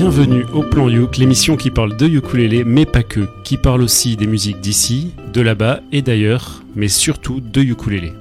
Bienvenue 0.00 0.46
au 0.54 0.62
Plan 0.62 0.88
Youk, 0.88 1.18
l'émission 1.18 1.58
qui 1.58 1.70
parle 1.70 1.94
de 1.94 2.06
ukulélé, 2.06 2.64
mais 2.64 2.86
pas 2.86 3.02
que, 3.02 3.28
qui 3.44 3.58
parle 3.58 3.82
aussi 3.82 4.16
des 4.16 4.26
musiques 4.26 4.62
d'ici, 4.62 5.10
de 5.34 5.42
là-bas 5.42 5.82
et 5.92 6.00
d'ailleurs, 6.00 6.62
mais 6.74 6.88
surtout 6.88 7.42
de 7.42 7.60
ukulélé. 7.60 8.14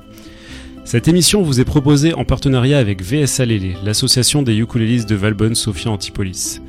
Cette 0.83 1.07
émission 1.07 1.41
vous 1.41 1.61
est 1.61 1.65
proposée 1.65 2.13
en 2.13 2.25
partenariat 2.25 2.79
avec 2.79 3.01
VSA 3.01 3.45
Lélé, 3.45 3.77
l'association 3.81 4.41
des 4.41 4.57
ukulélistes 4.57 5.07
de 5.07 5.15
Valbonne 5.15 5.55
Sophia 5.55 5.89
Antipolis. 5.89 6.59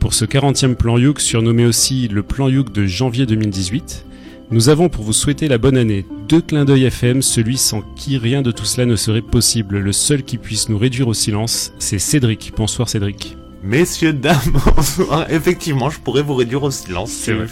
Pour 0.00 0.14
ce 0.14 0.24
40e 0.24 0.74
plan 0.74 0.96
Youk, 0.96 1.20
surnommé 1.20 1.66
aussi 1.66 2.08
le 2.08 2.22
plan 2.22 2.48
Youk 2.48 2.72
de 2.72 2.86
janvier 2.86 3.26
2018, 3.26 4.06
nous 4.52 4.70
avons 4.70 4.88
pour 4.88 5.04
vous 5.04 5.12
souhaiter 5.12 5.48
la 5.48 5.58
bonne 5.58 5.76
année. 5.76 6.06
Deux 6.30 6.40
clins 6.40 6.64
d'œil 6.64 6.84
FM, 6.84 7.20
celui 7.20 7.58
sans 7.58 7.82
qui 7.94 8.16
rien 8.16 8.40
de 8.40 8.52
tout 8.52 8.64
cela 8.64 8.86
ne 8.86 8.96
serait 8.96 9.20
possible. 9.20 9.80
Le 9.80 9.92
seul 9.92 10.22
qui 10.22 10.38
puisse 10.38 10.70
nous 10.70 10.78
réduire 10.78 11.08
au 11.08 11.14
silence, 11.14 11.74
c'est 11.78 11.98
Cédric. 11.98 12.54
Bonsoir 12.56 12.88
Cédric. 12.88 13.36
Messieurs, 13.66 14.12
dames, 14.12 14.38
bonsoir. 14.76 15.26
Effectivement, 15.28 15.90
je 15.90 15.98
pourrais 15.98 16.22
vous 16.22 16.36
réduire 16.36 16.62
au 16.62 16.70
silence. 16.70 17.10
C'est 17.10 17.32
vrai. 17.32 17.46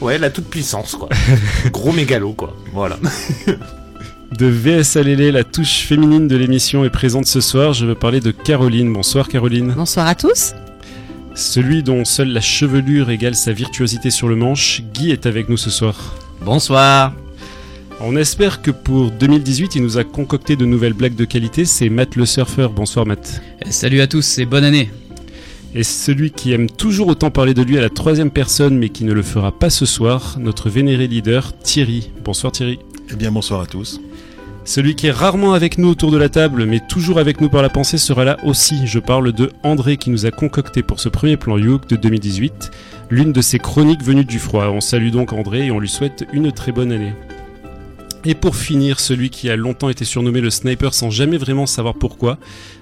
Ouais, 0.00 0.18
la 0.18 0.30
toute 0.30 0.46
puissance, 0.46 0.96
quoi. 0.96 1.08
Gros 1.70 1.92
mégalo, 1.92 2.32
quoi. 2.32 2.56
Voilà. 2.72 2.98
De 4.36 4.46
VS 4.46 4.96
Lélé, 5.00 5.30
la 5.30 5.44
touche 5.44 5.82
féminine 5.82 6.26
de 6.26 6.34
l'émission 6.34 6.84
est 6.84 6.90
présente 6.90 7.26
ce 7.26 7.40
soir. 7.40 7.72
Je 7.72 7.86
veux 7.86 7.94
parler 7.94 8.18
de 8.18 8.32
Caroline. 8.32 8.92
Bonsoir 8.92 9.28
Caroline. 9.28 9.72
Bonsoir 9.76 10.08
à 10.08 10.16
tous. 10.16 10.54
Celui 11.36 11.84
dont 11.84 12.04
seule 12.04 12.32
la 12.32 12.40
chevelure 12.40 13.10
égale 13.10 13.36
sa 13.36 13.52
virtuosité 13.52 14.10
sur 14.10 14.26
le 14.26 14.34
manche, 14.34 14.82
Guy 14.92 15.12
est 15.12 15.26
avec 15.26 15.48
nous 15.48 15.56
ce 15.56 15.70
soir. 15.70 16.16
Bonsoir. 16.44 17.12
On 18.00 18.16
espère 18.16 18.60
que 18.60 18.72
pour 18.72 19.12
2018, 19.12 19.76
il 19.76 19.82
nous 19.82 19.98
a 19.98 20.04
concocté 20.04 20.56
de 20.56 20.64
nouvelles 20.64 20.94
blagues 20.94 21.14
de 21.14 21.24
qualité. 21.24 21.64
C'est 21.64 21.88
Matt 21.88 22.16
le 22.16 22.26
surfeur. 22.26 22.70
Bonsoir 22.70 23.06
Matt. 23.06 23.40
Salut 23.70 24.00
à 24.00 24.08
tous 24.08 24.38
et 24.38 24.46
bonne 24.46 24.64
année. 24.64 24.90
Et 25.76 25.82
celui 25.82 26.30
qui 26.30 26.52
aime 26.52 26.70
toujours 26.70 27.08
autant 27.08 27.32
parler 27.32 27.52
de 27.52 27.62
lui 27.62 27.76
à 27.76 27.80
la 27.80 27.90
troisième 27.90 28.30
personne, 28.30 28.78
mais 28.78 28.90
qui 28.90 29.02
ne 29.02 29.12
le 29.12 29.22
fera 29.22 29.50
pas 29.50 29.70
ce 29.70 29.86
soir, 29.86 30.36
notre 30.38 30.70
vénéré 30.70 31.08
leader 31.08 31.52
Thierry. 31.58 32.12
Bonsoir 32.24 32.52
Thierry. 32.52 32.78
Eh 33.10 33.16
bien 33.16 33.32
bonsoir 33.32 33.60
à 33.60 33.66
tous. 33.66 34.00
Celui 34.64 34.94
qui 34.94 35.08
est 35.08 35.10
rarement 35.10 35.52
avec 35.52 35.76
nous 35.76 35.88
autour 35.88 36.12
de 36.12 36.16
la 36.16 36.28
table, 36.28 36.64
mais 36.64 36.80
toujours 36.88 37.18
avec 37.18 37.40
nous 37.40 37.48
par 37.48 37.60
la 37.60 37.70
pensée, 37.70 37.98
sera 37.98 38.24
là 38.24 38.38
aussi. 38.44 38.86
Je 38.86 39.00
parle 39.00 39.32
de 39.32 39.50
André 39.64 39.96
qui 39.96 40.10
nous 40.10 40.26
a 40.26 40.30
concocté 40.30 40.84
pour 40.84 41.00
ce 41.00 41.08
premier 41.08 41.36
plan 41.36 41.58
Youk 41.58 41.88
de 41.88 41.96
2018 41.96 42.70
l'une 43.10 43.32
de 43.32 43.42
ses 43.42 43.58
chroniques 43.58 44.02
venues 44.02 44.24
du 44.24 44.38
froid. 44.38 44.68
On 44.68 44.80
salue 44.80 45.10
donc 45.10 45.32
André 45.32 45.66
et 45.66 45.70
on 45.72 45.80
lui 45.80 45.88
souhaite 45.88 46.24
une 46.32 46.52
très 46.52 46.70
bonne 46.70 46.92
année. 46.92 47.14
Et 48.26 48.34
pour 48.34 48.56
finir, 48.56 49.00
celui 49.00 49.28
qui 49.28 49.50
a 49.50 49.56
longtemps 49.56 49.90
été 49.90 50.06
surnommé 50.06 50.40
le 50.40 50.48
sniper 50.48 50.94
sans 50.94 51.10
jamais 51.10 51.36
vraiment 51.36 51.66
savoir 51.66 51.94
pourquoi, 51.94 52.38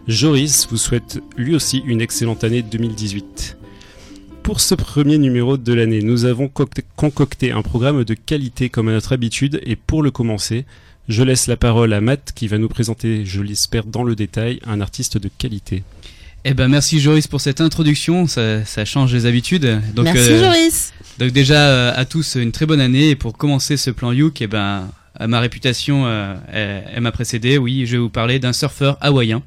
Joris 0.07 0.69
vous 0.71 0.77
souhaite 0.77 1.21
lui 1.37 1.57
aussi 1.57 1.83
une 1.85 2.01
excellente 2.01 2.45
année 2.45 2.63
2018. 2.63 3.57
Pour 4.45 4.61
ce 4.61 4.77
premier 4.77 5.19
numéro 5.19 5.57
de 5.57 5.73
l'année, 5.73 6.01
nous 6.03 6.27
avons 6.27 6.49
concocté 6.49 7.51
un 7.51 7.63
programme 7.63 8.05
de 8.05 8.15
qualité 8.15 8.69
comme 8.69 8.89
à 8.89 8.93
notre 8.93 9.13
habitude 9.13 9.61
et 9.65 9.75
pour 9.75 10.03
le 10.03 10.13
commencer, 10.13 10.65
je 11.09 11.25
laisse 11.25 11.49
la 11.49 11.57
parole 11.57 11.93
à 11.93 12.01
Matt 12.01 12.33
qui 12.35 12.47
va 12.47 12.59
nous 12.59 12.69
présenter, 12.69 13.25
je 13.25 13.41
l'espère 13.41 13.85
dans 13.85 14.05
le 14.05 14.15
détail, 14.15 14.61
un 14.65 14.81
artiste 14.81 15.19
de 15.19 15.29
qualité. 15.39 15.83
Eh 16.45 16.55
ben 16.55 16.69
merci 16.69 17.01
Joris 17.01 17.27
pour 17.27 17.41
cette 17.41 17.61
introduction, 17.61 18.27
ça, 18.27 18.65
ça 18.65 18.85
change 18.85 19.13
les 19.13 19.27
habitudes. 19.27 19.81
Donc, 19.95 20.07
Merci 20.07 20.33
euh, 20.33 20.45
Joris. 20.45 20.93
Donc 21.19 21.31
déjà 21.31 21.69
euh, 21.69 21.93
à 21.95 22.05
tous 22.05 22.37
une 22.37 22.53
très 22.53 22.67
bonne 22.67 22.81
année 22.81 23.11
et 23.11 23.17
pour 23.17 23.37
commencer 23.37 23.77
ce 23.77 23.91
plan 23.91 24.13
Youk, 24.13 24.41
eh 24.43 24.49
ben 24.49 24.89
ma 25.27 25.41
réputation, 25.41 26.05
euh, 26.07 26.35
elle, 26.53 27.01
m'a 27.01 27.13
précédé. 27.13 27.59
Oui, 27.59 27.87
je 27.87 27.93
vais 27.93 27.99
vous 27.99 28.11
parler 28.11 28.39
d'un 28.39 28.53
surfeur 28.53 28.97
hawaïen 29.01 29.43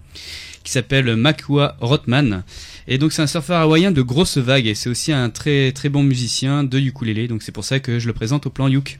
qui 0.63 0.71
s'appelle 0.71 1.15
Makua 1.15 1.77
Rothman. 1.79 2.43
Et 2.87 2.97
donc 2.97 3.13
c'est 3.13 3.21
un 3.21 3.27
surfeur 3.27 3.59
hawaïen 3.61 3.91
de 3.91 4.01
grosses 4.01 4.37
vagues 4.37 4.67
et 4.67 4.75
c'est 4.75 4.89
aussi 4.89 5.11
un 5.11 5.29
très 5.29 5.71
très 5.71 5.89
bon 5.89 6.03
musicien 6.03 6.63
de 6.63 6.79
ukulélé. 6.79 7.27
Donc 7.27 7.43
c'est 7.43 7.51
pour 7.51 7.63
ça 7.63 7.79
que 7.79 7.99
je 7.99 8.07
le 8.07 8.13
présente 8.13 8.45
au 8.45 8.49
plan 8.49 8.67
Youk. 8.67 8.99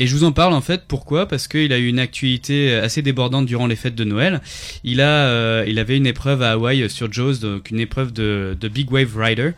Et 0.00 0.06
je 0.06 0.14
vous 0.14 0.22
en 0.22 0.30
parle 0.30 0.52
en 0.54 0.60
fait 0.60 0.82
pourquoi? 0.86 1.26
Parce 1.26 1.48
qu'il 1.48 1.72
a 1.72 1.78
eu 1.78 1.88
une 1.88 1.98
actualité 1.98 2.72
assez 2.72 3.02
débordante 3.02 3.46
durant 3.46 3.66
les 3.66 3.74
fêtes 3.74 3.96
de 3.96 4.04
Noël. 4.04 4.40
Il 4.84 5.00
a, 5.00 5.26
euh, 5.26 5.64
il 5.66 5.80
avait 5.80 5.96
une 5.96 6.06
épreuve 6.06 6.40
à 6.42 6.52
Hawaï 6.52 6.88
sur 6.88 7.12
Jaws, 7.12 7.38
donc 7.38 7.70
une 7.70 7.80
épreuve 7.80 8.12
de, 8.12 8.56
de 8.58 8.68
Big 8.68 8.90
Wave 8.92 9.16
Rider. 9.16 9.50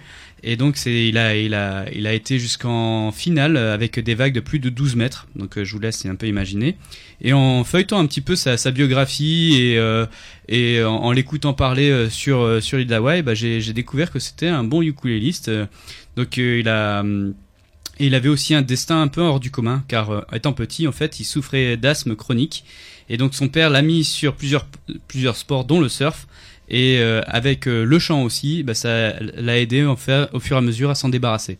Et 0.42 0.56
donc 0.56 0.78
il 0.86 1.18
a, 1.18 2.14
été 2.14 2.38
jusqu'en 2.38 3.12
finale 3.12 3.56
avec 3.56 3.98
des 4.00 4.14
vagues 4.14 4.32
de 4.32 4.40
plus 4.40 4.58
de 4.58 4.70
12 4.70 4.96
mètres. 4.96 5.26
Donc 5.36 5.58
euh, 5.58 5.64
je 5.64 5.72
vous 5.74 5.80
laisse 5.80 6.04
un 6.06 6.14
peu 6.14 6.26
imaginer. 6.26 6.76
Et 7.20 7.32
en 7.32 7.64
feuilletant 7.64 7.98
un 7.98 8.06
petit 8.06 8.22
peu 8.22 8.36
sa, 8.36 8.56
biographie 8.70 9.56
et, 9.60 9.78
euh, 9.78 10.06
et 10.48 10.82
en, 10.82 11.12
l'écoutant 11.12 11.52
parler 11.52 12.08
sur 12.10 12.62
sur 12.62 12.78
l'île 12.78 12.86
d'Hawaï, 12.86 13.22
bah, 13.22 13.34
j'ai, 13.34 13.60
découvert 13.72 14.10
que 14.10 14.18
c'était 14.18 14.48
un 14.48 14.64
bon 14.64 14.82
ukuléliste. 14.82 15.50
Donc 16.16 16.36
il 16.36 16.68
a 16.68 17.04
et 18.00 18.06
il 18.06 18.14
avait 18.14 18.30
aussi 18.30 18.54
un 18.54 18.62
destin 18.62 19.02
un 19.02 19.08
peu 19.08 19.20
hors 19.20 19.40
du 19.40 19.50
commun, 19.50 19.84
car 19.86 20.10
euh, 20.10 20.22
étant 20.32 20.54
petit, 20.54 20.88
en 20.88 20.92
fait, 20.92 21.20
il 21.20 21.24
souffrait 21.24 21.76
d'asthme 21.76 22.16
chronique. 22.16 22.64
Et 23.10 23.18
donc 23.18 23.34
son 23.34 23.48
père 23.48 23.68
l'a 23.68 23.82
mis 23.82 24.04
sur 24.04 24.34
plusieurs 24.36 25.36
sports, 25.36 25.66
dont 25.66 25.80
le 25.80 25.90
surf. 25.90 26.26
Et 26.70 26.98
euh, 26.98 27.20
avec 27.26 27.66
euh, 27.66 27.84
le 27.84 27.98
chant 27.98 28.22
aussi, 28.22 28.62
bah, 28.62 28.74
ça 28.74 29.14
l'a 29.20 29.58
aidé 29.58 29.82
au 29.84 29.96
fur 29.96 30.28
et 30.32 30.56
à 30.56 30.60
mesure 30.60 30.90
à 30.90 30.94
s'en 30.94 31.08
débarrasser. 31.08 31.58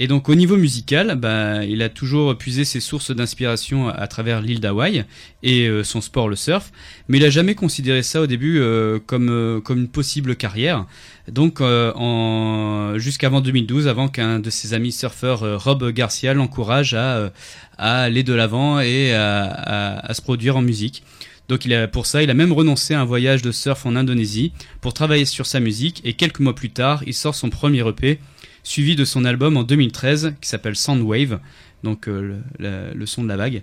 Et 0.00 0.06
donc 0.06 0.28
au 0.28 0.36
niveau 0.36 0.56
musical, 0.56 1.16
bah, 1.16 1.64
il 1.64 1.82
a 1.82 1.88
toujours 1.88 2.38
puisé 2.38 2.64
ses 2.64 2.78
sources 2.78 3.10
d'inspiration 3.10 3.88
à 3.88 4.06
travers 4.06 4.40
l'île 4.40 4.60
d'Hawaï 4.60 5.04
et 5.42 5.66
euh, 5.66 5.82
son 5.82 6.00
sport 6.00 6.28
le 6.28 6.36
surf, 6.36 6.70
mais 7.08 7.18
il 7.18 7.24
a 7.24 7.30
jamais 7.30 7.56
considéré 7.56 8.04
ça 8.04 8.20
au 8.20 8.28
début 8.28 8.60
euh, 8.60 9.00
comme 9.00 9.58
une 9.68 9.88
possible 9.88 10.36
carrière. 10.36 10.86
Donc 11.26 11.60
en 11.60 12.96
jusqu'avant 12.96 13.40
2012, 13.40 13.88
avant 13.88 14.06
qu'un 14.08 14.38
de 14.38 14.50
ses 14.50 14.72
amis 14.72 14.92
surfeurs, 14.92 15.60
Rob 15.60 15.90
Garcia, 15.90 16.32
l'encourage 16.32 16.94
à 16.94 17.32
aller 17.76 18.22
de 18.22 18.32
l'avant 18.32 18.80
et 18.80 19.12
à, 19.12 20.10
se 20.14 20.22
produire 20.22 20.56
en 20.56 20.62
musique. 20.62 21.02
Donc 21.48 21.64
il 21.64 21.72
a, 21.72 21.88
pour 21.88 22.06
ça, 22.06 22.22
il 22.22 22.30
a 22.30 22.34
même 22.34 22.52
renoncé 22.52 22.94
à 22.94 23.00
un 23.00 23.04
voyage 23.04 23.42
de 23.42 23.52
surf 23.52 23.86
en 23.86 23.96
Indonésie 23.96 24.52
pour 24.80 24.92
travailler 24.92 25.24
sur 25.24 25.46
sa 25.46 25.60
musique 25.60 26.02
et 26.04 26.12
quelques 26.12 26.40
mois 26.40 26.54
plus 26.54 26.70
tard, 26.70 27.02
il 27.06 27.14
sort 27.14 27.34
son 27.34 27.48
premier 27.48 27.86
EP 27.88 28.18
suivi 28.62 28.96
de 28.96 29.04
son 29.04 29.24
album 29.24 29.56
en 29.56 29.62
2013 29.62 30.34
qui 30.40 30.48
s'appelle 30.48 30.76
Soundwave, 30.76 31.40
donc 31.82 32.06
euh, 32.06 32.38
le, 32.58 33.06
son 33.06 33.22
de 33.22 33.28
la 33.28 33.36
vague. 33.36 33.62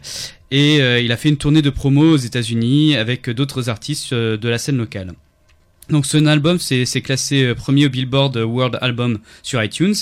Et 0.52 0.82
euh, 0.82 1.00
il 1.00 1.12
a 1.12 1.18
fait 1.18 1.30
une 1.30 1.38
tournée 1.38 1.62
de 1.62 1.70
promo 1.70 2.14
aux 2.14 2.18
États-Unis 2.18 2.96
avec 2.96 3.30
d'autres 3.30 3.70
artistes 3.70 4.14
euh, 4.14 4.36
de 4.36 4.50
la 4.50 4.58
scène 4.58 4.78
locale. 4.78 5.14
Donc 5.90 6.08
son 6.08 6.26
album 6.26 6.58
c'est 6.58 7.02
classé 7.04 7.54
premier 7.54 7.86
au 7.86 7.90
Billboard 7.90 8.36
World 8.38 8.80
Album 8.82 9.20
sur 9.44 9.64
iTunes 9.64 9.94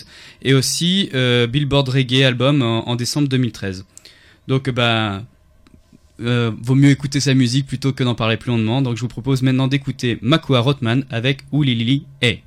et 0.42 0.54
aussi 0.54 1.10
Billboard 1.12 1.90
Reggae 1.90 2.24
Album 2.24 2.62
en, 2.62 2.96
décembre 2.96 3.28
2013. 3.28 3.84
Donc 4.48 4.70
bah 4.70 5.24
vaut 6.20 6.76
mieux 6.76 6.90
écouter 6.90 7.20
sa 7.20 7.34
musique 7.34 7.68
plutôt 7.68 7.94
que 7.94 8.04
d'en 8.04 8.16
parler 8.16 8.38
plus 8.38 8.52
longuement. 8.52 8.82
Donc 8.82 8.96
je 8.98 9.02
vous 9.02 9.08
propose 9.08 9.42
maintenant 9.42 9.68
d'écouter 9.68 10.18
Makua 10.22 10.60
Rothman 10.60 11.06
avec 11.10 11.44
Lili 11.52 12.06
Hey. 12.22 12.44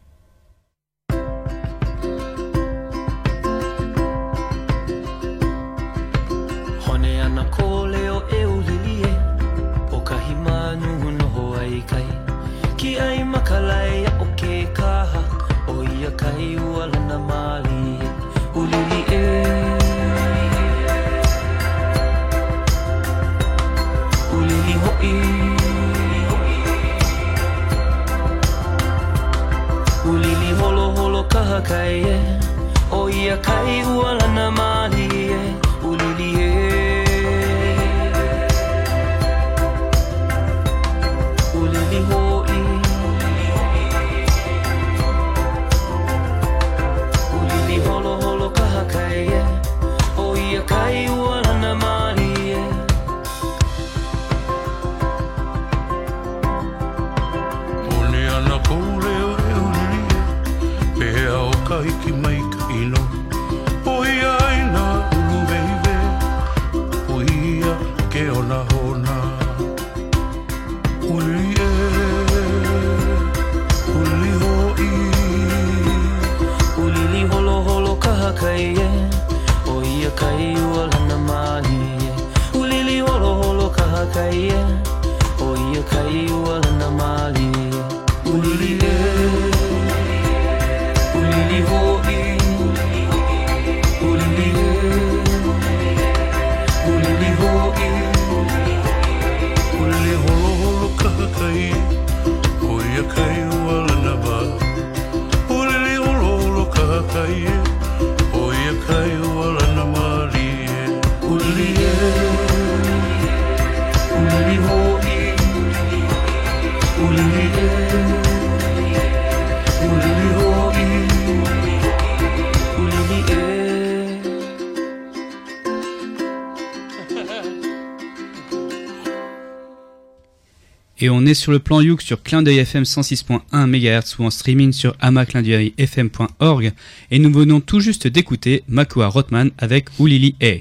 Sur 131.37 131.53
le 131.53 131.59
plan 131.59 131.81
Youk 131.81 132.03
sur 132.03 132.23
Clin 132.23 132.43
d'œil 132.43 132.59
FM 132.59 132.83
106.1 132.83 133.67
MHz 133.67 134.17
ou 134.19 134.25
en 134.25 134.31
streaming 134.31 134.73
sur 134.73 134.97
amaclindeuilfm.org. 135.01 136.73
Et 137.11 137.19
nous 137.19 137.33
venons 137.33 137.61
tout 137.61 137.81
juste 137.81 138.07
d'écouter 138.07 138.65
Makua 138.69 139.09
Rothman 139.09 139.51
avec 139.59 139.87
Ulili 140.01 140.35
A. 140.43 140.57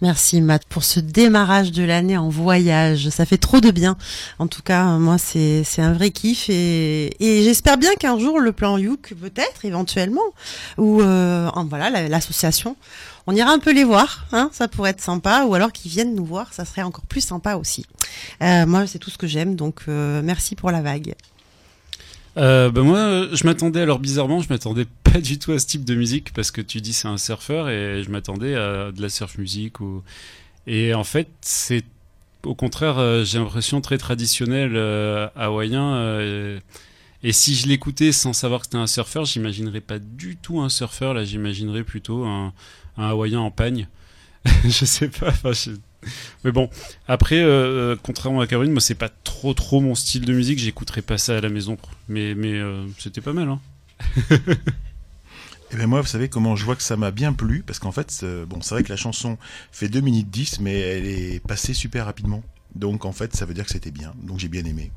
Merci 0.00 0.40
Matt 0.42 0.64
pour 0.68 0.84
ce 0.84 1.00
démarrage 1.00 1.72
de 1.72 1.82
l'année 1.82 2.18
en 2.18 2.28
voyage. 2.28 3.08
Ça 3.08 3.24
fait 3.24 3.38
trop 3.38 3.60
de 3.60 3.70
bien. 3.70 3.96
En 4.38 4.48
tout 4.48 4.60
cas, 4.60 4.84
moi, 4.98 5.16
c'est 5.18 5.64
un 5.78 5.92
vrai 5.94 6.10
kiff 6.10 6.50
et, 6.50 7.14
et 7.24 7.42
j'espère 7.44 7.78
bien 7.78 7.94
qu'un 7.94 8.18
jour 8.18 8.38
le 8.40 8.52
plan 8.52 8.76
Youk, 8.76 9.14
peut-être, 9.18 9.64
éventuellement, 9.64 10.20
ou 10.76 11.00
euh, 11.00 11.48
voilà 11.70 11.88
la- 11.90 12.08
l'association, 12.08 12.76
on 13.26 13.34
ira 13.34 13.50
un 13.50 13.58
peu 13.60 13.72
les 13.72 13.84
voir. 13.84 14.26
Hein, 14.32 14.50
ça 14.52 14.68
pourrait 14.68 14.90
être 14.90 15.00
sympa. 15.00 15.44
Ou 15.46 15.54
alors 15.54 15.72
qu'ils 15.72 15.90
viennent 15.90 16.14
nous 16.14 16.24
voir, 16.26 16.52
ça 16.52 16.64
serait 16.66 16.82
encore 16.82 17.06
plus 17.06 17.22
sympa 17.22 17.54
aussi. 17.54 17.86
Euh, 18.42 18.66
moi, 18.66 18.86
c'est 18.86 18.98
tout 18.98 19.10
ce 19.10 19.16
que 19.16 19.26
j'aime. 19.28 19.54
Donc, 19.56 19.82
euh, 19.88 20.20
merci 20.22 20.54
pour 20.54 20.70
la 20.70 20.82
vague. 20.82 21.14
Euh, 22.36 22.70
bah 22.70 22.82
moi, 22.82 22.98
euh, 22.98 23.28
je 23.32 23.44
m'attendais, 23.44 23.80
alors 23.80 24.00
bizarrement, 24.00 24.40
je 24.40 24.48
m'attendais 24.48 24.86
pas 25.04 25.20
du 25.20 25.38
tout 25.38 25.52
à 25.52 25.58
ce 25.58 25.66
type 25.66 25.84
de 25.84 25.94
musique 25.94 26.32
parce 26.32 26.50
que 26.50 26.60
tu 26.60 26.80
dis 26.80 26.92
c'est 26.92 27.06
un 27.08 27.18
surfeur 27.18 27.68
et 27.68 28.02
je 28.02 28.10
m'attendais 28.10 28.56
à 28.56 28.90
de 28.90 29.00
la 29.00 29.08
surf 29.08 29.38
musique 29.38 29.80
ou 29.80 30.02
et 30.66 30.94
en 30.94 31.04
fait 31.04 31.28
c'est 31.42 31.84
au 32.44 32.54
contraire 32.54 32.98
euh, 32.98 33.24
j'ai 33.24 33.38
l'impression 33.38 33.80
très 33.80 33.98
traditionnel 33.98 34.72
euh, 34.76 35.28
hawaïen 35.36 35.96
et 37.22 37.32
si 37.32 37.54
je 37.54 37.66
l'écoutais 37.68 38.12
sans 38.12 38.32
savoir 38.32 38.60
que 38.60 38.66
c'était 38.66 38.76
un 38.78 38.86
surfeur, 38.86 39.24
j'imaginerais 39.24 39.80
pas 39.80 39.98
du 39.98 40.36
tout 40.36 40.60
un 40.60 40.68
surfeur 40.68 41.14
là, 41.14 41.24
j'imaginerais 41.24 41.84
plutôt 41.84 42.24
un, 42.24 42.52
un 42.98 43.08
hawaïen 43.08 43.40
en 43.40 43.50
pagne. 43.50 43.88
je 44.64 44.84
sais 44.84 45.08
pas, 45.08 45.28
enfin, 45.28 45.52
je- 45.52 45.70
mais 46.44 46.52
bon, 46.52 46.68
après, 47.08 47.40
euh, 47.40 47.96
contrairement 48.02 48.40
à 48.40 48.46
Caroline, 48.46 48.72
moi 48.72 48.80
c'est 48.80 48.94
pas 48.94 49.08
trop 49.08 49.54
trop 49.54 49.80
mon 49.80 49.94
style 49.94 50.24
de 50.24 50.32
musique, 50.32 50.58
j'écouterais 50.58 51.02
pas 51.02 51.18
ça 51.18 51.36
à 51.36 51.40
la 51.40 51.48
maison, 51.48 51.76
mais 52.08 52.34
mais 52.34 52.54
euh, 52.54 52.86
c'était 52.98 53.20
pas 53.20 53.32
mal. 53.32 53.48
Hein. 53.48 53.60
Et 55.70 55.76
ben 55.76 55.86
moi, 55.88 56.02
vous 56.02 56.06
savez 56.06 56.28
comment 56.28 56.54
je 56.54 56.64
vois 56.64 56.76
que 56.76 56.82
ça 56.82 56.96
m'a 56.96 57.10
bien 57.10 57.32
plu 57.32 57.64
parce 57.66 57.80
qu'en 57.80 57.90
fait, 57.90 58.24
bon, 58.48 58.60
c'est 58.60 58.74
vrai 58.74 58.84
que 58.84 58.90
la 58.90 58.96
chanson 58.96 59.38
fait 59.72 59.88
2 59.88 60.00
minutes 60.02 60.30
10, 60.30 60.60
mais 60.60 60.78
elle 60.78 61.06
est 61.06 61.40
passée 61.44 61.74
super 61.74 62.04
rapidement. 62.04 62.44
Donc 62.76 63.04
en 63.04 63.12
fait, 63.12 63.34
ça 63.34 63.44
veut 63.44 63.54
dire 63.54 63.64
que 63.64 63.72
c'était 63.72 63.90
bien. 63.90 64.14
Donc 64.22 64.38
j'ai 64.38 64.48
bien 64.48 64.64
aimé. 64.64 64.92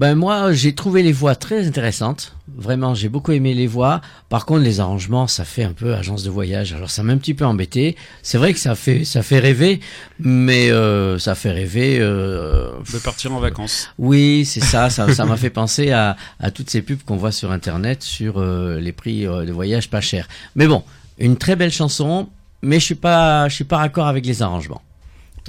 Ben 0.00 0.14
moi, 0.14 0.54
j'ai 0.54 0.74
trouvé 0.74 1.02
les 1.02 1.12
voix 1.12 1.34
très 1.34 1.66
intéressantes. 1.66 2.34
Vraiment, 2.56 2.94
j'ai 2.94 3.10
beaucoup 3.10 3.32
aimé 3.32 3.52
les 3.52 3.66
voix. 3.66 4.00
Par 4.30 4.46
contre, 4.46 4.62
les 4.62 4.80
arrangements, 4.80 5.26
ça 5.26 5.44
fait 5.44 5.62
un 5.62 5.74
peu 5.74 5.92
agence 5.94 6.22
de 6.22 6.30
voyage. 6.30 6.72
Alors, 6.72 6.88
ça 6.88 7.02
m'a 7.02 7.12
un 7.12 7.18
petit 7.18 7.34
peu 7.34 7.44
embêté. 7.44 7.96
C'est 8.22 8.38
vrai 8.38 8.54
que 8.54 8.58
ça 8.58 8.74
fait, 8.74 9.04
ça 9.04 9.22
fait 9.22 9.38
rêver, 9.40 9.80
mais 10.18 10.70
euh, 10.70 11.18
ça 11.18 11.34
fait 11.34 11.50
rêver. 11.50 11.98
Euh, 12.00 12.70
De 12.90 12.98
partir 12.98 13.30
en 13.34 13.40
vacances. 13.40 13.90
oui, 13.98 14.46
c'est 14.46 14.64
ça. 14.64 14.88
Ça, 14.88 15.12
ça 15.12 15.26
m'a 15.26 15.36
fait 15.36 15.50
penser 15.50 15.90
à, 15.90 16.16
à 16.38 16.50
toutes 16.50 16.70
ces 16.70 16.80
pubs 16.80 17.02
qu'on 17.02 17.16
voit 17.18 17.30
sur 17.30 17.52
Internet 17.52 18.02
sur 18.02 18.38
euh, 18.40 18.80
les 18.80 18.92
prix 18.92 19.26
euh, 19.26 19.44
de 19.44 19.52
voyage 19.52 19.90
pas 19.90 20.00
chers. 20.00 20.28
Mais 20.56 20.66
bon, 20.66 20.82
une 21.18 21.36
très 21.36 21.56
belle 21.56 21.72
chanson. 21.72 22.26
Mais 22.62 22.80
je 22.80 22.86
suis 22.86 22.94
pas, 22.94 23.50
je 23.50 23.54
suis 23.54 23.64
pas 23.64 23.76
raccord 23.76 24.06
avec 24.06 24.24
les 24.24 24.40
arrangements. 24.40 24.80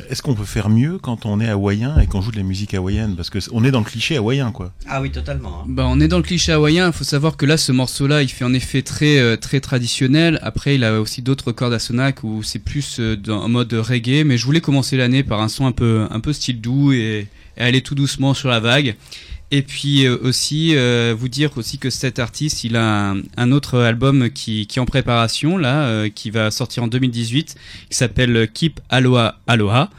Est-ce 0.09 0.21
qu'on 0.21 0.33
peut 0.35 0.45
faire 0.45 0.69
mieux 0.69 0.97
quand 0.97 1.25
on 1.25 1.39
est 1.39 1.49
hawaïen 1.49 1.99
et 1.99 2.07
qu'on 2.07 2.21
joue 2.21 2.31
de 2.31 2.37
la 2.37 2.43
musique 2.43 2.73
hawaïenne? 2.73 3.15
Parce 3.15 3.29
que 3.29 3.39
c- 3.39 3.49
on 3.53 3.63
est 3.63 3.71
dans 3.71 3.79
le 3.79 3.85
cliché 3.85 4.17
hawaïen, 4.17 4.51
quoi. 4.51 4.71
Ah 4.87 5.01
oui, 5.01 5.11
totalement. 5.11 5.63
Bah, 5.67 5.85
on 5.87 5.99
est 5.99 6.07
dans 6.07 6.17
le 6.17 6.23
cliché 6.23 6.51
hawaïen. 6.53 6.87
Il 6.87 6.93
faut 6.93 7.03
savoir 7.03 7.35
que 7.37 7.45
là, 7.45 7.57
ce 7.57 7.71
morceau-là, 7.71 8.21
il 8.23 8.29
fait 8.29 8.45
en 8.45 8.53
effet 8.53 8.81
très 8.81 9.19
euh, 9.19 9.35
très 9.37 9.59
traditionnel. 9.59 10.39
Après, 10.41 10.75
il 10.75 10.83
a 10.83 10.99
aussi 11.01 11.21
d'autres 11.21 11.51
cordes 11.51 11.73
à 11.73 11.79
sonac 11.79 12.23
où 12.23 12.41
c'est 12.41 12.59
plus 12.59 12.99
euh, 12.99 13.15
dans- 13.17 13.41
en 13.43 13.49
mode 13.49 13.73
reggae. 13.73 14.23
Mais 14.25 14.37
je 14.37 14.45
voulais 14.45 14.61
commencer 14.61 14.97
l'année 14.97 15.23
par 15.23 15.41
un 15.41 15.49
son 15.49 15.65
un 15.65 15.71
peu 15.73 16.07
un 16.09 16.19
peu 16.19 16.31
style 16.33 16.61
doux 16.61 16.93
et, 16.93 17.27
et 17.57 17.61
aller 17.61 17.81
tout 17.81 17.95
doucement 17.95 18.33
sur 18.33 18.49
la 18.49 18.59
vague. 18.59 18.95
Et 19.53 19.63
puis 19.63 20.05
euh, 20.05 20.17
aussi 20.23 20.75
euh, 20.75 21.13
vous 21.17 21.27
dire 21.27 21.51
aussi 21.57 21.77
que 21.77 21.89
cet 21.89 22.19
artiste, 22.19 22.63
il 22.63 22.77
a 22.77 23.13
un, 23.35 23.51
autre 23.51 23.79
album 23.79 24.29
qui, 24.29 24.65
qui 24.65 24.79
est 24.79 24.81
en 24.81 24.85
préparation 24.85 25.57
là, 25.57 25.83
euh, 25.83 26.09
qui 26.09 26.31
va 26.31 26.51
sortir 26.51 26.83
en 26.83 26.87
2018, 26.87 27.55
qui 27.89 27.97
s'appelle 27.97 28.49
Keep 28.53 28.79
Aloha 28.89 29.39
Aloha. 29.47 29.89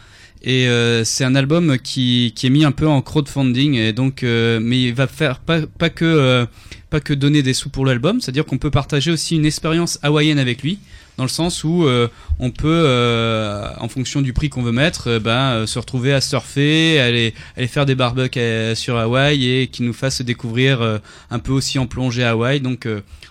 Et 0.44 0.66
c'est 1.04 1.22
un 1.22 1.36
album 1.36 1.78
qui, 1.78 2.32
qui 2.34 2.48
est 2.48 2.50
mis 2.50 2.64
un 2.64 2.72
peu 2.72 2.88
en 2.88 3.00
crowdfunding 3.00 3.74
et 3.74 3.92
donc 3.92 4.22
mais 4.24 4.82
il 4.82 4.92
va 4.92 5.06
faire 5.06 5.38
pas, 5.38 5.60
pas 5.78 5.88
que 5.88 6.48
pas 6.90 6.98
que 6.98 7.14
donner 7.14 7.44
des 7.44 7.54
sous 7.54 7.68
pour 7.68 7.86
l'album, 7.86 8.20
c'est-à-dire 8.20 8.44
qu'on 8.44 8.58
peut 8.58 8.72
partager 8.72 9.12
aussi 9.12 9.36
une 9.36 9.46
expérience 9.46 10.00
hawaïenne 10.02 10.40
avec 10.40 10.64
lui 10.64 10.80
dans 11.18 11.24
le 11.24 11.28
sens 11.28 11.62
où 11.64 11.84
euh, 11.84 12.08
on 12.38 12.50
peut 12.50 12.68
euh, 12.68 13.68
en 13.78 13.88
fonction 13.88 14.22
du 14.22 14.32
prix 14.32 14.48
qu'on 14.48 14.62
veut 14.62 14.72
mettre 14.72 15.08
euh, 15.08 15.18
ben, 15.20 15.52
euh, 15.52 15.66
se 15.66 15.78
retrouver 15.78 16.12
à 16.12 16.20
surfer, 16.20 17.00
aller 17.00 17.34
aller 17.56 17.66
faire 17.66 17.86
des 17.86 17.94
barbecues 17.94 18.74
sur 18.74 18.96
Hawaï 18.96 19.46
et 19.46 19.66
qui 19.68 19.82
nous 19.82 19.92
fasse 19.92 20.22
découvrir 20.22 21.00
un 21.30 21.38
peu 21.38 21.52
aussi 21.52 21.78
en 21.78 21.86
plongée 21.86 22.24
à 22.24 22.30
Hawaï. 22.30 22.60
Donc 22.60 22.88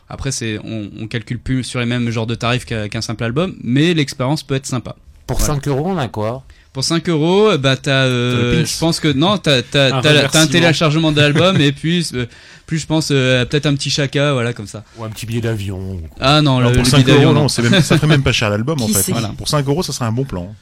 après 0.10 0.32
c'est 0.32 0.60
on, 0.64 0.90
on 1.00 1.08
calcule 1.08 1.40
plus 1.40 1.64
sur 1.64 1.80
les 1.80 1.86
mêmes 1.86 2.10
genres 2.10 2.28
de 2.28 2.36
tarifs 2.36 2.66
qu'un 2.66 3.02
simple 3.02 3.24
album, 3.24 3.56
mais 3.64 3.94
l'expérience 3.94 4.44
peut 4.44 4.56
être 4.56 4.66
sympa. 4.66 4.96
Pour 5.28 5.38
Voilà. 5.40 5.56
5 5.56 5.68
euros, 5.68 5.88
on 5.88 5.98
a 5.98 6.08
quoi? 6.08 6.44
Pour 6.74 6.86
5 6.86 7.10
euros, 7.10 7.58
bah 7.58 7.76
t'as, 7.76 8.06
euh, 8.06 8.66
je 8.66 8.78
pense 8.80 9.02
que 9.02 9.10
non, 9.10 9.38
t'as, 9.38 9.62
t'as, 9.62 9.98
Un 9.98 10.02
t'as, 10.02 10.14
la- 10.14 10.30
t'as 10.30 10.42
un 10.42 10.48
téléchargement 10.48 11.12
d'album 11.12 11.58
et 11.60 11.74
puis, 11.74 12.08
euh, 12.14 12.26
plus 12.66 12.80
je 12.80 12.88
pense 12.88 13.10
euh, 13.12 13.44
peut-être 13.44 13.66
un 13.66 13.76
petit 13.76 13.90
chaka, 13.90 14.32
voilà 14.32 14.54
comme 14.54 14.68
ça. 14.68 14.86
Ou 14.98 15.04
un 15.04 15.10
petit 15.10 15.26
billet 15.26 15.42
d'avion 15.42 16.02
Ah 16.22 16.42
non, 16.42 16.60
Alors 16.60 16.70
le, 16.70 16.76
pour 16.78 16.86
le 16.86 16.90
5 16.90 16.98
billet 17.00 17.10
euros, 17.12 17.18
d'avion, 17.20 17.34
non, 17.34 17.42
non. 17.42 17.48
c'est 17.50 17.62
même, 17.70 17.82
ça 17.82 17.98
ferait 17.98 18.08
même 18.08 18.24
pas 18.24 18.32
cher 18.32 18.50
l'album 18.50 18.82
en 18.82 18.88
fait. 18.88 19.12
Voilà. 19.12 19.30
Pour 19.38 19.50
5 19.50 19.68
euros, 19.68 19.84
ça 19.84 19.92
serait 19.92 20.06
un 20.06 20.14
bon 20.14 20.24
plan. 20.24 20.56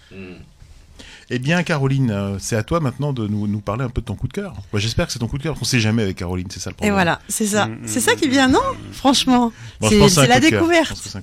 Eh 1.31 1.37
bien, 1.37 1.61
Caroline, 1.61 2.09
euh, 2.09 2.37
c'est 2.39 2.55
à 2.55 2.63
toi 2.63 2.79
maintenant 2.79 3.13
de 3.13 3.27
nous, 3.27 3.45
nous 3.45 3.59
parler 3.59 3.83
un 3.83 3.89
peu 3.89 4.01
de 4.01 4.05
ton 4.07 4.15
coup 4.15 4.27
de 4.27 4.33
cœur. 4.33 4.53
Moi, 4.73 4.79
J'espère 4.79 5.05
que 5.05 5.13
c'est 5.13 5.19
ton 5.19 5.27
coup 5.27 5.37
de 5.37 5.43
cœur. 5.43 5.55
On 5.61 5.63
sait 5.63 5.79
jamais 5.79 6.01
avec 6.01 6.17
Caroline, 6.17 6.47
c'est 6.49 6.59
ça 6.59 6.71
le 6.71 6.73
Et 6.73 6.77
problème. 6.77 6.93
voilà, 6.95 7.19
c'est 7.27 7.45
ça. 7.45 7.67
Mm, 7.67 7.77
C'est 7.85 7.99
mm, 7.99 8.01
ça 8.03 8.15
qui 8.15 8.25
est 8.25 8.29
mm, 8.29 8.31
bien, 8.31 8.47
non? 8.47 8.57
Mm. 8.57 8.93
Franchement, 8.93 9.53
Bon, 9.79 9.89
c'est 9.89 9.99
pense 9.99 10.07
que 10.07 10.13
c'est 10.15 10.19
un 10.21 10.23
c'est 10.23 10.27
la 10.27 10.35
coup 10.39 10.45
de 10.45 10.49
cœur. 10.49 10.63
Je 10.65 10.69
découverte. 10.71 11.17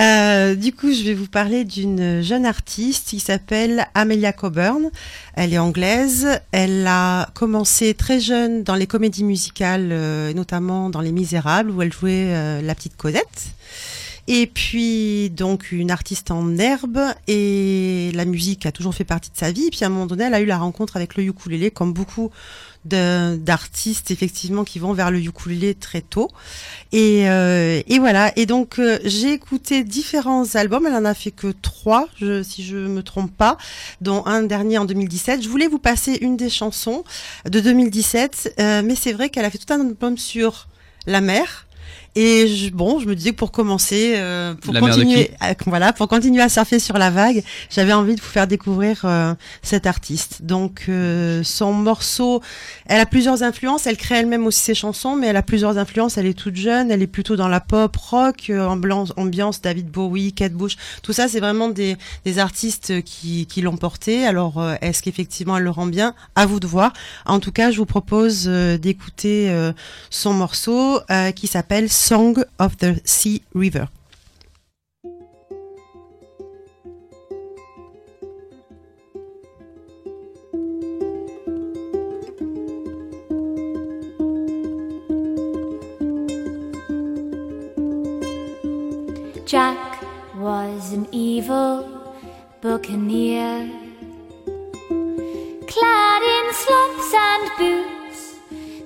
Euh, 0.00 0.54
du 0.54 0.72
coup, 0.72 0.92
je 0.92 1.02
vais 1.02 1.14
vous 1.14 1.26
parler 1.26 1.64
d'une 1.64 2.22
jeune 2.22 2.46
artiste 2.46 3.08
qui 3.08 3.18
s'appelle 3.18 3.86
Amelia 3.94 4.32
Coburn. 4.32 4.90
Elle 5.34 5.52
est 5.52 5.58
anglaise. 5.58 6.28
Elle 6.52 6.86
a 6.86 7.28
commencé 7.34 7.94
très 7.94 8.20
jeune 8.20 8.62
dans 8.62 8.76
les 8.76 8.86
comédies 8.86 9.24
musicales, 9.24 9.88
euh, 9.90 10.32
notamment 10.32 10.88
dans 10.88 11.00
Les 11.00 11.10
Misérables, 11.10 11.70
où 11.70 11.82
elle 11.82 11.92
jouait 11.92 12.28
euh, 12.28 12.62
la 12.62 12.74
petite 12.76 12.96
Cosette. 12.96 13.48
Et 14.28 14.46
puis, 14.46 15.30
donc, 15.30 15.72
une 15.72 15.90
artiste 15.90 16.30
en 16.30 16.56
herbe 16.58 17.00
et 17.26 18.12
la 18.14 18.26
musique 18.26 18.66
a 18.66 18.72
toujours 18.72 18.94
fait 18.94 19.04
partie 19.04 19.30
de 19.30 19.36
sa 19.36 19.50
vie. 19.50 19.66
Et 19.66 19.70
puis, 19.70 19.82
à 19.82 19.86
un 19.86 19.90
moment 19.90 20.06
donné, 20.06 20.24
elle 20.24 20.34
a 20.34 20.40
eu 20.40 20.46
la 20.46 20.58
rencontre 20.58 20.96
avec 20.96 21.16
le 21.16 21.24
ukulélé, 21.24 21.70
comme 21.70 21.92
beaucoup 21.92 22.30
d'artistes, 22.88 24.10
effectivement, 24.10 24.64
qui 24.64 24.78
vont 24.78 24.92
vers 24.92 25.10
le 25.10 25.20
ukulélé 25.20 25.74
très 25.74 26.00
tôt. 26.00 26.30
Et, 26.92 27.28
euh, 27.28 27.80
et 27.86 27.98
voilà. 27.98 28.32
Et 28.36 28.46
donc, 28.46 28.78
euh, 28.78 28.98
j'ai 29.04 29.32
écouté 29.32 29.84
différents 29.84 30.54
albums. 30.54 30.86
Elle 30.86 30.94
en 30.94 31.04
a 31.04 31.14
fait 31.14 31.30
que 31.30 31.48
trois, 31.48 32.08
je, 32.20 32.42
si 32.42 32.64
je 32.64 32.76
me 32.76 33.02
trompe 33.02 33.30
pas, 33.36 33.58
dont 34.00 34.24
un 34.26 34.42
dernier 34.42 34.78
en 34.78 34.84
2017. 34.84 35.42
Je 35.42 35.48
voulais 35.48 35.68
vous 35.68 35.78
passer 35.78 36.18
une 36.20 36.36
des 36.36 36.50
chansons 36.50 37.04
de 37.44 37.60
2017, 37.60 38.54
euh, 38.58 38.82
mais 38.84 38.94
c'est 38.94 39.12
vrai 39.12 39.28
qu'elle 39.28 39.44
a 39.44 39.50
fait 39.50 39.58
tout 39.58 39.72
un 39.72 39.80
album 39.80 40.18
sur 40.18 40.68
la 41.06 41.20
mer. 41.20 41.67
Et 42.20 42.48
je, 42.48 42.70
bon, 42.70 42.98
je 42.98 43.06
me 43.06 43.14
disais 43.14 43.30
que 43.30 43.36
pour 43.36 43.52
commencer, 43.52 44.14
euh, 44.16 44.52
pour 44.54 44.74
La 44.74 44.80
continuer, 44.80 45.30
à, 45.38 45.54
voilà, 45.66 45.92
pour 45.92 46.08
continuer 46.08 46.42
à 46.42 46.48
surfer 46.48 46.80
sur 46.80 46.98
la 46.98 47.10
vague, 47.10 47.44
j'avais 47.70 47.92
envie 47.92 48.16
de 48.16 48.20
vous 48.20 48.26
faire 48.26 48.48
découvrir 48.48 49.02
euh, 49.04 49.34
cet 49.62 49.86
artiste. 49.86 50.42
Donc, 50.42 50.86
euh, 50.88 51.44
son 51.44 51.72
morceau, 51.72 52.42
elle 52.86 52.98
a 52.98 53.06
plusieurs 53.06 53.44
influences. 53.44 53.86
Elle 53.86 53.96
crée 53.96 54.16
elle-même 54.16 54.46
aussi 54.48 54.60
ses 54.60 54.74
chansons, 54.74 55.14
mais 55.14 55.28
elle 55.28 55.36
a 55.36 55.42
plusieurs 55.42 55.78
influences. 55.78 56.18
Elle 56.18 56.26
est 56.26 56.34
toute 56.34 56.56
jeune, 56.56 56.90
elle 56.90 57.02
est 57.02 57.06
plutôt 57.06 57.36
dans 57.36 57.46
la 57.46 57.60
pop 57.60 57.94
rock, 57.96 58.50
euh, 58.50 58.66
ambiance, 58.66 59.12
ambiance 59.16 59.60
David 59.60 59.88
Bowie, 59.88 60.32
Kate 60.32 60.54
Bush. 60.54 60.76
Tout 61.04 61.12
ça, 61.12 61.28
c'est 61.28 61.38
vraiment 61.38 61.68
des, 61.68 61.96
des 62.24 62.40
artistes 62.40 63.00
qui, 63.04 63.46
qui 63.46 63.60
l'ont 63.62 63.76
porté. 63.76 64.26
Alors, 64.26 64.60
euh, 64.60 64.74
est-ce 64.80 65.04
qu'effectivement 65.04 65.56
elle 65.56 65.62
le 65.62 65.70
rend 65.70 65.86
bien? 65.86 66.14
À 66.34 66.46
vous 66.46 66.58
de 66.58 66.66
voir. 66.66 66.92
En 67.26 67.38
tout 67.38 67.52
cas, 67.52 67.70
je 67.70 67.76
vous 67.76 67.86
propose 67.86 68.46
euh, 68.48 68.76
d'écouter 68.76 69.50
euh, 69.50 69.72
son 70.10 70.32
morceau 70.32 70.98
euh, 71.12 71.30
qui 71.30 71.46
s'appelle 71.46 71.88
Song 72.08 72.42
of 72.58 72.78
the 72.78 73.02
Sea 73.04 73.42
River. 73.52 73.86
Jack 89.44 90.02
was 90.34 90.94
an 90.94 91.06
evil 91.12 92.16
buccaneer, 92.62 93.68
clad 95.66 96.22
in 96.22 96.46
slops 96.54 97.12
and 97.28 97.50
boots, 97.58 98.38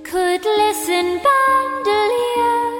could 0.02 0.44
listen 0.44 1.20
bandolier. 1.22 2.71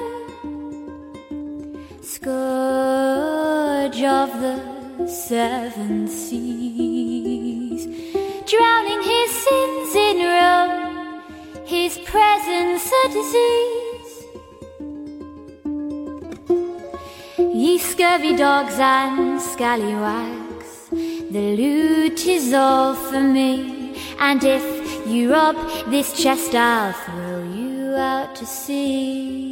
Scourge 2.22 4.00
of 4.04 4.30
the 4.40 4.56
seven 5.08 6.06
seas, 6.06 7.84
drowning 8.46 9.02
his 9.02 9.30
sins 9.44 9.94
in 9.96 10.18
Rome, 10.30 11.20
his 11.64 11.98
presence 11.98 12.92
a 13.04 13.08
disease. 13.08 14.12
Ye 17.38 17.78
scurvy 17.78 18.36
dogs 18.36 18.78
and 18.78 19.40
scallywags, 19.40 20.90
the 20.90 21.56
loot 21.56 22.24
is 22.24 22.54
all 22.54 22.94
for 22.94 23.20
me. 23.20 23.96
And 24.20 24.44
if 24.44 24.62
you 25.08 25.32
rob 25.32 25.56
this 25.90 26.12
chest, 26.22 26.54
I'll 26.54 26.92
throw 26.92 27.42
you 27.42 27.96
out 27.96 28.36
to 28.36 28.46
sea. 28.46 29.51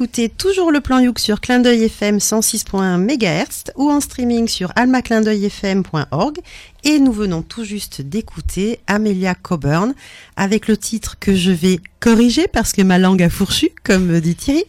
Écoutez 0.00 0.28
toujours 0.28 0.70
le 0.70 0.80
plan 0.80 1.00
Youk 1.00 1.18
sur 1.18 1.40
Clin 1.40 1.58
d'œil 1.58 1.82
FM 1.82 2.18
106.1 2.18 2.98
MHz 2.98 3.72
ou 3.74 3.90
en 3.90 4.00
streaming 4.00 4.46
sur 4.46 4.70
almaclindeuilfm.org 4.76 6.38
et 6.84 7.00
nous 7.00 7.10
venons 7.10 7.42
tout 7.42 7.64
juste 7.64 8.02
d'écouter 8.02 8.78
Amelia 8.86 9.34
Coburn 9.34 9.94
avec 10.36 10.68
le 10.68 10.76
titre 10.76 11.16
que 11.18 11.34
je 11.34 11.50
vais 11.50 11.80
corriger 11.98 12.46
parce 12.46 12.72
que 12.72 12.82
ma 12.82 13.00
langue 13.00 13.24
a 13.24 13.28
fourchu 13.28 13.70
comme 13.82 14.20
dit 14.20 14.36
Thierry. 14.36 14.62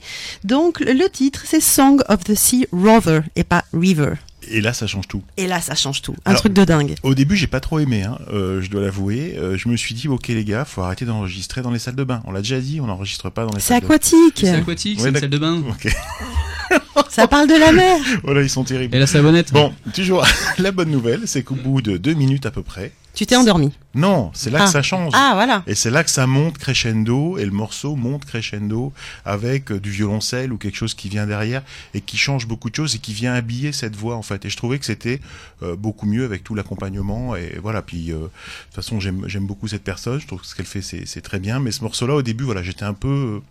Donc 0.46 0.80
le 0.80 1.08
titre 1.10 1.44
c'est 1.46 1.62
Song 1.62 2.02
of 2.10 2.24
the 2.24 2.34
Sea 2.34 2.66
Rover 2.72 3.22
et 3.36 3.44
pas 3.44 3.66
River. 3.72 4.14
Et 4.48 4.62
là, 4.62 4.74
ça 4.74 4.88
change 4.88 5.08
tout. 5.08 5.22
Et 5.38 5.48
là 5.48 5.62
ça 5.62 5.76
change 5.76 6.02
tout. 6.02 6.16
Un 6.26 6.32
Alors, 6.32 6.42
truc 6.42 6.54
de 6.54 6.64
dingue. 6.64 6.96
Au 7.04 7.14
début, 7.14 7.36
j'ai 7.36 7.48
pas 7.48 7.60
trop 7.60 7.80
aimé, 7.80 8.04
hein, 8.04 8.18
euh, 8.32 8.62
je 8.62 8.70
dois 8.70 8.82
l'avouer. 8.82 9.36
Euh, 9.38 9.58
je 9.58 9.68
me 9.70 9.76
suis 9.76 9.94
dit, 9.94 10.08
ok 10.08 10.28
les 10.30 10.46
gars, 10.46 10.66
faut 10.66 10.82
arrêter 10.82 11.06
d'enregistrer 11.06 11.62
dans 11.62 11.72
les 11.72 11.80
salles 11.80 11.96
de 11.96 12.04
bain. 12.04 12.22
On 12.26 12.32
l'a 12.32 12.42
déjà 12.42 12.60
dit, 12.60 12.80
on 12.82 12.88
n'enregistre 12.88 13.30
pas 13.30 13.46
dans 13.46 13.54
les 13.54 13.60
C'est 13.60 13.68
salles 13.70 13.82
de 13.82 13.88
bain. 13.88 13.96
aquatique. 13.96 14.38
C'est 14.40 14.50
aquatique, 14.50 15.00
c'est 15.02 15.10
une 15.10 15.18
salle 15.20 15.30
de 15.30 15.38
bain. 15.38 15.62
Ça 17.10 17.28
parle 17.28 17.48
de 17.48 17.56
la 17.56 17.72
mer. 17.72 18.00
Voilà, 18.24 18.42
ils 18.42 18.50
sont 18.50 18.64
terribles. 18.64 18.96
Et 18.96 19.00
la 19.00 19.08
savonnette. 19.08 19.52
Bon, 19.52 19.74
toujours, 19.94 20.26
la 20.60 20.72
bonne 20.72 20.92
nouvelle, 20.92 21.22
c'est 21.26 21.44
qu'au 21.44 21.56
bout 21.56 21.82
de 21.82 21.98
deux 21.98 22.14
minutes 22.14 22.46
à 22.46 22.52
peu 22.52 22.62
près, 22.64 22.92
Tu 23.20 23.26
t'es 23.26 23.36
endormi. 23.36 23.74
non, 23.96 24.32
c'est 24.34 24.50
là 24.50 24.60
Ah. 24.62 24.64
que 24.64 24.72
ça 24.72 24.82
change. 24.82 25.12
Ah 25.14 25.32
voilà. 25.34 25.62
Et 25.68 25.76
c'est 25.76 25.92
là 25.92 26.06
que 26.06 26.10
ça 26.10 26.26
monte 26.26 26.58
crescendo 26.58 27.38
et 27.38 27.44
le 27.44 27.52
morceau 27.52 27.98
monte 27.98 28.24
crescendo 28.24 28.94
avec 29.26 29.74
euh, 29.74 29.80
du 29.82 29.90
violoncelle 29.92 30.54
ou 30.54 30.58
quelque 30.58 30.78
chose 30.78 30.94
qui 30.94 31.10
vient 31.10 31.28
derrière 31.28 31.62
et 31.94 32.00
qui 32.00 32.16
change 32.16 32.48
beaucoup 32.48 32.70
de 32.70 32.76
choses 32.76 32.96
et 32.96 33.00
qui 33.00 33.14
vient 33.14 33.34
habiller 33.34 33.74
cette 33.74 33.98
voix 33.98 34.16
en 34.16 34.22
fait. 34.22 34.46
Et 34.46 34.50
je 34.50 34.56
trouvais 34.56 34.80
que 34.80 34.86
c'était 34.86 35.20
euh, 35.64 35.76
beaucoup 35.76 36.06
mieux 36.06 36.24
avec 36.24 36.46
tout 36.46 36.56
l'accompagnement 36.56 37.36
et 37.36 37.60
voilà. 37.62 37.82
Puis 37.82 38.14
euh, 38.14 38.20
de 38.20 38.22
toute 38.68 38.76
façon 38.76 39.02
j'aime 39.02 39.46
beaucoup 39.46 39.68
cette 39.68 39.84
personne. 39.84 40.22
Je 40.22 40.26
trouve 40.26 40.40
que 40.40 40.48
ce 40.48 40.56
qu'elle 40.56 40.66
fait 40.66 40.82
c'est 40.82 41.22
très 41.22 41.40
bien. 41.42 41.60
Mais 41.60 41.72
ce 41.74 41.84
morceau-là 41.84 42.14
au 42.16 42.22
début 42.22 42.46
voilà 42.46 42.64
j'étais 42.64 42.86
un 42.86 42.94
peu 42.94 43.42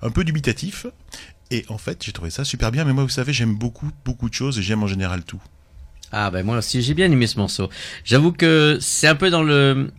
un 0.00 0.08
peu 0.08 0.24
dubitatif 0.24 0.86
et 1.50 1.66
en 1.68 1.76
fait 1.76 2.02
j'ai 2.02 2.12
trouvé 2.12 2.30
ça 2.30 2.44
super 2.44 2.72
bien. 2.72 2.86
Mais 2.86 2.94
moi 2.94 3.02
vous 3.02 3.10
savez 3.10 3.34
j'aime 3.34 3.54
beaucoup 3.54 3.90
beaucoup 4.06 4.30
de 4.30 4.34
choses 4.34 4.58
et 4.58 4.62
j'aime 4.62 4.82
en 4.82 4.86
général 4.86 5.22
tout. 5.22 5.42
Ah 6.12 6.30
ben 6.30 6.44
moi 6.44 6.58
aussi 6.58 6.82
j'ai 6.82 6.94
bien 6.94 7.10
aimé 7.10 7.26
ce 7.26 7.38
morceau. 7.38 7.68
J'avoue 8.04 8.32
que 8.32 8.78
c'est 8.80 9.08
un 9.08 9.14
peu 9.14 9.30
dans 9.30 9.42
le, 9.42 9.90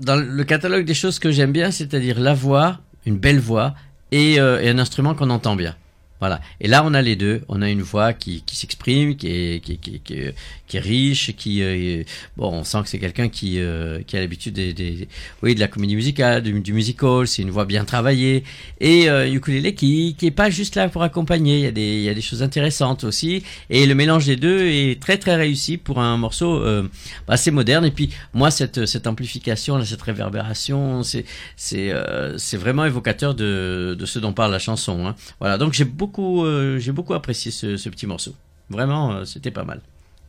dans 0.00 0.16
le 0.16 0.44
catalogue 0.44 0.84
des 0.84 0.94
choses 0.94 1.18
que 1.18 1.30
j'aime 1.30 1.52
bien, 1.52 1.70
c'est-à-dire 1.70 2.18
la 2.18 2.34
voix, 2.34 2.80
une 3.04 3.18
belle 3.18 3.40
voix 3.40 3.74
et, 4.12 4.40
euh, 4.40 4.60
et 4.60 4.68
un 4.68 4.78
instrument 4.78 5.14
qu'on 5.14 5.30
entend 5.30 5.56
bien. 5.56 5.74
Voilà. 6.20 6.40
Et 6.60 6.68
là, 6.68 6.82
on 6.84 6.94
a 6.94 7.02
les 7.02 7.16
deux. 7.16 7.42
On 7.48 7.62
a 7.62 7.68
une 7.68 7.82
voix 7.82 8.12
qui, 8.12 8.42
qui 8.42 8.56
s'exprime, 8.56 9.16
qui 9.16 9.28
est, 9.28 9.64
qui, 9.64 9.78
qui, 9.78 10.00
qui, 10.00 10.76
est 10.76 10.80
riche, 10.80 11.34
qui, 11.36 11.62
euh, 11.62 12.02
bon, 12.36 12.52
on 12.52 12.64
sent 12.64 12.82
que 12.82 12.88
c'est 12.88 12.98
quelqu'un 12.98 13.28
qui, 13.28 13.58
euh, 13.58 14.00
qui 14.06 14.16
a 14.16 14.20
l'habitude 14.20 14.54
des, 14.54 14.72
des, 14.72 15.08
oui, 15.42 15.54
de 15.54 15.60
la 15.60 15.68
comédie 15.68 15.96
musicale, 15.96 16.42
du, 16.42 16.58
du 16.60 16.72
musical. 16.72 17.26
C'est 17.26 17.42
une 17.42 17.50
voix 17.50 17.64
bien 17.64 17.84
travaillée. 17.84 18.44
Et 18.80 19.08
euh, 19.10 19.30
ukulélé 19.30 19.74
qui, 19.74 20.14
qui 20.18 20.26
est 20.26 20.30
pas 20.30 20.50
juste 20.50 20.74
là 20.76 20.88
pour 20.88 21.02
accompagner. 21.02 21.58
Il 21.58 21.64
y 21.64 21.66
a 21.66 21.72
des, 21.72 21.96
il 21.96 22.02
y 22.02 22.08
a 22.08 22.14
des 22.14 22.20
choses 22.20 22.42
intéressantes 22.42 23.04
aussi. 23.04 23.42
Et 23.70 23.86
le 23.86 23.94
mélange 23.94 24.26
des 24.26 24.36
deux 24.36 24.66
est 24.66 25.00
très 25.00 25.18
très 25.18 25.36
réussi 25.36 25.76
pour 25.76 26.00
un 26.00 26.16
morceau 26.16 26.56
euh, 26.56 26.88
assez 27.28 27.50
moderne. 27.50 27.84
Et 27.84 27.90
puis 27.90 28.10
moi, 28.32 28.50
cette, 28.50 28.86
cette 28.86 29.06
amplification, 29.06 29.82
cette 29.84 30.02
réverbération, 30.02 31.02
c'est, 31.02 31.24
c'est, 31.56 31.92
euh, 31.92 32.38
c'est 32.38 32.56
vraiment 32.56 32.84
évocateur 32.84 33.34
de, 33.34 33.96
de 33.98 34.06
ce 34.06 34.18
dont 34.18 34.32
parle 34.32 34.52
la 34.52 34.58
chanson. 34.58 35.06
Hein. 35.06 35.14
Voilà. 35.40 35.58
Donc 35.58 35.72
j'ai 35.72 35.84
beaucoup, 35.84 36.05
euh, 36.18 36.78
j'ai 36.78 36.92
beaucoup 36.92 37.14
apprécié 37.14 37.50
ce, 37.50 37.76
ce 37.76 37.88
petit 37.88 38.06
morceau. 38.06 38.34
Vraiment, 38.70 39.12
euh, 39.12 39.24
c'était 39.24 39.50
pas 39.50 39.64
mal. 39.64 39.80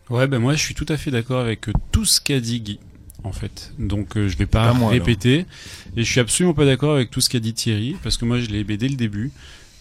Ouais, 0.10 0.28
ben 0.28 0.40
moi 0.40 0.54
je 0.54 0.60
suis 0.64 0.74
tout 0.74 0.86
à 0.90 0.98
fait 0.98 1.12
d'accord 1.12 1.42
avec 1.42 1.68
euh, 1.68 1.74
tout 1.92 2.06
ce 2.06 2.22
qu'a 2.22 2.40
dit 2.40 2.62
Guy, 2.62 2.80
en 3.24 3.32
fait. 3.32 3.74
Donc 3.78 4.16
euh, 4.16 4.28
je 4.30 4.38
vais 4.38 4.46
pas 4.46 4.68
Pas 4.68 4.74
moi, 4.74 4.90
répéter. 4.92 5.46
Et 5.96 6.04
je 6.04 6.10
suis 6.10 6.20
absolument 6.20 6.54
pas 6.54 6.66
d'accord 6.66 6.96
avec 6.96 7.12
tout 7.12 7.20
ce 7.22 7.30
qu'a 7.30 7.40
dit 7.40 7.54
Thierry, 7.54 7.96
parce 8.04 8.18
que 8.18 8.26
moi 8.26 8.40
je 8.40 8.48
l'ai 8.48 8.60
aimé 8.60 8.78
dès 8.78 8.88
le 8.88 8.96
début. 8.96 9.32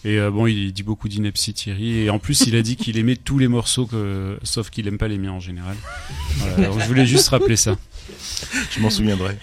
Et 0.05 0.19
euh, 0.19 0.31
bon, 0.31 0.47
il 0.47 0.71
dit 0.71 0.83
beaucoup 0.83 1.09
d'ineptie 1.09 1.53
Thierry. 1.53 1.99
Et 1.99 2.09
en 2.09 2.19
plus, 2.19 2.41
il 2.47 2.55
a 2.55 2.61
dit 2.61 2.75
qu'il 2.75 2.97
aimait 2.97 3.15
tous 3.17 3.39
les 3.39 3.47
morceaux, 3.47 3.85
que... 3.85 4.37
sauf 4.43 4.69
qu'il 4.69 4.87
aime 4.87 4.97
pas 4.97 5.07
les 5.07 5.17
miens 5.17 5.33
en 5.33 5.39
général. 5.39 5.75
Voilà, 6.37 6.69
donc 6.69 6.79
je 6.81 6.85
voulais 6.85 7.05
juste 7.05 7.29
rappeler 7.29 7.55
ça. 7.57 7.77
Je 8.71 8.79
m'en 8.79 8.89
souviendrai. 8.89 9.37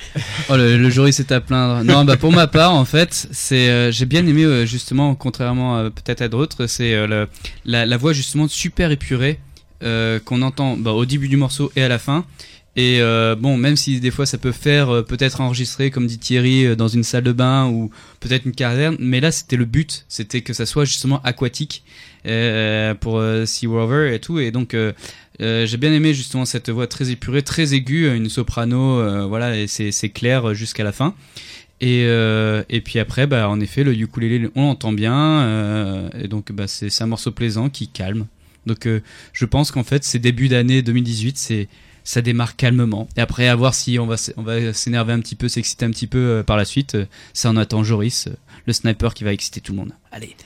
Oh, 0.49 0.57
le, 0.57 0.79
le 0.79 0.91
jury 0.91 1.13
s'est 1.13 1.33
à 1.33 1.41
plaindre. 1.41 1.85
Non, 1.85 2.05
bah 2.05 2.17
pour 2.17 2.33
ma 2.33 2.47
part, 2.47 2.73
en 2.73 2.85
fait, 2.85 3.29
c'est 3.31 3.69
euh, 3.69 3.93
j'ai 3.93 4.07
bien 4.07 4.27
aimé 4.27 4.45
euh, 4.45 4.65
justement, 4.65 5.15
contrairement 5.15 5.77
à- 5.77 5.91
peut-être 5.91 6.23
à 6.23 6.29
d'autres, 6.29 6.67
c'est 6.67 6.95
euh, 6.95 7.27
la, 7.65 7.85
la 7.85 7.97
voix 7.97 8.13
justement 8.13 8.49
super 8.49 8.91
épurée 8.91 9.39
euh, 9.83 10.19
qu'on 10.19 10.41
entend 10.41 10.77
bah, 10.79 10.93
au 10.93 11.05
début 11.05 11.29
du 11.29 11.37
morceau 11.37 11.73
et 11.77 11.83
à 11.83 11.89
la 11.89 11.99
fin. 11.99 12.25
Et 12.77 13.01
euh, 13.01 13.37
bon, 13.37 13.57
même 13.57 13.77
si 13.77 14.01
des 14.01 14.11
fois 14.11 14.27
ça 14.27 14.37
peut 14.37 14.51
faire 14.51 14.91
euh, 14.91 15.03
peut-être 15.03 15.41
enregistrer, 15.41 15.91
comme 15.91 16.07
dit 16.09 16.19
Thierry, 16.19 16.67
euh, 16.67 16.75
dans 16.75 16.89
une 16.89 17.05
salle 17.05 17.23
de 17.23 17.33
bain 17.33 17.69
ou 17.69 17.91
peut-être 18.19 18.47
une 18.47 18.55
caserne, 18.55 18.97
mais 18.99 19.21
là 19.21 19.31
c'était 19.31 19.57
le 19.57 19.65
but, 19.65 20.05
c'était 20.09 20.41
que 20.41 20.53
ça 20.53 20.67
soit 20.67 20.85
justement 20.85 21.23
aquatique 21.23 21.85
euh, 22.27 22.95
pour 22.95 23.19
euh, 23.19 23.47
Sea 23.47 23.69
Rover 23.69 24.13
et 24.13 24.19
tout. 24.19 24.41
Et 24.41 24.51
donc 24.51 24.75
euh, 24.75 24.93
j'ai 25.39 25.77
bien 25.77 25.93
aimé 25.93 26.15
justement 26.15 26.45
cette 26.45 26.69
voix 26.69 26.89
très 26.89 27.11
épurée, 27.11 27.43
très 27.43 27.75
aiguë, 27.75 28.13
une 28.13 28.29
soprano, 28.29 29.29
voilà, 29.29 29.57
et 29.57 29.67
c'est 29.69 30.09
clair 30.09 30.55
jusqu'à 30.55 30.83
la 30.85 30.93
fin. 30.93 31.15
Et, 31.81 32.03
et 32.05 32.81
puis 32.81 33.01
après, 33.01 33.27
bah, 33.27 33.49
en 33.49 33.59
effet, 33.59 33.83
le 33.83 33.93
ukulélé, 33.93 34.49
on 34.55 34.63
l'entend 34.63 34.93
bien, 34.93 36.09
et 36.17 36.29
donc 36.29 36.53
bah, 36.53 36.69
c'est 36.69 37.03
un 37.03 37.07
morceau 37.07 37.33
plaisant 37.33 37.69
qui 37.69 37.89
calme. 37.89 38.27
Donc 38.65 38.89
je 39.33 39.45
pense 39.45 39.73
qu'en 39.73 39.83
fait, 39.83 40.05
ces 40.05 40.21
débuts 40.21 40.49
d'année 40.49 40.83
2018, 40.83 41.37
c'est 41.37 41.69
ça 42.05 42.21
démarre 42.21 42.57
calmement. 42.57 43.09
Et 43.17 43.21
après, 43.21 43.49
à 43.49 43.57
voir 43.57 43.75
si 43.75 43.99
on 43.99 44.07
va 44.07 44.17
on 44.37 44.43
va 44.43 44.73
s'énerver 44.73 45.13
un 45.13 45.21
petit 45.21 45.35
peu, 45.35 45.49
s'exciter 45.49 45.85
un 45.85 45.91
petit 45.91 46.07
peu 46.07 46.19
euh, 46.19 46.43
par 46.43 46.57
la 46.57 46.65
suite. 46.65 46.95
Euh, 46.95 47.07
ça, 47.33 47.51
on 47.51 47.57
attend 47.57 47.83
Joris, 47.83 48.29
euh, 48.29 48.37
le 48.67 48.73
sniper 48.73 49.15
qui 49.15 49.25
va 49.25 49.33
exciter 49.33 49.61
tout 49.61 49.73
le 49.73 49.79
monde. 49.79 49.93
Allez. 50.13 50.37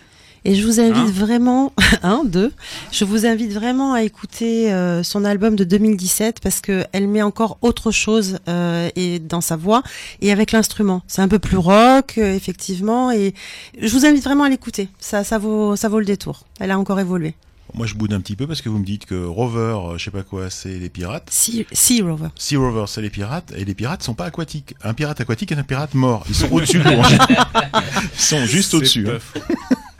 Et 0.44 0.54
je 0.54 0.64
vous 0.64 0.80
invite 0.80 0.96
Hein 0.96 1.10
vraiment, 1.12 1.72
un, 2.02 2.24
deux, 2.24 2.52
je 2.92 3.04
vous 3.04 3.26
invite 3.26 3.52
vraiment 3.52 3.92
à 3.92 4.02
écouter 4.02 4.72
euh, 4.72 5.02
son 5.02 5.24
album 5.24 5.56
de 5.56 5.64
2017 5.64 6.40
parce 6.40 6.60
que 6.60 6.84
elle 6.92 7.08
met 7.08 7.22
encore 7.22 7.58
autre 7.60 7.90
chose 7.90 8.38
euh, 8.48 8.88
et 8.96 9.18
dans 9.18 9.40
sa 9.40 9.56
voix 9.56 9.82
et 10.20 10.32
avec 10.32 10.52
l'instrument. 10.52 11.02
C'est 11.06 11.22
un 11.22 11.28
peu 11.28 11.38
plus 11.38 11.56
rock, 11.56 12.14
euh, 12.18 12.34
effectivement, 12.34 13.10
et 13.10 13.34
je 13.80 13.92
vous 13.92 14.06
invite 14.06 14.24
vraiment 14.24 14.44
à 14.44 14.48
l'écouter. 14.48 14.88
Ça, 15.00 15.24
ça 15.24 15.38
vaut, 15.38 15.76
ça 15.76 15.88
vaut 15.88 15.98
le 15.98 16.06
détour. 16.06 16.44
Elle 16.60 16.70
a 16.70 16.78
encore 16.78 17.00
évolué. 17.00 17.34
Moi, 17.74 17.86
je 17.86 17.94
boude 17.94 18.12
un 18.12 18.20
petit 18.20 18.34
peu 18.34 18.46
parce 18.46 18.62
que 18.62 18.68
vous 18.68 18.78
me 18.78 18.84
dites 18.84 19.04
que 19.06 19.24
Rover, 19.26 19.76
euh, 19.94 19.98
je 19.98 20.04
sais 20.04 20.10
pas 20.10 20.22
quoi, 20.22 20.50
c'est 20.50 20.78
les 20.78 20.88
pirates. 20.88 21.28
Sea, 21.30 21.66
sea 21.72 22.02
Rover. 22.02 22.28
Sea 22.36 22.56
Rover, 22.56 22.84
c'est 22.88 23.02
les 23.02 23.10
pirates, 23.10 23.52
et 23.56 23.64
les 23.64 23.74
pirates 23.74 24.02
sont 24.02 24.14
pas 24.14 24.24
aquatiques. 24.24 24.74
Un 24.82 24.94
pirate 24.94 25.20
aquatique 25.20 25.52
est 25.52 25.56
un 25.58 25.62
pirate 25.62 25.94
mort. 25.94 26.24
Ils 26.28 26.34
sont 26.34 26.50
au-dessus 26.50 26.78
de 26.78 26.84
l'eau. 26.84 27.02
Ils 28.14 28.20
sont 28.20 28.44
juste 28.46 28.74
au-dessus. 28.74 29.06
hein. 29.08 29.18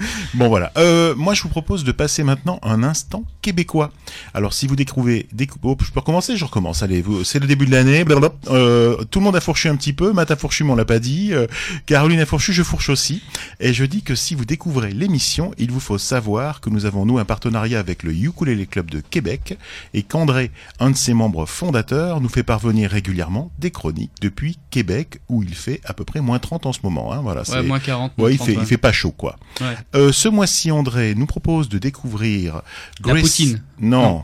Bon 0.35 0.49
voilà. 0.49 0.73
Euh, 0.77 1.15
moi, 1.17 1.35
je 1.35 1.43
vous 1.43 1.49
propose 1.49 1.85
de 1.85 1.93
passer 1.93 2.23
maintenant 2.23 2.61
un 2.63 2.83
instant 2.83 3.25
québécois. 3.43 3.91
Alors, 4.35 4.53
si 4.53 4.67
vous 4.67 4.77
découvrez, 4.77 5.27
décou- 5.35 5.59
oh, 5.63 5.77
je 5.81 5.91
peux 5.91 6.01
recommencer, 6.01 6.37
je 6.37 6.45
recommence. 6.45 6.83
Allez, 6.83 7.03
c'est 7.25 7.39
le 7.39 7.47
début 7.47 7.67
de 7.67 7.71
l'année. 7.73 8.05
Euh, 8.49 8.97
tout 9.11 9.19
le 9.21 9.25
monde 9.25 9.37
a 9.37 9.41
fourchu 9.41 9.69
un 9.69 9.77
petit 9.77 9.93
peu. 9.93 10.13
Matt 10.13 10.31
a 10.31 10.37
fourchu, 10.37 10.65
mais 10.65 10.73
on 10.73 10.77
l'a 10.77 10.85
pas 10.85 10.99
dit. 10.99 11.33
Euh, 11.33 11.47
Caroline 11.87 12.21
a 12.21 12.27
fourchu, 12.27 12.53
je 12.53 12.63
fourche 12.63 12.89
aussi. 12.91 13.23
Et 13.61 13.73
je 13.73 13.85
dis 13.85 14.03
que 14.03 14.15
si 14.15 14.35
vous 14.35 14.45
découvrez 14.45 14.91
l'émission, 14.93 15.53
il 15.59 15.71
vous 15.71 15.81
faut 15.81 15.99
savoir 15.99 16.61
que 16.61 16.71
nous 16.71 16.85
avons 16.85 17.07
nous 17.07 17.19
un 17.19 17.25
partenariat 17.25 17.79
avec 17.79 18.03
le 18.03 18.13
Ukulele 18.13 18.67
Club 18.67 18.91
de 18.91 19.01
Québec 19.01 19.59
et 19.95 20.03
qu'André, 20.03 20.51
un 20.81 20.91
de 20.91 20.97
ses 20.97 21.15
membres 21.15 21.47
fondateurs, 21.47 22.21
nous 22.21 22.29
fait 22.29 22.43
parvenir 22.43 22.91
régulièrement 22.91 23.51
des 23.59 23.71
chroniques 23.71 24.13
depuis 24.21 24.59
Québec 24.71 25.21
où 25.29 25.43
il 25.43 25.55
fait 25.55 25.81
à 25.85 25.95
peu 25.95 26.05
près 26.05 26.21
moins 26.21 26.39
30 26.39 26.67
en 26.67 26.73
ce 26.73 26.81
moment. 26.83 27.13
Hein, 27.13 27.21
voilà. 27.23 27.43
Ouais, 27.49 27.63
moins 27.63 27.81
40. 27.81 28.13
Ouais, 28.19 28.33
il 28.35 28.37
30, 28.37 28.47
fait, 28.47 28.57
ouais. 28.57 28.63
il 28.63 28.67
fait 28.67 28.77
pas 28.77 28.93
chaud, 28.93 29.13
quoi. 29.13 29.37
Ouais. 29.61 29.77
Euh, 29.95 30.13
ce 30.13 30.29
mois-ci, 30.29 30.71
André 30.71 31.15
nous 31.15 31.27
propose 31.27 31.69
de 31.69 31.79
découvrir 31.79 32.63
La 33.05 33.13
Grace- 33.13 33.23
poutine. 33.23 33.63
Non. 33.81 34.23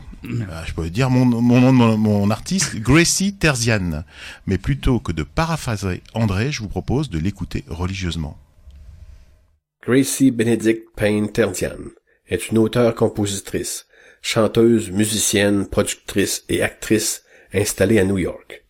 Ah, 0.51 0.63
je 0.65 0.73
peux 0.73 0.89
dire 0.89 1.09
mon, 1.09 1.25
mon 1.25 1.61
nom 1.61 1.71
de 1.71 1.77
mon, 1.77 1.97
mon 1.97 2.29
artiste, 2.31 2.75
Gracie 2.77 3.35
Terzian. 3.35 4.03
Mais 4.47 4.57
plutôt 4.57 4.99
que 4.99 5.11
de 5.11 5.23
paraphraser 5.23 6.01
André, 6.13 6.51
je 6.51 6.61
vous 6.61 6.67
propose 6.67 7.09
de 7.09 7.19
l'écouter 7.19 7.63
religieusement. 7.67 8.37
Gracie 9.85 10.31
Benedict 10.31 10.83
Payne 10.95 11.31
Terdian 11.31 11.77
est 12.27 12.49
une 12.49 12.57
auteure-compositrice, 12.57 13.85
chanteuse, 14.21 14.89
musicienne, 14.89 15.67
productrice 15.67 16.43
et 16.49 16.63
actrice 16.63 17.21
installée 17.53 17.99
à 17.99 18.03
New 18.03 18.17
York. 18.17 18.63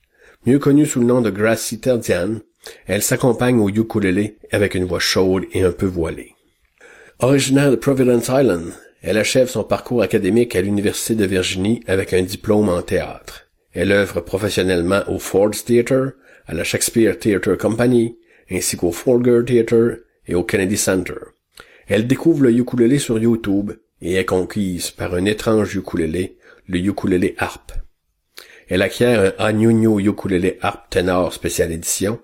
Mieux 0.45 0.60
connue 0.60 0.86
sous 0.86 0.99
le 0.99 1.05
nom 1.05 1.21
de 1.21 1.29
Gracie 1.29 1.79
Terdian, 1.79 2.39
elle 2.86 3.01
s'accompagne 3.01 3.60
au 3.60 3.69
ukulélé 3.69 4.38
avec 4.51 4.75
une 4.75 4.84
voix 4.86 4.99
chaude 4.99 5.45
et 5.53 5.63
un 5.63 5.71
peu 5.71 5.86
voilée. 5.86 6.35
Originaire 7.19 7.71
de 7.71 7.78
Providence 7.78 8.28
Island, 8.28 8.73
elle 9.01 9.17
achève 9.17 9.47
son 9.47 9.63
parcours 9.63 10.01
académique 10.01 10.54
à 10.54 10.62
l'Université 10.62 11.15
de 11.15 11.25
Virginie 11.25 11.82
avec 11.88 12.12
un 12.12 12.21
diplôme 12.21 12.67
en 12.67 12.82
théâtre. 12.82 13.47
Elle 13.71 13.93
œuvre 13.93 14.19
professionnellement 14.19 15.01
au 15.08 15.17
Ford's 15.17 15.63
Theatre, 15.63 16.12
à 16.45 16.54
la 16.54 16.65
Shakespeare 16.65 17.17
Theatre 17.17 17.56
Company, 17.56 18.17
ainsi 18.51 18.75
qu'au 18.75 18.91
Folger 18.91 19.45
Theatre 19.45 19.99
et 20.28 20.36
au 20.36 20.43
Kennedy 20.43 20.75
Center. 20.75 21.13
Elle 21.88 22.06
découvre 22.06 22.43
le 22.43 22.51
ukulélé 22.51 22.99
sur 22.99 23.17
YouTube 23.17 23.71
et 24.01 24.15
est 24.15 24.25
conquise 24.25 24.91
par 24.91 25.13
un 25.13 25.23
étrange 25.23 25.73
ukulélé, 25.73 26.38
le 26.67 26.80
ukulélé 26.80 27.36
harp. 27.38 27.71
Elle 28.67 28.82
acquiert 28.82 29.34
un 29.39 29.45
Anyunyu 29.45 30.06
ukulélé 30.06 30.58
harp 30.62 30.89
ténor 30.89 31.32
spécial 31.32 31.71
édition, 31.71 32.19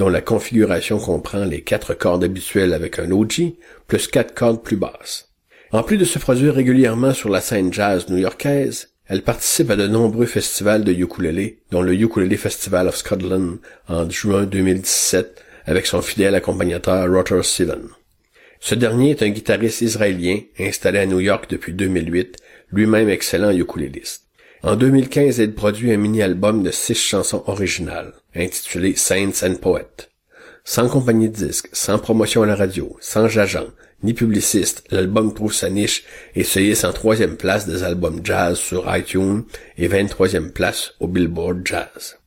dont 0.00 0.08
la 0.08 0.22
configuration 0.22 0.98
comprend 0.98 1.44
les 1.44 1.60
quatre 1.60 1.92
cordes 1.92 2.24
habituelles 2.24 2.72
avec 2.72 2.98
un 2.98 3.10
OG, 3.10 3.52
plus 3.86 4.08
quatre 4.08 4.32
cordes 4.32 4.62
plus 4.62 4.78
basses. 4.78 5.28
En 5.72 5.82
plus 5.82 5.98
de 5.98 6.06
se 6.06 6.18
produire 6.18 6.54
régulièrement 6.54 7.12
sur 7.12 7.28
la 7.28 7.42
scène 7.42 7.70
jazz 7.70 8.08
new-yorkaise, 8.08 8.94
elle 9.08 9.20
participe 9.20 9.68
à 9.68 9.76
de 9.76 9.86
nombreux 9.86 10.24
festivals 10.24 10.84
de 10.84 10.92
ukulélé, 10.92 11.58
dont 11.70 11.82
le 11.82 11.92
Ukulele 11.92 12.38
Festival 12.38 12.88
of 12.88 12.96
Scotland 12.96 13.58
en 13.88 14.08
juin 14.08 14.44
2017 14.44 15.44
avec 15.66 15.84
son 15.84 16.00
fidèle 16.00 16.34
accompagnateur 16.34 17.06
Roger 17.06 17.42
Sivan. 17.42 17.82
Ce 18.58 18.74
dernier 18.74 19.10
est 19.10 19.22
un 19.22 19.28
guitariste 19.28 19.82
israélien 19.82 20.38
installé 20.58 21.00
à 21.00 21.04
New 21.04 21.20
York 21.20 21.44
depuis 21.50 21.74
2008, 21.74 22.38
lui-même 22.72 23.10
excellent 23.10 23.50
ukuléliste. 23.50 24.29
En 24.62 24.76
2015, 24.76 25.40
elle 25.40 25.54
produit 25.54 25.90
un 25.90 25.96
mini-album 25.96 26.62
de 26.62 26.70
six 26.70 26.94
chansons 26.94 27.42
originales, 27.46 28.12
intitulé 28.36 28.94
Saints 28.94 29.42
and 29.42 29.54
Poets. 29.54 30.10
Sans 30.64 30.86
compagnie 30.90 31.30
de 31.30 31.46
disques, 31.46 31.70
sans 31.72 31.98
promotion 31.98 32.42
à 32.42 32.46
la 32.46 32.56
radio, 32.56 32.94
sans 33.00 33.38
agent, 33.38 33.68
ni 34.02 34.12
publiciste, 34.12 34.84
l'album 34.90 35.32
trouve 35.32 35.54
sa 35.54 35.70
niche 35.70 36.04
et 36.34 36.44
se 36.44 36.60
hisse 36.60 36.84
en 36.84 36.92
troisième 36.92 37.38
place 37.38 37.66
des 37.66 37.84
albums 37.84 38.20
jazz 38.22 38.58
sur 38.58 38.84
iTunes 38.94 39.44
et 39.78 39.88
23e 39.88 40.50
place 40.50 40.92
au 41.00 41.08
Billboard 41.08 41.62
Jazz. 41.64 42.18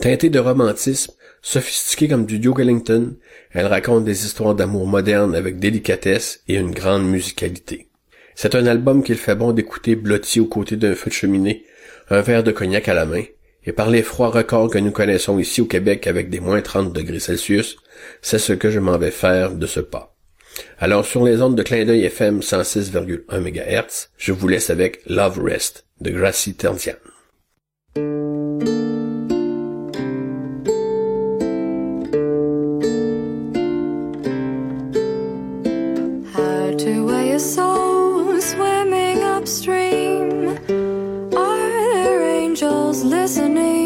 Teintée 0.00 0.28
de 0.28 0.38
romantisme, 0.38 1.14
sophistiquée 1.40 2.08
comme 2.08 2.26
du 2.26 2.38
Duke 2.38 2.58
Ellington, 2.58 3.16
elle 3.52 3.66
raconte 3.66 4.04
des 4.04 4.26
histoires 4.26 4.54
d'amour 4.54 4.86
modernes 4.86 5.34
avec 5.34 5.58
délicatesse 5.58 6.42
et 6.46 6.56
une 6.56 6.72
grande 6.72 7.08
musicalité. 7.08 7.88
C'est 8.34 8.54
un 8.54 8.66
album 8.66 9.02
qu'il 9.02 9.16
fait 9.16 9.34
bon 9.34 9.52
d'écouter 9.52 9.96
blotti 9.96 10.40
aux 10.40 10.46
côtés 10.46 10.76
d'un 10.76 10.94
feu 10.94 11.08
de 11.08 11.14
cheminée, 11.14 11.64
un 12.10 12.20
verre 12.20 12.42
de 12.42 12.52
cognac 12.52 12.88
à 12.88 12.94
la 12.94 13.06
main, 13.06 13.22
et 13.64 13.72
par 13.72 13.90
les 13.90 14.02
froids 14.02 14.30
records 14.30 14.70
que 14.70 14.78
nous 14.78 14.90
connaissons 14.90 15.38
ici 15.38 15.60
au 15.60 15.66
Québec 15.66 16.06
avec 16.06 16.30
des 16.30 16.40
moins 16.40 16.60
30 16.60 16.92
degrés 16.92 17.20
Celsius, 17.20 17.76
c'est 18.22 18.38
ce 18.38 18.52
que 18.52 18.70
je 18.70 18.80
m'en 18.80 18.98
vais 18.98 19.10
faire 19.10 19.52
de 19.52 19.66
ce 19.66 19.80
pas. 19.80 20.16
Alors 20.78 21.06
sur 21.06 21.24
les 21.24 21.40
ondes 21.42 21.56
de 21.56 21.62
clin 21.62 21.84
d'œil 21.84 22.04
FM 22.04 22.40
106,1 22.40 23.20
MHz, 23.30 24.08
je 24.16 24.32
vous 24.32 24.48
laisse 24.48 24.70
avec 24.70 25.00
Love 25.06 25.40
Rest 25.42 25.86
de 26.00 26.10
Gracie 26.10 26.56
your 37.30 37.38
soul 37.38 37.80
toss 39.50 39.79
listening. 42.92 43.79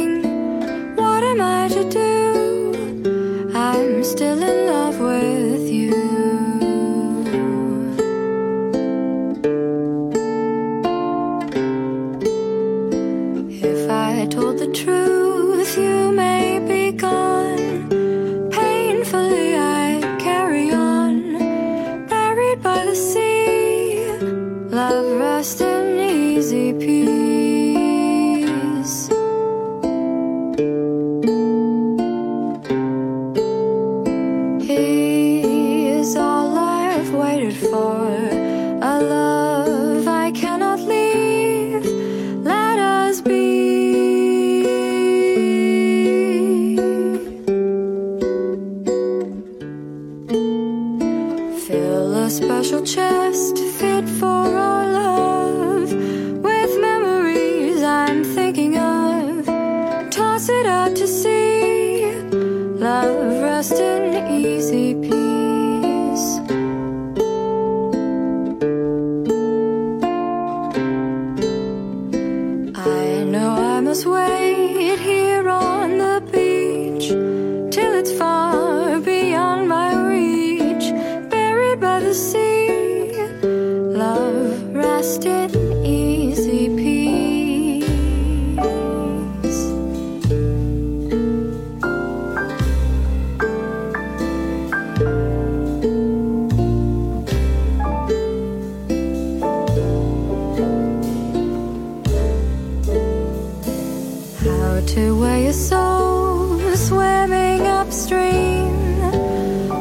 To 104.75 105.19
where 105.19 105.41
your 105.41 105.53
soul 105.53 106.59
swimming 106.77 107.67
upstream? 107.67 109.01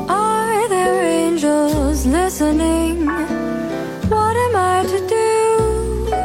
Are 0.10 0.70
there 0.70 1.04
angels 1.04 2.06
listening? 2.06 3.06
What 3.06 4.36
am 4.46 4.56
I 4.56 4.86
to 4.88 5.00
do? 5.08 6.16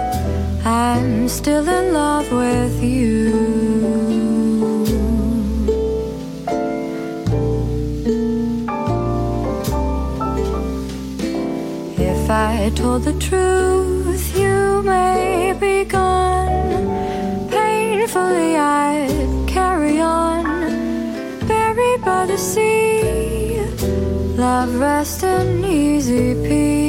I'm 0.64 1.28
still 1.28 1.68
in 1.68 1.92
love 1.92 2.30
with 2.30 2.82
you. 2.82 3.34
If 11.98 12.30
I 12.30 12.70
told 12.76 13.02
the 13.02 13.18
truth, 13.18 14.36
you 14.38 14.82
may 14.82 15.54
be 15.58 15.84
gone. 15.84 16.17
Painfully, 18.18 18.56
I'd 18.56 19.48
carry 19.48 20.00
on, 20.00 20.44
buried 21.46 22.04
by 22.04 22.26
the 22.26 22.36
sea. 22.36 23.60
Love, 24.36 24.74
rest 24.80 25.22
in 25.22 25.64
easy 25.64 26.34
peace. 26.34 26.87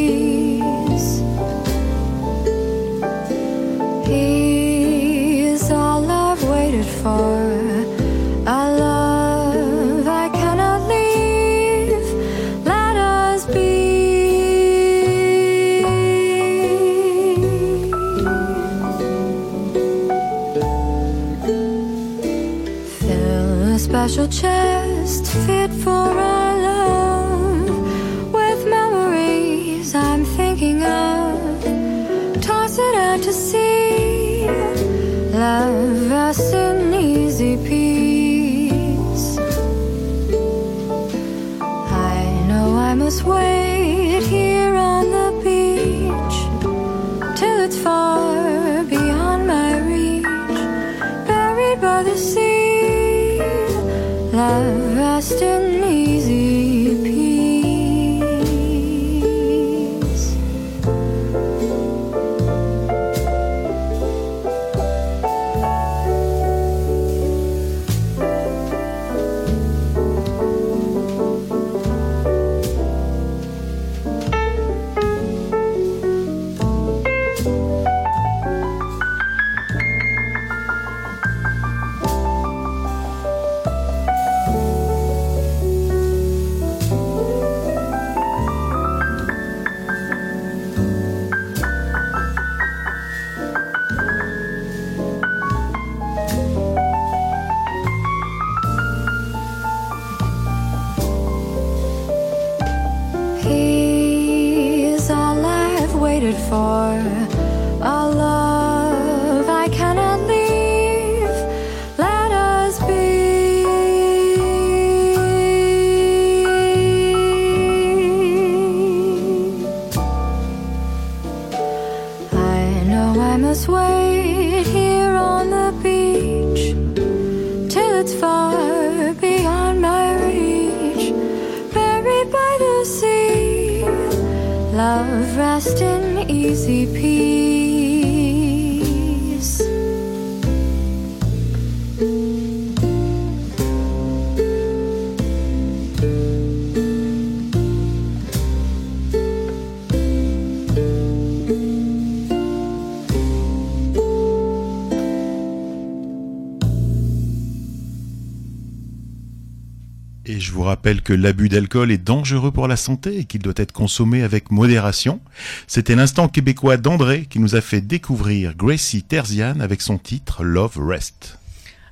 Que 160.97 161.13
l'abus 161.13 161.49
d'alcool 161.49 161.91
est 161.91 162.03
dangereux 162.03 162.51
pour 162.51 162.67
la 162.67 162.75
santé 162.75 163.19
et 163.19 163.23
qu'il 163.25 163.41
doit 163.41 163.53
être 163.55 163.71
consommé 163.71 164.23
avec 164.23 164.51
modération. 164.51 165.21
C'était 165.67 165.95
l'instant 165.95 166.27
québécois 166.27 166.77
d'André 166.77 167.25
qui 167.29 167.39
nous 167.39 167.55
a 167.55 167.61
fait 167.61 167.81
découvrir 167.81 168.55
Gracie 168.55 169.03
Terzian 169.03 169.59
avec 169.59 169.81
son 169.81 169.97
titre 169.97 170.43
Love 170.43 170.77
Rest. 170.77 171.37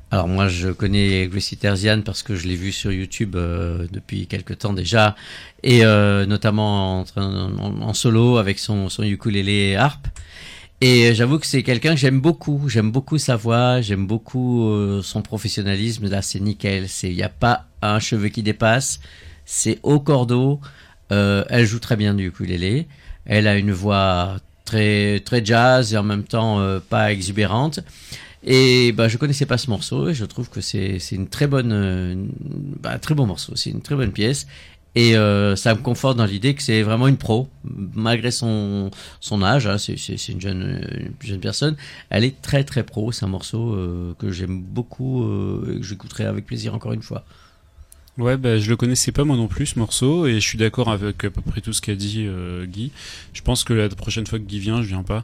Alors 0.09 0.27
moi 0.27 0.47
je 0.47 0.69
connais 0.69 1.27
Gracie 1.27 1.57
Terzian 1.57 2.01
parce 2.01 2.23
que 2.23 2.35
je 2.35 2.47
l'ai 2.47 2.55
vu 2.55 2.71
sur 2.71 2.91
YouTube 2.91 3.35
euh, 3.35 3.87
depuis 3.91 4.25
quelque 4.25 4.53
temps 4.53 4.73
déjà 4.73 5.15
et 5.63 5.85
euh, 5.85 6.25
notamment 6.25 7.05
en, 7.15 7.93
solo 7.93 8.37
avec 8.37 8.57
son, 8.57 8.89
son 8.89 9.03
ukulélé 9.03 9.75
harpe. 9.75 10.07
Et 10.79 11.15
j'avoue 11.15 11.39
que 11.39 11.47
c'est 11.47 11.63
quelqu'un 11.63 11.95
que 11.95 11.99
j'aime 11.99 12.21
beaucoup. 12.21 12.69
J'aime 12.69 12.91
beaucoup 12.91 13.17
sa 13.17 13.35
voix, 13.35 13.81
j'aime 13.81 14.05
beaucoup 14.05 14.69
euh, 14.69 15.01
son 15.01 15.23
professionnalisme. 15.23 16.07
Là, 16.07 16.21
c'est 16.21 16.39
nickel. 16.39 16.85
Il 17.03 17.15
n'y 17.15 17.23
a 17.23 17.29
pas 17.29 17.65
un 17.81 17.99
cheveu 17.99 18.27
qui 18.29 18.43
dépasse. 18.43 18.99
C'est 19.45 19.79
au 19.81 19.99
cordeau. 19.99 20.59
Euh, 21.11 21.43
elle 21.49 21.65
joue 21.65 21.79
très 21.79 21.95
bien 21.95 22.13
du 22.13 22.27
ukulélé. 22.27 22.87
Elle 23.25 23.47
a 23.47 23.57
une 23.57 23.71
voix 23.71 24.37
très 24.65 25.21
très 25.21 25.43
jazz 25.43 25.93
et 25.93 25.97
en 25.97 26.03
même 26.03 26.23
temps 26.23 26.59
euh, 26.59 26.79
pas 26.79 27.11
exubérante. 27.11 27.79
Et 28.43 28.91
bah, 28.91 29.07
je 29.07 29.17
connaissais 29.17 29.47
pas 29.47 29.57
ce 29.57 29.71
morceau 29.71 30.09
et 30.09 30.13
je 30.13 30.25
trouve 30.25 30.49
que 30.49 30.61
c'est 30.61 30.99
une 31.11 31.27
très 31.27 31.47
bonne, 31.47 32.29
bah, 32.81 32.99
très 32.99 33.15
bon 33.15 33.25
morceau. 33.25 33.55
C'est 33.55 33.71
une 33.71 33.81
très 33.81 33.95
bonne 33.95 34.11
pièce. 34.11 34.45
Et 34.97 35.15
euh, 35.15 35.55
ça 35.55 35.75
me 35.75 35.79
conforte 35.79 36.17
dans 36.17 36.25
l'idée 36.25 36.55
que 36.55 36.63
c'est 36.63 36.81
vraiment 36.81 37.07
une 37.07 37.17
pro, 37.17 37.47
malgré 37.63 38.31
son 38.31 38.89
son 39.19 39.43
âge. 39.43 39.67
hein, 39.67 39.77
c'est 39.77 39.93
une 40.29 40.41
jeune 40.41 40.81
une 40.99 41.13
jeune 41.21 41.39
personne. 41.39 41.75
Elle 42.09 42.23
est 42.23 42.41
très 42.41 42.63
très 42.63 42.81
pro. 42.81 43.11
C'est 43.11 43.23
un 43.23 43.27
morceau 43.27 43.75
euh, 43.75 44.15
que 44.17 44.31
j'aime 44.31 44.59
beaucoup 44.59 45.23
euh, 45.23 45.75
et 45.75 45.79
que 45.81 45.85
j'écouterai 45.85 46.25
avec 46.25 46.47
plaisir 46.47 46.73
encore 46.73 46.93
une 46.93 47.03
fois. 47.03 47.23
Ouais, 48.17 48.37
bah, 48.37 48.57
je 48.57 48.67
le 48.67 48.75
connaissais 48.75 49.11
pas 49.11 49.23
moi 49.23 49.37
non 49.37 49.47
plus 49.47 49.67
ce 49.67 49.77
morceau 49.77 50.25
et 50.25 50.33
je 50.33 50.47
suis 50.47 50.57
d'accord 50.57 50.89
avec 50.89 51.23
à 51.23 51.29
peu 51.29 51.41
près 51.41 51.61
tout 51.61 51.73
ce 51.73 51.81
qu'a 51.81 51.93
dit 51.93 52.25
euh, 52.27 52.65
Guy. 52.65 52.91
Je 53.33 53.43
pense 53.43 53.63
que 53.63 53.73
la 53.73 53.89
prochaine 53.89 54.25
fois 54.25 54.39
que 54.39 54.45
Guy 54.45 54.57
vient, 54.57 54.81
je 54.81 54.87
viens 54.87 55.03
pas. 55.03 55.23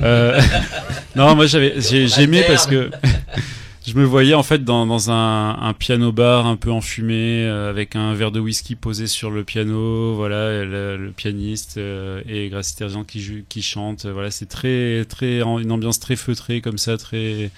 Euh, 0.00 0.38
non, 1.16 1.34
moi 1.34 1.46
j'avais 1.46 1.80
j'ai 1.80 2.08
j'ai 2.08 2.24
aimé 2.24 2.44
parce 2.46 2.66
que 2.66 2.90
je 3.88 3.94
me 3.96 4.04
voyais 4.04 4.34
en 4.34 4.42
fait 4.42 4.64
dans, 4.64 4.86
dans 4.86 5.10
un, 5.10 5.58
un 5.60 5.72
piano 5.72 6.12
bar 6.12 6.46
un 6.46 6.56
peu 6.56 6.70
enfumé 6.70 7.44
euh, 7.46 7.70
avec 7.70 7.96
un 7.96 8.12
verre 8.14 8.30
de 8.30 8.38
whisky 8.40 8.74
posé 8.76 9.06
sur 9.06 9.30
le 9.30 9.44
piano, 9.44 10.14
voilà, 10.14 10.64
le, 10.64 10.96
le 10.96 11.10
pianiste 11.10 11.78
euh, 11.78 12.22
et 12.28 12.48
Gracie 12.50 12.76
Terzian 12.76 13.04
qui 13.04 13.44
qui 13.48 13.62
chante. 13.62 14.06
Voilà, 14.06 14.30
c'est 14.30 14.46
très 14.46 15.04
très 15.06 15.40
une 15.40 15.72
ambiance 15.72 16.00
très 16.00 16.16
feutrée 16.16 16.60
comme 16.60 16.78
ça, 16.78 16.98
très 16.98 17.50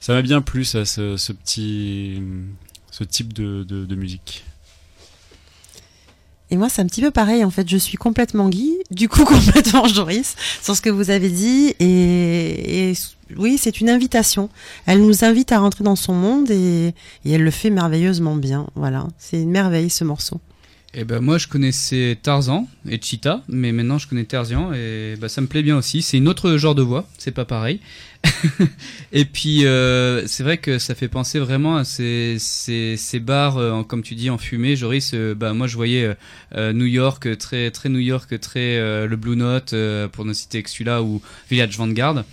ça 0.00 0.14
m'a 0.14 0.22
bien 0.22 0.40
plu 0.40 0.64
ça, 0.64 0.84
ce, 0.84 1.16
ce 1.16 1.32
petit 1.32 2.20
ce 2.90 3.04
type 3.04 3.32
de, 3.32 3.62
de, 3.62 3.84
de 3.84 3.94
musique. 3.94 4.44
Et 6.50 6.56
moi, 6.56 6.68
c'est 6.68 6.82
un 6.82 6.86
petit 6.86 7.02
peu 7.02 7.10
pareil. 7.10 7.44
En 7.44 7.50
fait, 7.50 7.68
je 7.68 7.76
suis 7.76 7.96
complètement 7.96 8.48
Guy, 8.48 8.78
du 8.90 9.08
coup 9.08 9.24
complètement 9.26 9.86
Joris, 9.86 10.34
sur 10.62 10.76
ce 10.76 10.80
que 10.80 10.90
vous 10.90 11.10
avez 11.10 11.28
dit. 11.28 11.74
Et, 11.78 12.90
et 12.90 12.94
oui, 13.36 13.58
c'est 13.58 13.80
une 13.80 13.90
invitation. 13.90 14.48
Elle 14.86 15.02
nous 15.04 15.24
invite 15.24 15.52
à 15.52 15.58
rentrer 15.58 15.84
dans 15.84 15.96
son 15.96 16.14
monde 16.14 16.50
et, 16.50 16.94
et 17.24 17.32
elle 17.32 17.42
le 17.42 17.50
fait 17.50 17.70
merveilleusement 17.70 18.36
bien. 18.36 18.66
Voilà, 18.74 19.06
c'est 19.18 19.42
une 19.42 19.50
merveille 19.50 19.90
ce 19.90 20.04
morceau. 20.04 20.40
Et 20.94 21.04
ben 21.04 21.20
moi 21.20 21.36
je 21.36 21.46
connaissais 21.48 22.16
Tarzan 22.22 22.66
et 22.88 22.98
Cheetah, 23.00 23.42
mais 23.46 23.72
maintenant 23.72 23.98
je 23.98 24.08
connais 24.08 24.24
Tarzan 24.24 24.72
et 24.72 25.16
bah, 25.20 25.28
ça 25.28 25.42
me 25.42 25.46
plaît 25.46 25.62
bien 25.62 25.76
aussi. 25.76 26.00
C'est 26.00 26.16
une 26.16 26.28
autre 26.28 26.56
genre 26.56 26.74
de 26.74 26.80
voix, 26.80 27.06
c'est 27.18 27.30
pas 27.30 27.44
pareil. 27.44 27.80
et 29.12 29.26
puis 29.26 29.66
euh, 29.66 30.26
c'est 30.26 30.42
vrai 30.42 30.56
que 30.56 30.78
ça 30.78 30.94
fait 30.94 31.08
penser 31.08 31.38
vraiment 31.38 31.76
à 31.76 31.84
ces, 31.84 32.36
ces, 32.38 32.96
ces 32.96 33.20
bars, 33.20 33.58
euh, 33.58 33.82
comme 33.82 34.02
tu 34.02 34.14
dis, 34.14 34.30
en 34.30 34.38
fumée. 34.38 34.76
Joris, 34.76 35.12
euh, 35.14 35.34
bah 35.34 35.52
moi 35.52 35.66
je 35.66 35.76
voyais 35.76 36.04
euh, 36.04 36.14
euh, 36.56 36.72
New 36.72 36.86
York, 36.86 37.36
très 37.38 37.70
très 37.70 37.90
New 37.90 37.98
York, 37.98 38.40
très 38.40 38.78
le 39.06 39.16
Blue 39.16 39.36
Note 39.36 39.74
pour 40.12 40.24
ne 40.24 40.32
citer 40.32 40.62
que 40.62 40.70
celui-là 40.70 41.02
ou 41.02 41.20
Village 41.50 41.76
Vanguard. 41.76 42.24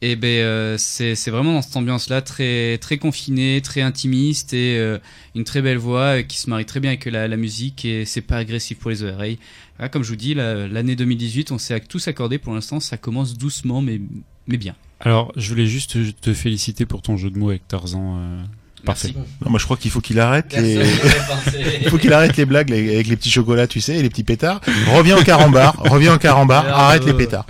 Et 0.00 0.14
ben 0.14 0.28
euh, 0.28 0.76
c'est 0.78 1.16
c'est 1.16 1.32
vraiment 1.32 1.54
dans 1.54 1.62
cette 1.62 1.76
ambiance-là 1.76 2.22
très 2.22 2.78
très 2.78 2.98
confinée, 2.98 3.60
très 3.62 3.80
intimiste 3.82 4.54
et 4.54 4.78
euh, 4.78 4.98
une 5.34 5.42
très 5.42 5.60
belle 5.60 5.78
voix 5.78 6.18
euh, 6.18 6.22
qui 6.22 6.38
se 6.38 6.48
marie 6.48 6.64
très 6.66 6.78
bien 6.78 6.90
avec 6.92 7.04
la, 7.06 7.26
la 7.26 7.36
musique 7.36 7.84
et 7.84 8.04
c'est 8.04 8.20
pas 8.20 8.36
agressif 8.36 8.78
pour 8.78 8.90
les 8.90 9.02
oreilles. 9.02 9.38
Là, 9.80 9.88
comme 9.88 10.04
je 10.04 10.10
vous 10.10 10.16
dis, 10.16 10.34
la- 10.34 10.68
l'année 10.68 10.94
2018, 10.94 11.50
on 11.50 11.58
s'est 11.58 11.80
tous 11.80 12.06
accordé 12.06 12.38
pour 12.38 12.54
l'instant, 12.54 12.78
ça 12.78 12.96
commence 12.96 13.36
doucement 13.36 13.82
mais 13.82 14.00
mais 14.46 14.56
bien. 14.56 14.74
Alors, 15.00 15.32
je 15.36 15.48
voulais 15.48 15.66
juste 15.66 15.96
te 16.20 16.32
féliciter 16.32 16.86
pour 16.86 17.02
ton 17.02 17.16
jeu 17.16 17.30
de 17.30 17.38
mots 17.38 17.50
avec 17.50 17.66
Tarzan. 17.66 18.18
euh, 18.18 18.40
Parfait. 18.84 19.12
Non, 19.44 19.50
moi 19.50 19.58
je 19.58 19.64
crois 19.64 19.76
qu'il 19.76 19.90
faut 19.90 20.00
qu'il 20.00 20.20
arrête 20.20 20.56
les. 20.56 20.74
Il 21.82 21.88
faut 21.90 21.98
qu'il 21.98 22.12
arrête 22.12 22.36
les 22.36 22.44
blagues 22.46 22.70
les- 22.70 22.94
avec 22.94 23.08
les 23.08 23.16
petits 23.16 23.30
chocolats, 23.30 23.66
tu 23.66 23.80
sais, 23.80 23.96
et 23.96 24.02
les 24.02 24.08
petits 24.10 24.22
pétards. 24.22 24.60
Reviens 24.94 25.18
au 25.18 25.24
carambar, 25.24 25.74
reviens 25.90 26.14
au 26.14 26.18
carambar, 26.18 26.64
arrête 26.68 27.02
euh, 27.02 27.06
les 27.06 27.14
pétards. 27.14 27.46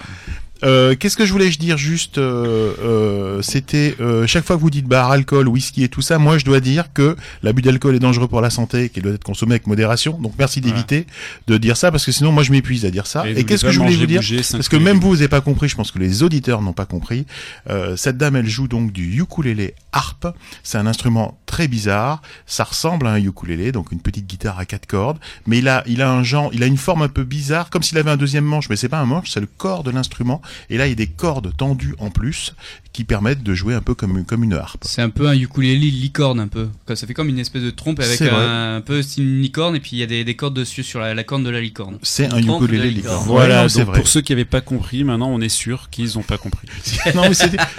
Euh, 0.65 0.95
Qu'est-ce 0.99 1.17
que 1.17 1.25
je 1.25 1.33
voulais 1.33 1.51
je 1.51 1.59
dire 1.59 1.77
juste 1.77 2.19
euh, 2.19 2.75
euh, 2.83 3.43
C'était 3.43 3.95
euh, 4.01 4.27
chaque 4.27 4.45
fois 4.45 4.57
que 4.57 4.61
vous 4.61 4.71
dites 4.71 4.87
bar, 4.87 5.11
alcool, 5.11 5.49
whisky 5.49 5.85
et 5.85 5.89
tout 5.89 6.03
ça, 6.03 6.19
moi 6.19 6.39
je 6.39 6.45
dois 6.45 6.61
dire 6.61 6.93
que 6.93 7.17
l'abus 7.43 7.63
d'alcool 7.63 7.95
est 7.95 8.01
dangereux 8.01 8.29
pour 8.29 8.41
la 8.41 8.51
santé, 8.51 8.85
et 8.85 8.89
qu'il 8.89 9.03
doit 9.03 9.13
être 9.13 9.25
consommé 9.25 9.53
avec 9.53 9.67
modération. 9.67 10.19
Donc 10.21 10.35
merci 10.39 10.61
d'éviter 10.61 11.07
de 11.47 11.57
dire 11.57 11.77
ça 11.77 11.91
parce 11.91 12.05
que 12.05 12.13
sinon 12.13 12.33
moi 12.33 12.43
je 12.43 12.53
m'épuise 12.53 12.85
à 12.85 12.91
dire 12.91 13.07
ça. 13.07 13.29
Et 13.29 13.45
qu'est-ce 13.45 13.65
que 13.65 13.71
je 13.71 13.79
voulais 13.79 13.97
vous 13.97 14.07
dire 14.07 14.21
bouger, 14.21 14.41
Parce 14.51 14.69
que 14.69 14.77
même 14.77 14.99
vous 14.99 15.15
n'avez 15.15 15.29
pas 15.29 15.41
compris, 15.41 15.69
je 15.69 15.77
pense 15.77 15.93
que 15.93 15.99
les 15.99 16.23
auditeurs 16.23 16.63
n'ont 16.63 16.73
pas 16.73 16.87
compris. 16.87 17.27
Euh, 17.71 17.97
cette 17.97 18.17
dame 18.17 18.37
elle 18.37 18.49
joue 18.49 18.69
donc 18.69 18.93
du 18.93 19.21
ukulélé 19.21 19.75
harpe. 19.93 20.27
C'est 20.63 20.79
un 20.79 20.87
instrument 20.87 21.39
très 21.47 21.69
bizarre. 21.69 22.23
Ça 22.47 22.65
ressemble 22.65 23.07
à 23.07 23.11
un 23.11 23.19
ukulélé, 23.19 23.73
donc 23.73 23.93
une 23.93 24.01
petite 24.01 24.27
guitare 24.27 24.59
à 24.59 24.65
quatre 24.65 24.87
cordes, 24.87 25.19
mais 25.47 25.59
il 25.59 25.69
a 25.69 25.85
il 25.87 26.03
a 26.03 26.11
un 26.11 26.23
genre, 26.23 26.51
il 26.53 26.63
a 26.63 26.67
une 26.67 26.77
forme 26.77 27.03
un 27.03 27.09
peu 27.09 27.25
bizarre, 27.25 27.71
comme 27.71 27.83
s'il 27.83 27.99
avait 27.99 28.11
un 28.11 28.17
deuxième 28.17 28.45
manche, 28.45 28.69
mais 28.69 28.77
c'est 28.77 28.89
pas 28.89 28.99
un 28.99 29.07
manche, 29.07 29.31
c'est 29.31 29.41
le 29.41 29.47
corps 29.47 29.83
de 29.83 29.91
l'instrument. 29.91 30.43
Et 30.71 30.79
là 30.79 30.87
il 30.87 30.91
y 30.91 30.93
a 30.93 30.97
des 30.97 31.07
cordes 31.07 31.53
tendues 31.57 31.95
en 31.99 32.11
plus 32.11 32.55
qui 32.93 33.05
permettent 33.05 33.43
de 33.43 33.55
jouer 33.55 33.75
un 33.75 33.81
peu 33.83 33.95
comme 33.95 34.25
comme 34.25 34.43
une 34.45 34.55
harpe. 34.55 34.83
C'est 34.85 35.03
un 35.03 35.11
peu 35.11 35.29
un 35.29 35.35
ukulélé 35.39 35.91
licorne 35.91 36.41
un 36.41 36.49
peu. 36.49 36.69
Ça 36.95 37.07
fait 37.07 37.15
comme 37.15 37.29
une 37.29 37.39
espèce 37.39 37.63
de 37.63 37.71
trompe 37.71 38.01
avec 38.01 38.21
un, 38.23 38.77
un 38.77 38.81
peu 38.81 39.03
style 39.03 39.25
une 39.25 39.41
licorne 39.43 39.77
et 39.77 39.81
puis 39.81 39.91
il 39.93 39.99
y 39.99 40.03
a 40.03 40.07
des, 40.07 40.25
des 40.25 40.35
cordes 40.35 40.55
dessus 40.55 40.83
sur 40.83 41.01
la, 41.01 41.15
la 41.15 41.25
corne 41.25 41.45
de 41.45 41.51
la 41.51 41.61
licorne. 41.61 41.99
C'est 42.03 42.33
un 42.33 42.39
ukulélé 42.39 42.91
licorne. 42.91 42.95
licorne. 43.15 43.25
Voilà, 43.27 43.63
Ouais, 43.65 43.69
c'est 43.69 43.85
vrai. 43.85 43.99
pour 43.99 44.09
ceux 44.09 44.21
qui 44.21 44.33
n'avaient 44.33 44.45
pas 44.45 44.61
compris, 44.61 45.05
maintenant 45.05 45.29
on 45.29 45.41
est 45.41 45.49
sûr 45.49 45.91
qu'ils 45.91 46.13
n'ont 46.17 46.23
pas 46.23 46.39
compris. 46.39 46.67
non, 47.15 47.23
mais 47.29 47.37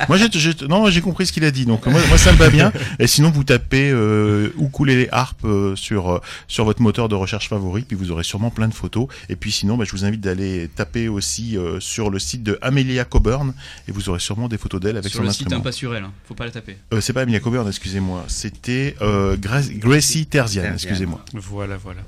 moi, 0.07 0.17
j'ai, 0.17 0.27
j'ai- 0.31 0.67
non, 0.67 0.79
moi, 0.81 0.91
j'ai 0.91 1.01
compris 1.01 1.25
ce 1.25 1.33
qu'il 1.33 1.43
a 1.43 1.51
dit. 1.51 1.65
Donc, 1.65 1.85
moi, 1.87 1.99
moi, 2.07 2.17
ça 2.17 2.31
me 2.31 2.37
va 2.37 2.49
bien. 2.49 2.71
Et 2.99 3.07
sinon, 3.07 3.29
vous 3.31 3.43
tapez 3.43 3.89
euh, 3.91 4.49
ukulélé 4.59 5.07
harpe 5.11 5.43
euh, 5.45 5.75
sur 5.75 6.09
euh, 6.09 6.19
sur 6.47 6.65
votre 6.65 6.81
moteur 6.81 7.09
de 7.09 7.15
recherche 7.15 7.49
favori, 7.49 7.81
puis 7.81 7.95
vous 7.97 8.11
aurez 8.11 8.23
sûrement 8.23 8.49
plein 8.51 8.67
de 8.67 8.73
photos. 8.73 9.07
Et 9.29 9.35
puis, 9.35 9.51
sinon, 9.51 9.77
bah, 9.77 9.85
je 9.85 9.91
vous 9.91 10.05
invite 10.05 10.21
d'aller 10.21 10.69
taper 10.75 11.07
aussi 11.07 11.57
euh, 11.57 11.79
sur 11.79 12.09
le 12.09 12.19
site 12.19 12.43
de 12.43 12.58
Amelia 12.61 13.05
Coburn, 13.05 13.53
et 13.87 13.91
vous 13.91 14.09
aurez 14.09 14.19
sûrement 14.19 14.47
des 14.47 14.57
photos 14.57 14.79
d'elle 14.81 14.97
avec 14.97 15.09
sur 15.11 15.19
son 15.19 15.23
le 15.23 15.29
site 15.31 15.41
instrument. 15.47 15.59
un 15.61 15.63
pas 15.63 15.71
sur 15.71 15.95
elle, 15.95 16.03
hein. 16.03 16.11
faut 16.27 16.33
pas 16.35 16.45
la 16.45 16.51
taper. 16.51 16.77
Euh, 16.93 17.01
c'est 17.01 17.13
pas 17.13 17.21
Amelia 17.21 17.39
Coburn, 17.39 17.67
excusez-moi. 17.67 18.25
C'était 18.27 18.95
euh, 19.01 19.35
Gra- 19.37 19.61
Gracie 19.77 20.25
Terzian, 20.25 20.61
Terzian. 20.63 20.73
excusez-moi. 20.75 21.23
Voilà, 21.33 21.77
voilà. 21.77 22.01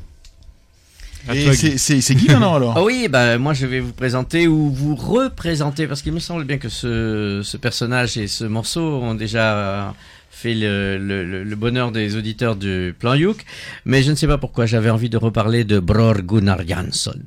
À 1.28 1.36
Et 1.36 1.44
toi, 1.44 1.54
c'est, 1.54 1.70
Guy. 1.72 1.78
c'est, 1.80 2.02
c'est 2.02 2.16
Guy 2.16 2.28
maintenant 2.30 2.56
alors. 2.56 2.74
Ah 2.78 2.84
oui, 2.84 3.08
bah, 3.08 3.38
moi 3.38 3.54
je 3.54 3.68
vais 3.68 3.80
vous 3.80 3.94
présenter 3.94 4.48
ou 4.48 4.72
vous 4.72 4.96
représenter, 4.96 5.86
parce 5.88 6.02
qu'il 6.02 6.14
me 6.14 6.20
semble 6.20 6.46
bien 6.46 6.58
que 6.58 6.68
ce, 6.70 7.42
ce 7.44 7.58
personnage 7.58 8.18
et 8.18 8.28
ce 8.28 8.44
morceau 8.44 8.82
ont 8.82 9.14
déjà 9.14 9.94
fait 10.32 10.56
le, 10.56 10.98
le, 10.98 11.24
le- 11.24 11.44
le 11.44 11.56
bonheur 11.56 11.92
des 11.92 12.16
auditeurs 12.16 12.56
du 12.56 12.96
plan 12.98 13.14
Youk, 13.14 13.46
mais 13.86 14.02
je 14.02 14.10
ne 14.10 14.16
sais 14.16 14.26
pas 14.26 14.40
pourquoi 14.40 14.66
j'avais 14.66 14.90
envie 14.90 15.10
de 15.10 15.18
reparler 15.18 15.64
de 15.64 15.78
Bror 15.80 16.16
Gunnar 16.24 16.68
Jansson. 16.68 17.20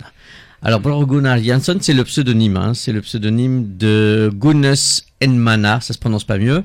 Alors 0.66 0.80
Bror 0.80 1.06
Gunnar 1.06 1.42
Jansson, 1.42 1.76
c'est 1.82 1.92
le 1.92 2.04
pseudonyme, 2.04 2.56
hein, 2.56 2.72
c'est 2.72 2.92
le 2.92 3.02
pseudonyme 3.02 3.76
de 3.76 4.30
Gunnes 4.34 4.74
Enmana, 5.22 5.80
ça 5.82 5.92
se 5.92 5.98
prononce 5.98 6.24
pas 6.24 6.38
mieux. 6.38 6.64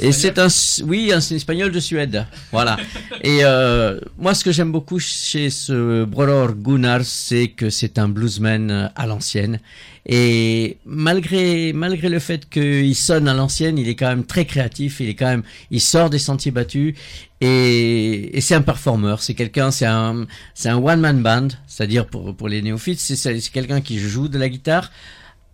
Et 0.00 0.12
c'est 0.12 0.38
un, 0.38 0.46
oui, 0.86 1.10
un- 1.12 1.16
un 1.16 1.34
espagnol 1.36 1.72
de 1.72 1.80
Suède. 1.80 2.24
Voilà. 2.52 2.76
Et 3.22 3.40
euh, 3.42 3.98
moi, 4.16 4.34
ce 4.34 4.44
que 4.44 4.52
j'aime 4.52 4.70
beaucoup 4.70 5.00
chez 5.00 5.50
ce 5.50 6.04
Bror 6.04 6.52
Gunnar, 6.54 7.00
c'est 7.04 7.48
que 7.48 7.68
c'est 7.68 7.98
un 7.98 8.08
bluesman 8.08 8.70
euh, 8.70 8.88
à 8.94 9.06
l'ancienne. 9.08 9.58
Et 10.04 10.78
malgré 10.84 11.72
malgré 11.72 12.08
le 12.08 12.18
fait 12.18 12.48
qu'il 12.48 12.94
sonne 12.96 13.28
à 13.28 13.34
l'ancienne, 13.34 13.78
il 13.78 13.88
est 13.88 13.94
quand 13.94 14.08
même 14.08 14.24
très 14.24 14.44
créatif. 14.46 14.98
Il 15.00 15.08
est 15.08 15.14
quand 15.14 15.28
même, 15.28 15.44
il 15.70 15.80
sort 15.80 16.10
des 16.10 16.18
sentiers 16.18 16.50
battus. 16.50 16.94
Et, 17.40 18.36
et 18.36 18.40
c'est 18.40 18.54
un 18.54 18.62
performeur. 18.62 19.22
C'est 19.22 19.34
quelqu'un, 19.34 19.70
c'est 19.70 19.86
un 19.86 20.26
c'est 20.54 20.68
un 20.68 20.78
one 20.78 21.00
man 21.00 21.22
band, 21.22 21.48
c'est-à-dire 21.66 22.06
pour 22.06 22.34
pour 22.34 22.48
les 22.48 22.62
néophytes, 22.62 22.98
c'est 22.98 23.40
quelqu'un 23.52 23.80
qui 23.80 23.98
joue 23.98 24.28
de 24.28 24.38
la 24.38 24.48
guitare 24.48 24.90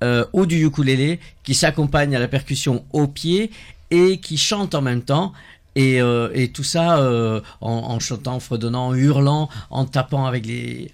euh, 0.02 0.24
ou 0.32 0.46
du 0.46 0.64
ukulélé, 0.64 1.18
qui 1.42 1.54
s'accompagne 1.54 2.14
à 2.14 2.18
la 2.18 2.28
percussion 2.28 2.84
au 2.92 3.08
pied 3.08 3.50
et 3.90 4.18
qui 4.18 4.37
chante 4.38 4.74
en 4.74 4.82
même 4.82 5.02
temps. 5.02 5.32
Et, 5.76 6.00
euh, 6.00 6.31
et 6.35 6.50
tout 6.50 6.64
ça 6.64 6.98
euh, 6.98 7.40
en, 7.61 8.00
chantant, 8.00 8.35
en 8.35 8.40
fredonnant, 8.40 8.88
en 8.88 8.94
hurlant, 8.94 9.48
en 9.70 9.85
tapant 9.85 10.26
avec 10.26 10.44
les 10.44 10.90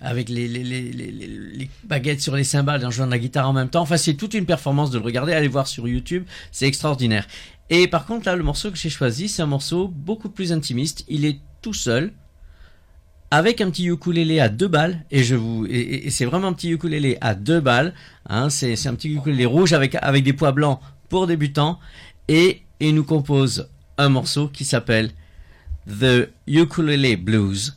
baguettes 1.85 2.21
sur 2.21 2.37
les 2.37 2.45
cymbales, 2.45 2.85
en 2.85 2.91
jouant 2.91 3.07
de 3.07 3.11
la 3.11 3.19
guitare 3.19 3.49
en 3.49 3.55
même 3.55 3.71
temps. 3.71 3.81
Enfin, 3.81 3.97
c'est 3.97 4.15
toute 4.15 4.35
une 4.35 4.45
performance 4.47 4.91
de 4.91 4.99
le 4.99 5.05
regarder. 5.05 5.33
Allez 5.33 5.49
voir 5.49 5.67
sur 5.69 5.89
YouTube, 5.89 6.25
c'est 6.53 6.67
extraordinaire. 6.67 7.27
Et 7.71 7.89
par 7.89 8.05
contre, 8.05 8.27
là, 8.27 8.37
le 8.37 8.43
morceau 8.43 8.71
que 8.71 8.77
j'ai 8.77 8.91
choisi, 8.91 9.29
c'est 9.29 9.41
un 9.41 9.47
morceau 9.47 9.89
beaucoup 9.89 10.29
plus 10.29 10.53
intimiste. 10.53 11.05
Il 11.09 11.25
est 11.25 11.39
tout 11.63 11.73
seul, 11.73 12.13
avec 13.31 13.63
un 13.63 13.71
petit 13.71 13.87
ukulélé 13.87 14.39
à 14.39 14.51
deux 14.51 14.69
balles, 14.69 15.05
et 15.11 16.11
c'est 16.11 16.25
vraiment 16.27 16.49
un 16.49 16.53
petit 16.53 16.71
ukulélé 16.71 17.17
à 17.23 17.35
deux 17.35 17.61
balles. 17.61 17.95
Hein, 18.29 18.51
c'est 18.51 18.87
un 18.87 18.95
petit 18.95 19.15
ukulélé 19.15 19.47
rouge 19.47 19.73
avec 19.73 19.97
avec 19.97 20.25
des 20.25 20.35
pois 20.35 20.53
blancs 20.53 20.79
pour 21.09 21.27
débutants, 21.27 21.79
et 22.29 22.63
il 22.81 22.95
nous 22.95 23.05
compose 23.05 23.69
un 23.99 24.09
morceau 24.09 24.49
qui 24.49 24.65
s'appelle 24.65 25.11
The 25.89 26.31
Ukulele 26.47 27.17
Blues, 27.17 27.77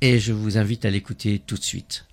et 0.00 0.18
je 0.18 0.32
vous 0.32 0.58
invite 0.58 0.84
à 0.84 0.90
l'écouter 0.90 1.40
tout 1.46 1.56
de 1.56 1.62
suite. 1.62 2.06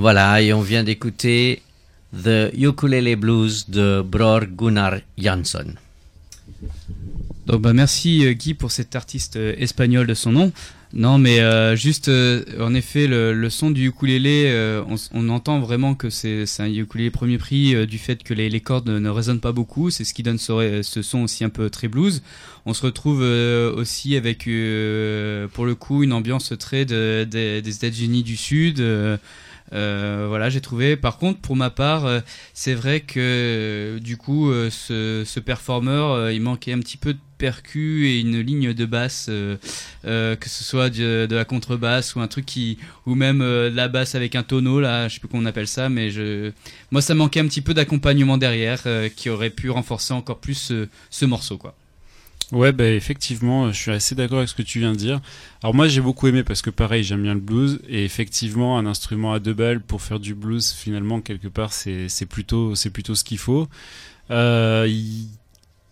Voilà, 0.00 0.40
et 0.40 0.54
on 0.54 0.62
vient 0.62 0.82
d'écouter 0.82 1.60
The 2.14 2.50
Ukulele 2.56 3.16
Blues 3.16 3.68
de 3.68 4.00
Bror 4.00 4.46
Gunnar 4.46 4.94
Jansson. 5.18 5.74
Donc 7.44 7.60
bah 7.60 7.74
merci 7.74 8.24
euh, 8.24 8.32
Guy 8.32 8.54
pour 8.54 8.70
cet 8.72 8.96
artiste 8.96 9.36
euh, 9.36 9.54
espagnol 9.58 10.06
de 10.06 10.14
son 10.14 10.32
nom. 10.32 10.52
Non 10.94 11.18
mais 11.18 11.40
euh, 11.40 11.76
juste 11.76 12.10
en 12.58 12.72
effet 12.72 13.08
le, 13.08 13.50
son 13.50 13.70
du 13.70 13.88
ukulélé, 13.88 14.50
on, 15.12 15.28
entend 15.28 15.60
vraiment 15.60 15.94
que 15.94 16.08
c'est 16.08 16.46
un 16.60 16.72
ukulélé 16.72 17.10
premier 17.10 17.36
prix 17.36 17.86
du 17.86 17.98
fait 17.98 18.22
que 18.22 18.32
les, 18.32 18.60
cordes 18.62 18.88
ne, 18.88 18.98
ne 18.98 19.10
résonnent 19.10 19.40
pas 19.40 19.52
beaucoup. 19.52 19.90
C'est 19.90 20.04
ce 20.04 20.14
qui 20.14 20.22
donne 20.22 20.38
ce, 20.38 20.80
son 20.82 21.18
aussi 21.24 21.44
un 21.44 21.50
peu 21.50 21.68
très 21.68 21.88
blues. 21.88 22.22
On 22.64 22.72
se 22.72 22.86
retrouve 22.86 23.20
aussi 23.20 24.16
avec 24.16 24.44
pour 25.52 25.66
le 25.66 25.74
coup 25.78 26.02
une 26.04 26.14
ambiance 26.14 26.54
très 26.58 26.86
de- 26.86 27.28
de- 27.30 27.60
des 27.60 27.74
États-Unis 27.76 28.22
du 28.22 28.38
Sud. 28.38 28.82
Euh, 29.72 30.26
voilà, 30.28 30.50
j'ai 30.50 30.60
trouvé. 30.60 30.96
Par 30.96 31.18
contre, 31.18 31.40
pour 31.40 31.56
ma 31.56 31.70
part, 31.70 32.04
euh, 32.06 32.20
c'est 32.54 32.74
vrai 32.74 33.00
que 33.00 33.20
euh, 33.20 33.98
du 34.00 34.16
coup, 34.16 34.50
euh, 34.50 34.70
ce, 34.70 35.22
ce 35.24 35.40
performeur, 35.40 36.10
euh, 36.10 36.32
il 36.32 36.40
manquait 36.42 36.72
un 36.72 36.80
petit 36.80 36.96
peu 36.96 37.14
de 37.14 37.18
percu 37.38 38.06
et 38.08 38.20
une 38.20 38.40
ligne 38.40 38.74
de 38.74 38.84
basse, 38.84 39.26
que 39.28 39.58
ce 40.48 40.64
soit 40.64 40.90
de, 40.90 41.24
de 41.24 41.34
la 41.34 41.46
contrebasse 41.46 42.14
ou 42.14 42.20
un 42.20 42.28
truc 42.28 42.44
qui, 42.44 42.76
ou 43.06 43.14
même 43.14 43.42
la 43.42 43.88
basse 43.88 44.14
avec 44.14 44.34
un 44.34 44.42
tonneau 44.42 44.78
là, 44.78 45.08
je 45.08 45.14
sais 45.14 45.20
plus 45.20 45.28
comment 45.28 45.44
on 45.44 45.46
appelle 45.46 45.66
ça, 45.66 45.88
mais 45.88 46.10
je, 46.10 46.52
moi, 46.90 47.00
ça 47.00 47.14
manquait 47.14 47.40
un 47.40 47.46
petit 47.46 47.62
peu 47.62 47.72
d'accompagnement 47.72 48.36
derrière, 48.36 48.82
qui 49.16 49.30
aurait 49.30 49.48
pu 49.48 49.70
renforcer 49.70 50.12
encore 50.12 50.38
plus 50.38 50.52
ce, 50.52 50.88
ce 51.08 51.24
morceau, 51.24 51.56
quoi. 51.56 51.74
Ouais, 52.52 52.72
bah 52.72 52.88
effectivement, 52.88 53.70
je 53.70 53.78
suis 53.78 53.90
assez 53.92 54.16
d'accord 54.16 54.38
avec 54.38 54.48
ce 54.48 54.56
que 54.56 54.62
tu 54.62 54.80
viens 54.80 54.90
de 54.90 54.96
dire. 54.96 55.20
Alors 55.62 55.72
moi, 55.72 55.86
j'ai 55.86 56.00
beaucoup 56.00 56.26
aimé 56.26 56.42
parce 56.42 56.62
que 56.62 56.70
pareil, 56.70 57.04
j'aime 57.04 57.22
bien 57.22 57.34
le 57.34 57.40
blues 57.40 57.80
et 57.88 58.04
effectivement, 58.04 58.76
un 58.76 58.86
instrument 58.86 59.32
à 59.32 59.38
deux 59.38 59.54
balles 59.54 59.80
pour 59.80 60.02
faire 60.02 60.18
du 60.18 60.34
blues, 60.34 60.72
finalement, 60.72 61.20
quelque 61.20 61.46
part, 61.46 61.72
c'est 61.72 62.08
c'est 62.08 62.26
plutôt 62.26 62.74
c'est 62.74 62.90
plutôt 62.90 63.14
ce 63.14 63.22
qu'il 63.22 63.38
faut. 63.38 63.68
Euh, 64.32 64.86
il, 64.88 65.28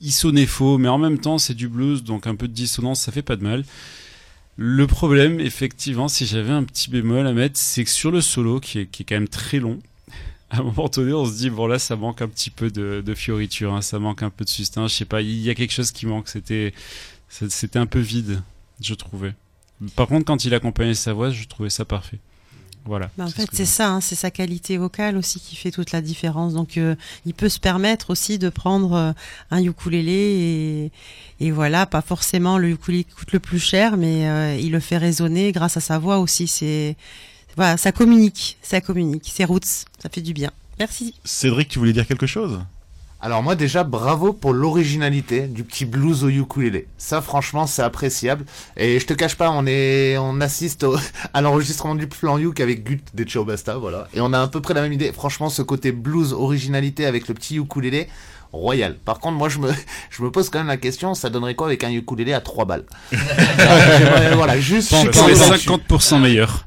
il 0.01 0.13
sonnait 0.13 0.47
faux, 0.47 0.79
mais 0.79 0.89
en 0.89 0.99
même 0.99 1.19
temps, 1.19 1.39
c'est 1.39 1.55
du 1.55 1.69
blues, 1.69 2.03
donc 2.05 2.27
un 2.27 2.35
peu 2.35 2.49
de 2.49 2.53
dissonance, 2.53 3.03
ça 3.03 3.13
fait 3.13 3.23
pas 3.23 3.37
de 3.37 3.43
mal. 3.45 3.65
Le 4.57 4.87
problème, 4.89 5.41
effectivement, 5.41 6.09
si 6.09 6.27
j'avais 6.27 6.53
un 6.53 6.65
petit 6.65 6.91
bémol 6.91 7.27
à 7.27 7.33
mettre, 7.33 7.59
c'est 7.59 7.85
que 7.85 7.91
sur 7.91 8.11
le 8.11 8.21
solo, 8.21 8.61
qui 8.61 8.81
est, 8.81 8.87
qui 8.87 9.03
est 9.03 9.07
quand 9.07 9.17
même 9.17 9.29
très 9.29 9.61
long, 9.61 9.79
à 10.51 10.59
un 10.59 10.63
moment 10.63 10.89
donné, 10.89 11.13
on 11.13 11.27
se 11.27 11.37
dit 11.37 11.51
bon 11.51 11.67
là, 11.67 11.79
ça 11.79 11.97
manque 11.97 12.23
un 12.23 12.29
petit 12.29 12.51
peu 12.51 12.71
de, 12.71 13.03
de 13.05 13.15
fioriture, 13.15 13.75
hein, 13.75 13.83
ça 13.83 13.99
manque 13.99 14.23
un 14.23 14.31
peu 14.31 14.45
de 14.45 14.51
sustain. 14.51 14.87
Je 14.87 14.95
sais 14.95 15.05
pas, 15.05 15.21
il 15.21 15.41
y 15.41 15.51
a 15.51 15.55
quelque 15.55 15.73
chose 15.73 15.93
qui 15.93 16.07
manque. 16.07 16.29
C'était, 16.29 16.73
c'était 17.29 17.79
un 17.79 17.87
peu 17.87 18.01
vide, 18.01 18.43
je 18.81 18.95
trouvais. 18.95 19.35
Par 19.95 20.09
contre, 20.09 20.25
quand 20.25 20.45
il 20.45 20.55
accompagnait 20.55 20.95
sa 20.95 21.13
voix, 21.13 21.31
je 21.31 21.45
trouvais 21.45 21.71
ça 21.71 21.85
parfait. 21.85 22.19
Voilà. 22.85 23.11
Bah, 23.19 23.25
en 23.25 23.29
c'est 23.29 23.43
fait, 23.43 23.49
c'est 23.53 23.67
ça, 23.67 23.91
hein, 23.91 24.01
c'est 24.01 24.15
sa 24.15 24.31
qualité 24.31 24.79
vocale 24.79 25.19
aussi 25.19 25.41
qui 25.41 25.57
fait 25.57 25.71
toute 25.71 25.93
la 25.93 26.01
différence. 26.01 26.55
Donc, 26.55 26.79
euh, 26.79 26.97
il 27.27 27.35
peut 27.35 27.51
se 27.51 27.61
permettre 27.61 28.09
aussi 28.09 28.39
de 28.39 28.49
prendre 28.49 28.95
euh, 28.95 29.13
un 29.51 29.63
ukulélé 29.63 30.91
et, 31.39 31.47
et 31.47 31.51
voilà, 31.51 31.85
pas 31.85 32.01
forcément 32.01 32.57
le 32.57 32.71
ukulélé 32.71 33.05
qui 33.05 33.13
coûte 33.13 33.33
le 33.33 33.41
plus 33.41 33.59
cher, 33.59 33.99
mais 33.99 34.27
euh, 34.29 34.57
il 34.57 34.73
le 34.73 34.81
fait 34.81 34.97
résonner 34.97 35.53
grâce 35.53 35.77
à 35.77 35.81
sa 35.81 35.99
voix 35.99 36.19
aussi. 36.19 36.47
C'est 36.47 36.97
voilà, 37.59 37.77
ça 37.77 37.93
communique, 37.93 38.57
ça 38.63 38.81
communique, 38.81 39.31
c'est 39.35 39.45
roots, 39.45 39.85
ça 40.01 40.09
fait 40.11 40.21
du 40.23 40.33
bien. 40.33 40.51
Merci. 40.79 41.15
Cédric, 41.25 41.69
tu 41.69 41.79
voulais 41.79 41.93
dire 41.93 42.07
quelque 42.07 42.27
chose? 42.27 42.61
Alors 43.21 43.43
moi 43.43 43.57
déjà 43.57 43.83
bravo 43.83 44.33
pour 44.33 44.53
l'originalité 44.53 45.49
du 45.49 45.65
petit 45.65 45.85
blues 45.85 46.23
au 46.23 46.29
ukulélé. 46.29 46.87
Ça 46.99 47.21
franchement 47.21 47.67
c'est 47.67 47.83
appréciable 47.83 48.45
et 48.77 49.01
je 49.01 49.07
te 49.07 49.13
cache 49.13 49.35
pas 49.35 49.51
on 49.51 49.67
est 49.67 50.17
on 50.19 50.41
assiste 50.41 50.85
au- 50.85 50.97
à 51.35 51.41
l'enregistrement 51.41 51.97
du 51.97 52.07
plan 52.07 52.39
Youk 52.39 52.61
avec 52.61 52.85
Gut 52.85 53.03
des 53.15 53.25
Ciao 53.25 53.45
Basta 53.45 53.77
voilà 53.77 54.07
et 54.15 54.21
on 54.21 54.33
a 54.33 54.41
à 54.41 54.47
peu 54.47 54.61
près 54.61 54.73
la 54.73 54.83
même 54.83 54.93
idée. 54.93 55.11
Franchement 55.13 55.49
ce 55.51 55.63
côté 55.63 55.91
blues 55.91 56.33
originalité 56.33 57.07
avec 57.07 57.27
le 57.27 57.35
petit 57.35 57.57
ukulélé 57.57 58.07
royal. 58.53 58.95
Par 59.05 59.19
contre 59.21 59.37
moi 59.37 59.49
je 59.49 59.59
me 59.59 59.73
je 60.11 60.23
me 60.23 60.31
pose 60.31 60.51
quand 60.51 60.59
même 60.59 60.69
la 60.69 60.77
question 60.77 61.15
ça 61.15 61.31
donnerait 61.31 61.55
quoi 61.55 61.67
avec 61.67 61.85
un 61.85 61.91
ukulélé 61.91 62.33
à 62.33 62.41
3 62.41 62.65
balles 62.65 62.85
Voilà 64.37 64.59
juste 64.61 64.93
là-dessus. 64.93 65.69
50% 65.69 66.21
meilleur. 66.21 66.67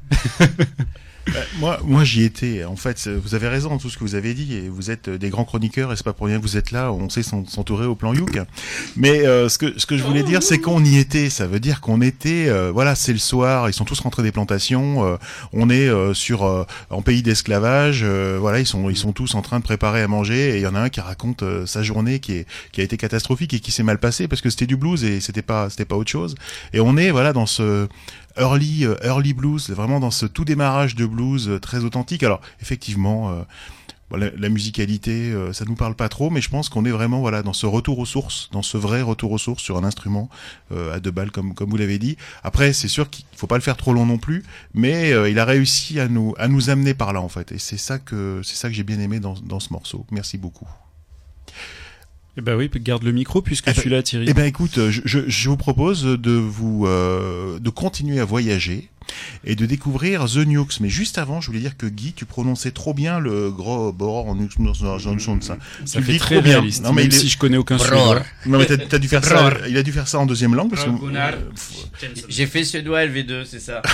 Bah, 1.27 1.33
moi, 1.59 1.79
moi 1.83 2.03
j'y 2.03 2.23
étais. 2.23 2.63
En 2.65 2.75
fait, 2.75 3.07
vous 3.07 3.35
avez 3.35 3.47
raison 3.47 3.77
tout 3.77 3.89
ce 3.89 3.97
que 3.97 4.03
vous 4.03 4.15
avez 4.15 4.33
dit. 4.33 4.55
Et 4.55 4.69
vous 4.69 4.89
êtes 4.91 5.07
euh, 5.07 5.17
des 5.17 5.29
grands 5.29 5.43
chroniqueurs 5.45 5.91
et 5.93 5.95
c'est 5.95 6.03
pas 6.03 6.13
pour 6.13 6.27
rien 6.27 6.37
que 6.37 6.41
vous 6.43 6.57
êtes 6.57 6.71
là. 6.71 6.91
On 6.91 7.09
sait 7.09 7.23
s'en- 7.23 7.45
s'entourer 7.45 7.85
au 7.85 7.95
plan 7.95 8.13
Youk. 8.13 8.39
Mais 8.95 9.25
euh, 9.27 9.47
ce 9.49 9.57
que 9.57 9.77
ce 9.79 9.85
que 9.85 9.97
je 9.97 10.03
voulais 10.03 10.23
dire, 10.23 10.41
c'est 10.43 10.59
qu'on 10.59 10.83
y 10.83 10.97
était. 10.97 11.29
Ça 11.29 11.47
veut 11.47 11.59
dire 11.59 11.79
qu'on 11.81 12.01
était. 12.01 12.47
euh, 12.49 12.71
voilà, 12.71 12.95
c'est 12.95 13.13
le 13.13 13.19
soir. 13.19 13.69
Ils 13.69 13.73
sont 13.73 13.85
tous 13.85 13.99
rentrés 13.99 14.23
des 14.23 14.31
plantations. 14.31 15.05
euh, 15.05 15.17
on 15.53 15.69
est 15.69 15.87
euh, 15.87 16.13
sur 16.13 16.43
euh, 16.43 16.63
en 16.89 17.01
pays 17.01 17.21
d'esclavage. 17.21 18.01
euh, 18.03 18.37
voilà, 18.39 18.59
ils 18.59 18.65
sont 18.67 18.89
ils 18.89 18.97
sont 18.97 19.11
tous 19.13 19.35
en 19.35 19.41
train 19.41 19.59
de 19.59 19.63
préparer 19.63 20.01
à 20.01 20.07
manger. 20.07 20.55
Et 20.55 20.57
il 20.57 20.61
y 20.61 20.67
en 20.67 20.75
a 20.75 20.79
un 20.81 20.89
qui 20.89 21.01
raconte 21.01 21.43
euh, 21.43 21.65
sa 21.65 21.83
journée 21.83 22.19
qui 22.19 22.33
est 22.33 22.45
qui 22.71 22.81
a 22.81 22.83
été 22.83 22.97
catastrophique 22.97 23.53
et 23.53 23.59
qui 23.59 23.71
s'est 23.71 23.83
mal 23.83 23.99
passée 23.99 24.27
parce 24.27 24.41
que 24.41 24.49
c'était 24.49 24.67
du 24.67 24.75
blues 24.75 25.03
et 25.03 25.19
c'était 25.21 25.41
pas 25.43 25.69
c'était 25.69 25.85
pas 25.85 25.95
autre 25.95 26.09
chose. 26.11 26.35
Et 26.73 26.79
on 26.79 26.97
est 26.97 27.11
voilà 27.11 27.31
dans 27.33 27.45
ce 27.45 27.87
early 28.37 28.85
euh, 28.85 28.95
early 29.03 29.33
blues, 29.33 29.69
vraiment 29.69 29.99
dans 29.99 30.11
ce 30.11 30.25
tout 30.25 30.45
démarrage 30.45 30.95
de 30.95 31.05
blues 31.05 31.49
euh, 31.49 31.59
très 31.59 31.83
authentique. 31.83 32.23
Alors 32.23 32.41
effectivement, 32.61 33.31
euh, 33.31 33.41
voilà, 34.09 34.29
la 34.37 34.49
musicalité, 34.49 35.33
ça 35.53 35.63
nous 35.63 35.75
parle 35.75 35.95
pas 35.95 36.09
trop, 36.09 36.29
mais 36.29 36.41
je 36.41 36.49
pense 36.49 36.67
qu'on 36.67 36.83
est 36.83 36.91
vraiment 36.91 37.21
voilà 37.21 37.43
dans 37.43 37.53
ce 37.53 37.65
retour 37.65 37.97
aux 37.97 38.05
sources, 38.05 38.49
dans 38.51 38.61
ce 38.61 38.77
vrai 38.77 39.01
retour 39.01 39.31
aux 39.31 39.37
sources 39.37 39.63
sur 39.63 39.77
un 39.77 39.85
instrument 39.85 40.29
euh, 40.73 40.93
à 40.93 40.99
deux 40.99 41.11
balles 41.11 41.31
comme 41.31 41.53
comme 41.53 41.69
vous 41.69 41.77
l'avez 41.77 41.97
dit. 41.97 42.17
Après, 42.43 42.73
c'est 42.73 42.89
sûr 42.89 43.09
qu'il 43.09 43.23
faut 43.37 43.47
pas 43.47 43.55
le 43.55 43.61
faire 43.61 43.77
trop 43.77 43.93
long 43.93 44.05
non 44.05 44.17
plus, 44.17 44.43
mais 44.73 45.13
euh, 45.13 45.29
il 45.29 45.39
a 45.39 45.45
réussi 45.45 45.97
à 46.01 46.09
nous 46.09 46.35
à 46.37 46.49
nous 46.49 46.69
amener 46.69 46.93
par 46.93 47.13
là 47.13 47.21
en 47.21 47.29
fait, 47.29 47.53
et 47.53 47.57
c'est 47.57 47.77
ça 47.77 47.99
que 47.99 48.41
c'est 48.43 48.57
ça 48.57 48.67
que 48.67 48.75
j'ai 48.75 48.83
bien 48.83 48.99
aimé 48.99 49.21
dans 49.21 49.35
dans 49.35 49.61
ce 49.61 49.71
morceau. 49.71 50.05
Merci 50.11 50.37
beaucoup. 50.37 50.67
Eh 52.37 52.41
ben 52.41 52.55
oui, 52.55 52.69
garde 52.75 53.03
le 53.03 53.11
micro 53.11 53.41
puisque 53.41 53.67
Eh 53.67 53.71
je 53.71 53.75
ben- 53.75 53.81
suis 53.81 53.89
là, 53.89 54.03
Thierry. 54.03 54.25
Eh 54.29 54.33
ben 54.33 54.45
écoute, 54.45 54.77
euh, 54.77 54.89
je, 54.89 55.01
je, 55.05 55.19
je 55.27 55.49
vous 55.49 55.57
propose 55.57 56.03
de 56.05 56.31
vous 56.31 56.85
euh, 56.87 57.59
de 57.59 57.69
continuer 57.69 58.19
à 58.21 58.25
voyager 58.25 58.89
et 59.43 59.55
de 59.55 59.65
découvrir 59.65 60.25
The 60.27 60.37
Nukes. 60.47 60.79
Mais 60.79 60.87
juste 60.87 61.17
avant, 61.17 61.41
je 61.41 61.47
voulais 61.47 61.59
dire 61.59 61.75
que 61.75 61.85
Guy, 61.87 62.13
tu 62.13 62.23
prononçais 62.23 62.71
trop 62.71 62.93
bien 62.93 63.19
le 63.19 63.51
gros 63.51 63.91
bord 63.91 64.27
en 64.29 64.35
Nukes. 64.35 64.53
Ça, 65.41 65.57
Ça 65.85 66.01
fait 66.01 66.17
très 66.17 66.35
trop 66.35 66.41
bien. 66.41 66.53
réaliste, 66.59 66.83
Non 66.83 66.93
mais 66.93 67.01
même 67.01 67.11
il 67.11 67.15
est- 67.15 67.19
si 67.19 67.27
je 67.27 67.37
connais 67.37 67.57
aucun 67.57 67.75
Bror. 67.75 67.87
suédois. 67.87 68.23
Non 68.45 68.59
mais 68.59 68.65
t'as, 68.65 68.77
t'as 68.77 68.97
dû 68.99 69.09
faire 69.09 69.25
ça. 69.25 69.51
Il 69.67 69.75
a 69.77 69.83
dû 69.83 69.91
faire 69.91 70.07
ça 70.07 70.17
en 70.19 70.25
deuxième 70.25 70.55
langue 70.55 70.69
parce 70.69 70.85
que. 70.85 70.89
J'ai 72.29 72.45
fait 72.47 72.63
suédois 72.63 73.05
LV2, 73.05 73.43
c'est 73.43 73.59
ça. 73.59 73.81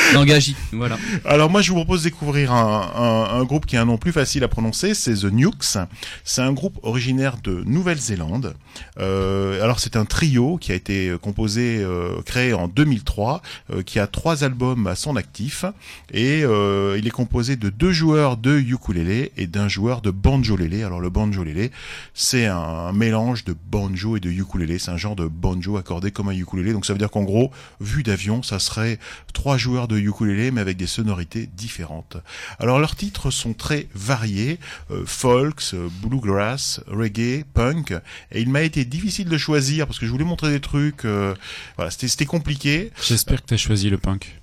Langage 0.14 0.48
I, 0.48 0.56
voilà. 0.72 0.98
Alors 1.24 1.50
moi 1.50 1.62
je 1.62 1.70
vous 1.70 1.76
propose 1.76 2.02
de 2.02 2.08
découvrir 2.08 2.52
un, 2.52 2.90
un, 2.94 3.40
un 3.40 3.44
groupe 3.44 3.66
qui 3.66 3.76
a 3.76 3.82
un 3.82 3.84
nom 3.84 3.96
plus 3.96 4.12
facile 4.12 4.42
à 4.44 4.48
prononcer, 4.48 4.94
c'est 4.94 5.14
The 5.14 5.24
Nukes. 5.32 5.78
C'est 6.24 6.42
un 6.42 6.52
groupe 6.52 6.78
originaire 6.82 7.36
de 7.42 7.62
Nouvelle-Zélande. 7.64 8.54
Euh, 8.98 9.62
alors 9.62 9.80
c'est 9.80 9.96
un 9.96 10.04
trio 10.04 10.58
qui 10.58 10.72
a 10.72 10.74
été 10.74 11.14
composé, 11.22 11.78
euh, 11.80 12.22
créé 12.22 12.52
en 12.52 12.68
2003, 12.68 13.42
euh, 13.72 13.82
qui 13.82 13.98
a 13.98 14.06
trois 14.06 14.44
albums 14.44 14.86
à 14.86 14.94
son 14.94 15.16
actif 15.16 15.64
et 16.12 16.42
euh, 16.42 16.96
il 16.98 17.06
est 17.06 17.10
composé 17.10 17.56
de 17.56 17.68
deux 17.68 17.92
joueurs 17.92 18.36
de 18.36 18.58
ukulélé 18.58 19.32
et 19.36 19.46
d'un 19.46 19.68
joueur 19.68 20.00
de 20.00 20.10
banjolélé. 20.10 20.82
Alors 20.82 21.00
le 21.00 21.10
banjolélé, 21.10 21.70
c'est 22.14 22.46
un, 22.46 22.56
un 22.56 22.92
mélange 22.92 23.44
de 23.44 23.54
banjo 23.70 24.16
et 24.16 24.20
de 24.20 24.30
ukulélé. 24.30 24.78
C'est 24.78 24.90
un 24.90 24.96
genre 24.96 25.16
de 25.16 25.26
banjo 25.28 25.76
accordé 25.76 26.10
comme 26.10 26.28
un 26.28 26.32
ukulélé. 26.32 26.72
Donc 26.72 26.86
ça 26.86 26.92
veut 26.92 26.98
dire 26.98 27.10
qu'en 27.10 27.22
gros, 27.22 27.50
vue 27.80 28.02
d'avion, 28.02 28.42
ça 28.42 28.58
serait 28.58 28.98
trois 29.32 29.56
joueurs 29.56 29.88
de 29.90 29.98
ukulélé 29.98 30.50
mais 30.50 30.60
avec 30.60 30.76
des 30.76 30.86
sonorités 30.86 31.48
différentes. 31.56 32.16
Alors 32.58 32.78
leurs 32.78 32.96
titres 32.96 33.30
sont 33.30 33.52
très 33.52 33.88
variés, 33.94 34.58
euh, 34.90 35.04
folks, 35.06 35.74
euh, 35.74 35.88
bluegrass, 36.02 36.80
reggae, 36.86 37.44
punk, 37.54 37.92
et 38.32 38.40
il 38.40 38.48
m'a 38.48 38.62
été 38.62 38.84
difficile 38.84 39.28
de 39.28 39.38
choisir 39.38 39.86
parce 39.86 39.98
que 39.98 40.06
je 40.06 40.10
voulais 40.10 40.24
montrer 40.24 40.50
des 40.50 40.60
trucs, 40.60 41.04
euh, 41.04 41.34
voilà, 41.76 41.90
c'était 41.90 42.08
c'était 42.08 42.26
compliqué. 42.26 42.90
J'espère 43.06 43.42
que 43.42 43.48
tu 43.48 43.54
as 43.54 43.58
choisi 43.58 43.90
le 43.90 43.98
punk. 43.98 44.39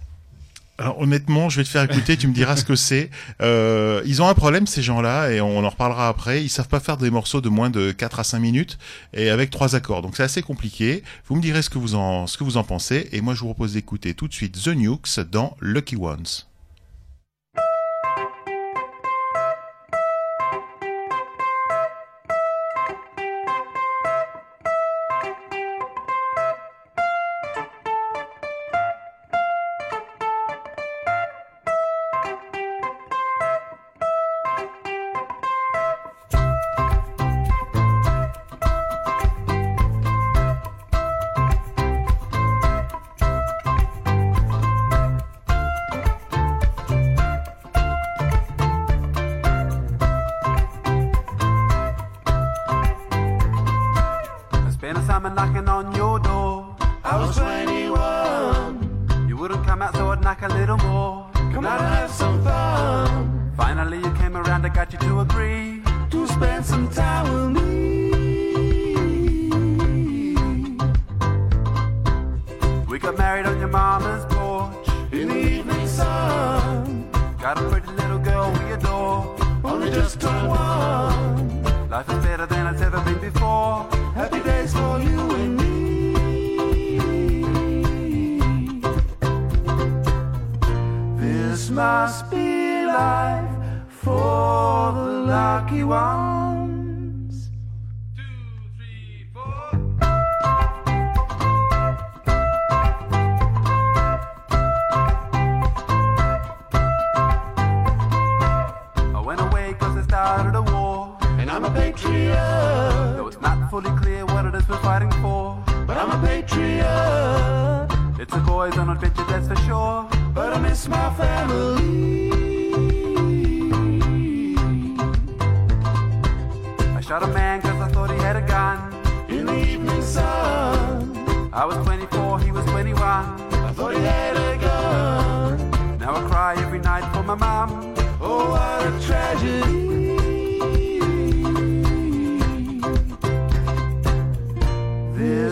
Alors 0.79 0.99
honnêtement, 0.99 1.49
je 1.49 1.57
vais 1.57 1.63
te 1.63 1.69
faire 1.69 1.83
écouter, 1.83 2.17
tu 2.17 2.27
me 2.27 2.33
diras 2.33 2.55
ce 2.55 2.63
que 2.63 2.75
c'est. 2.75 3.09
Euh, 3.41 4.03
ils 4.05 4.21
ont 4.21 4.27
un 4.27 4.35
problème 4.35 4.67
ces 4.67 4.83
gens-là 4.83 5.31
et 5.31 5.41
on 5.41 5.65
en 5.65 5.69
reparlera 5.69 6.07
après. 6.07 6.43
Ils 6.43 6.49
savent 6.49 6.67
pas 6.67 6.79
faire 6.79 6.97
des 6.97 7.09
morceaux 7.09 7.41
de 7.41 7.49
moins 7.49 7.71
de 7.71 7.91
4 7.91 8.19
à 8.19 8.23
5 8.23 8.39
minutes 8.39 8.77
et 9.13 9.31
avec 9.31 9.49
trois 9.49 9.75
accords. 9.75 10.03
Donc 10.03 10.15
c'est 10.15 10.23
assez 10.23 10.43
compliqué. 10.43 11.03
Vous 11.27 11.35
me 11.35 11.41
direz 11.41 11.63
ce 11.63 11.71
que 11.71 11.79
vous 11.79 11.95
en 11.95 12.27
ce 12.27 12.37
que 12.37 12.43
vous 12.43 12.57
en 12.57 12.63
pensez 12.63 13.09
et 13.11 13.21
moi 13.21 13.33
je 13.33 13.39
vous 13.39 13.47
propose 13.47 13.73
d'écouter 13.73 14.13
tout 14.13 14.27
de 14.27 14.33
suite 14.33 14.61
The 14.63 14.69
Nukes 14.69 15.19
dans 15.31 15.57
Lucky 15.61 15.95
Ones. 15.95 16.46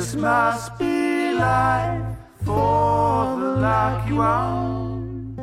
This 0.06 0.14
must 0.14 0.78
be 0.78 1.34
life 1.34 2.06
for 2.44 3.38
the 3.40 3.56
lucky 3.58 4.14
ones. 4.14 5.40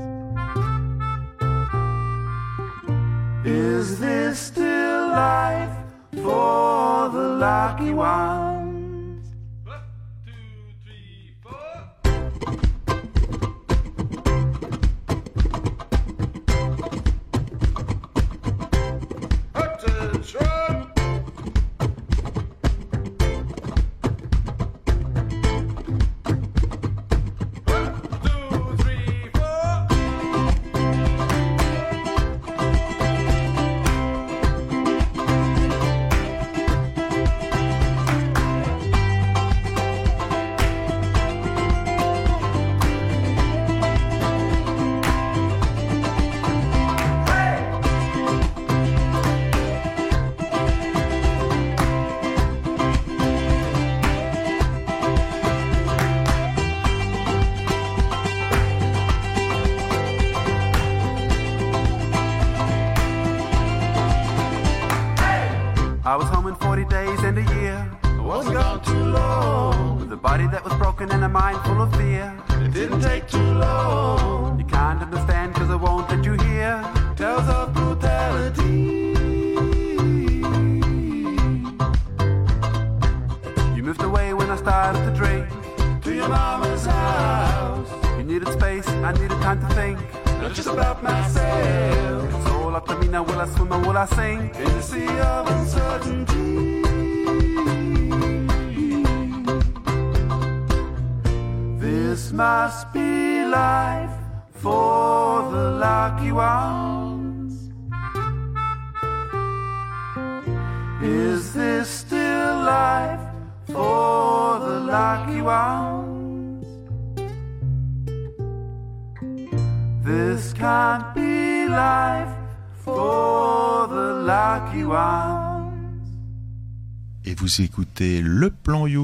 Is 3.44 3.98
this 3.98 4.38
still 4.38 5.08
life 5.08 5.76
for 6.12 7.08
the 7.08 7.28
lucky 7.40 7.90
ones? 7.90 8.51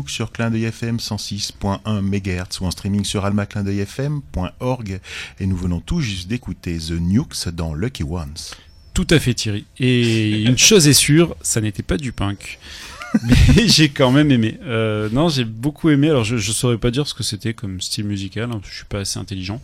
Youk 0.09 0.11
sur 0.11 0.33
Clin 0.33 0.51
d'œil 0.51 0.65
FM 0.65 0.97
106.1 0.97 2.01
MHz 2.01 2.61
ou 2.61 2.65
en 2.65 2.71
streaming 2.71 3.05
sur 3.05 3.25
almaclindeuilfm.org. 3.25 5.01
Et 5.41 5.47
nous 5.47 5.57
venons 5.57 5.81
tout 5.81 6.01
juste 6.01 6.29
d'écouter 6.29 6.79
The 6.79 6.93
Nukes 6.93 7.49
dans 7.53 7.75
Lucky 7.75 8.05
Ones. 8.05 8.35
Tout 8.95 9.07
à 9.11 9.19
fait 9.19 9.35
Thierry. 9.35 9.67
Et 9.79 10.43
une 10.43 10.59
chose 10.59 10.89
est 10.89 10.93
sûre, 10.95 11.37
ça 11.43 11.61
n'était 11.61 11.83
pas 11.83 11.97
du 11.99 12.13
punk. 12.13 12.59
Mais 13.25 13.35
j'ai 13.69 13.89
quand 13.91 14.11
même 14.11 14.31
aimé. 14.31 14.59
Euh, 14.65 15.09
non, 15.13 15.29
j'ai 15.29 15.45
beaucoup 15.45 15.91
aimé. 15.91 16.09
Alors, 16.09 16.25
je, 16.25 16.37
je 16.37 16.53
saurais 16.53 16.79
pas 16.79 16.91
dire 16.91 17.07
ce 17.07 17.15
que 17.15 17.23
c'était 17.23 17.55
comme 17.55 17.81
style 17.81 18.05
musical. 18.05 18.51
hein, 18.53 18.61
je 18.69 18.75
suis 18.75 18.85
pas 18.85 19.01
assez 19.01 19.19
intelligent. 19.19 19.61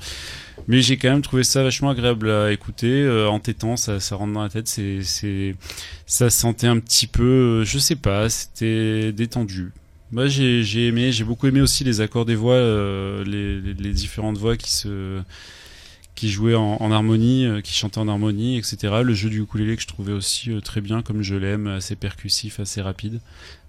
Mais 0.68 0.82
j'ai 0.82 0.97
quand 0.97 1.11
même 1.11 1.22
trouvé 1.22 1.42
ça 1.45 1.62
vachement 1.62 1.90
agréable 1.90 2.30
à 2.30 2.53
écouter, 2.53 3.03
euh, 3.03 3.28
entêtant. 3.28 3.76
Ça, 3.76 4.01
ça 4.01 4.16
rentre 4.16 4.32
dans 4.32 4.42
la 4.42 4.49
tête. 4.49 4.68
Ça 6.07 6.30
sentait 6.30 6.66
un 6.66 6.78
petit 6.78 7.07
peu, 7.07 7.22
euh, 7.22 7.64
je 7.64 7.78
sais 7.78 7.97
pas, 7.97 8.28
c'était 8.28 9.12
détendu. 9.12 9.72
Moi, 10.14 10.28
j'ai, 10.28 10.62
j'ai 10.62 10.86
aimé. 10.86 11.10
J'ai 11.10 11.24
beaucoup 11.24 11.48
aimé 11.48 11.60
aussi 11.60 11.82
les 11.82 12.00
accords 12.00 12.24
des 12.24 12.36
voix, 12.36 12.54
euh, 12.54 13.24
les, 13.24 13.60
les, 13.60 13.92
différentes 13.92 14.38
voix 14.38 14.56
qui 14.56 14.70
se 14.70 15.20
qui 16.14 16.30
jouaient 16.30 16.54
en, 16.54 16.76
en 16.80 16.92
harmonie, 16.92 17.46
euh, 17.46 17.60
qui 17.60 17.72
chantaient 17.72 17.98
en 17.98 18.06
harmonie, 18.06 18.56
etc. 18.56 19.00
Le 19.02 19.12
jeu 19.12 19.28
du 19.28 19.40
ukulélé 19.42 19.74
que 19.74 19.82
je 19.82 19.88
trouvais 19.88 20.12
aussi 20.12 20.52
euh, 20.52 20.60
très 20.60 20.80
bien, 20.80 21.02
comme 21.02 21.22
je 21.22 21.34
l'aime, 21.34 21.66
assez 21.66 21.96
percussif, 21.96 22.60
assez 22.60 22.80
rapide. 22.80 23.20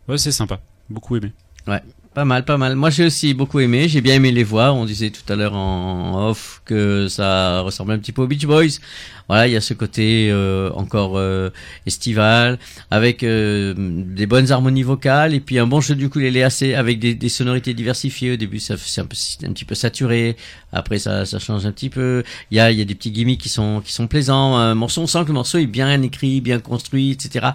Ouais, 0.08 0.20
c'est 0.20 0.32
sympa, 0.32 0.62
beaucoup 0.92 1.16
aimé. 1.16 1.34
Ouais, 1.66 1.82
pas 2.16 2.24
mal, 2.24 2.46
pas 2.46 2.58
mal. 2.58 2.76
Moi, 2.78 2.90
j'ai 2.92 3.06
aussi 3.06 3.34
beaucoup 3.34 3.60
aimé. 3.60 3.90
J'ai 3.90 4.00
bien 4.00 4.16
aimé 4.16 4.32
les 4.32 4.46
voix. 4.46 4.72
On 4.72 4.86
disait 4.86 5.10
tout 5.10 5.32
à 5.32 5.36
l'heure 5.36 5.54
en 5.54 6.30
off 6.30 6.62
que 6.64 7.10
ça 7.10 7.60
ressemblait 7.60 7.96
un 7.96 8.00
petit 8.00 8.14
peu 8.14 8.22
aux 8.22 8.28
Beach 8.28 8.46
Boys. 8.46 8.80
Voilà, 9.28 9.48
il 9.48 9.54
y 9.54 9.58
a 9.58 9.62
ce 9.62 9.74
côté 9.74 10.30
euh, 10.32 10.72
encore 10.76 11.18
euh, 11.18 11.50
estival, 11.86 12.58
avec 12.90 13.24
euh, 13.24 13.74
des 13.78 14.28
bonnes 14.28 14.50
harmonies 14.52 14.84
vocales 14.84 15.34
et 15.34 15.42
puis 15.42 15.60
un 15.60 15.68
bon 15.68 15.82
jeu 15.82 15.96
du 15.96 16.06
ukulélé 16.06 16.44
assez 16.44 16.74
avec 16.74 17.00
des, 17.00 17.16
des 17.16 17.30
sonorités 17.30 17.74
diversifiées. 17.74 18.34
Au 18.34 18.38
début, 18.38 18.60
ça 18.60 18.76
c'est 18.78 19.02
un, 19.02 19.04
un 19.04 19.54
petit 19.54 19.66
peu 19.66 19.76
saturé. 19.76 20.38
Après, 20.72 21.00
ça, 21.00 21.26
ça 21.26 21.38
change 21.38 21.66
un 21.66 21.74
petit 21.74 21.90
peu. 21.90 22.24
Il 22.50 22.58
y 22.58 22.62
a, 22.62 22.72
il 22.72 22.80
y 22.80 22.82
a 22.82 22.86
des 22.86 22.96
petits 22.96 23.12
gimmicks 23.12 23.42
qui 23.42 23.50
sont 23.50 23.82
qui 23.84 23.92
sont 23.92 24.08
plaisants. 24.08 24.56
Un 24.56 24.74
morceau, 24.74 25.02
on 25.02 25.08
sent 25.08 25.24
que 25.24 25.30
le 25.30 25.34
morceau 25.34 25.58
est 25.58 25.68
bien 25.68 26.02
écrit, 26.02 26.40
bien 26.40 26.60
construit, 26.60 27.12
etc. 27.12 27.48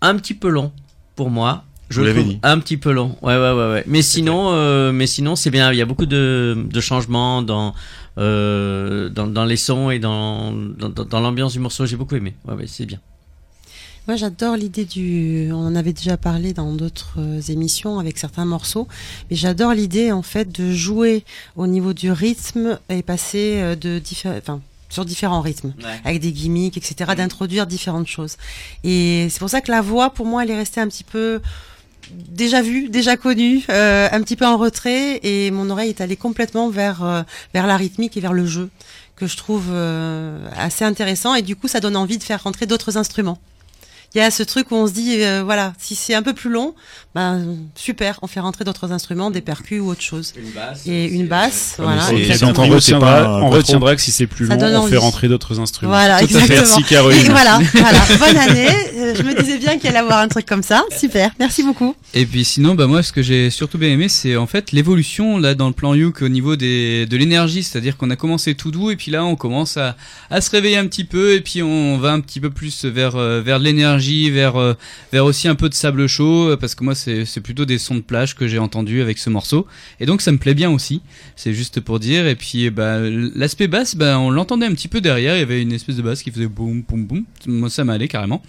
Un 0.00 0.16
petit 0.16 0.34
peu 0.34 0.48
long 0.48 0.70
pour 1.16 1.28
moi. 1.28 1.64
Je 1.90 2.02
l'avais 2.02 2.22
dit. 2.22 2.38
Un 2.44 2.58
petit 2.60 2.76
peu 2.76 2.92
long. 2.92 3.16
Ouais, 3.20 3.34
ouais, 3.34 3.52
ouais, 3.52 3.70
ouais. 3.72 3.84
Mais 3.86 4.00
sinon, 4.00 4.52
euh, 4.52 4.92
mais 4.92 5.08
sinon, 5.08 5.34
c'est 5.34 5.50
bien. 5.50 5.72
Il 5.72 5.76
y 5.76 5.82
a 5.82 5.86
beaucoup 5.86 6.06
de, 6.06 6.56
de 6.56 6.80
changements 6.80 7.42
dans, 7.42 7.74
euh, 8.16 9.08
dans, 9.08 9.26
dans 9.26 9.44
les 9.44 9.56
sons 9.56 9.90
et 9.90 9.98
dans, 9.98 10.52
dans, 10.52 11.20
l'ambiance 11.20 11.52
du 11.52 11.58
morceau. 11.58 11.86
J'ai 11.86 11.96
beaucoup 11.96 12.14
aimé. 12.14 12.34
Ouais, 12.46 12.54
ouais, 12.54 12.66
c'est 12.68 12.86
bien. 12.86 13.00
Moi, 14.06 14.16
j'adore 14.16 14.56
l'idée 14.56 14.84
du. 14.84 15.50
On 15.52 15.66
en 15.66 15.74
avait 15.74 15.92
déjà 15.92 16.16
parlé 16.16 16.52
dans 16.52 16.72
d'autres 16.72 17.14
euh, 17.18 17.40
émissions 17.48 17.98
avec 17.98 18.18
certains 18.18 18.44
morceaux, 18.44 18.86
mais 19.28 19.36
j'adore 19.36 19.74
l'idée 19.74 20.12
en 20.12 20.22
fait 20.22 20.50
de 20.50 20.72
jouer 20.72 21.24
au 21.56 21.66
niveau 21.66 21.92
du 21.92 22.12
rythme 22.12 22.78
et 22.88 23.02
passer 23.02 23.76
de 23.76 23.98
différents. 23.98 24.38
Enfin, 24.38 24.60
sur 24.90 25.04
différents 25.04 25.40
rythmes, 25.40 25.72
Ouais. 25.84 26.00
avec 26.04 26.20
des 26.20 26.32
gimmicks, 26.32 26.76
etc., 26.76 27.12
d'introduire 27.16 27.66
différentes 27.66 28.08
choses. 28.08 28.36
Et 28.82 29.28
c'est 29.30 29.38
pour 29.38 29.48
ça 29.48 29.60
que 29.60 29.70
la 29.70 29.82
voix, 29.82 30.10
pour 30.10 30.26
moi, 30.26 30.42
elle 30.42 30.50
est 30.50 30.56
restée 30.56 30.80
un 30.80 30.88
petit 30.88 31.04
peu 31.04 31.40
déjà 32.12 32.62
vue, 32.62 32.88
déjà 32.88 33.16
connue, 33.16 33.64
euh, 33.70 34.08
un 34.10 34.22
petit 34.22 34.36
peu 34.36 34.46
en 34.46 34.56
retrait, 34.56 35.20
et 35.22 35.50
mon 35.50 35.70
oreille 35.70 35.90
est 35.90 36.00
allée 36.00 36.16
complètement 36.16 36.68
vers 36.68 37.02
euh, 37.02 37.22
vers 37.54 37.66
la 37.66 37.76
rythmique 37.76 38.16
et 38.16 38.20
vers 38.20 38.32
le 38.32 38.46
jeu, 38.46 38.70
que 39.16 39.26
je 39.26 39.36
trouve 39.36 39.66
euh, 39.70 40.38
assez 40.56 40.84
intéressant, 40.84 41.34
et 41.34 41.42
du 41.42 41.56
coup, 41.56 41.68
ça 41.68 41.80
donne 41.80 41.96
envie 41.96 42.18
de 42.18 42.22
faire 42.22 42.42
rentrer 42.42 42.66
d'autres 42.66 42.96
instruments. 42.96 43.38
Il 44.14 44.18
y 44.18 44.20
a 44.20 44.30
ce 44.32 44.42
truc 44.42 44.72
où 44.72 44.74
on 44.74 44.88
se 44.88 44.92
dit, 44.92 45.22
euh, 45.22 45.42
voilà, 45.44 45.72
si 45.78 45.94
c'est 45.94 46.14
un 46.14 46.22
peu 46.22 46.32
plus 46.32 46.50
long, 46.50 46.74
ben 47.14 47.56
super, 47.76 48.18
on 48.22 48.26
fait 48.26 48.40
rentrer 48.40 48.64
d'autres 48.64 48.90
instruments, 48.90 49.30
des 49.30 49.40
percus 49.40 49.80
ou 49.80 49.88
autre 49.88 50.00
chose. 50.00 50.32
Une 50.36 50.50
basse. 50.50 50.86
Et 50.86 51.04
une 51.06 51.26
basse, 51.28 51.76
Ah, 51.78 51.82
voilà. 51.82 52.12
Et 52.12 52.22
exactement. 52.26 52.52
donc 52.52 52.64
on 52.66 52.68
retiendra, 52.74 53.40
on 53.40 53.50
que 53.94 54.00
si 54.02 54.10
c'est 54.10 54.26
plus 54.26 54.46
long, 54.46 54.56
on 54.60 54.86
fait 54.88 54.96
rentrer 54.96 55.28
d'autres 55.28 55.60
instruments. 55.60 55.92
Voilà, 55.92 56.18
Tout 56.18 56.24
à 56.24 56.28
fait. 56.28 56.34
exactement. 56.54 56.60
Merci 56.76 56.82
Caroline. 56.84 57.20
Et 57.26 57.28
voilà, 57.28 57.60
voilà, 57.72 58.00
bonne 58.18 58.36
année. 58.36 58.68
Euh, 58.96 59.14
Je 59.14 59.22
me 59.22 59.40
disais 59.40 59.58
bien 59.58 59.78
qu'il 59.78 59.88
allait 59.90 59.98
avoir 59.98 60.18
un 60.18 60.28
truc 60.28 60.46
comme 60.46 60.62
ça. 60.62 60.84
Super, 60.98 61.30
merci 61.38 61.62
beaucoup. 61.62 61.94
Et 62.12 62.26
puis 62.26 62.44
sinon, 62.44 62.74
bah 62.74 62.86
moi, 62.88 63.02
ce 63.04 63.12
que 63.12 63.22
j'ai 63.22 63.50
surtout 63.50 63.78
bien 63.78 63.90
aimé, 63.90 64.08
c'est 64.08 64.36
en 64.36 64.46
fait 64.46 64.72
l'évolution 64.72 65.38
là 65.38 65.54
dans 65.54 65.68
le 65.68 65.72
plan 65.72 65.94
Youk 65.94 66.22
au 66.22 66.28
niveau 66.28 66.56
des 66.56 67.06
de 67.06 67.16
l'énergie, 67.16 67.62
c'est-à-dire 67.62 67.96
qu'on 67.96 68.10
a 68.10 68.16
commencé 68.16 68.54
tout 68.56 68.70
doux 68.72 68.90
et 68.90 68.96
puis 68.96 69.10
là 69.12 69.24
on 69.24 69.36
commence 69.36 69.76
à, 69.76 69.96
à 70.30 70.40
se 70.40 70.50
réveiller 70.50 70.76
un 70.78 70.86
petit 70.86 71.04
peu 71.04 71.34
et 71.34 71.40
puis 71.40 71.62
on 71.62 71.98
va 71.98 72.10
un 72.10 72.20
petit 72.20 72.40
peu 72.40 72.50
plus 72.50 72.84
vers 72.84 73.16
euh, 73.16 73.40
vers 73.40 73.58
de 73.60 73.64
vers 74.30 74.56
euh, 74.56 74.74
vers 75.12 75.24
aussi 75.24 75.48
un 75.48 75.54
peu 75.54 75.68
de 75.68 75.74
sable 75.74 76.06
chaud 76.06 76.50
euh, 76.50 76.56
parce 76.56 76.74
que 76.74 76.84
moi 76.84 76.94
c'est 76.94 77.40
plutôt 77.42 77.64
des 77.64 77.78
sons 77.78 77.96
de 77.96 78.00
plage 78.00 78.34
que 78.34 78.48
j'ai 78.48 78.58
entendus 78.58 79.00
avec 79.00 79.18
ce 79.18 79.30
morceau 79.30 79.66
et 80.00 80.06
donc 80.06 80.20
ça 80.20 80.32
me 80.32 80.38
plaît 80.38 80.54
bien 80.54 80.70
aussi. 80.70 81.02
C'est 81.36 81.52
juste 81.52 81.80
pour 81.80 82.00
dire 82.00 82.26
et 82.26 82.36
puis 82.36 82.70
bah 82.70 82.98
l'aspect 83.00 83.68
basse, 83.68 83.96
bah 83.96 84.18
on 84.18 84.30
l'entendait 84.30 84.66
un 84.66 84.72
petit 84.72 84.88
peu 84.88 85.00
derrière, 85.00 85.36
il 85.36 85.40
y 85.40 85.42
avait 85.42 85.62
une 85.62 85.72
espèce 85.72 85.96
de 85.96 86.02
basse 86.02 86.22
qui 86.22 86.30
faisait 86.30 86.46
boum 86.46 86.82
boum 86.82 87.06
boum. 87.06 87.24
Moi 87.46 87.70
ça 87.70 87.84
m'allait 87.84 88.08
carrément. 88.08 88.42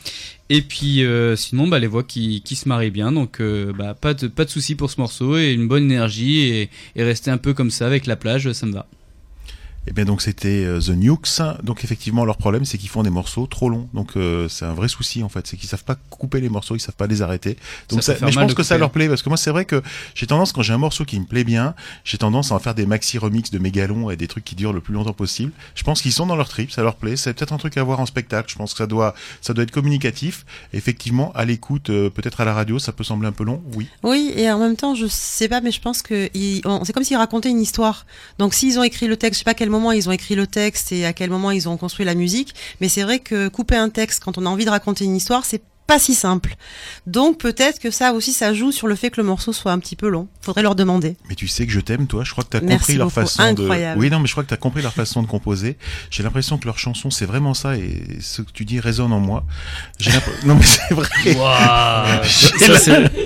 Et 0.50 0.62
puis 0.62 1.04
euh, 1.04 1.36
sinon 1.36 1.68
bah 1.68 1.80
les 1.80 1.88
voix 1.88 2.04
qui, 2.04 2.42
se 2.46 2.68
marient 2.68 2.92
bien 2.92 3.12
donc 3.12 3.42
bah 3.78 3.96
pas 4.00 4.14
de 4.14 4.28
pas 4.28 4.46
de 4.46 4.50
souci 4.50 4.76
pour 4.76 4.92
ce 4.92 5.00
morceau 5.00 5.38
et 5.38 5.52
une 5.52 5.68
bonne 5.68 5.84
énergie 5.84 6.40
et, 6.40 6.70
et 6.96 7.04
rester 7.04 7.32
un 7.32 7.38
peu 7.38 7.54
comme 7.54 7.72
ça 7.72 7.86
avec 7.86 8.06
la 8.06 8.16
plage 8.16 8.52
ça 8.54 8.66
me 8.66 8.74
va. 8.74 8.88
Et 9.88 9.94
bien 9.94 10.06
donc 10.06 10.22
c'était 10.22 10.64
euh, 10.64 10.80
The 10.80 10.90
Nukes. 10.90 11.42
Donc 11.64 11.84
effectivement 11.84 12.24
leur 12.24 12.38
problème 12.38 12.66
c'est 12.66 12.78
qu'ils 12.78 12.90
font 12.90 13.02
des 13.04 13.10
morceaux 13.10 13.48
trop 13.48 13.68
longs. 13.70 13.90
Donc 13.96 14.12
euh, 14.16 14.48
c'est 14.48 14.66
un 14.66 14.74
vrai 14.74 14.88
souci 14.88 15.24
en 15.24 15.30
fait, 15.30 15.48
c'est 15.48 15.58
qu'ils 15.58 15.68
savent 15.70 15.84
pas 15.84 15.96
couper 16.12 16.40
les 16.40 16.50
morceaux, 16.50 16.76
ils 16.76 16.80
savent 16.80 16.96
pas 16.96 17.08
les 17.08 17.22
arrêter. 17.24 17.58
Donc 17.90 18.04
Ça 18.04 18.14
mais 18.22 18.32
je 18.32 18.40
pense 18.40 18.54
que 18.54 18.62
ça 18.64 18.78
leur 18.78 18.92
plaît 18.92 19.08
parce 19.10 19.24
que 19.24 19.30
moi 19.30 19.38
c'est 19.38 19.50
vrai 19.50 19.66
que 19.66 19.82
j'ai 20.14 20.28
tendance 20.28 20.52
quand 20.54 20.62
j'ai 20.62 20.74
un 20.74 20.78
morceau 20.78 21.04
qui 21.04 21.20
me 21.20 21.26
plaît 21.26 21.44
bien, 21.44 21.74
j'ai 22.04 22.20
tendance 22.20 22.52
à 22.52 22.56
en 22.56 22.60
faire 22.60 22.76
des 22.76 22.86
maxi 22.86 23.18
remix 23.18 23.50
de 23.50 23.58
mégalons 23.58 24.12
et 24.12 24.16
des 24.18 24.28
trucs 24.28 24.44
qui 24.44 24.54
durent 24.56 24.74
le 24.74 24.82
plus 24.82 24.94
longtemps 24.94 25.14
possible. 25.14 25.52
Je 25.74 25.84
pense 25.84 26.02
qu'ils 26.04 26.14
sont 26.14 26.28
dans 26.28 26.36
leur 26.36 26.48
trip, 26.50 26.72
ça 26.72 26.84
leur 26.84 26.96
plaît. 26.96 27.16
C'est 27.18 27.34
peut-être 27.34 27.54
un 27.54 27.58
truc 27.58 27.76
à 27.78 27.84
voir 27.84 28.00
en 28.00 28.06
spectacle. 28.06 28.52
Je 28.52 28.56
pense 28.58 28.74
que 28.74 28.78
ça 28.78 28.88
doit 28.88 29.16
ça 29.42 29.54
doit 29.56 29.64
être 29.64 29.72
communicatif. 29.72 30.46
Effectivement 30.74 31.32
à 31.34 31.44
l'écoute, 31.44 31.90
euh, 31.90 32.10
peut-être 32.12 32.40
à 32.42 32.46
la 32.46 32.54
radio, 32.54 32.78
ça 32.78 32.92
peut 32.92 33.04
sembler 33.04 33.28
un 33.28 33.32
peu 33.32 33.44
long. 33.44 33.64
Oui. 33.76 33.88
Oui, 34.04 34.32
et 34.36 34.50
en 34.52 34.60
même 34.60 34.76
temps, 34.76 34.94
je 34.94 35.08
sais 35.08 35.48
pas, 35.48 35.60
mais 35.60 35.72
je 35.72 35.82
pense 35.82 36.04
que 36.04 36.30
ils- 36.36 36.62
on- 36.66 36.86
c'est 36.86 36.94
comme 36.94 37.04
s'ils 37.04 37.18
racontaient 37.18 37.50
une 37.50 37.62
histoire. 37.62 38.06
Donc, 38.38 38.54
s'ils 38.54 38.78
ont 38.78 38.84
écrit 38.84 39.08
le 39.08 39.18
texte, 39.18 39.36
je 39.36 39.40
sais 39.40 39.44
pas 39.46 39.56
quel 39.56 39.71
moment 39.72 39.92
ils 39.92 40.08
ont 40.08 40.12
écrit 40.12 40.36
le 40.36 40.46
texte 40.48 40.92
et 40.92 41.06
à 41.06 41.14
quel 41.14 41.30
moment 41.30 41.52
ils 41.52 41.68
ont 41.68 41.78
construit 41.78 42.06
la 42.06 42.16
musique, 42.16 42.54
mais 42.82 42.90
c'est 42.90 43.04
vrai 43.04 43.20
que 43.20 43.48
couper 43.48 43.76
un 43.76 43.90
texte 43.90 44.24
quand 44.24 44.38
on 44.38 44.46
a 44.46 44.50
envie 44.50 44.66
de 44.66 44.70
raconter 44.70 45.06
une 45.06 45.16
histoire, 45.16 45.46
c'est 45.46 45.62
pas 45.88 45.98
si 46.00 46.14
simple. 46.16 46.56
Donc, 47.06 47.38
peut-être 47.40 47.80
que 47.80 47.92
ça 47.92 48.14
aussi, 48.14 48.32
ça 48.32 48.54
joue 48.54 48.72
sur 48.72 48.88
le 48.88 48.96
fait 48.96 49.10
que 49.10 49.20
le 49.20 49.28
morceau 49.28 49.52
soit 49.52 49.74
un 49.74 49.80
petit 49.80 49.98
peu 49.98 50.08
long. 50.08 50.30
Faudrait 50.42 50.62
leur 50.62 50.74
demander. 50.76 51.18
Mais 51.28 51.36
tu 51.36 51.50
sais 51.50 51.66
que 51.66 51.72
je 51.74 51.82
t'aime, 51.82 52.08
toi. 52.08 52.24
Je 52.24 52.32
crois 52.32 52.46
que 52.46 52.50
tu 52.52 52.58
as 52.58 52.62
Merci 52.62 52.78
compris 52.78 52.96
leur 52.96 53.08
beaucoup. 53.08 53.20
façon 53.20 53.42
Incroyable. 53.42 53.98
de. 54.00 54.02
Oui, 54.06 54.10
non, 54.10 54.20
mais 54.22 54.28
je 54.28 54.32
crois 54.32 54.44
que 54.44 54.48
tu 54.48 54.54
as 54.54 54.58
compris 54.58 54.82
leur 54.84 54.94
façon 54.94 55.22
de 55.22 55.28
composer. 55.28 55.78
J'ai 56.10 56.24
l'impression 56.24 56.58
que 56.58 56.66
leur 56.66 56.80
chanson, 56.80 57.10
c'est 57.10 57.26
vraiment 57.26 57.54
ça, 57.54 57.76
et 57.76 58.04
ce 58.22 58.42
que 58.42 58.52
tu 58.54 58.64
dis 58.64 58.80
résonne 58.80 59.12
en 59.12 59.20
moi. 59.20 59.44
J'ai 60.00 60.12
l'impression. 60.12 60.40
non, 60.48 60.56
mais 60.56 60.64
c'est 60.64 60.94
vrai. 60.94 61.10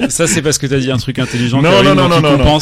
Ça, 0.10 0.24
la- 0.24 0.28
c'est- 0.28 0.42
parce 0.42 0.58
que 0.58 0.66
t'as 0.66 0.80
dit 0.80 0.90
un 0.90 0.98
truc 0.98 1.20
intelligent. 1.20 1.62
Non, 1.62 1.84
non, 1.84 1.94
non, 1.94 2.08
non, 2.10 2.22
non, 2.22 2.38
non. 2.38 2.60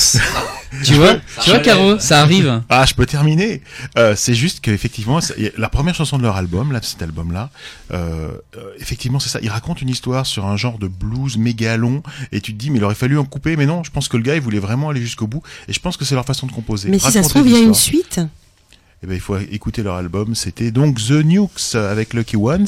Tu 0.84 0.93
vois 0.95 1.15
Tu 1.41 1.49
vois 1.49 1.59
Caro, 1.59 1.99
ça 1.99 2.21
arrive. 2.21 2.61
Ah, 2.69 2.86
je 2.86 2.93
peux 2.93 3.05
terminer. 3.05 3.61
Euh, 3.97 4.15
c'est 4.15 4.34
juste 4.34 4.59
qu'effectivement, 4.61 5.19
la 5.57 5.69
première 5.69 5.95
chanson 5.95 6.17
de 6.17 6.24
leur 6.24 6.36
album, 6.36 6.71
là, 6.71 6.80
cet 6.82 7.01
album-là, 7.01 7.49
euh, 7.91 8.32
euh, 8.57 8.71
effectivement, 8.80 9.19
c'est 9.19 9.30
ça. 9.30 9.39
Ils 9.41 9.49
racontent 9.49 9.82
une 9.82 9.89
histoire 9.89 10.26
sur 10.26 10.45
un 10.45 10.57
genre 10.57 10.80
de 10.80 10.88
blues 10.88 11.38
méga 11.38 11.78
long, 11.78 12.01
et 12.32 12.41
tu 12.41 12.53
te 12.53 12.57
dis, 12.57 12.69
mais 12.71 12.80
il 12.80 12.84
aurait 12.84 12.95
fallu 12.95 13.17
en 13.19 13.26
couper, 13.26 13.55
mais 13.55 13.65
non, 13.65 13.84
je 13.84 13.91
pense 13.91 14.07
que 14.07 14.17
le 14.17 14.24
gars, 14.24 14.36
il 14.36 14.41
voulait 14.41 14.59
vraiment 14.59 14.89
aller 14.89 15.01
jusqu'au 15.01 15.28
bout, 15.28 15.43
et 15.67 15.74
je 15.74 15.80
pense 15.80 15.97
que 15.97 16.05
c'est 16.05 16.15
leur 16.15 16.26
façon 16.26 16.47
de 16.47 16.51
composer. 16.51 16.89
Mais 16.89 16.99
si 16.99 17.11
ça 17.11 17.24
se 17.24 17.30
trouve, 17.30 17.47
il 17.47 17.53
y 17.53 17.57
a 17.57 17.59
une 17.59 17.74
suite. 17.74 18.19
Eh 19.03 19.05
ben, 19.05 19.15
il 19.15 19.19
faut 19.19 19.38
écouter 19.38 19.84
leur 19.84 19.95
album. 19.95 20.34
C'était 20.34 20.71
donc 20.71 20.97
The 20.97 21.26
Nukes 21.26 21.76
avec 21.76 22.13
Lucky 22.13 22.38
Ones. 22.38 22.65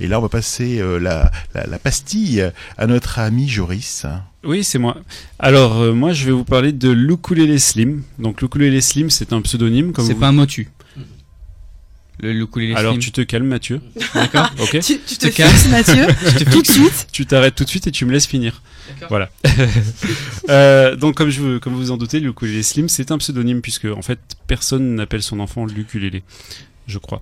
Et 0.00 0.08
là, 0.08 0.18
on 0.18 0.22
va 0.22 0.28
passer 0.28 0.80
euh, 0.80 0.98
la, 0.98 1.30
la, 1.54 1.64
la 1.68 1.78
pastille 1.78 2.44
à 2.76 2.86
notre 2.88 3.20
ami 3.20 3.48
Joris. 3.48 4.04
Oui, 4.46 4.64
c'est 4.64 4.78
moi. 4.78 4.96
Alors, 5.38 5.78
euh, 5.80 5.92
moi, 5.92 6.12
je 6.12 6.24
vais 6.26 6.32
vous 6.32 6.44
parler 6.44 6.72
de 6.72 6.90
l'ukulélé 6.90 7.58
slim. 7.58 8.02
Donc, 8.18 8.40
l'ukulélé 8.42 8.80
slim, 8.80 9.10
c'est 9.10 9.32
un 9.32 9.40
pseudonyme. 9.42 9.92
comme 9.92 10.06
C'est 10.06 10.14
vous- 10.14 10.20
pas 10.20 10.28
un 10.28 10.32
motu. 10.32 10.68
Le 12.20 12.32
ukulélé 12.32 12.74
Alors, 12.74 12.92
slim. 12.92 13.02
tu 13.02 13.12
te 13.12 13.20
calmes, 13.20 13.46
Mathieu. 13.48 13.80
D'accord. 14.14 14.50
Ok. 14.60 14.70
Tu, 14.80 14.98
tu 15.06 15.16
te 15.18 15.26
Te 15.26 15.34
calme. 15.36 15.50
fixes, 15.52 15.68
Mathieu, 15.70 16.06
Je 16.38 16.44
te 16.44 16.50
tout 16.50 16.62
de 16.62 16.66
suite. 16.66 17.08
Tu 17.12 17.26
t'arrêtes 17.26 17.54
tout 17.54 17.64
de 17.64 17.68
suite 17.68 17.86
et 17.88 17.90
tu 17.90 18.06
me 18.06 18.12
laisses 18.12 18.26
finir. 18.26 18.62
D'accord. 19.00 19.08
Voilà. 19.10 19.30
Euh, 20.48 20.94
donc, 20.94 21.16
comme 21.16 21.28
je 21.30 21.58
comme 21.58 21.72
vous 21.72 21.80
vous 21.80 21.90
en 21.90 21.96
doutez, 21.96 22.20
l'ukulélé 22.20 22.62
slim, 22.62 22.88
c'est 22.88 23.10
un 23.10 23.18
pseudonyme 23.18 23.60
puisque, 23.60 23.86
en 23.86 24.00
fait, 24.02 24.20
personne 24.46 24.94
n'appelle 24.94 25.22
son 25.22 25.40
enfant 25.40 25.66
l'ukulélé, 25.66 26.22
je 26.86 26.98
crois. 26.98 27.20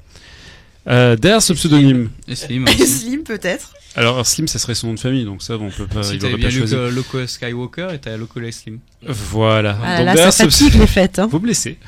Euh, 0.87 1.16
derrière 1.16 1.41
ce 1.43 1.53
pseudonyme, 1.55 2.11
Et 2.28 2.35
slim. 2.35 2.66
Et 2.68 2.74
aussi. 2.82 2.87
Slim, 2.87 3.22
peut-être. 3.22 3.72
alors 3.97 4.26
Slim, 4.26 4.47
ça 4.49 4.59
serait 4.59 4.74
son 4.74 4.89
nom 4.89 4.95
de 4.95 5.01
famille, 5.01 5.24
donc 5.24 5.43
ça, 5.43 5.57
on 5.57 5.70
peut 5.70 5.87
pas, 5.87 6.03
Si 6.03 6.14
il 6.14 6.18
t'avais 6.18 6.37
bien 6.37 6.49
pas 6.51 6.55
lu 6.55 6.61
que 6.64 6.95
Loco 6.95 7.26
Skywalker 7.26 7.89
et 7.95 7.99
t'as 7.99 8.16
Loco 8.16 8.41
Slim. 8.51 8.80
Voilà. 9.07 9.78
Ah 9.82 9.97
Donc, 9.99 10.07
là, 10.07 10.12
derrière 10.14 10.32
ça 10.32 10.51
ce 10.51 10.78
les 10.78 10.87
fêtes. 10.87 11.18
Hein. 11.18 11.28
Vous 11.30 11.39
me 11.41 11.47
laissez. 11.47 11.78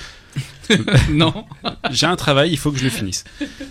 non. 1.10 1.44
J'ai 1.90 2.06
un 2.06 2.16
travail, 2.16 2.50
il 2.50 2.56
faut 2.58 2.70
que 2.72 2.78
je 2.78 2.84
le 2.84 2.90
finisse. 2.90 3.24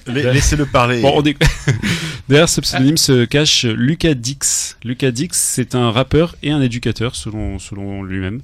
La- 0.07 0.31
Laissez-le 0.33 0.65
parler. 0.65 1.01
Bon, 1.01 1.13
on 1.17 1.23
est- 1.23 1.37
Derrière 2.29 2.49
ce 2.49 2.61
pseudonyme 2.61 2.97
se 2.97 3.25
cache 3.25 3.65
Lucas 3.65 4.13
Dix. 4.13 4.77
Lucas 4.83 5.11
Dix, 5.11 5.29
c'est 5.33 5.75
un 5.75 5.91
rappeur 5.91 6.35
et 6.43 6.51
un 6.51 6.61
éducateur, 6.61 7.15
selon, 7.15 7.59
selon 7.59 8.03
lui-même, 8.03 8.41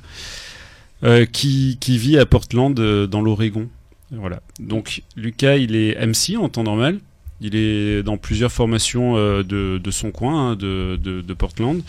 euh, 1.03 1.25
qui, 1.25 1.77
qui 1.79 1.97
vit 1.97 2.17
à 2.17 2.25
Portland, 2.25 2.77
euh, 2.79 3.07
dans 3.07 3.21
l'Oregon. 3.21 3.69
Voilà. 4.12 4.41
Donc, 4.59 5.03
Lucas, 5.16 5.57
il 5.57 5.76
est 5.76 5.95
MC 6.05 6.38
en 6.38 6.49
temps 6.49 6.64
normal. 6.64 6.99
Il 7.39 7.55
est 7.55 8.03
dans 8.03 8.18
plusieurs 8.18 8.51
formations 8.51 9.18
euh, 9.18 9.43
de, 9.43 9.91
son 9.91 10.12
coin, 10.12 10.51
hein, 10.51 10.55
de, 10.55 11.34
Portland. 11.38 11.82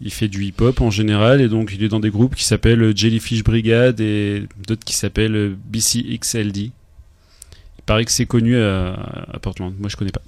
Il 0.00 0.12
fait 0.12 0.28
du 0.28 0.44
hip-hop 0.44 0.80
en 0.80 0.90
général 0.90 1.40
et 1.40 1.48
donc 1.48 1.72
il 1.72 1.82
est 1.82 1.88
dans 1.88 2.00
des 2.00 2.10
groupes 2.10 2.34
qui 2.34 2.44
s'appellent 2.44 2.96
Jellyfish 2.96 3.44
Brigade 3.44 4.00
et 4.00 4.44
d'autres 4.66 4.84
qui 4.84 4.94
s'appellent 4.94 5.56
BCXLD. 5.66 6.58
Il 6.58 7.82
paraît 7.86 8.04
que 8.04 8.10
c'est 8.10 8.26
connu 8.26 8.56
à, 8.56 8.94
à 9.32 9.38
Portland. 9.38 9.72
Moi, 9.78 9.88
je 9.88 9.96
connais 9.96 10.10
pas. 10.10 10.22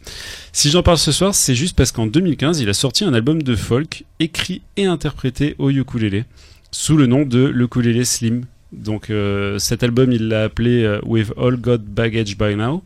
Si 0.53 0.71
j'en 0.71 0.83
parle 0.83 0.99
ce 0.99 1.13
soir, 1.13 1.35
c'est 1.35 1.55
juste 1.55 1.77
parce 1.77 1.93
qu'en 1.93 2.07
2015, 2.07 2.61
il 2.61 2.69
a 2.69 2.75
sorti 2.75 3.05
un 3.05 3.13
album 3.13 3.43
de 3.43 3.57
folk 3.57 4.05
écrit 4.21 4.63
et 4.77 4.87
interprété 4.87 5.55
au 5.59 5.71
ukulélé 5.71 6.25
sous 6.77 6.97
le 6.97 7.07
nom 7.07 7.25
de 7.25 7.45
L'Ukulélé 7.45 8.05
Slim. 8.05 8.45
Donc, 8.73 9.11
euh, 9.11 9.59
cet 9.59 9.83
album, 9.83 10.13
il 10.13 10.29
l'a 10.29 10.45
appelé 10.45 10.83
euh, 10.83 11.01
We've 11.05 11.33
All 11.37 11.57
Got 11.57 11.79
Baggage 11.79 12.37
by 12.37 12.57
Now. 12.57 12.83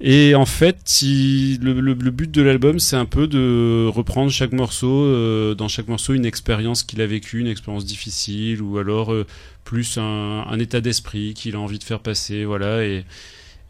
Et 0.00 0.34
en 0.34 0.46
fait, 0.46 0.80
le, 1.02 1.92
but 1.94 2.28
de 2.28 2.42
l'album, 2.42 2.80
c'est 2.80 2.96
un 2.96 3.04
peu 3.04 3.28
de 3.28 3.86
reprendre 3.86 4.32
chaque 4.32 4.50
morceau, 4.50 5.04
euh, 5.04 5.54
dans 5.54 5.68
chaque 5.68 5.86
morceau, 5.86 6.12
une 6.14 6.26
expérience 6.26 6.82
qu'il 6.82 7.00
a 7.00 7.06
vécue, 7.06 7.38
une 7.38 7.46
expérience 7.46 7.84
difficile, 7.84 8.62
ou 8.62 8.78
alors 8.78 9.14
plus 9.64 9.98
un, 9.98 10.58
état 10.58 10.80
d'esprit 10.80 11.34
qu'il 11.34 11.54
a 11.54 11.60
envie 11.60 11.78
de 11.78 11.84
faire 11.84 12.00
passer, 12.00 12.44
voilà. 12.44 12.84
Et, 12.84 13.04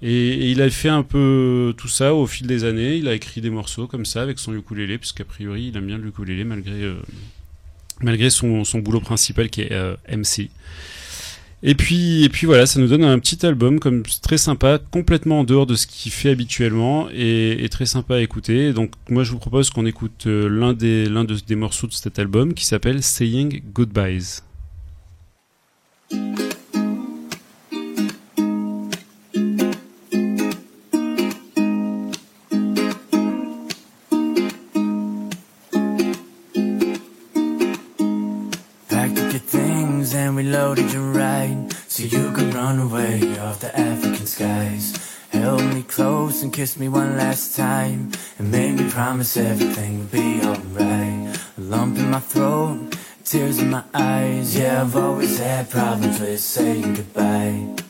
il 0.00 0.60
a 0.62 0.70
fait 0.70 0.88
un 0.88 1.04
peu 1.04 1.74
tout 1.76 1.86
ça 1.86 2.14
au 2.14 2.26
fil 2.26 2.46
des 2.46 2.64
années. 2.64 2.96
Il 2.96 3.06
a 3.06 3.14
écrit 3.14 3.40
des 3.40 3.50
morceaux 3.50 3.86
comme 3.86 4.06
ça 4.06 4.22
avec 4.22 4.38
son 4.38 4.54
ukulélé, 4.54 4.98
puisqu'a 4.98 5.24
priori, 5.24 5.68
il 5.68 5.76
aime 5.76 5.86
bien 5.86 5.98
le 5.98 6.08
ukulélé 6.08 6.44
malgré, 6.44 6.92
malgré 8.00 8.30
son, 8.30 8.64
boulot 8.76 9.00
principal 9.00 9.50
qui 9.50 9.60
est 9.60 9.70
MC. 10.08 10.48
Et 11.64 11.76
puis, 11.76 12.24
et 12.24 12.28
puis 12.28 12.46
voilà, 12.46 12.66
ça 12.66 12.80
nous 12.80 12.88
donne 12.88 13.04
un 13.04 13.18
petit 13.20 13.46
album 13.46 13.78
comme 13.78 14.02
très 14.20 14.36
sympa, 14.36 14.80
complètement 14.90 15.40
en 15.40 15.44
dehors 15.44 15.66
de 15.66 15.76
ce 15.76 15.86
qu'il 15.86 16.10
fait 16.10 16.30
habituellement 16.30 17.08
et, 17.14 17.68
très 17.70 17.86
sympa 17.86 18.16
à 18.16 18.20
écouter. 18.20 18.72
Donc 18.72 18.92
moi 19.08 19.22
je 19.22 19.30
vous 19.30 19.38
propose 19.38 19.70
qu'on 19.70 19.86
écoute 19.86 20.26
euh, 20.26 20.48
l'un 20.48 20.72
des, 20.72 21.06
des 21.46 21.56
morceaux 21.56 21.86
de 21.86 21.92
cet 21.92 22.18
album 22.18 22.52
qui 22.54 22.66
s'appelle 22.66 23.02
Saying 23.02 23.62
Goodbyes. 23.72 24.42
We 40.76 40.82
loaded 40.82 41.72
So 41.88 42.04
you 42.04 42.32
could 42.32 42.54
run 42.54 42.78
away 42.78 43.38
off 43.38 43.60
the 43.60 43.76
African 43.78 44.26
skies. 44.26 45.16
Held 45.30 45.62
me 45.74 45.82
close 45.82 46.42
and 46.42 46.52
kissed 46.52 46.78
me 46.78 46.88
one 46.88 47.16
last 47.16 47.56
time. 47.56 48.12
And 48.38 48.50
made 48.50 48.78
me 48.78 48.90
promise 48.90 49.36
everything 49.36 49.98
would 49.98 50.10
be 50.10 50.40
alright. 50.42 51.38
A 51.58 51.60
lump 51.60 51.98
in 51.98 52.10
my 52.10 52.20
throat, 52.20 52.96
tears 53.24 53.58
in 53.58 53.70
my 53.70 53.84
eyes. 53.94 54.56
Yeah, 54.56 54.82
I've 54.82 54.96
always 54.96 55.38
had 55.38 55.70
problems 55.70 56.20
with 56.20 56.40
saying 56.40 56.94
goodbye 56.94 57.82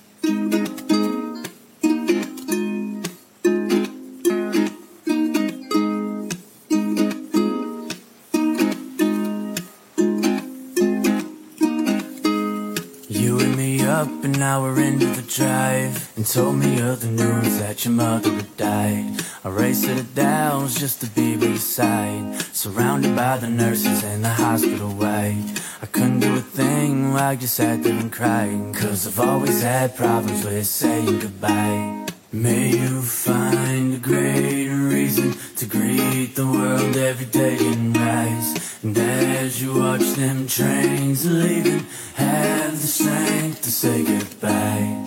we're 14.60 14.80
into 14.80 15.06
the 15.06 15.22
drive 15.22 16.12
And 16.16 16.26
told 16.26 16.56
me 16.56 16.80
of 16.80 17.00
the 17.00 17.08
news 17.08 17.58
that 17.60 17.84
your 17.84 17.94
mother 17.94 18.30
had 18.30 18.56
died. 18.56 19.22
I 19.44 19.48
raced 19.48 19.84
to 19.84 19.94
the 19.94 20.02
downs 20.14 20.78
just 20.78 21.00
to 21.00 21.06
be 21.06 21.36
by 21.36 21.46
your 21.46 21.56
side 21.56 22.40
Surrounded 22.52 23.14
by 23.16 23.38
the 23.38 23.48
nurses 23.48 24.02
and 24.02 24.24
the 24.24 24.30
hospital 24.30 24.92
wide. 24.94 25.44
I 25.80 25.86
couldn't 25.86 26.20
do 26.20 26.34
a 26.36 26.40
thing 26.40 27.12
while 27.12 27.34
you 27.34 27.46
sat 27.46 27.82
there 27.82 27.98
and 27.98 28.12
cried 28.12 28.74
Cause 28.74 29.06
I've 29.06 29.20
always 29.20 29.62
had 29.62 29.96
problems 29.96 30.44
with 30.44 30.66
saying 30.66 31.20
goodbye. 31.20 32.06
May 32.32 32.70
you 32.70 33.02
find 33.02 33.94
a 33.94 33.98
greater 33.98 34.74
reason 34.74 35.34
to 35.56 35.66
greet 35.66 36.34
the 36.34 36.46
world 36.46 36.96
every 36.96 37.26
day 37.26 37.58
and 37.58 37.96
rise. 37.96 38.71
And 38.84 38.98
as 38.98 39.62
you 39.62 39.78
watch 39.78 40.02
them 40.14 40.48
trains 40.48 41.24
leaving, 41.24 41.86
have 42.16 42.72
the 42.72 42.86
strength 42.88 43.62
to 43.62 43.70
say 43.70 44.02
goodbye. 44.02 45.04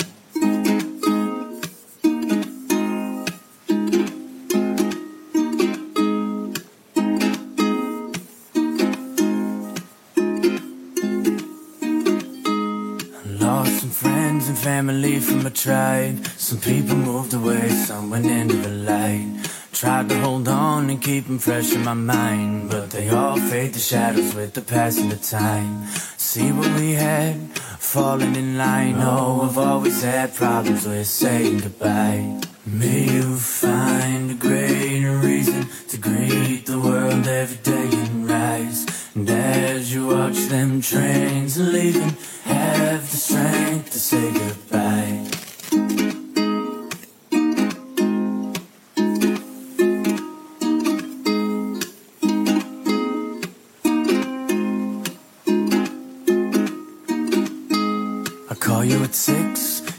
Lost 13.42 13.82
some 13.82 13.90
friends 13.90 14.48
and 14.48 14.58
family 14.58 15.20
from 15.20 15.44
my 15.44 15.50
tribe. 15.50 16.26
Some 16.38 16.62
people 16.62 16.96
moved 16.96 17.34
away, 17.34 17.68
some 17.72 18.10
went 18.10 18.26
into 18.26 18.56
the 18.56 18.70
light. 18.70 19.36
Tried 19.76 20.08
to 20.08 20.20
hold 20.22 20.48
on 20.48 20.90
and 20.90 21.02
keep 21.02 21.28
them 21.28 21.38
fresh 21.38 21.74
in 21.74 21.84
my 21.84 21.94
mind, 21.94 22.70
but 22.72 22.92
they 22.92 23.10
all 23.10 23.38
fade 23.38 23.74
to 23.74 23.80
shadows 23.80 24.34
with 24.34 24.54
the 24.54 24.62
passing 24.62 25.12
of 25.12 25.22
time. 25.22 25.86
See 26.16 26.50
what 26.54 26.80
we 26.80 26.94
had, 26.94 27.36
falling 27.60 28.38
in 28.38 28.58
line. 28.58 28.96
Oh, 29.00 29.42
I've 29.42 29.58
always 29.58 30.02
had 30.02 30.34
problems 30.34 30.88
with 30.88 31.06
saying 31.06 31.60
goodbye. 31.60 32.40
May 32.66 33.04
you 33.04 33.36
find 33.36 34.32
a 34.32 34.36
greater 34.36 35.18
reason 35.18 35.68
to 35.90 35.98
greet 35.98 36.66
the 36.66 36.80
world 36.80 37.28
every 37.28 37.58
day 37.58 37.90
and 37.92 38.30
rise. 38.30 38.86
And 39.14 39.30
as 39.30 39.94
you 39.94 40.08
watch 40.08 40.38
them 40.48 40.80
trains 40.80 41.60
leaving, 41.60 42.16
have 42.46 43.12
the 43.12 43.18
strength 43.18 43.92
to 43.92 44.00
say 44.00 44.32
goodbye. 44.32 46.25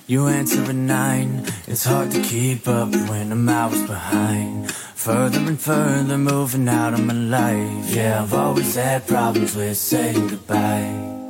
You 0.06 0.28
answer 0.28 0.62
at 0.62 0.74
nine. 0.74 1.44
It's 1.66 1.84
hard 1.84 2.10
to 2.12 2.22
keep 2.22 2.68
up 2.68 2.92
when 3.08 3.32
I'm 3.32 3.48
hours 3.48 3.82
behind. 3.86 4.70
Further 4.70 5.38
and 5.38 5.60
further 5.60 6.18
moving 6.18 6.68
out 6.68 6.94
of 6.94 7.04
my 7.04 7.14
life. 7.14 7.94
Yeah, 7.94 8.22
I've 8.22 8.34
always 8.34 8.74
had 8.74 9.06
problems 9.06 9.56
with 9.56 9.76
saying 9.76 10.28
goodbye. 10.28 11.25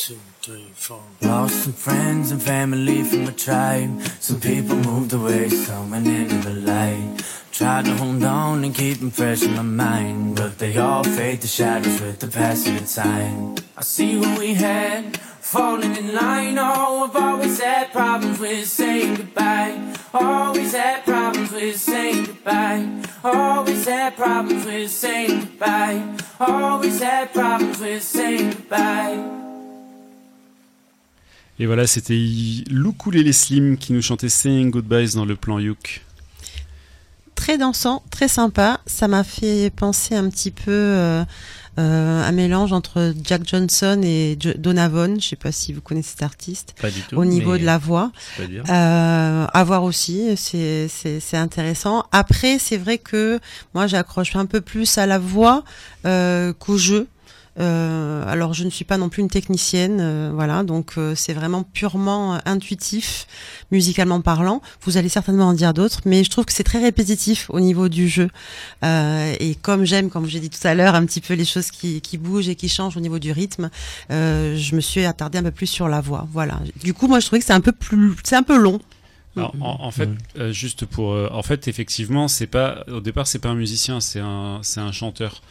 Two, 0.00 0.18
three, 0.40 0.70
four. 0.74 1.02
Lost 1.20 1.64
some 1.64 1.74
friends 1.74 2.30
and 2.30 2.42
family 2.42 3.02
from 3.02 3.24
my 3.24 3.32
tribe. 3.32 4.00
Some 4.18 4.40
people 4.40 4.76
moved 4.76 5.12
away, 5.12 5.50
some 5.50 5.90
went 5.90 6.06
into 6.06 6.36
the 6.36 6.54
light. 6.54 7.22
Tried 7.52 7.84
to 7.84 7.94
hold 7.96 8.24
on 8.24 8.64
and 8.64 8.74
keep 8.74 8.98
them 9.00 9.10
fresh 9.10 9.42
in 9.42 9.54
my 9.54 9.62
mind, 9.62 10.36
but 10.36 10.58
they 10.58 10.78
all 10.78 11.04
fade 11.04 11.42
to 11.42 11.46
shadows 11.46 12.00
with 12.00 12.18
the 12.18 12.28
passing 12.28 12.78
of 12.78 12.90
time. 12.90 13.56
I 13.76 13.82
see 13.82 14.16
what 14.16 14.38
we 14.38 14.54
had, 14.54 15.18
falling 15.18 15.94
in 15.94 16.14
line. 16.14 16.56
Oh, 16.58 17.04
I've 17.04 17.16
always 17.16 17.60
had 17.60 17.92
problems 17.92 18.38
with 18.38 18.66
saying 18.68 19.16
goodbye. 19.16 19.96
Always 20.14 20.72
had 20.72 21.04
problems 21.04 21.52
with 21.52 21.78
saying 21.78 22.24
goodbye. 22.24 23.02
Always 23.22 23.84
had 23.84 24.16
problems 24.16 24.64
with 24.64 24.90
saying 24.90 25.40
goodbye. 25.40 26.16
Always 26.40 27.02
had 27.02 27.34
problems 27.34 27.78
with 27.80 28.02
saying 28.02 28.50
goodbye. 28.52 29.39
Et 31.60 31.66
voilà, 31.66 31.86
c'était 31.86 32.18
Loukoulé 32.70 33.30
Slim 33.32 33.76
qui 33.76 33.92
nous 33.92 34.00
chantait 34.02 34.30
Saying 34.30 34.70
Goodbyes 34.70 35.14
dans 35.14 35.26
le 35.26 35.36
plan 35.36 35.58
Youk. 35.58 36.00
Très 37.34 37.58
dansant, 37.58 38.02
très 38.10 38.28
sympa. 38.28 38.80
Ça 38.86 39.08
m'a 39.08 39.24
fait 39.24 39.70
penser 39.76 40.14
un 40.14 40.28
petit 40.30 40.50
peu 40.50 40.70
euh, 40.70 41.22
euh, 41.78 42.22
un 42.24 42.32
mélange 42.32 42.72
entre 42.72 43.12
Jack 43.24 43.46
Johnson 43.46 44.00
et 44.02 44.38
Jo- 44.40 44.54
Donovan. 44.56 45.20
Je 45.20 45.28
sais 45.28 45.36
pas 45.36 45.52
si 45.52 45.74
vous 45.74 45.82
connaissez 45.82 46.10
cet 46.12 46.22
artiste. 46.22 46.74
Pas 46.80 46.90
du 46.90 47.00
tout, 47.02 47.16
Au 47.16 47.24
niveau 47.26 47.58
de 47.58 47.64
la 47.66 47.76
voix. 47.78 48.10
Euh, 48.70 49.46
à 49.52 49.64
voir 49.64 49.84
aussi, 49.84 50.34
c'est 50.36 51.36
intéressant. 51.36 52.04
Après, 52.10 52.58
c'est 52.58 52.78
vrai 52.78 52.96
que 52.96 53.38
moi, 53.74 53.86
j'accroche 53.86 54.34
un 54.34 54.46
peu 54.46 54.62
plus 54.62 54.96
à 54.96 55.04
la 55.06 55.18
voix 55.18 55.62
euh, 56.06 56.54
qu'au 56.54 56.78
jeu. 56.78 57.06
Euh, 57.60 58.24
alors, 58.26 58.54
je 58.54 58.64
ne 58.64 58.70
suis 58.70 58.84
pas 58.84 58.96
non 58.96 59.08
plus 59.08 59.20
une 59.22 59.28
technicienne, 59.28 59.98
euh, 60.00 60.32
voilà, 60.34 60.64
donc 60.64 60.92
euh, 60.96 61.14
c'est 61.14 61.34
vraiment 61.34 61.62
purement 61.62 62.40
intuitif, 62.46 63.26
musicalement 63.70 64.20
parlant. 64.22 64.62
Vous 64.82 64.96
allez 64.96 65.10
certainement 65.10 65.48
en 65.48 65.52
dire 65.52 65.74
d'autres, 65.74 66.00
mais 66.06 66.24
je 66.24 66.30
trouve 66.30 66.46
que 66.46 66.52
c'est 66.52 66.64
très 66.64 66.80
répétitif 66.80 67.50
au 67.50 67.60
niveau 67.60 67.88
du 67.88 68.08
jeu. 68.08 68.30
Euh, 68.82 69.34
et 69.38 69.54
comme 69.54 69.84
j'aime, 69.84 70.08
comme 70.08 70.26
j'ai 70.26 70.40
dit 70.40 70.50
tout 70.50 70.66
à 70.66 70.74
l'heure, 70.74 70.94
un 70.94 71.04
petit 71.04 71.20
peu 71.20 71.34
les 71.34 71.44
choses 71.44 71.70
qui, 71.70 72.00
qui 72.00 72.16
bougent 72.16 72.48
et 72.48 72.54
qui 72.54 72.68
changent 72.68 72.96
au 72.96 73.00
niveau 73.00 73.18
du 73.18 73.30
rythme, 73.30 73.70
euh, 74.10 74.56
je 74.56 74.74
me 74.74 74.80
suis 74.80 75.04
attardée 75.04 75.38
un 75.38 75.42
peu 75.42 75.50
plus 75.50 75.66
sur 75.66 75.88
la 75.88 76.00
voix. 76.00 76.26
Voilà. 76.32 76.60
Du 76.82 76.94
coup, 76.94 77.08
moi, 77.08 77.20
je 77.20 77.26
trouvais 77.26 77.40
que 77.40 77.46
c'est 77.46 77.52
un 77.52 77.60
peu 77.60 77.72
plus, 77.72 78.16
c'est 78.24 78.36
un 78.36 78.42
peu 78.42 78.58
long. 78.58 78.80
Alors, 79.36 79.54
en, 79.60 79.84
en 79.84 79.90
fait, 79.90 80.08
euh, 80.38 80.52
juste 80.52 80.86
pour, 80.86 81.12
euh, 81.12 81.28
en 81.32 81.42
fait, 81.42 81.68
effectivement, 81.68 82.26
c'est 82.26 82.48
pas 82.48 82.84
au 82.88 83.00
départ, 83.00 83.26
c'est 83.26 83.38
pas 83.38 83.50
un 83.50 83.54
musicien, 83.54 84.00
c'est 84.00 84.18
un, 84.20 84.58
c'est 84.62 84.80
un 84.80 84.92
chanteur. 84.92 85.42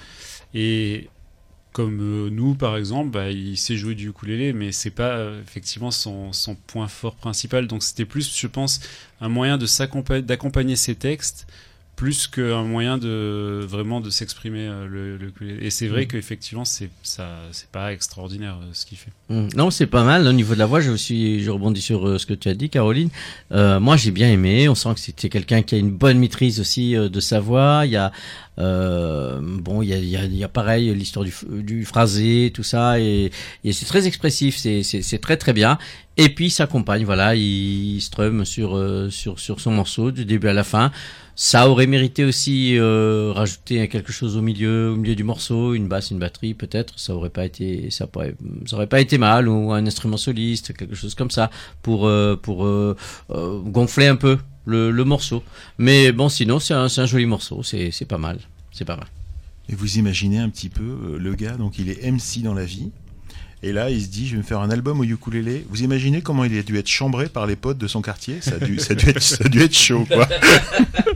Et 0.54 1.08
comme 1.80 2.02
euh, 2.02 2.30
nous, 2.30 2.56
par 2.56 2.76
exemple, 2.76 3.12
bah, 3.12 3.30
il 3.32 3.56
sait 3.56 3.78
jouer 3.78 3.96
du 3.96 4.10
ukulélé, 4.10 4.52
mais 4.52 4.74
c'est 4.74 4.90
pas 4.90 5.12
euh, 5.16 5.42
effectivement 5.42 5.92
son, 5.92 6.32
point 6.68 6.90
fort 6.90 7.16
principal. 7.16 7.68
Donc, 7.68 7.84
c'était 7.84 8.04
plus, 8.04 8.38
je 8.38 8.48
pense, 8.48 8.82
un 9.22 9.30
moyen 9.30 9.58
d'accompagner 9.58 10.76
ses 10.76 10.96
textes 10.96 11.48
plus 12.00 12.28
qu'un 12.28 12.64
moyen 12.64 12.98
de 12.98 13.60
vraiment 13.68 14.00
de 14.00 14.10
s'exprimer 14.10 14.66
euh, 14.70 14.88
le, 14.88 15.18
le 15.18 15.28
ukulélé. 15.28 15.66
Et 15.66 15.70
c'est 15.70 15.90
vrai 15.90 16.04
Mm. 16.06 16.08
qu'effectivement, 16.08 16.64
c'est 16.64 16.90
ça, 17.04 17.28
c'est 17.52 17.70
pas 17.70 17.92
extraordinaire 17.92 18.58
euh, 18.62 18.70
ce 18.72 18.86
qu'il 18.86 18.98
fait. 18.98 19.12
Mm. 19.28 19.50
Non, 19.58 19.70
c'est 19.70 19.86
pas 19.86 20.06
mal. 20.06 20.26
Au 20.26 20.32
niveau 20.32 20.54
de 20.54 20.60
la 20.60 20.66
voix, 20.66 20.80
je 20.80 20.92
aussi, 20.92 21.44
je 21.44 21.52
rebondis 21.52 21.82
sur 21.82 22.08
euh, 22.08 22.18
ce 22.18 22.26
que 22.26 22.34
tu 22.34 22.48
as 22.48 22.54
dit, 22.54 22.70
Caroline. 22.70 23.10
Moi, 23.52 23.98
j'ai 23.98 24.12
bien 24.12 24.30
aimé. 24.32 24.70
On 24.70 24.76
sent 24.76 24.94
que 24.94 25.02
c'était 25.02 25.28
quelqu'un 25.28 25.62
qui 25.62 25.76
a 25.76 25.78
une 25.78 25.92
bonne 25.92 26.20
maîtrise 26.20 26.62
aussi 26.62 26.94
de 26.94 27.20
sa 27.20 27.42
voix. 27.42 27.82
Il 27.86 27.92
y 27.92 27.98
a, 27.98 28.14
bon, 28.58 29.82
il 29.82 29.90
y 29.90 29.94
a, 29.94 29.98
il 29.98 30.10
y 30.10 30.16
a, 30.16 30.24
il 30.24 30.38
y 30.38 30.44
a 30.46 30.48
pareil 30.48 30.96
l'histoire 30.96 31.26
du, 31.26 31.34
du 31.64 31.84
phrasé, 31.84 32.52
tout 32.54 32.64
ça, 32.64 32.98
et, 33.00 33.30
et 33.66 33.74
c'est 33.74 33.86
très 33.86 34.08
expressif. 34.08 34.56
C'est, 34.58 35.20
très 35.22 35.36
très 35.36 35.52
bien. 35.52 35.78
Et 36.16 36.30
puis, 36.30 36.46
il 36.46 36.52
s'accompagne. 36.52 37.04
Voilà, 37.04 37.36
il, 37.36 37.96
il 37.98 38.02
strum 38.02 38.46
sur 38.46 38.70
sur 39.10 39.38
sur 39.38 39.60
son 39.60 39.72
morceau 39.72 40.12
du 40.12 40.24
début 40.24 40.48
à 40.48 40.54
la 40.54 40.64
fin. 40.64 40.92
Ça 41.42 41.70
aurait 41.70 41.88
mérité 41.88 42.26
aussi 42.26 42.78
euh, 42.78 43.32
rajouter 43.34 43.88
quelque 43.88 44.12
chose 44.12 44.36
au 44.36 44.42
milieu, 44.42 44.92
au 44.92 44.98
milieu 44.98 45.16
du 45.16 45.24
morceau, 45.24 45.74
une 45.74 45.88
basse, 45.88 46.12
une 46.12 46.20
batterie 46.20 46.54
peut-être. 46.54 47.00
Ça 47.00 47.16
aurait 47.16 47.30
pas 47.30 47.46
été, 47.46 47.90
ça 47.92 48.08
pourrait, 48.08 48.36
ça 48.66 48.76
aurait 48.76 48.88
pas 48.88 49.00
été 49.00 49.18
mal 49.18 49.48
ou 49.48 49.72
un 49.72 49.88
instrument 49.88 50.18
soliste, 50.18 50.76
quelque 50.76 50.96
chose 50.96 51.16
comme 51.16 51.32
ça 51.32 51.50
pour 51.82 52.08
euh, 52.08 52.36
pour 52.36 52.66
euh, 52.66 52.94
euh, 53.30 53.62
gonfler 53.62 54.08
un 54.08 54.18
peu 54.18 54.38
le, 54.66 54.92
le 54.92 55.04
morceau. 55.06 55.42
Mais 55.78 56.12
bon, 56.12 56.28
sinon 56.28 56.60
c'est 56.60 56.74
un, 56.74 56.90
joli 56.90 57.26
morceau, 57.26 57.64
c'est 57.64 57.92
c'est 57.92 58.04
pas 58.04 58.18
mal, 58.18 58.40
c'est 58.74 58.84
pas 58.84 58.98
mal. 58.98 59.08
Et 59.70 59.76
vous 59.76 59.98
imaginez 59.98 60.40
un 60.40 60.50
petit 60.50 60.68
peu 60.68 61.18
le 61.18 61.36
gars, 61.36 61.56
donc 61.56 61.80
il 61.80 61.90
est 61.90 62.06
MC 62.12 62.44
dans 62.44 62.54
la 62.54 62.66
vie. 62.66 62.92
Et 63.62 63.74
là, 63.74 63.90
il 63.90 64.02
se 64.02 64.08
dit, 64.08 64.26
je 64.26 64.32
vais 64.32 64.38
me 64.38 64.44
faire 64.44 64.62
un 64.62 64.70
album 64.70 65.02
au 65.02 65.04
ukulélé. 65.04 65.66
Vous 65.70 65.84
imaginez 65.84 66.22
comment 66.22 66.46
il 66.46 66.58
a 66.58 66.64
dû 66.64 66.78
être 66.78 66.88
chambré 66.88 67.28
par 67.28 67.46
les 67.46 67.58
potes 67.58 67.78
de 67.78 67.88
son 67.88 68.02
quartier? 68.02 68.40
Ça 68.40 68.56
a, 68.56 68.60
dû, 68.60 68.80
ça, 68.80 68.94
a 68.94 68.96
dû 68.96 69.10
être, 69.10 69.22
ça 69.22 69.44
a 69.44 69.50
dû 69.50 69.62
être 69.62 69.78
chaud, 69.78 70.06
quoi. 70.10 70.28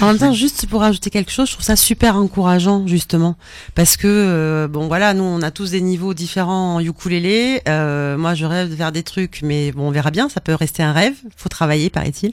En 0.00 0.06
même 0.06 0.18
temps, 0.18 0.32
juste 0.32 0.66
pour 0.66 0.80
rajouter 0.80 1.10
quelque 1.10 1.30
chose, 1.30 1.48
je 1.48 1.54
trouve 1.54 1.64
ça 1.64 1.76
super 1.76 2.16
encourageant 2.16 2.86
justement, 2.86 3.36
parce 3.74 3.96
que 3.96 4.06
euh, 4.06 4.68
bon 4.68 4.88
voilà, 4.88 5.14
nous 5.14 5.24
on 5.24 5.42
a 5.42 5.50
tous 5.50 5.70
des 5.70 5.80
niveaux 5.80 6.14
différents 6.14 6.76
en 6.76 6.80
ukulélé. 6.80 7.62
Euh, 7.68 8.16
moi, 8.16 8.34
je 8.34 8.44
rêve 8.44 8.70
de 8.70 8.76
faire 8.76 8.92
des 8.92 9.02
trucs, 9.02 9.40
mais 9.42 9.72
bon, 9.72 9.88
on 9.88 9.90
verra 9.90 10.10
bien. 10.10 10.28
Ça 10.28 10.40
peut 10.40 10.54
rester 10.54 10.82
un 10.82 10.92
rêve. 10.92 11.14
Faut 11.36 11.48
travailler, 11.48 11.90
paraît-il. 11.90 12.32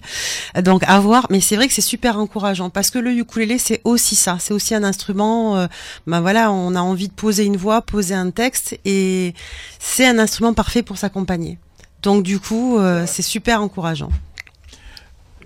Donc 0.63 0.83
à 0.87 0.99
voir. 0.99 1.27
Mais 1.29 1.41
c'est 1.41 1.55
vrai 1.55 1.67
que 1.67 1.73
c'est 1.73 1.81
super 1.81 2.17
encourageant 2.17 2.69
parce 2.69 2.89
que 2.89 2.99
le 2.99 3.11
ukulélé, 3.11 3.57
c'est 3.57 3.81
aussi 3.83 4.15
ça. 4.15 4.37
C'est 4.39 4.53
aussi 4.53 4.75
un 4.75 4.83
instrument. 4.83 5.57
euh, 5.57 5.67
ben 6.07 6.21
voilà, 6.21 6.51
on 6.51 6.75
a 6.75 6.81
envie 6.81 7.07
de 7.07 7.13
poser 7.13 7.45
une 7.45 7.57
voix, 7.57 7.81
poser 7.81 8.15
un 8.15 8.31
texte, 8.31 8.79
et 8.85 9.33
c'est 9.79 10.05
un 10.05 10.19
instrument 10.19 10.53
parfait 10.53 10.83
pour 10.83 10.97
s'accompagner. 10.97 11.57
Donc 12.01 12.23
du 12.23 12.39
coup, 12.39 12.77
euh, 12.77 13.05
c'est 13.05 13.21
super 13.21 13.61
encourageant. 13.61 14.09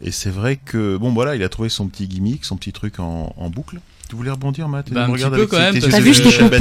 Et 0.03 0.11
c'est 0.11 0.29
vrai 0.29 0.57
que, 0.57 0.97
bon, 0.97 1.13
voilà, 1.13 1.35
il 1.35 1.43
a 1.43 1.49
trouvé 1.49 1.69
son 1.69 1.87
petit 1.87 2.07
gimmick, 2.07 2.43
son 2.43 2.57
petit 2.57 2.73
truc 2.73 2.99
en, 2.99 3.33
en 3.37 3.49
boucle. 3.49 3.79
Tu 4.13 4.17
voulais 4.17 4.29
rebondir, 4.29 4.69
Matt 4.69 4.93
Bah, 4.93 5.05
Tu 5.07 5.11
me 5.11 5.25
un 5.25 5.29
petit 5.31 5.39
peu 5.39 5.47
quand 5.47 5.57
même, 5.57 5.79
T'as 5.79 5.99
vu, 5.99 6.13
je 6.13 6.21
t'ai 6.21 6.37
coupé. 6.37 6.59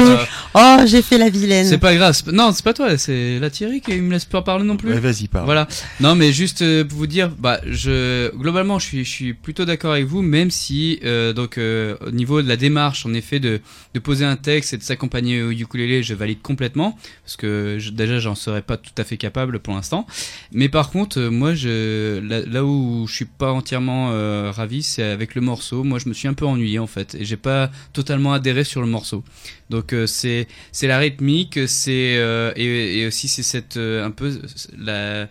Oh, 0.54 0.76
j'ai 0.86 1.02
fait 1.02 1.18
la 1.18 1.28
vilaine. 1.28 1.66
C'est 1.66 1.76
pas 1.76 1.94
grave. 1.94 2.18
Non, 2.32 2.50
c'est 2.50 2.64
pas 2.64 2.72
toi. 2.72 2.96
C'est 2.96 3.38
la 3.38 3.50
Thierry 3.50 3.82
qui 3.82 3.92
me 4.00 4.10
laisse 4.10 4.24
pas 4.24 4.40
parler 4.40 4.64
non 4.64 4.78
plus. 4.78 4.88
Ouais, 4.88 5.00
vas-y, 5.00 5.28
parle. 5.28 5.44
Voilà. 5.44 5.68
Non, 6.00 6.14
mais 6.14 6.32
juste 6.32 6.62
euh, 6.62 6.82
pour 6.82 6.96
vous 6.96 7.06
dire, 7.06 7.28
bah, 7.28 7.60
je 7.66 8.34
globalement, 8.36 8.78
je 8.78 8.86
suis, 8.86 9.04
je 9.04 9.10
suis 9.10 9.34
plutôt 9.34 9.66
d'accord 9.66 9.92
avec 9.92 10.06
vous, 10.06 10.22
même 10.22 10.50
si 10.50 10.98
euh, 11.04 11.34
donc 11.34 11.58
euh, 11.58 11.94
au 12.06 12.10
niveau 12.10 12.40
de 12.40 12.48
la 12.48 12.56
démarche, 12.56 13.04
en 13.04 13.12
effet, 13.12 13.38
de 13.38 13.60
de 13.94 13.98
poser 14.00 14.24
un 14.24 14.36
texte 14.36 14.72
et 14.72 14.78
de 14.78 14.82
s'accompagner 14.82 15.42
au 15.42 15.50
ukulélé, 15.50 16.02
je 16.02 16.14
valide 16.14 16.40
complètement 16.40 16.96
parce 17.24 17.36
que 17.36 17.76
je, 17.78 17.90
déjà, 17.90 18.18
j'en 18.18 18.34
serais 18.34 18.62
pas 18.62 18.78
tout 18.78 18.92
à 18.96 19.04
fait 19.04 19.18
capable 19.18 19.58
pour 19.58 19.74
l'instant. 19.74 20.06
Mais 20.52 20.68
par 20.68 20.90
contre, 20.90 21.20
moi, 21.20 21.54
je 21.54 22.20
là, 22.20 22.40
là 22.46 22.64
où 22.64 23.06
je 23.06 23.14
suis 23.14 23.24
pas 23.26 23.52
entièrement 23.52 24.10
euh, 24.12 24.50
ravi, 24.50 24.82
c'est 24.82 25.02
avec 25.02 25.34
le 25.34 25.42
morceau. 25.42 25.84
Moi, 25.84 25.98
je 25.98 26.08
me 26.08 26.14
suis 26.14 26.28
un 26.28 26.34
peu 26.34 26.46
ennuyé 26.46 26.78
en 26.78 26.86
fait, 26.86 27.14
et 27.14 27.24
j'ai 27.24 27.36
pas 27.42 27.70
totalement 27.92 28.32
adhéré 28.32 28.64
sur 28.64 28.80
le 28.80 28.86
morceau. 28.86 29.24
Donc 29.70 29.92
euh, 29.92 30.06
c'est 30.06 30.48
c'est 30.70 30.86
la 30.86 30.98
rythmique, 30.98 31.58
c'est 31.66 32.16
euh, 32.16 32.52
et, 32.56 33.06
aussi 33.06 33.28
c'est 33.28 33.42
cette 33.42 33.76
euh, 33.76 34.04
un 34.06 34.10
peu 34.10 34.40
la 34.78 35.28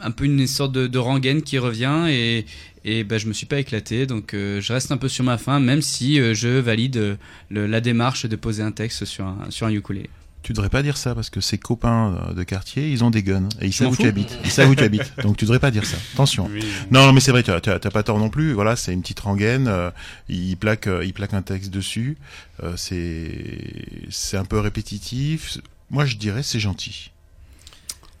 un 0.00 0.10
peu 0.10 0.24
une 0.24 0.46
sorte 0.46 0.72
de, 0.72 0.86
de 0.86 0.98
rengaine 0.98 1.42
qui 1.42 1.58
revient 1.58 2.06
et 2.08 2.46
et 2.84 3.04
bah, 3.04 3.18
je 3.18 3.26
me 3.28 3.32
suis 3.32 3.46
pas 3.46 3.60
éclaté 3.60 4.06
donc 4.06 4.32
je 4.32 4.72
reste 4.72 4.90
un 4.90 4.96
peu 4.96 5.08
sur 5.08 5.24
ma 5.24 5.38
faim 5.38 5.60
même 5.60 5.82
si 5.82 6.16
je 6.34 6.48
valide 6.48 7.16
la 7.50 7.80
démarche 7.80 8.26
de 8.26 8.36
poser 8.36 8.62
un 8.62 8.72
texte 8.72 9.04
sur 9.04 9.24
un 9.24 9.50
sur 9.50 9.66
un 9.66 9.70
ukulélé. 9.70 10.10
Tu 10.42 10.52
devrais 10.52 10.68
pas 10.70 10.82
dire 10.82 10.96
ça 10.96 11.14
parce 11.14 11.30
que 11.30 11.40
ses 11.40 11.56
copains 11.58 12.16
euh, 12.30 12.32
de 12.34 12.42
quartier, 12.42 12.90
ils 12.90 13.04
ont 13.04 13.10
des 13.10 13.22
guns 13.22 13.48
et 13.60 13.66
ils 13.66 13.72
savent 13.72 13.92
où 13.92 13.96
tu 13.96 14.06
habites. 14.08 14.36
Ils 14.44 14.50
savent 14.50 14.68
où 14.70 14.74
tu 14.74 14.82
habites. 14.82 15.12
Donc 15.22 15.36
tu 15.36 15.44
devrais 15.44 15.60
pas 15.60 15.70
dire 15.70 15.86
ça. 15.86 15.96
Attention. 16.14 16.48
Oui. 16.52 16.64
Non, 16.90 17.06
non, 17.06 17.12
mais 17.12 17.20
c'est 17.20 17.30
vrai, 17.30 17.42
tu 17.44 17.50
as, 17.52 17.56
as- 17.56 17.60
t'as 17.78 17.90
pas 17.90 18.02
tort 18.02 18.18
non 18.18 18.28
plus. 18.28 18.52
Voilà, 18.52 18.74
c'est 18.74 18.92
une 18.92 19.02
petite 19.02 19.20
rengaine. 19.20 19.68
euh, 19.68 19.90
il 20.28 20.56
plaque, 20.56 20.88
euh, 20.88 21.04
il 21.04 21.12
plaque 21.12 21.34
un 21.34 21.42
texte 21.42 21.70
dessus. 21.70 22.16
Euh, 22.62 22.72
c'est, 22.76 24.06
c'est 24.10 24.36
un 24.36 24.44
peu 24.44 24.58
répétitif. 24.58 25.58
Moi, 25.90 26.06
je 26.06 26.16
dirais, 26.16 26.42
c'est 26.42 26.58
gentil. 26.60 27.10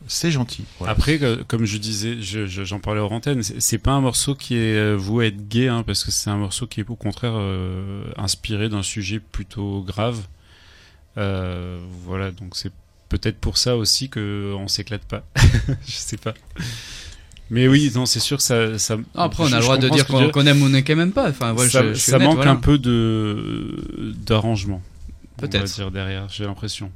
C'est 0.08 0.30
gentil. 0.32 0.64
voilà. 0.78 0.92
Après, 0.92 1.18
comme 1.46 1.64
je 1.64 1.78
disais, 1.78 2.20
je- 2.20 2.46
je- 2.46 2.64
j'en 2.64 2.80
parlais 2.80 3.00
hors 3.00 3.12
antenne, 3.12 3.42
c'est 3.42 3.78
pas 3.78 3.92
un 3.92 4.00
morceau 4.00 4.34
qui 4.34 4.56
est 4.56 4.94
voué 4.94 5.24
à 5.24 5.28
être 5.28 5.48
gay, 5.48 5.68
hein, 5.68 5.84
parce 5.86 6.02
que 6.04 6.10
c'est 6.10 6.28
un 6.30 6.36
morceau 6.38 6.66
qui 6.66 6.80
est 6.80 6.90
au 6.90 6.96
contraire 6.96 7.34
inspiré 8.16 8.68
d'un 8.68 8.82
sujet 8.82 9.20
plutôt 9.20 9.82
grave. 9.82 10.20
Euh, 11.18 11.80
voilà, 12.04 12.30
donc 12.30 12.56
c'est 12.56 12.72
peut-être 13.08 13.38
pour 13.38 13.58
ça 13.58 13.76
aussi 13.76 14.08
que 14.08 14.54
on 14.58 14.68
s'éclate 14.68 15.04
pas. 15.04 15.22
je 15.86 15.92
sais 15.92 16.16
pas. 16.16 16.34
Mais 17.50 17.68
oui, 17.68 17.92
non, 17.94 18.06
c'est 18.06 18.20
sûr 18.20 18.38
que 18.38 18.42
ça. 18.42 18.78
ça 18.78 18.96
Après 19.14 19.44
on 19.44 19.52
a 19.52 19.56
le 19.56 19.62
droit 19.62 19.76
de 19.76 19.88
dire 19.88 20.06
qu'on 20.06 20.46
aime 20.46 20.62
ou 20.62 20.66
on 20.66 20.68
n'aime 20.70 20.84
même 20.96 21.12
pas. 21.12 21.28
Enfin 21.28 21.52
voilà, 21.52 21.70
ça, 21.70 21.82
je, 21.82 21.88
je 21.88 21.94
suis 21.94 22.10
ça 22.10 22.16
honnête, 22.16 22.28
manque 22.28 22.36
voilà. 22.36 22.52
un 22.52 22.56
peu 22.56 22.78
de 22.78 24.14
d'arrangement. 24.24 24.80
Peut-être. 25.36 25.64
dire 25.64 25.90
derrière, 25.90 26.28
j'ai 26.30 26.44
l'impression. 26.44 26.90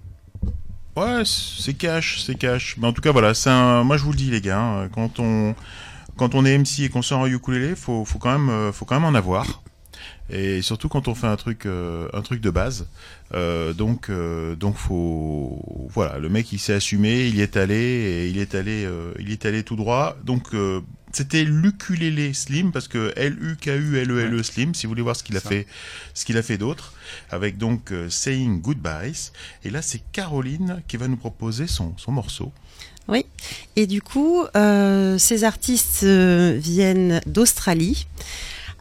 Ouais, 0.97 1.23
c'est 1.27 1.75
cash, 1.75 2.23
c'est 2.23 2.37
cash. 2.37 2.77
Mais 2.79 2.87
en 2.87 2.93
tout 2.93 3.03
cas, 3.03 3.13
voilà, 3.13 3.35
c'est 3.35 3.51
un. 3.51 3.85
Moi, 3.85 3.99
je 3.99 4.05
vous 4.05 4.13
le 4.13 4.17
dis, 4.17 4.31
les 4.31 4.41
gars, 4.41 4.59
hein, 4.59 4.89
quand 4.89 5.21
on 5.21 5.55
quand 6.17 6.35
on 6.35 6.45
est 6.47 6.57
MC 6.57 6.81
et 6.81 6.89
qu'on 6.89 7.03
sort 7.03 7.25
un 7.25 7.27
ukulélé, 7.27 7.75
faut 7.75 8.05
faut 8.05 8.19
quand 8.19 8.33
même 8.33 8.49
euh, 8.49 8.73
faut 8.73 8.87
quand 8.87 8.95
même 8.99 9.05
en 9.05 9.17
avoir. 9.17 9.63
Et 10.29 10.61
surtout 10.61 10.89
quand 10.89 11.07
on 11.07 11.15
fait 11.15 11.29
un 11.29 11.37
truc 11.37 11.67
euh, 11.67 12.09
un 12.13 12.23
truc 12.23 12.41
de 12.41 12.51
base. 12.51 12.89
Euh, 13.35 13.73
donc 13.73 14.11
euh, 14.11 14.57
donc 14.57 14.77
faut 14.77 15.89
voilà, 15.89 16.19
le 16.19 16.29
mec 16.29 16.53
il 16.53 16.59
s'est 16.59 16.75
assumé, 16.75 17.27
il 17.27 17.37
y 17.37 17.43
est 17.43 17.57
allé 17.57 17.77
et 17.77 18.29
il 18.29 18.39
est 18.39 18.55
allé 18.57 18.85
euh, 18.85 19.13
il 19.21 19.31
est 19.31 19.45
allé 19.47 19.63
tout 19.63 19.77
droit. 19.77 20.17
Donc 20.25 20.53
euh, 20.53 20.81
c'était 21.13 21.45
l'ukulélé 21.45 22.35
Slim 22.35 22.73
parce 22.73 22.89
que 22.89 23.13
L 23.17 23.39
U 23.41 23.57
K 23.57 23.69
U 23.69 23.99
L 23.99 24.11
E 24.11 24.21
L 24.21 24.35
E 24.35 24.43
Slim 24.43 24.75
si 24.75 24.87
vous 24.87 24.91
voulez 24.91 25.03
voir 25.03 25.15
ce 25.15 25.23
qu'il 25.23 25.37
a 25.37 25.41
Ça. 25.41 25.49
fait 25.49 25.67
ce 26.13 26.25
qu'il 26.25 26.37
a 26.37 26.43
fait 26.43 26.59
d'autre 26.59 26.93
avec 27.31 27.57
donc 27.57 27.93
euh, 27.93 28.11
Saying 28.11 28.61
Goodbyes 28.61 29.31
et 29.65 29.71
là 29.71 29.81
c'est 29.81 30.03
Caroline 30.11 30.83
qui 30.89 30.97
va 30.97 31.07
nous 31.07 31.17
proposer 31.17 31.69
son 31.69 31.95
son 31.97 32.11
morceau. 32.11 32.53
Oui. 33.09 33.25
Et 33.77 33.87
du 33.87 34.03
coup, 34.03 34.45
euh, 34.57 35.17
ces 35.19 35.45
artistes 35.45 36.03
euh, 36.03 36.59
viennent 36.61 37.21
d'Australie. 37.27 38.09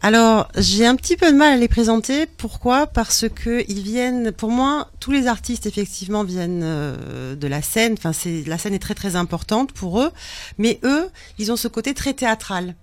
Alors, 0.02 0.50
j'ai 0.58 0.86
un 0.86 0.96
petit 0.96 1.18
peu 1.18 1.32
de 1.32 1.38
mal 1.38 1.54
à 1.54 1.58
les 1.58 1.68
présenter. 1.68 2.28
Pourquoi? 2.28 2.86
Parce 2.86 3.28
que 3.28 3.64
ils 3.68 3.82
viennent. 3.82 4.32
Pour 4.32 4.52
moi, 4.52 4.90
tous 5.00 5.12
les 5.12 5.28
artistes 5.28 5.66
effectivement 5.66 6.24
viennent 6.24 6.62
euh, 6.64 7.36
de 7.36 7.48
la 7.48 7.62
scène. 7.62 7.94
Enfin, 7.94 8.14
c'est 8.14 8.44
la 8.46 8.58
scène 8.58 8.74
est 8.74 8.80
très 8.80 8.94
très 8.94 9.16
importante 9.16 9.72
pour 9.72 10.02
eux. 10.02 10.12
Mais 10.58 10.80
eux, 10.84 11.10
ils 11.40 11.52
ont 11.52 11.56
ce 11.56 11.68
côté 11.68 11.94
très 11.94 12.14
théâtral. 12.14 12.76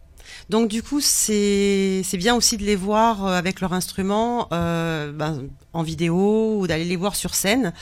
Donc 0.48 0.68
du 0.68 0.82
coup, 0.82 1.00
c'est 1.00 2.02
bien 2.14 2.34
aussi 2.34 2.56
de 2.56 2.64
les 2.64 2.76
voir 2.76 3.26
euh, 3.26 3.38
avec 3.38 3.60
leur 3.60 3.72
instrument 3.72 4.48
euh, 4.52 5.12
ben, 5.12 5.48
en 5.72 5.82
vidéo 5.82 6.58
ou 6.58 6.66
d'aller 6.66 6.84
les 6.84 6.96
voir 6.96 7.16
sur 7.16 7.34
scène. 7.34 7.72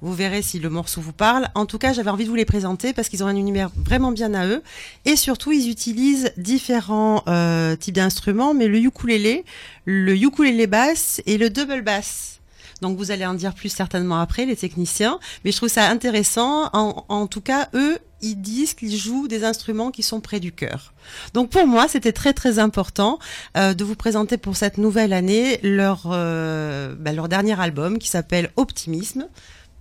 Vous 0.00 0.14
verrez 0.14 0.42
si 0.42 0.58
le 0.58 0.70
morceau 0.70 1.00
vous 1.00 1.12
parle. 1.12 1.48
En 1.54 1.66
tout 1.66 1.78
cas, 1.78 1.92
j'avais 1.92 2.10
envie 2.10 2.24
de 2.24 2.30
vous 2.30 2.36
les 2.36 2.44
présenter 2.44 2.92
parce 2.92 3.08
qu'ils 3.08 3.24
ont 3.24 3.26
un 3.26 3.36
univers 3.36 3.70
vraiment 3.76 4.12
bien 4.12 4.34
à 4.34 4.46
eux. 4.46 4.62
Et 5.04 5.16
surtout, 5.16 5.52
ils 5.52 5.70
utilisent 5.70 6.32
différents 6.36 7.22
euh, 7.26 7.76
types 7.76 7.94
d'instruments, 7.94 8.54
mais 8.54 8.68
le 8.68 8.78
ukulélé, 8.78 9.44
le 9.84 10.16
ukulélé 10.16 10.66
basse 10.66 11.20
et 11.26 11.38
le 11.38 11.50
double 11.50 11.82
bass. 11.82 12.40
Donc 12.80 12.96
vous 12.96 13.10
allez 13.10 13.26
en 13.26 13.34
dire 13.34 13.54
plus 13.54 13.68
certainement 13.68 14.20
après, 14.20 14.46
les 14.46 14.56
techniciens. 14.56 15.18
Mais 15.44 15.52
je 15.52 15.56
trouve 15.56 15.68
ça 15.68 15.88
intéressant. 15.88 16.70
En, 16.72 17.04
en 17.08 17.26
tout 17.26 17.42
cas, 17.42 17.68
eux, 17.74 17.98
ils 18.22 18.40
disent 18.40 18.74
qu'ils 18.74 18.96
jouent 18.96 19.28
des 19.28 19.44
instruments 19.44 19.90
qui 19.90 20.02
sont 20.02 20.20
près 20.20 20.40
du 20.40 20.52
cœur. 20.52 20.92
Donc 21.34 21.50
pour 21.50 21.66
moi, 21.66 21.88
c'était 21.88 22.12
très 22.12 22.32
très 22.32 22.58
important 22.58 23.18
euh, 23.56 23.74
de 23.74 23.84
vous 23.84 23.94
présenter 23.96 24.36
pour 24.36 24.56
cette 24.56 24.78
nouvelle 24.78 25.12
année 25.12 25.58
leur 25.62 26.04
euh, 26.06 26.94
bah, 26.98 27.12
leur 27.12 27.28
dernier 27.28 27.58
album 27.60 27.98
qui 27.98 28.08
s'appelle 28.08 28.50
Optimisme. 28.56 29.26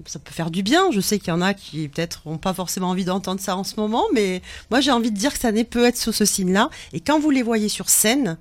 Ça 0.05 0.17
peut 0.17 0.31
faire 0.31 0.49
du 0.49 0.63
bien. 0.63 0.91
Je 0.91 1.01
sais 1.01 1.19
qu'il 1.19 1.27
y 1.27 1.31
en 1.31 1.41
a 1.41 1.53
qui 1.53 1.89
peut-être 1.89 2.25
ont 2.25 2.37
pas 2.37 2.53
forcément 2.53 2.89
envie 2.89 3.03
d'entendre 3.03 3.41
ça 3.41 3.57
en 3.57 3.65
ce 3.65 3.75
moment, 3.75 4.05
mais 4.13 4.41
moi 4.71 4.79
j'ai 4.79 4.91
envie 4.91 5.11
de 5.11 5.17
dire 5.17 5.33
que 5.33 5.39
ça 5.39 5.51
n'est 5.51 5.65
peut 5.65 5.85
être 5.85 5.97
sous 5.97 6.13
ce 6.13 6.23
signe-là. 6.23 6.69
Et 6.93 7.01
quand 7.01 7.19
vous 7.19 7.29
les 7.29 7.43
voyez 7.43 7.67
sur 7.67 7.89
scène, 7.89 8.37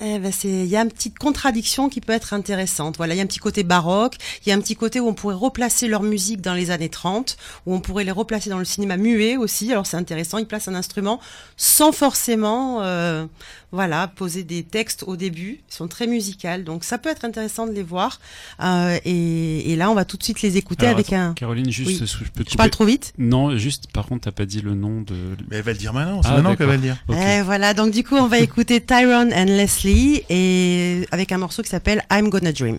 eh 0.00 0.18
ben 0.18 0.32
c'est, 0.32 0.48
il 0.48 0.66
y 0.66 0.76
a 0.76 0.82
une 0.82 0.90
petite 0.90 1.18
contradiction 1.18 1.88
qui 1.88 2.00
peut 2.00 2.12
être 2.12 2.32
intéressante. 2.32 2.96
Voilà, 2.96 3.14
il 3.14 3.16
y 3.16 3.20
a 3.20 3.24
un 3.24 3.26
petit 3.26 3.38
côté 3.38 3.62
baroque, 3.62 4.16
il 4.44 4.48
y 4.48 4.52
a 4.52 4.54
un 4.54 4.60
petit 4.60 4.76
côté 4.76 5.00
où 5.00 5.08
on 5.08 5.14
pourrait 5.14 5.34
replacer 5.34 5.88
leur 5.88 6.02
musique 6.02 6.40
dans 6.40 6.54
les 6.54 6.70
années 6.70 6.88
30, 6.88 7.36
où 7.66 7.74
on 7.74 7.80
pourrait 7.80 8.04
les 8.04 8.12
replacer 8.12 8.50
dans 8.50 8.58
le 8.58 8.64
cinéma 8.64 8.96
muet 8.96 9.36
aussi. 9.36 9.70
Alors 9.72 9.86
c'est 9.86 9.96
intéressant, 9.96 10.38
ils 10.38 10.46
placent 10.46 10.68
un 10.68 10.74
instrument 10.74 11.20
sans 11.56 11.92
forcément, 11.92 12.82
euh, 12.82 13.26
voilà, 13.70 14.08
poser 14.08 14.44
des 14.44 14.62
textes 14.62 15.04
au 15.06 15.16
début. 15.16 15.60
Ils 15.68 15.74
sont 15.74 15.88
très 15.88 16.06
musicales, 16.06 16.64
donc 16.64 16.84
ça 16.84 16.96
peut 16.96 17.10
être 17.10 17.24
intéressant 17.26 17.66
de 17.66 17.72
les 17.72 17.82
voir. 17.82 18.18
Euh, 18.62 18.98
et, 19.04 19.72
et 19.72 19.76
là, 19.76 19.90
on 19.90 19.94
va 19.94 20.04
tout 20.06 20.16
de 20.16 20.22
suite 20.22 20.40
les 20.40 20.56
écouter 20.56 20.86
Alors, 20.86 20.96
avec 20.96 21.12
attends, 21.12 21.30
un. 21.30 21.34
Caroline, 21.34 21.70
juste, 21.70 22.00
Oui. 22.00 22.06
je 22.06 22.30
peux 22.30 22.44
te 22.44 22.50
Je 22.50 22.56
parle 22.56 22.70
trop 22.70 22.86
vite 22.86 23.12
Non, 23.18 23.56
juste, 23.58 23.92
par 23.92 24.06
contre, 24.06 24.22
t'as 24.22 24.32
pas 24.32 24.46
dit 24.46 24.62
le 24.62 24.74
nom 24.74 25.02
de. 25.02 25.14
Mais 25.50 25.56
elle 25.58 25.62
va 25.62 25.72
le 25.72 25.78
dire 25.78 25.92
maintenant, 25.92 26.22
c'est 26.22 26.28
Ah, 26.30 26.36
maintenant 26.36 26.56
qu'elle 26.56 26.66
va 26.66 26.76
le 26.76 26.82
dire. 26.82 26.96
Ok. 27.08 27.16
Et 27.16 27.42
voilà, 27.42 27.74
donc 27.74 27.92
du 27.92 28.04
coup, 28.04 28.16
on 28.16 28.26
va 28.26 28.38
écouter 28.38 28.80
Tyrone 28.80 29.32
and 29.34 29.44
Leslie 29.44 30.22
et 30.30 31.06
avec 31.10 31.30
un 31.32 31.38
morceau 31.38 31.62
qui 31.62 31.68
s'appelle 31.68 32.02
I'm 32.10 32.30
Gonna 32.30 32.52
Dream. 32.52 32.78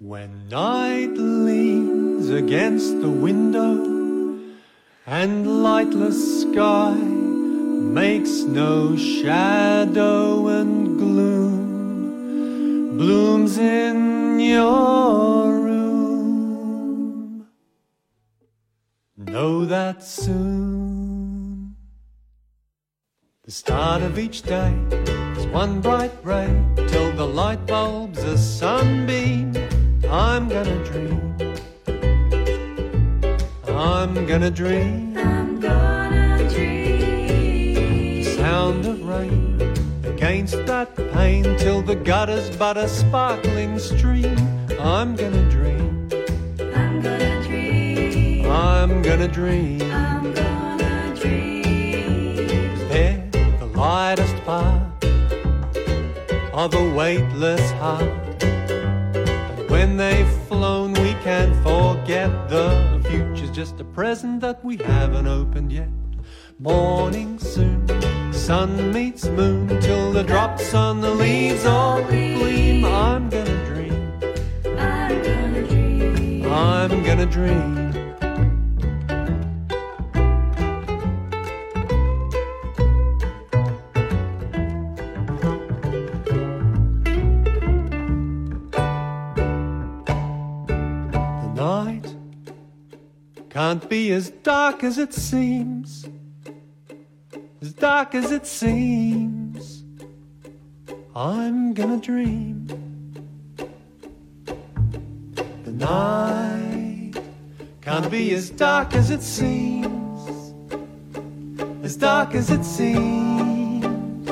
When 0.00 0.30
night 0.48 1.16
leans 1.18 2.30
against 2.30 3.00
the 3.00 3.08
window 3.08 4.36
and 5.08 5.44
lightless 5.64 6.42
sky 6.42 6.94
makes 7.78 8.42
no 8.42 8.96
shadow 8.96 10.48
and 10.48 10.98
gloom 10.98 11.68
blooms 12.98 13.58
in 13.58 14.40
your 14.40 15.52
room. 15.52 17.46
Know 19.16 19.64
that 19.64 20.02
soon 20.02 21.76
the 23.44 23.52
start 23.52 24.02
of 24.02 24.18
each 24.18 24.42
day 24.42 24.74
is 25.36 25.46
one 25.46 25.80
bright 25.80 26.12
ray 26.24 26.48
till 26.88 27.12
the 27.12 27.26
light 27.26 27.64
bulb's 27.66 28.18
a 28.18 28.36
sunbeam. 28.36 29.54
I'm 30.10 30.48
gonna 30.48 30.84
dream. 30.84 31.36
I'm 33.68 34.26
gonna 34.26 34.50
dream. 34.50 35.07
Sound 38.68 38.84
of 38.84 39.08
rain 39.08 39.74
against 40.04 40.66
that 40.66 40.94
pane 41.14 41.56
till 41.56 41.80
the 41.80 41.94
gutter's 41.94 42.54
but 42.54 42.76
a 42.76 42.86
sparkling 42.86 43.78
stream. 43.78 44.36
I'm 44.78 45.16
gonna 45.16 45.48
dream. 45.48 46.10
I'm 46.74 47.00
gonna 47.00 47.42
dream. 47.44 48.44
I'm 48.50 49.00
gonna 49.00 49.26
dream. 49.26 49.80
I'm 49.90 50.34
gonna 50.34 51.14
dream. 51.16 52.46
There, 52.90 53.26
the 53.58 53.70
lightest 53.74 54.36
part 54.44 54.82
of 56.52 56.74
a 56.74 56.94
weightless 56.94 57.70
heart. 57.80 58.02
And 58.42 59.70
when 59.70 59.96
they've 59.96 60.30
flown, 60.46 60.92
we 60.92 61.14
can't 61.24 61.56
forget 61.64 62.28
the 62.50 63.02
future's 63.08 63.50
just 63.50 63.80
a 63.80 63.84
present 63.84 64.42
that 64.42 64.62
we 64.62 64.76
haven't 64.76 65.26
opened 65.26 65.72
yet. 65.72 65.88
Morning 66.58 67.38
soon, 67.38 67.86
sun 68.48 68.94
meets 68.94 69.26
moon 69.26 69.68
till 69.78 70.10
the 70.10 70.22
drops 70.22 70.72
on 70.72 71.02
the 71.02 71.10
leaves 71.10 71.66
all 71.66 72.02
gleam. 72.04 72.82
I'm 72.82 73.28
gonna 73.28 73.66
dream. 73.66 74.10
I'm 74.78 75.22
gonna 75.22 75.66
dream. 75.66 76.46
I'm 76.46 77.02
gonna 77.02 77.26
dream. 77.26 77.92
The 91.42 91.52
night 91.54 92.16
can't 93.50 93.86
be 93.90 94.10
as 94.12 94.30
dark 94.30 94.82
as 94.82 94.96
it 94.96 95.12
seems. 95.12 96.08
Dark 97.80 98.14
as 98.16 98.32
it 98.32 98.44
seems. 98.44 99.84
I'm 101.14 101.74
gonna 101.74 101.98
dream. 101.98 102.66
The 105.64 105.70
night 105.70 107.12
can't 107.80 108.10
be 108.10 108.34
as 108.34 108.50
dark 108.50 108.94
as 108.94 109.10
it 109.10 109.22
seems. 109.22 110.52
As 111.84 111.96
dark 111.96 112.34
as 112.34 112.50
it 112.50 112.64
seems. 112.64 114.28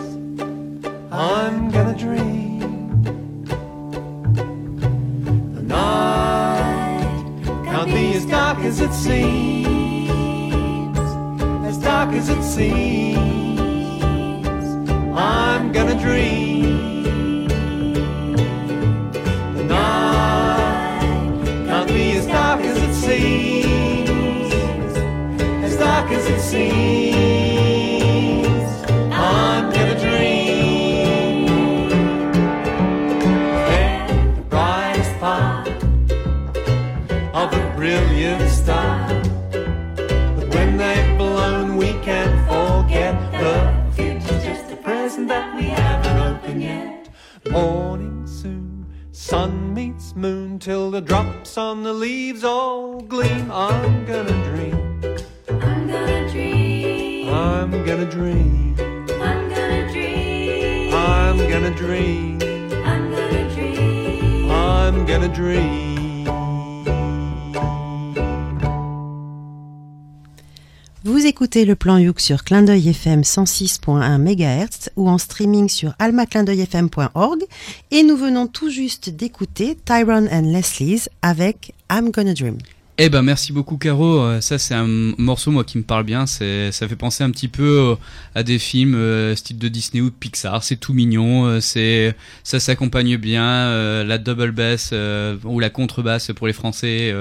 I'm 1.13 1.71
gonna 1.71 1.97
dream. 1.97 3.45
The 5.55 5.63
night 5.63 7.45
can't 7.65 7.91
be 7.91 8.17
as 8.17 8.27
dark 8.27 8.59
as 8.59 8.81
it 8.81 8.93
seems. 8.93 10.99
As 11.65 11.79
dark 11.79 12.13
as 12.13 12.29
it 12.29 12.43
seems. 12.43 13.36
I'm 15.19 15.73
gonna 15.73 15.99
dream. 15.99 17.49
The 19.55 19.65
night 19.65 21.41
can't 21.67 21.89
be 21.89 22.13
as 22.19 22.27
dark 22.27 22.61
as 22.61 22.77
it 22.77 22.95
seems. 22.95 24.53
As 25.65 25.79
dark 25.79 26.11
as 26.11 26.27
it 26.27 26.41
seems. 26.41 27.06
Le 71.65 71.75
plan 71.75 71.97
Youk 71.97 72.21
sur 72.21 72.45
Clin 72.45 72.63
d'œil 72.63 72.91
FM 72.91 73.23
106.1 73.23 74.19
MHz 74.19 74.91
ou 74.97 75.09
en 75.09 75.17
streaming 75.17 75.69
sur 75.69 75.95
almaclindeuilfm.org 75.99 77.45
et 77.91 78.03
nous 78.03 78.17
venons 78.17 78.47
tout 78.47 78.69
juste 78.69 79.11
d'écouter 79.11 79.77
Tyrone 79.85 80.29
and 80.31 80.53
Leslie's 80.53 81.09
avec 81.23 81.73
I'm 81.91 82.11
Gonna 82.11 82.35
Dream. 82.35 82.59
Eh 82.99 83.11
ben 83.11 83.21
merci 83.21 83.53
beaucoup 83.53 83.77
Caro, 83.77 84.21
Euh, 84.23 84.41
ça 84.41 84.59
c'est 84.59 84.73
un 84.73 84.87
morceau 85.19 85.51
moi 85.51 85.65
qui 85.65 85.77
me 85.77 85.83
parle 85.83 86.05
bien, 86.05 86.25
c'est 86.25 86.73
ça 86.73 86.89
fait 86.89 86.97
penser 86.97 87.23
un 87.23 87.31
petit 87.31 87.49
peu 87.49 87.91
euh, 87.93 87.97
à 88.35 88.43
des 88.43 88.59
films 88.59 88.95
euh, 88.95 89.37
style 89.37 89.59
de 89.59 89.69
Disney 89.69 90.01
ou 90.01 90.09
de 90.09 90.15
Pixar, 90.15 90.65
c'est 90.65 90.77
tout 90.77 90.95
mignon, 90.95 91.45
euh, 91.45 91.61
c'est 91.61 92.17
ça 92.43 92.59
s'accompagne 92.59 93.19
bien, 93.19 93.45
euh, 93.45 94.03
la 94.03 94.17
double 94.17 94.51
bass 94.53 94.91
euh, 94.95 95.37
ou 95.45 95.61
la 95.61 95.69
contrebasse 95.69 96.33
pour 96.35 96.47
les 96.47 96.55
Français, 96.55 97.15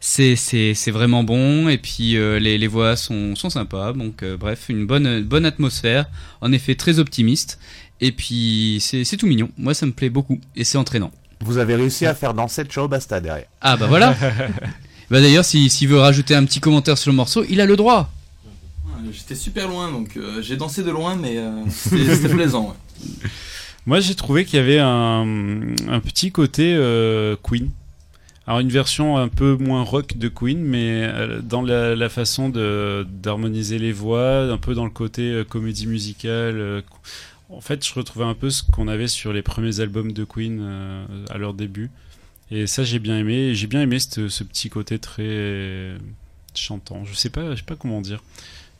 c'est 0.00 0.36
c'est 0.36 0.74
c'est 0.74 0.90
vraiment 0.90 1.24
bon. 1.24 1.66
Et 1.70 1.78
puis 1.78 2.12
les 2.12 2.58
les 2.58 2.66
voix 2.66 2.94
sont 2.96 3.34
sont 3.34 3.48
sympas, 3.48 3.94
donc 3.94 4.22
bref 4.38 4.66
une 4.68 4.86
bonne 4.86 5.22
bonne 5.22 5.46
atmosphère, 5.46 6.10
en 6.42 6.52
effet 6.52 6.74
très 6.74 6.98
optimiste. 6.98 7.58
Et 8.02 8.12
puis 8.12 8.78
c'est 8.82 9.04
c'est 9.04 9.16
tout 9.16 9.26
mignon, 9.26 9.48
moi 9.56 9.72
ça 9.72 9.86
me 9.86 9.92
plaît 9.92 10.10
beaucoup. 10.10 10.38
Et 10.56 10.64
c'est 10.64 10.76
entraînant. 10.76 11.10
Vous 11.40 11.56
avez 11.56 11.74
réussi 11.74 12.04
à 12.04 12.14
faire 12.14 12.34
danser 12.34 12.64
Ciao 12.64 12.86
Basta 12.86 13.18
derrière. 13.20 13.46
Ah 13.62 13.78
bah 13.78 13.86
voilà. 13.88 14.14
bah 15.12 15.20
d'ailleurs 15.20 15.44
si 15.44 15.70
s'il 15.70 15.88
veut 15.88 15.98
rajouter 15.98 16.34
un 16.34 16.44
petit 16.44 16.58
commentaire 16.58 16.98
sur 16.98 17.10
le 17.10 17.16
morceau, 17.16 17.44
il 17.48 17.60
a 17.60 17.66
le 17.66 17.76
droit. 17.76 18.10
J'étais 19.12 19.34
super 19.34 19.68
loin, 19.68 19.90
donc 19.92 20.16
euh, 20.16 20.40
j'ai 20.42 20.56
dansé 20.56 20.82
de 20.82 20.90
loin, 20.90 21.16
mais 21.16 21.36
euh, 21.36 21.50
c'était 21.68 22.28
plaisant. 22.34 22.68
ouais. 22.70 23.28
Moi, 23.84 24.00
j'ai 24.00 24.14
trouvé 24.14 24.44
qu'il 24.44 24.58
y 24.58 24.62
avait 24.62 24.78
un, 24.78 25.26
un 25.88 26.00
petit 26.00 26.30
côté 26.32 26.72
euh, 26.74 27.36
Queen. 27.42 27.70
Alors, 28.46 28.60
une 28.60 28.70
version 28.70 29.18
un 29.18 29.28
peu 29.28 29.56
moins 29.56 29.82
rock 29.82 30.16
de 30.16 30.28
Queen, 30.28 30.60
mais 30.60 31.02
euh, 31.02 31.40
dans 31.42 31.62
la, 31.62 31.94
la 31.94 32.08
façon 32.08 32.48
de 32.48 33.06
d'harmoniser 33.10 33.78
les 33.78 33.92
voix, 33.92 34.44
un 34.50 34.56
peu 34.58 34.74
dans 34.74 34.84
le 34.84 34.90
côté 34.90 35.30
euh, 35.30 35.44
comédie 35.44 35.86
musicale. 35.88 36.56
euh, 36.58 36.80
en 37.50 37.60
fait, 37.60 37.86
je 37.86 37.92
retrouvais 37.94 38.24
un 38.24 38.34
peu 38.34 38.50
ce 38.50 38.62
qu'on 38.62 38.88
avait 38.88 39.08
sur 39.08 39.32
les 39.32 39.42
premiers 39.42 39.80
albums 39.80 40.12
de 40.12 40.24
Queen 40.24 40.58
euh, 40.62 41.04
à 41.28 41.36
leur 41.38 41.52
début. 41.52 41.90
Et 42.54 42.66
ça, 42.66 42.84
j'ai 42.84 42.98
bien 42.98 43.18
aimé. 43.18 43.54
J'ai 43.54 43.66
bien 43.66 43.80
aimé 43.80 43.98
ce, 43.98 44.28
ce 44.28 44.44
petit 44.44 44.68
côté 44.68 44.98
très 44.98 45.94
chantant. 46.54 47.04
Je 47.04 47.14
sais 47.14 47.30
pas, 47.30 47.52
je 47.52 47.56
sais 47.56 47.62
pas 47.66 47.76
comment 47.76 48.02
dire, 48.02 48.22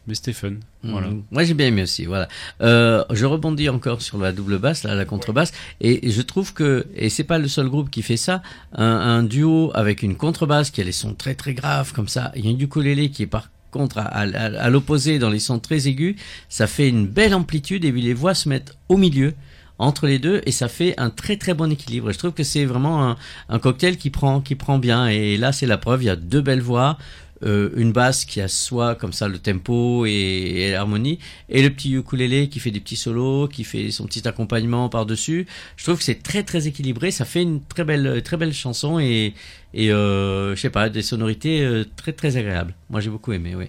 mais 0.07 0.15
c'était 0.15 0.35
fun. 0.35 0.53
Voilà. 0.83 1.09
Mhm. 1.09 1.23
Moi 1.31 1.45
j'ai 1.45 1.55
bien 1.55 1.69
aimé 1.69 1.83
aussi. 1.85 2.05
Voilà. 2.05 2.29
Euh, 2.61 3.03
je 3.11 3.25
rebondis 3.25 3.69
encore 3.71 4.03
sur 4.03 4.19
la 4.19 4.33
double 4.33 4.59
basse, 4.59 4.83
là, 4.85 4.95
la 4.95 5.05
contrebasse, 5.07 5.53
et 5.81 6.11
je 6.11 6.21
trouve 6.23 6.53
que 6.53 6.87
et 6.95 7.09
c'est 7.09 7.25
pas 7.25 7.39
le 7.39 7.49
seul 7.49 7.69
groupe 7.71 7.89
qui 7.91 8.03
fait 8.03 8.19
ça. 8.19 8.43
Un, 8.75 8.85
un 8.85 9.23
duo 9.23 9.71
avec 9.75 10.03
une 10.03 10.17
contrebasse 10.17 10.71
qui 10.71 10.81
a 10.83 10.85
les 10.85 10.93
sons 10.93 11.15
très 11.15 11.35
très 11.35 11.55
graves 11.55 11.93
comme 11.95 12.09
ça. 12.09 12.31
Il 12.37 12.45
y 12.45 12.49
a 12.49 12.51
une 12.51 12.61
ukulélé 12.61 13.09
qui 13.11 13.23
est 13.23 13.27
par 13.27 13.49
contre 13.71 13.97
à, 13.99 14.03
à- 14.03 14.21
à 14.27 14.69
l'opposé 14.69 15.19
dans 15.19 15.31
les 15.31 15.39
sons 15.39 15.59
très 15.61 15.89
aigus. 15.89 16.17
Ça 16.51 16.67
fait 16.67 16.91
une 16.91 17.07
belle 17.07 17.33
amplitude 17.35 17.87
et 17.87 17.93
puis 17.93 18.03
les 18.03 18.13
voix 18.13 18.35
se 18.35 18.51
mettent 18.51 18.77
au 18.91 18.99
milieu 18.99 19.33
entre 19.79 20.07
les 20.07 20.19
deux 20.19 20.43
et 20.47 20.53
ça 20.53 20.69
fait 20.69 20.95
un 20.99 21.11
très 21.11 21.37
très 21.37 21.55
bon 21.55 21.71
équilibre. 21.71 22.11
Et 22.11 22.13
je 22.13 22.19
trouve 22.19 22.33
que 22.33 22.45
c'est 22.45 22.65
vraiment 22.65 23.09
un, 23.09 23.17
un 23.49 23.59
cocktail 23.59 23.97
qui 23.97 24.11
prend 24.11 24.41
qui 24.41 24.55
prend 24.55 24.79
bien 24.79 25.09
et 25.09 25.37
là 25.37 25.53
c'est 25.53 25.67
la 25.67 25.79
preuve. 25.79 26.03
Il 26.03 26.07
y 26.07 26.11
a 26.11 26.17
deux 26.17 26.41
belles 26.41 26.61
voix 26.63 26.99
euh, 27.45 27.71
une 27.77 27.93
basse 27.93 28.25
qui 28.25 28.41
assoit 28.41 28.95
comme 28.95 29.13
ça 29.13 29.27
le 29.27 29.39
tempo 29.39 30.07
et, 30.07 30.11
et 30.11 30.71
l'harmonie, 30.71 31.19
et 31.49 31.63
le 31.63 31.71
petit 31.71 31.93
ukulélé 31.93 32.49
qui 32.49 32.61
fait 32.61 32.71
des 32.71 32.79
petits 32.79 32.97
solos, 32.97 33.49
qui 33.49 33.65
fait 33.65 33.91
son 33.91 34.07
petit 34.07 34.27
accompagnement 34.29 34.89
par-dessus. 34.89 35.47
Je 35.77 35.85
trouve 35.85 35.99
que 35.99 36.05
c'est 36.05 36.23
très 36.23 36.45
très 36.45 36.69
équilibré, 36.69 37.11
ça 37.11 37.25
fait 37.25 37.43
une 37.43 37.61
très 37.65 37.85
belle 37.85 38.23
très 38.23 38.37
belle 38.37 38.55
chanson 38.55 39.01
et, 39.01 39.35
et 39.75 39.91
euh, 39.91 40.55
je 40.55 40.61
sais 40.61 40.71
pas, 40.71 40.89
des 40.89 41.03
sonorités 41.03 41.63
euh, 41.63 41.85
très 41.97 42.13
très 42.13 42.37
agréables. 42.37 42.75
Moi 42.91 43.01
j'ai 43.01 43.11
beaucoup 43.11 43.33
aimé, 43.33 43.55
oui. 43.57 43.67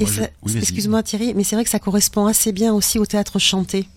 Oui, 0.00 0.56
excuse-moi 0.56 1.02
Thierry, 1.02 1.34
mais 1.34 1.42
c'est 1.42 1.56
vrai 1.56 1.64
que 1.64 1.70
ça 1.70 1.80
correspond 1.80 2.26
assez 2.26 2.52
bien 2.52 2.72
aussi 2.72 3.00
au 3.00 3.04
théâtre 3.04 3.40
chanté. 3.40 3.88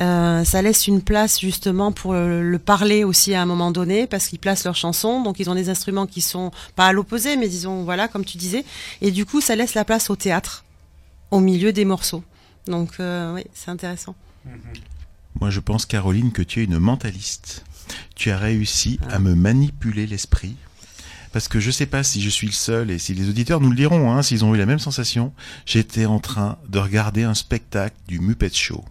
Euh, 0.00 0.42
ça 0.44 0.60
laisse 0.60 0.88
une 0.88 1.02
place 1.02 1.40
justement 1.40 1.92
pour 1.92 2.14
le, 2.14 2.42
le 2.42 2.58
parler 2.58 3.04
aussi 3.04 3.32
à 3.34 3.42
un 3.42 3.46
moment 3.46 3.70
donné 3.70 4.08
parce 4.08 4.26
qu'ils 4.26 4.40
placent 4.40 4.64
leurs 4.64 4.74
chansons, 4.74 5.22
donc 5.22 5.38
ils 5.38 5.48
ont 5.48 5.54
des 5.54 5.68
instruments 5.68 6.06
qui 6.06 6.20
sont 6.20 6.50
pas 6.74 6.88
à 6.88 6.92
l'opposé, 6.92 7.36
mais 7.36 7.48
disons 7.48 7.84
voilà 7.84 8.08
comme 8.08 8.24
tu 8.24 8.36
disais, 8.36 8.64
et 9.00 9.12
du 9.12 9.24
coup 9.24 9.40
ça 9.40 9.54
laisse 9.54 9.74
la 9.74 9.84
place 9.84 10.10
au 10.10 10.16
théâtre 10.16 10.64
au 11.30 11.40
milieu 11.40 11.72
des 11.72 11.84
morceaux. 11.84 12.24
Donc 12.66 12.94
euh, 12.98 13.34
oui, 13.34 13.44
c'est 13.54 13.70
intéressant. 13.70 14.16
Moi, 15.40 15.50
je 15.50 15.60
pense, 15.60 15.84
Caroline, 15.84 16.32
que 16.32 16.42
tu 16.42 16.60
es 16.60 16.64
une 16.64 16.78
mentaliste. 16.78 17.64
Tu 18.14 18.30
as 18.30 18.38
réussi 18.38 18.98
à 19.10 19.18
me 19.18 19.34
manipuler 19.34 20.06
l'esprit. 20.06 20.56
Parce 21.32 21.48
que 21.48 21.58
je 21.58 21.72
sais 21.72 21.86
pas 21.86 22.04
si 22.04 22.22
je 22.22 22.30
suis 22.30 22.46
le 22.46 22.52
seul 22.52 22.90
et 22.92 22.98
si 22.98 23.12
les 23.12 23.28
auditeurs 23.28 23.60
nous 23.60 23.70
le 23.70 23.76
diront, 23.76 24.12
hein, 24.12 24.22
s'ils 24.22 24.44
ont 24.44 24.54
eu 24.54 24.58
la 24.58 24.66
même 24.66 24.78
sensation. 24.78 25.32
J'étais 25.66 26.06
en 26.06 26.20
train 26.20 26.58
de 26.68 26.78
regarder 26.78 27.24
un 27.24 27.34
spectacle 27.34 27.96
du 28.06 28.20
Muppet 28.20 28.50
Show. 28.52 28.84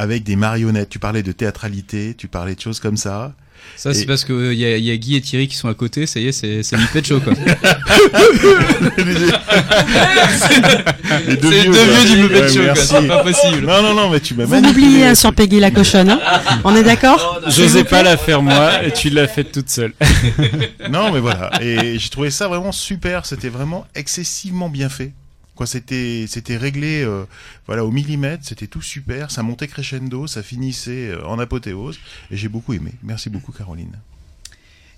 Avec 0.00 0.22
des 0.22 0.36
marionnettes. 0.36 0.88
Tu 0.90 0.98
parlais 1.00 1.22
de 1.24 1.32
théâtralité, 1.32 2.14
tu 2.16 2.28
parlais 2.28 2.54
de 2.54 2.60
choses 2.60 2.78
comme 2.80 2.96
ça. 2.96 3.32
Ça, 3.76 3.92
c'est 3.92 4.02
Et- 4.02 4.06
parce 4.06 4.24
qu'il 4.24 4.54
y, 4.54 4.64
a- 4.64 4.76
y 4.78 4.90
a 4.92 4.96
Guy 4.96 5.16
et 5.16 5.20
Thierry 5.20 5.48
qui 5.48 5.56
sont 5.56 5.68
à 5.68 5.74
côté, 5.74 6.06
ça 6.06 6.20
y 6.20 6.28
est, 6.28 6.32
c'est 6.32 6.76
Muppet 6.76 7.02
Show 7.02 7.18
quoi. 7.20 7.32
Les 11.26 11.36
deux 11.36 11.50
C'est 11.50 11.62
vieux, 11.62 11.72
deux 11.72 11.84
quoi. 11.84 12.00
vieux 12.00 12.14
du 12.16 12.22
Muppet 12.22 12.40
Ouais, 12.42 12.48
Show, 12.48 12.54
quoi. 12.54 12.64
merci. 12.64 12.86
C'est 12.88 13.06
pas 13.08 13.22
possible. 13.24 13.66
Non, 13.66 13.82
non, 13.82 13.94
non, 13.94 14.10
mais 14.10 14.20
tu 14.20 14.34
m'as 14.34 14.44
Vous 14.44 14.60
m'oubliez 14.60 15.06
hein, 15.06 15.14
sur 15.14 15.32
Peggy 15.34 15.60
la 15.60 15.70
cochonne, 15.70 16.10
hein 16.10 16.20
on 16.64 16.74
est 16.76 16.82
d'accord? 16.84 17.40
J'osais 17.48 17.84
pas 17.84 18.02
la 18.02 18.16
faire 18.16 18.42
moi, 18.42 18.84
et 18.84 18.92
tu 18.92 19.10
l'as 19.10 19.28
faite 19.28 19.52
toute 19.52 19.70
seule. 19.70 19.92
non, 20.90 21.12
mais 21.12 21.20
voilà. 21.20 21.50
Et 21.60 21.98
j'ai 21.98 22.08
trouvé 22.10 22.30
ça 22.30 22.48
vraiment 22.48 22.72
super. 22.72 23.26
C'était 23.26 23.48
vraiment 23.48 23.86
excessivement 23.94 24.68
bien 24.68 24.88
fait. 24.88 25.12
C'était, 25.66 26.26
c'était 26.28 26.56
réglé, 26.56 27.02
euh, 27.02 27.24
voilà, 27.66 27.84
au 27.84 27.90
millimètre. 27.90 28.44
C'était 28.44 28.66
tout 28.66 28.82
super. 28.82 29.30
Ça 29.30 29.42
montait 29.42 29.68
crescendo, 29.68 30.26
ça 30.26 30.42
finissait 30.42 31.10
euh, 31.10 31.26
en 31.26 31.38
apothéose. 31.38 31.98
Et 32.30 32.36
j'ai 32.36 32.48
beaucoup 32.48 32.72
aimé. 32.72 32.92
Merci 33.02 33.30
beaucoup, 33.30 33.52
Caroline. 33.52 33.98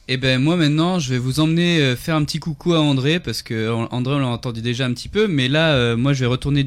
Et 0.08 0.16
ben 0.16 0.42
moi 0.42 0.56
maintenant, 0.56 0.98
je 0.98 1.10
vais 1.10 1.18
vous 1.18 1.38
emmener 1.38 1.78
euh, 1.78 1.94
faire 1.94 2.16
un 2.16 2.24
petit 2.24 2.40
coucou 2.40 2.74
à 2.74 2.80
André 2.80 3.20
parce 3.20 3.42
que 3.42 3.70
André 3.92 4.14
on 4.14 4.18
l'a 4.18 4.26
entendu 4.26 4.60
déjà 4.60 4.84
un 4.84 4.92
petit 4.92 5.08
peu, 5.08 5.28
mais 5.28 5.46
là 5.46 5.94
moi 5.94 6.14
je 6.14 6.20
vais 6.20 6.26
retourner 6.26 6.64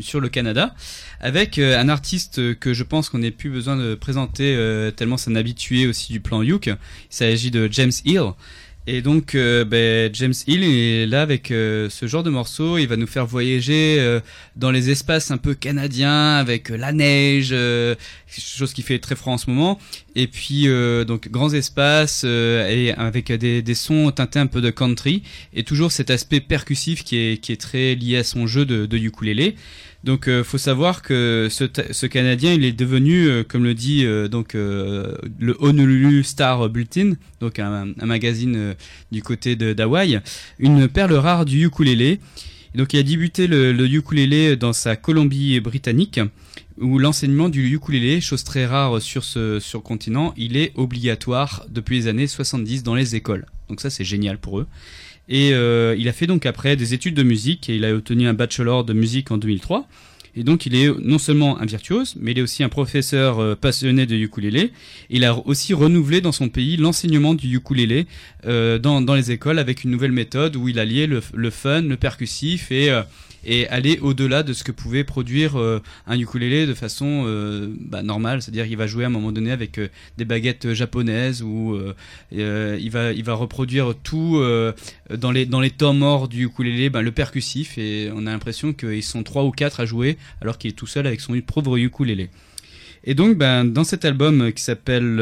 sur 0.00 0.18
le 0.18 0.28
Canada 0.28 0.74
avec 1.20 1.60
un 1.60 1.88
artiste 1.88 2.58
que 2.58 2.74
je 2.74 2.82
pense 2.82 3.08
qu'on 3.08 3.18
n'ait 3.18 3.30
plus 3.30 3.48
besoin 3.48 3.76
de 3.76 3.94
présenter 3.94 4.90
tellement 4.96 5.18
c'est 5.18 5.30
un 5.30 5.36
habitué 5.36 5.86
aussi 5.86 6.12
du 6.12 6.18
plan 6.18 6.42
Youk. 6.42 6.66
Il 6.66 6.76
s'agit 7.10 7.52
de 7.52 7.68
James 7.70 7.92
Hill. 8.04 8.32
Et 8.92 9.02
donc, 9.02 9.36
euh, 9.36 9.64
ben, 9.64 10.12
James 10.12 10.34
Hill 10.48 10.64
est 10.64 11.06
là 11.06 11.22
avec 11.22 11.52
euh, 11.52 11.88
ce 11.88 12.06
genre 12.06 12.24
de 12.24 12.30
morceau. 12.30 12.76
Il 12.76 12.88
va 12.88 12.96
nous 12.96 13.06
faire 13.06 13.24
voyager 13.24 13.98
euh, 14.00 14.18
dans 14.56 14.72
les 14.72 14.90
espaces 14.90 15.30
un 15.30 15.36
peu 15.36 15.54
canadiens 15.54 16.34
avec 16.34 16.70
la 16.70 16.90
neige, 16.90 17.54
chose 18.26 18.72
qui 18.72 18.82
fait 18.82 18.98
très 18.98 19.14
froid 19.14 19.34
en 19.34 19.38
ce 19.38 19.48
moment. 19.48 19.78
Et 20.16 20.26
puis, 20.26 20.66
donc, 21.06 21.28
grands 21.30 21.54
espaces 21.54 22.24
et 22.24 22.92
avec 22.96 23.30
des, 23.30 23.74
sons 23.74 24.10
teintés 24.10 24.40
un 24.40 24.48
peu 24.48 24.60
de 24.60 24.70
country. 24.70 25.22
Et 25.54 25.62
toujours 25.62 25.92
cet 25.92 26.10
aspect 26.10 26.40
percussif 26.40 27.04
qui 27.04 27.16
est, 27.16 27.36
qui 27.40 27.52
est 27.52 27.60
très 27.60 27.94
lié 27.94 28.16
à 28.16 28.24
son 28.24 28.48
jeu 28.48 28.64
de, 28.66 28.86
de 28.86 28.96
ukulélé. 28.98 29.54
Donc, 30.02 30.28
euh, 30.28 30.42
faut 30.42 30.58
savoir 30.58 31.02
que 31.02 31.48
ce, 31.50 31.64
ce 31.90 32.06
Canadien, 32.06 32.54
il 32.54 32.64
est 32.64 32.72
devenu, 32.72 33.26
euh, 33.26 33.44
comme 33.44 33.64
le 33.64 33.74
dit 33.74 34.04
euh, 34.06 34.28
donc 34.28 34.54
euh, 34.54 35.14
le 35.38 35.56
Honolulu 35.60 36.24
Star 36.24 36.70
Bulletin, 36.70 37.12
donc 37.40 37.58
un, 37.58 37.92
magazine 38.02 38.74
du 39.12 39.22
côté 39.22 39.56
d'Hawaï, 39.56 40.20
une 40.58 40.88
perle 40.88 41.14
rare 41.14 41.44
du 41.44 41.66
ukulélé. 41.66 42.18
Et 42.74 42.78
donc, 42.78 42.92
il 42.94 43.00
a 43.00 43.02
débuté 43.02 43.46
le, 43.46 43.72
le 43.72 43.86
ukulélé 43.86 44.56
dans 44.56 44.72
sa 44.72 44.96
Colombie-Britannique, 44.96 46.20
où 46.78 46.98
l'enseignement 46.98 47.48
du 47.50 47.74
ukulélé, 47.74 48.20
chose 48.22 48.44
très 48.44 48.64
rare 48.64 49.02
sur 49.02 49.24
ce 49.24 49.60
sur 49.60 49.82
continent, 49.82 50.32
il 50.36 50.56
est 50.56 50.72
obligatoire 50.76 51.66
depuis 51.68 51.96
les 51.96 52.06
années 52.06 52.26
70 52.26 52.84
dans 52.84 52.94
les 52.94 53.16
écoles. 53.16 53.44
Donc 53.68 53.80
ça, 53.80 53.90
c'est 53.90 54.04
génial 54.04 54.38
pour 54.38 54.60
eux. 54.60 54.66
Et 55.30 55.54
euh, 55.54 55.94
il 55.96 56.08
a 56.08 56.12
fait 56.12 56.26
donc 56.26 56.44
après 56.44 56.76
des 56.76 56.92
études 56.92 57.14
de 57.14 57.22
musique 57.22 57.70
et 57.70 57.76
il 57.76 57.84
a 57.84 57.94
obtenu 57.94 58.26
un 58.26 58.34
bachelor 58.34 58.84
de 58.84 58.92
musique 58.92 59.30
en 59.30 59.38
2003. 59.38 59.86
Et 60.36 60.44
donc 60.44 60.66
il 60.66 60.74
est 60.74 60.88
non 61.00 61.18
seulement 61.18 61.58
un 61.60 61.66
virtuose, 61.66 62.14
mais 62.18 62.32
il 62.32 62.38
est 62.38 62.42
aussi 62.42 62.62
un 62.62 62.68
professeur 62.68 63.40
euh, 63.40 63.54
passionné 63.54 64.06
de 64.06 64.14
ukulélé. 64.16 64.72
Il 65.08 65.24
a 65.24 65.36
aussi 65.46 65.74
renouvelé 65.74 66.20
dans 66.20 66.32
son 66.32 66.48
pays 66.48 66.76
l'enseignement 66.76 67.34
du 67.34 67.56
ukulélé 67.56 68.06
euh, 68.46 68.78
dans, 68.78 69.00
dans 69.00 69.14
les 69.14 69.32
écoles 69.32 69.58
avec 69.58 69.84
une 69.84 69.90
nouvelle 69.90 70.12
méthode 70.12 70.56
où 70.56 70.68
il 70.68 70.78
alliait 70.78 71.06
le, 71.06 71.20
le 71.34 71.50
fun, 71.50 71.82
le 71.82 71.96
percussif 71.96 72.70
et, 72.70 72.90
euh, 72.90 73.02
et 73.44 73.68
aller 73.68 73.98
au-delà 74.00 74.42
de 74.42 74.52
ce 74.52 74.64
que 74.64 74.72
pouvait 74.72 75.04
produire 75.04 75.58
euh, 75.58 75.80
un 76.06 76.18
ukulélé 76.18 76.66
de 76.66 76.74
façon 76.74 77.24
euh, 77.26 77.68
bah, 77.78 78.02
normale. 78.02 78.42
C'est-à-dire 78.42 78.66
qu'il 78.66 78.76
va 78.76 78.86
jouer 78.86 79.04
à 79.04 79.06
un 79.06 79.10
moment 79.10 79.32
donné 79.32 79.50
avec 79.50 79.78
euh, 79.78 79.88
des 80.18 80.24
baguettes 80.24 80.72
japonaises 80.72 81.42
ou 81.42 81.78
il, 82.32 82.90
va, 82.90 83.12
il 83.12 83.24
va 83.24 83.34
reproduire 83.34 83.94
tout 84.02 84.42
dans, 85.10 85.30
les, 85.30 85.46
dans 85.46 85.60
les 85.60 85.70
temps 85.70 85.94
morts 85.94 86.28
du 86.28 86.44
ukulélé, 86.44 86.90
ben, 86.90 87.02
le 87.02 87.12
percussif 87.12 87.78
et 87.78 88.10
on 88.14 88.26
a 88.26 88.30
l'impression 88.30 88.72
qu'ils 88.72 89.02
sont 89.02 89.22
trois 89.22 89.44
ou 89.44 89.50
quatre 89.50 89.80
à 89.80 89.86
jouer 89.86 90.18
alors 90.40 90.58
qu'il 90.58 90.70
est 90.70 90.74
tout 90.74 90.86
seul 90.86 91.06
avec 91.06 91.20
son 91.20 91.38
pauvre 91.40 91.76
ukulélé. 91.76 92.30
Et 93.04 93.14
donc, 93.14 93.36
ben, 93.36 93.64
dans 93.64 93.84
cet 93.84 94.04
album 94.04 94.52
qui 94.52 94.62
s'appelle 94.62 95.18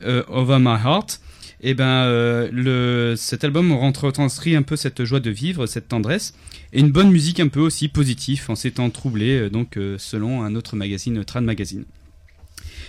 Over 0.00 0.58
My 0.58 0.76
Heart, 0.82 1.20
Et 1.62 1.74
ben, 1.74 1.84
euh, 1.84 2.48
le, 2.52 3.14
cet 3.16 3.44
album 3.44 3.72
retranscrit 3.72 4.56
un 4.56 4.62
peu 4.62 4.76
cette 4.76 5.04
joie 5.04 5.20
de 5.20 5.30
vivre, 5.30 5.66
cette 5.66 5.88
tendresse, 5.88 6.34
et 6.72 6.80
une 6.80 6.90
bonne 6.90 7.10
musique 7.10 7.38
un 7.38 7.48
peu 7.48 7.60
aussi 7.60 7.88
positive 7.88 8.44
en 8.48 8.54
ces 8.54 8.70
temps 8.70 8.88
troublés, 8.88 9.40
euh, 9.40 9.50
donc 9.50 9.76
euh, 9.76 9.96
selon 9.98 10.42
un 10.42 10.54
autre 10.54 10.74
magazine, 10.74 11.22
Trad 11.24 11.44
Magazine. 11.44 11.84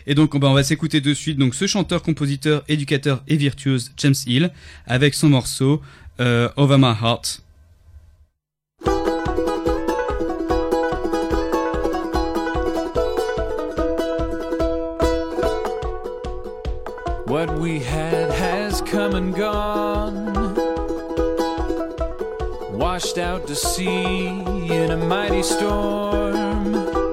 Et 0.08 0.16
donc, 0.16 0.34
on 0.34 0.40
va 0.40 0.64
s'écouter 0.64 1.02
de 1.02 1.14
suite 1.14 1.38
donc 1.38 1.54
ce 1.54 1.68
chanteur, 1.68 2.02
compositeur, 2.02 2.64
éducateur 2.68 3.24
et 3.28 3.36
virtuose 3.36 3.92
James 3.98 4.16
Hill 4.26 4.52
avec 4.88 5.14
son 5.14 5.30
morceau 5.30 5.82
Over 6.20 6.78
My 6.78 6.94
Heart. 7.00 7.42
What 17.32 17.60
we 17.60 17.80
had 17.80 18.21
come 18.92 19.16
and 19.16 19.34
gone, 19.34 20.34
washed 22.78 23.18
out 23.18 23.48
to 23.48 23.56
sea 23.56 24.28
in 24.28 24.92
a 24.92 24.98
mighty 24.98 25.42
storm. 25.42 27.11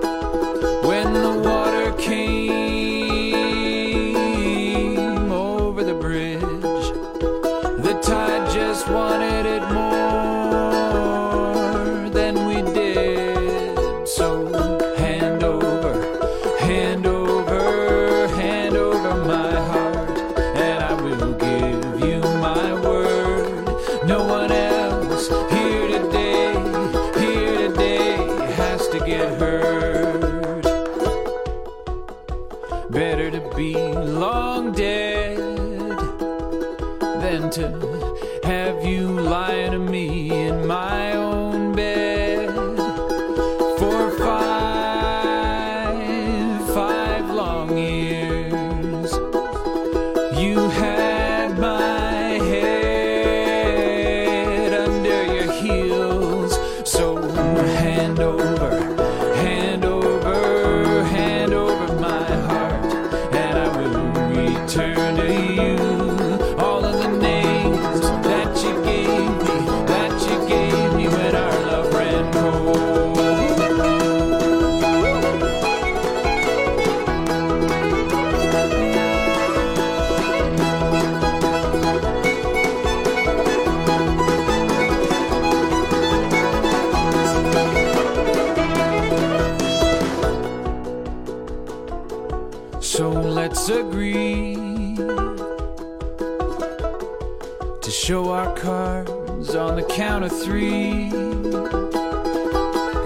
Count 99.99 100.25
of 100.25 100.31
three. 100.31 101.11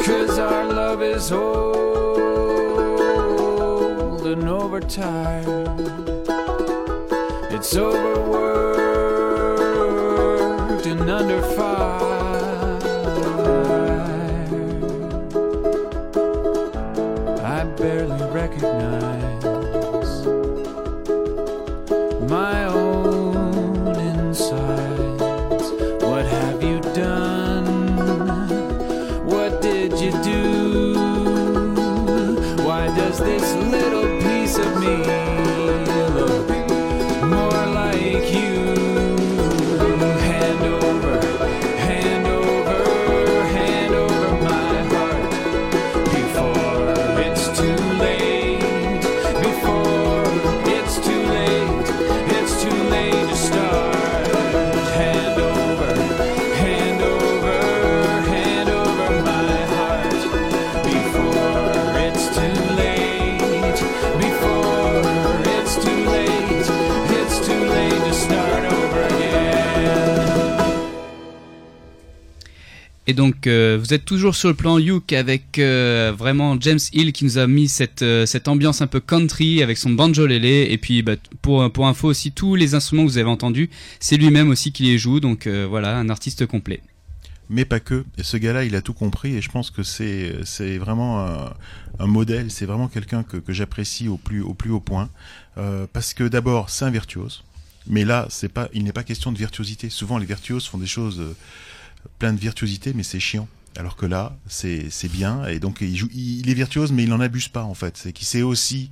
Cause 0.05 0.39
our 0.39 0.65
love 0.71 1.01
is 1.03 1.33
old 1.33 1.47
and 4.27 4.47
overtired. 4.47 5.81
It's 7.51 7.75
overworked 7.75 8.45
and 10.85 11.09
under 11.09 11.41
fire. 11.57 12.22
Et 73.13 73.15
donc, 73.15 73.47
euh, 73.47 73.77
vous 73.79 73.93
êtes 73.93 74.07
toujours 74.07 74.35
sur 74.35 74.49
le 74.49 74.55
plan 74.55 74.79
Youk 74.79 75.13
avec 75.13 75.59
euh, 75.59 76.15
vraiment 76.17 76.59
James 76.59 76.79
Hill 76.95 77.13
qui 77.13 77.27
nous 77.27 77.37
a 77.37 77.47
mis 77.47 77.69
cette, 77.69 78.01
euh, 78.01 78.25
cette 78.25 78.49
ambiance 78.49 78.81
un 78.81 78.87
peu 78.87 79.01
country 79.01 79.63
avec 79.63 79.77
son 79.77 79.91
banjo 79.91 80.27
lélé. 80.27 80.69
Et 80.71 80.79
puis, 80.79 81.03
bah, 81.03 81.17
pour, 81.43 81.71
pour 81.71 81.87
info 81.87 82.09
aussi, 82.09 82.33
tous 82.33 82.55
les 82.55 82.75
instruments 82.75 83.05
que 83.05 83.11
vous 83.11 83.19
avez 83.19 83.29
entendus, 83.29 83.69
c'est 84.01 84.17
lui-même 84.17 84.49
aussi 84.49 84.73
qui 84.73 84.85
les 84.85 84.97
joue. 84.97 85.21
Donc 85.21 85.47
voilà, 85.47 85.99
un 85.99 86.09
artiste 86.09 86.47
complet. 86.47 86.81
mais 87.51 87.67
pas 87.67 87.81
que. 87.81 88.07
Et 88.17 88.23
ce 88.23 88.39
gars-là, 88.39 88.65
il 88.65 88.75
a 88.77 88.81
tout 88.81 88.95
compris 88.95 89.37
et 89.37 89.43
je 89.43 89.51
pense 89.51 89.71
que 89.71 89.83
c'est 89.83 90.37
c'est 90.45 90.79
vraiment 90.79 91.53
un, 91.99 92.07
modèle, 92.07 92.51
c'est 92.51 92.65
vraiment 92.65 92.89
quelqu'un 92.89 93.25
que, 93.25 93.37
que 93.37 93.53
j'apprécie 93.53 94.09
au 94.09 94.17
plus 94.17 94.41
au 94.41 94.55
plus 94.55 94.71
haut 94.71 94.81
point 94.81 95.11
parce 95.93 96.15
que 96.15 96.25
d'abord 96.25 96.71
c'est 96.71 96.87
un 96.87 96.91
virtuose, 96.91 97.45
mais 97.87 98.07
là 98.07 98.27
c'est 98.31 98.49
pas 98.49 98.71
il 98.73 98.85
n'est 98.85 98.93
pas 98.95 99.05
question 99.05 99.33
de 99.33 99.39
virtuosité. 99.39 99.91
Souvent 99.91 100.17
les 100.17 100.25
virtuoses 100.25 100.67
font 100.67 100.79
des 100.79 100.87
choses 100.87 101.23
plein 102.19 102.33
de 102.33 102.41
virtuosité, 102.41 102.93
mais 102.95 103.03
c'est 103.03 103.21
chiant. 103.21 103.49
Alors 103.79 103.97
que 103.97 104.05
là, 104.05 104.37
c'est 104.49 104.91
bien 105.11 105.47
et 105.47 105.59
donc 105.59 105.79
il, 105.81 106.51
est 106.51 106.55
virtuose, 106.55 106.93
mais 106.93 107.05
il 107.05 107.09
n'en 107.09 107.21
abuse 107.21 107.49
pas 107.49 107.63
en 107.63 107.73
fait. 107.73 107.97
C'est 107.97 108.13
qu'il 108.13 108.27
sait 108.27 108.43
aussi 108.43 108.91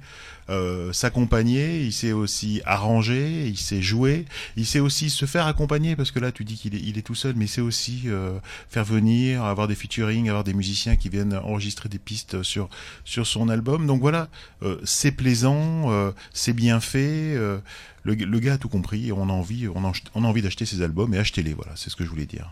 euh, 0.48 0.90
s'accompagner, 0.94 1.82
il 1.82 1.92
sait 1.92 2.12
aussi 2.12 2.62
arranger, 2.64 3.46
il 3.46 3.58
sait 3.58 3.82
jouer, 3.82 4.24
il 4.56 4.64
sait 4.64 4.80
aussi 4.80 5.10
se 5.10 5.26
faire 5.26 5.46
accompagner 5.46 5.96
parce 5.96 6.10
que 6.10 6.18
là 6.18 6.32
tu 6.32 6.44
dis 6.44 6.54
qu'il 6.54 6.74
est, 6.74 6.80
il 6.80 6.96
est 6.96 7.02
tout 7.02 7.14
seul, 7.14 7.34
mais 7.36 7.44
il 7.44 7.48
sait 7.48 7.60
aussi 7.60 8.04
euh, 8.06 8.38
faire 8.70 8.84
venir, 8.84 9.44
avoir 9.44 9.68
des 9.68 9.74
featuring, 9.74 10.30
avoir 10.30 10.44
des 10.44 10.54
musiciens 10.54 10.96
qui 10.96 11.10
viennent 11.10 11.34
enregistrer 11.34 11.90
des 11.90 11.98
pistes 11.98 12.42
sur 12.42 12.70
sur 13.04 13.26
son 13.26 13.50
album. 13.50 13.86
Donc 13.86 14.00
voilà, 14.00 14.28
euh, 14.62 14.80
c'est 14.84 15.12
plaisant, 15.12 15.90
c'est 16.32 16.54
bien 16.54 16.80
fait. 16.80 17.34
le, 17.34 18.14
le 18.14 18.38
gars 18.38 18.54
a 18.54 18.58
tout 18.58 18.70
compris 18.70 19.08
et 19.08 19.12
on 19.12 19.28
a 19.28 19.32
envie, 19.32 19.68
on 19.68 19.84
a, 19.84 19.92
on 20.14 20.24
a 20.24 20.26
envie 20.26 20.40
d'acheter 20.40 20.64
ses 20.64 20.80
albums 20.80 21.12
et 21.12 21.18
achetez-les. 21.18 21.52
Voilà, 21.52 21.72
c'est 21.76 21.90
ce 21.90 21.96
que 21.96 22.04
je 22.04 22.08
voulais 22.08 22.24
dire. 22.24 22.50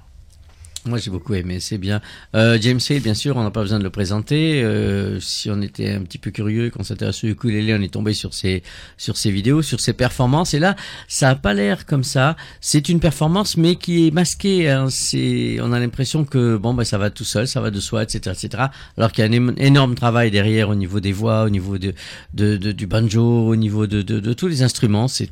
Moi, 0.86 0.96
j'ai 0.98 1.10
beaucoup 1.10 1.34
aimé, 1.34 1.60
c'est 1.60 1.76
bien. 1.76 2.00
Euh, 2.34 2.56
James 2.60 2.78
Hill, 2.88 3.02
bien 3.02 3.12
sûr, 3.12 3.36
on 3.36 3.42
n'a 3.42 3.50
pas 3.50 3.60
besoin 3.60 3.78
de 3.78 3.84
le 3.84 3.90
présenter. 3.90 4.62
Euh, 4.62 5.20
si 5.20 5.50
on 5.50 5.60
était 5.60 5.90
un 5.90 6.02
petit 6.02 6.16
peu 6.18 6.30
curieux, 6.30 6.70
qu'on 6.70 6.82
s'intéresse 6.84 7.22
au 7.24 7.26
ukulélé, 7.26 7.74
on 7.74 7.82
est 7.82 7.92
tombé 7.92 8.14
sur 8.14 8.32
ses, 8.32 8.62
sur 8.96 9.16
ses 9.18 9.30
vidéos, 9.30 9.60
sur 9.60 9.80
ses 9.80 9.92
performances. 9.92 10.55
Et 10.55 10.59
là, 10.59 10.76
ça 11.06 11.30
a 11.30 11.34
pas 11.34 11.52
l'air 11.52 11.84
comme 11.84 12.05
ça. 12.05 12.36
C'est 12.60 12.88
une 12.88 13.00
performance, 13.00 13.56
mais 13.59 13.74
qui 13.76 14.06
est 14.06 14.10
masquée. 14.12 14.70
hein. 14.70 14.86
C'est, 14.88 15.59
on 15.60 15.72
a 15.72 15.80
l'impression 15.80 16.24
que 16.24 16.56
bon, 16.56 16.72
bah, 16.72 16.84
ça 16.84 16.96
va 16.96 17.10
tout 17.10 17.24
seul, 17.24 17.46
ça 17.48 17.60
va 17.60 17.70
de 17.70 17.80
soi, 17.80 18.05
etc., 18.05 18.34
etc. 18.42 18.64
Alors 18.96 19.12
qu'il 19.12 19.24
y 19.30 19.36
a 19.36 19.40
un 19.40 19.56
énorme 19.56 19.94
travail 19.94 20.30
derrière 20.30 20.70
au 20.70 20.74
niveau 20.76 21.00
des 21.00 21.12
voix, 21.12 21.44
au 21.44 21.50
niveau 21.50 21.76
de, 21.76 21.92
de, 22.34 22.56
de- 22.56 22.72
du 22.72 22.86
banjo, 22.86 23.22
au 23.48 23.56
niveau 23.56 23.86
de, 23.86 24.00
de, 24.00 24.20
de 24.20 24.32
tous 24.32 24.46
les 24.48 24.62
instruments. 24.62 25.09
C'est 25.09 25.28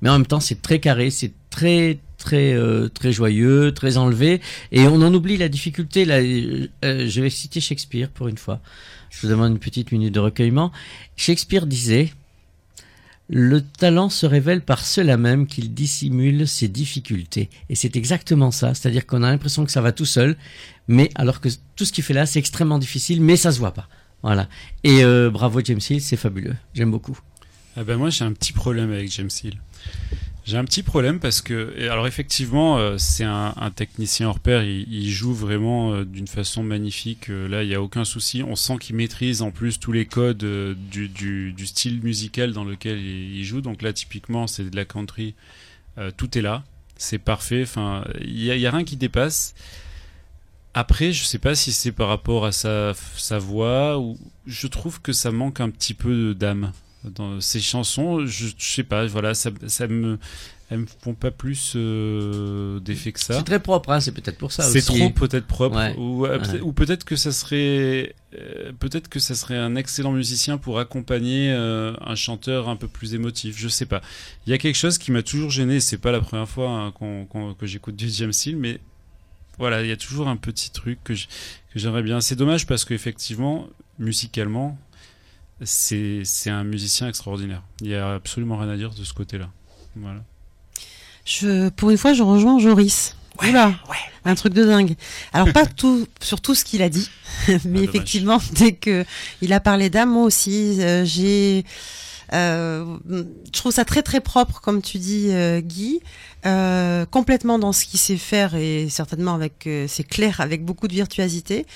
mais 0.00 0.08
en 0.08 0.14
même 0.14 0.26
temps 0.26 0.40
c'est 0.40 0.62
très 0.62 0.78
carré, 0.78 1.10
c'est 1.10 1.32
très 1.50 1.98
très 2.18 2.52
euh, 2.52 2.88
très 2.88 3.12
joyeux, 3.12 3.72
très 3.72 3.96
enlevé, 3.96 4.40
et 4.72 4.86
on 4.86 5.00
en 5.02 5.14
oublie 5.14 5.36
la 5.36 5.48
difficulté. 5.48 6.04
Là, 6.04 6.16
euh, 6.16 6.66
je 7.08 7.20
vais 7.20 7.30
citer 7.30 7.60
Shakespeare 7.60 8.10
pour 8.10 8.28
une 8.28 8.38
fois. 8.38 8.60
Je 9.10 9.22
vous 9.22 9.28
demande 9.28 9.52
une 9.52 9.58
petite 9.58 9.92
minute 9.92 10.12
de 10.12 10.20
recueillement. 10.20 10.70
Shakespeare 11.16 11.66
disait 11.66 12.12
le 13.30 13.60
talent 13.60 14.08
se 14.08 14.24
révèle 14.24 14.62
par 14.62 14.84
cela 14.84 15.18
même 15.18 15.46
qu'il 15.46 15.74
dissimule 15.74 16.48
ses 16.48 16.68
difficultés. 16.68 17.50
Et 17.68 17.74
c'est 17.74 17.94
exactement 17.94 18.50
ça. 18.50 18.74
C'est-à-dire 18.74 19.06
qu'on 19.06 19.22
a 19.22 19.30
l'impression 19.30 19.66
que 19.66 19.70
ça 19.70 19.82
va 19.82 19.92
tout 19.92 20.06
seul, 20.06 20.36
mais 20.88 21.10
alors 21.14 21.40
que 21.40 21.48
tout 21.76 21.84
ce 21.84 21.92
qu'il 21.92 22.04
fait 22.04 22.14
là, 22.14 22.24
c'est 22.24 22.38
extrêmement 22.38 22.78
difficile, 22.78 23.20
mais 23.20 23.36
ça 23.36 23.52
se 23.52 23.58
voit 23.58 23.74
pas. 23.74 23.88
Voilà. 24.22 24.48
Et 24.82 25.04
euh, 25.04 25.30
bravo 25.30 25.60
James 25.62 25.80
Hill, 25.88 26.00
c'est 26.00 26.16
fabuleux. 26.16 26.56
J'aime 26.74 26.90
beaucoup. 26.90 27.18
Ah 27.76 27.84
ben 27.84 27.96
moi 27.96 28.10
j'ai 28.10 28.24
un 28.24 28.32
petit 28.32 28.52
problème 28.52 28.90
avec 28.90 29.12
James 29.12 29.30
Hill. 29.44 29.54
J'ai 30.48 30.56
un 30.56 30.64
petit 30.64 30.82
problème 30.82 31.20
parce 31.20 31.42
que, 31.42 31.78
alors 31.90 32.06
effectivement, 32.06 32.78
euh, 32.78 32.96
c'est 32.96 33.24
un, 33.24 33.52
technicien 33.76 34.30
hors 34.30 34.40
pair, 34.40 34.64
il, 34.64 35.10
joue 35.10 35.34
vraiment 35.34 35.92
euh, 35.92 36.06
d'une 36.06 36.26
façon 36.26 36.62
magnifique. 36.62 37.28
Euh, 37.28 37.46
là, 37.48 37.64
il 37.64 37.68
n'y 37.68 37.74
a 37.74 37.82
aucun 37.82 38.06
souci. 38.06 38.42
On 38.42 38.56
sent 38.56 38.78
qu'il 38.78 38.96
maîtrise 38.96 39.42
en 39.42 39.50
plus 39.50 39.78
tous 39.78 39.92
les 39.92 40.06
codes 40.06 40.38
du, 40.38 41.54
style 41.66 42.00
musical 42.02 42.54
dans 42.54 42.64
lequel 42.64 42.98
il, 42.98 43.44
joue. 43.44 43.60
Donc 43.60 43.82
là, 43.82 43.92
typiquement, 43.92 44.46
c'est 44.46 44.70
de 44.70 44.74
la 44.74 44.86
country. 44.86 45.34
Tout 46.16 46.38
est 46.38 46.42
là, 46.42 46.64
c'est 46.96 47.18
parfait. 47.18 47.60
Enfin, 47.64 48.06
il 48.22 48.42
y 48.42 48.50
a, 48.50 48.56
il 48.56 48.62
y 48.62 48.66
a 48.66 48.70
rien 48.70 48.84
qui 48.84 48.96
dépasse. 48.96 49.54
Après, 50.72 51.12
je 51.12 51.24
sais 51.24 51.38
pas 51.38 51.56
si 51.56 51.72
c'est 51.72 51.92
par 51.92 52.08
rapport 52.08 52.46
à 52.46 52.52
sa, 52.52 52.94
sa 53.18 53.38
voix 53.38 53.98
ou 53.98 54.16
je 54.46 54.66
trouve 54.66 55.02
que 55.02 55.12
ça 55.12 55.30
manque 55.30 55.60
un 55.60 55.68
petit 55.68 55.92
peu 55.92 56.34
d'âme 56.34 56.72
dans 57.14 57.40
ces 57.40 57.60
chansons. 57.60 58.26
Je, 58.26 58.48
je 58.56 58.72
sais 58.72 58.82
pas, 58.84 59.06
voilà, 59.06 59.34
ça, 59.34 59.50
ça 59.66 59.86
me, 59.86 60.18
elles 60.70 60.80
me 60.80 60.86
font 61.02 61.14
pas 61.14 61.30
plus 61.30 61.72
euh, 61.76 62.78
d'effet 62.80 63.12
que 63.12 63.20
ça. 63.20 63.34
C'est 63.38 63.44
très 63.44 63.60
propre, 63.60 63.90
hein, 63.90 64.00
c'est 64.00 64.12
peut-être 64.12 64.38
pour 64.38 64.52
ça 64.52 64.64
C'est 64.64 64.82
trop 64.82 65.10
peut-être 65.10 65.46
propre, 65.46 65.76
Ouais. 65.76 65.94
ou, 65.96 66.20
Ouais. 66.26 66.38
peut- 66.38 66.60
ou 66.60 66.72
peut-être 66.72 67.04
que 67.04 67.16
ça 67.16 67.32
serait, 67.32 68.14
euh, 68.38 68.72
peut-être 68.78 69.08
que 69.08 69.18
ça 69.18 69.34
serait 69.34 69.56
un 69.56 69.76
excellent 69.76 70.12
musicien 70.12 70.58
pour 70.58 70.78
accompagner 70.78 71.50
euh, 71.52 71.94
un 72.00 72.14
chanteur 72.14 72.68
un 72.68 72.76
peu 72.76 72.88
plus 72.88 73.14
émotif. 73.14 73.56
Je 73.58 73.68
sais 73.68 73.86
pas. 73.86 74.02
Il 74.46 74.50
y 74.50 74.52
a 74.52 74.58
quelque 74.58 74.76
chose 74.76 74.98
qui 74.98 75.10
m'a 75.12 75.22
toujours 75.22 75.50
gêné. 75.50 75.80
C'est 75.80 75.98
pas 75.98 76.12
la 76.12 76.20
première 76.20 76.48
fois 76.48 76.70
hein, 76.70 77.54
que 77.58 77.66
j'écoute 77.66 77.96
du 77.96 78.08
James 78.10 78.32
Hill, 78.44 78.56
mais 78.56 78.78
voilà, 79.58 79.82
il 79.82 79.88
y 79.88 79.92
a 79.92 79.96
toujours 79.96 80.28
un 80.28 80.36
petit 80.36 80.70
truc 80.70 80.98
que 81.02 81.14
j'aimerais 81.74 82.02
bien. 82.02 82.20
C'est 82.20 82.36
dommage 82.36 82.66
parce 82.66 82.84
qu'effectivement, 82.84 83.66
musicalement, 83.98 84.78
c'est 85.62 86.22
c'est 86.24 86.50
un 86.50 86.64
musicien 86.64 87.08
extraordinaire. 87.08 87.62
Il 87.80 87.88
y 87.88 87.94
a 87.94 88.14
absolument 88.14 88.56
rien 88.56 88.68
à 88.68 88.76
dire 88.76 88.90
de 88.90 89.04
ce 89.04 89.12
côté-là. 89.12 89.48
Voilà. 89.96 90.22
Je, 91.24 91.68
pour 91.70 91.90
une 91.90 91.98
fois, 91.98 92.14
je 92.14 92.22
rejoins 92.22 92.58
Joris. 92.58 93.16
Oula, 93.42 93.72
un 94.24 94.34
truc 94.34 94.52
de 94.52 94.64
dingue. 94.64 94.94
Alors 95.32 95.52
pas 95.52 95.66
tout 95.66 96.06
sur 96.20 96.40
tout 96.40 96.54
ce 96.54 96.64
qu'il 96.64 96.82
a 96.82 96.88
dit, 96.88 97.08
mais 97.64 97.82
effectivement 97.84 98.40
dès 98.52 98.72
que 98.72 99.04
il 99.42 99.52
a 99.52 99.60
parlé 99.60 99.90
d'âme, 99.90 100.10
moi 100.10 100.24
aussi, 100.24 100.80
euh, 100.80 101.04
j'ai, 101.04 101.64
je 102.32 103.50
trouve 103.52 103.72
ça 103.72 103.84
très 103.84 104.02
très 104.02 104.20
propre 104.20 104.60
comme 104.60 104.82
tu 104.82 104.98
dis, 104.98 105.28
euh, 105.30 105.60
Guy, 105.60 106.00
euh, 106.46 107.04
complètement 107.06 107.58
dans 107.58 107.72
ce 107.72 107.84
qu'il 107.84 107.98
sait 107.98 108.16
faire 108.16 108.54
et 108.54 108.88
certainement 108.90 109.34
avec, 109.34 109.66
euh, 109.66 109.86
c'est 109.88 110.04
clair, 110.04 110.40
avec 110.40 110.64
beaucoup 110.64 110.86
de 110.86 110.92
virtuosité. 110.92 111.66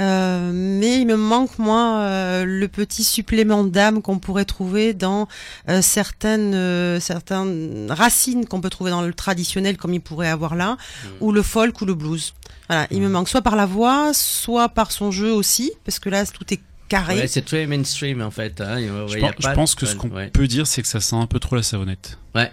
Euh, 0.00 0.50
mais 0.52 1.00
il 1.00 1.06
me 1.06 1.16
manque 1.16 1.58
moi 1.58 1.98
euh, 1.98 2.44
le 2.44 2.68
petit 2.68 3.04
supplément 3.04 3.64
d'âme 3.64 4.02
qu'on 4.02 4.18
pourrait 4.18 4.44
trouver 4.44 4.92
dans 4.94 5.28
euh, 5.68 5.82
certaines 5.82 6.54
euh, 6.54 7.00
certaines 7.00 7.86
racines 7.90 8.46
qu'on 8.46 8.60
peut 8.60 8.70
trouver 8.70 8.90
dans 8.90 9.02
le 9.02 9.12
traditionnel 9.12 9.76
comme 9.76 9.94
il 9.94 10.00
pourrait 10.00 10.28
avoir 10.28 10.56
là 10.56 10.76
ou 11.20 11.32
le 11.32 11.42
folk 11.42 11.80
ou 11.80 11.84
le 11.84 11.94
blues. 11.94 12.34
Voilà, 12.68 12.86
il 12.90 13.00
me 13.00 13.08
manque 13.08 13.28
soit 13.28 13.42
par 13.42 13.56
la 13.56 13.66
voix, 13.66 14.12
soit 14.12 14.68
par 14.68 14.90
son 14.90 15.10
jeu 15.10 15.32
aussi 15.32 15.72
parce 15.84 15.98
que 15.98 16.08
là 16.08 16.26
tout 16.26 16.52
est 16.52 16.60
carré. 16.88 17.20
Ouais, 17.20 17.26
c'est 17.28 17.44
très 17.44 17.66
mainstream 17.66 18.22
en 18.22 18.30
fait. 18.30 18.60
Hein. 18.60 18.80
Il 18.80 18.88
Je 19.08 19.18
y 19.18 19.20
pense, 19.20 19.74
pas 19.74 19.80
que 19.80 19.86
ce 19.86 19.94
qu'on 19.94 20.10
ouais. 20.10 20.28
peut 20.28 20.46
dire, 20.46 20.66
c'est 20.66 20.82
que 20.82 20.88
ça 20.88 21.00
sent 21.00 21.16
un 21.16 21.26
peu 21.26 21.38
trop 21.38 21.56
la 21.56 21.62
savonnette. 21.62 22.18
Ouais, 22.34 22.50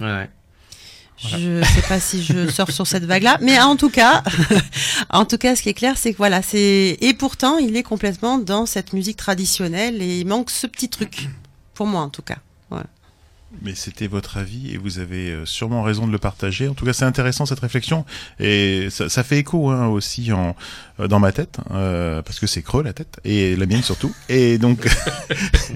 ouais, 0.00 0.06
ouais. 0.06 0.30
Je 1.18 1.62
sais 1.74 1.82
pas 1.88 1.98
si 1.98 2.22
je 2.22 2.48
sors 2.48 2.70
sur 2.70 2.86
cette 2.86 3.04
vague-là, 3.04 3.38
mais 3.40 3.58
en 3.60 3.76
tout 3.76 3.90
cas, 3.90 4.22
en 5.10 5.24
tout 5.24 5.38
cas, 5.38 5.56
ce 5.56 5.62
qui 5.62 5.70
est 5.70 5.74
clair, 5.74 5.98
c'est 5.98 6.12
que 6.12 6.18
voilà, 6.18 6.42
c'est 6.42 6.96
et 7.00 7.14
pourtant, 7.14 7.58
il 7.58 7.76
est 7.76 7.82
complètement 7.82 8.38
dans 8.38 8.66
cette 8.66 8.92
musique 8.92 9.16
traditionnelle 9.16 10.00
et 10.00 10.20
il 10.20 10.26
manque 10.26 10.50
ce 10.50 10.66
petit 10.66 10.88
truc, 10.88 11.28
pour 11.74 11.86
moi 11.86 12.02
en 12.02 12.08
tout 12.10 12.22
cas. 12.22 12.38
Voilà. 12.70 12.86
Mais 13.62 13.74
c'était 13.74 14.06
votre 14.06 14.36
avis 14.36 14.72
et 14.72 14.76
vous 14.76 14.98
avez 14.98 15.30
euh, 15.30 15.46
sûrement 15.46 15.82
raison 15.82 16.06
de 16.06 16.12
le 16.12 16.18
partager. 16.18 16.68
En 16.68 16.74
tout 16.74 16.84
cas, 16.84 16.92
c'est 16.92 17.04
intéressant 17.04 17.46
cette 17.46 17.60
réflexion 17.60 18.04
et 18.40 18.88
ça, 18.90 19.08
ça 19.08 19.22
fait 19.22 19.38
écho 19.38 19.70
hein, 19.70 19.86
aussi 19.86 20.32
en, 20.32 20.54
euh, 21.00 21.06
dans 21.06 21.20
ma 21.20 21.30
tête 21.30 21.58
euh, 21.70 22.22
parce 22.22 22.40
que 22.40 22.48
c'est 22.48 22.62
creux 22.62 22.82
la 22.82 22.92
tête 22.92 23.20
et 23.24 23.54
la 23.54 23.66
mienne 23.66 23.82
surtout. 23.82 24.12
Et 24.28 24.58
donc, 24.58 24.88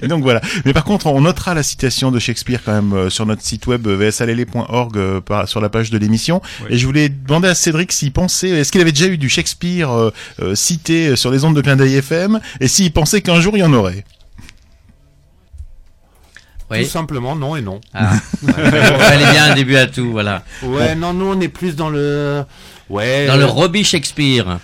et 0.01 0.07
donc 0.07 0.21
voilà. 0.21 0.41
Mais 0.65 0.73
par 0.73 0.83
contre, 0.83 1.07
on 1.07 1.21
notera 1.21 1.53
la 1.53 1.63
citation 1.63 2.11
de 2.11 2.19
Shakespeare 2.19 2.59
quand 2.63 2.73
même 2.73 2.93
euh, 2.93 3.09
sur 3.09 3.25
notre 3.25 3.41
site 3.41 3.65
web 3.67 3.87
vsalele.org 3.87 5.23
sur 5.45 5.61
la 5.61 5.69
page 5.69 5.91
de 5.91 5.97
l'émission. 5.97 6.41
Et 6.69 6.77
je 6.77 6.85
voulais 6.85 7.07
demander 7.07 7.47
à 7.47 7.55
Cédric 7.55 7.93
s'il 7.93 8.11
pensait, 8.11 8.49
est-ce 8.49 8.71
qu'il 8.71 8.81
avait 8.81 8.91
déjà 8.91 9.07
eu 9.07 9.17
du 9.17 9.29
Shakespeare 9.29 9.89
euh, 9.91 10.11
cité 10.55 11.15
sur 11.15 11.31
les 11.31 11.45
ondes 11.45 11.55
de 11.55 11.61
Clin 11.61 11.77
d'œil 11.77 11.95
FM 11.95 12.39
et 12.59 12.67
s'il 12.67 12.91
pensait 12.91 13.21
qu'un 13.21 13.39
jour 13.39 13.55
il 13.55 13.61
y 13.61 13.63
en 13.63 13.73
aurait? 13.73 14.03
Tout 16.81 16.89
simplement, 16.89 17.35
non 17.35 17.55
et 17.55 17.61
non. 17.61 17.79
Ah. 17.93 18.13
Ouais, 18.41 18.51
Fallait 18.53 19.31
bien 19.31 19.51
un 19.51 19.55
début 19.55 19.75
à 19.75 19.85
tout, 19.87 20.11
voilà. 20.11 20.43
Ouais, 20.63 20.95
Bon. 20.95 20.99
non, 21.01 21.13
nous 21.13 21.25
on 21.27 21.39
est 21.41 21.47
plus 21.47 21.75
dans 21.75 21.89
le. 21.89 22.43
Ouais. 22.89 23.27
Dans 23.27 23.37
le 23.37 23.45
Robbie 23.45 23.83
Shakespeare. 23.83 24.59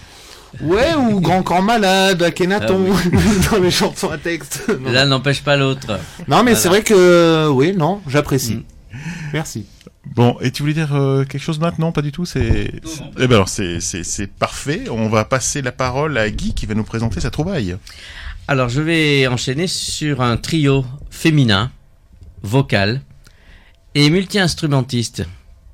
Ouais, 0.61 0.95
ou 0.95 1.19
Grand 1.21 1.43
Corps 1.43 1.61
Malade, 1.61 2.23
Akhenaton, 2.23 2.87
Ah 2.91 3.51
dans 3.51 3.59
les 3.61 3.69
chansons 3.69 4.09
à 4.09 4.17
texte. 4.17 4.63
Non. 4.81 4.91
L'un 4.91 5.05
n'empêche 5.05 5.41
pas 5.43 5.55
l'autre. 5.55 5.87
Non, 6.27 6.37
mais 6.43 6.53
Voilà. 6.53 6.55
c'est 6.55 6.67
vrai 6.69 6.81
que, 6.81 7.47
oui, 7.49 7.73
non, 7.77 8.01
j'apprécie. 8.07 8.65
Merci. 9.31 9.67
Bon, 10.15 10.37
et 10.41 10.49
tu 10.49 10.63
voulais 10.63 10.73
dire 10.73 10.95
euh, 10.95 11.23
quelque 11.23 11.41
chose 11.43 11.59
maintenant 11.59 11.91
Pas 11.91 12.01
du 12.01 12.11
tout. 12.11 12.25
C'est. 12.25 12.71
Eh 13.19 13.27
ben 13.27 13.33
alors 13.35 13.47
c'est 13.49 13.79
c'est 13.79 14.03
c'est 14.03 14.25
parfait. 14.25 14.85
On 14.89 15.07
va 15.07 15.23
passer 15.23 15.61
la 15.61 15.71
parole 15.71 16.17
à 16.17 16.29
Guy 16.31 16.55
qui 16.55 16.65
va 16.65 16.73
nous 16.73 16.83
présenter 16.83 17.19
sa 17.19 17.29
trouvaille. 17.29 17.77
Alors, 18.47 18.69
je 18.69 18.81
vais 18.81 19.27
enchaîner 19.27 19.67
sur 19.67 20.21
un 20.21 20.35
trio 20.35 20.83
féminin, 21.11 21.69
vocal 22.43 23.01
et 23.95 24.09
multi-instrumentiste 24.09 25.25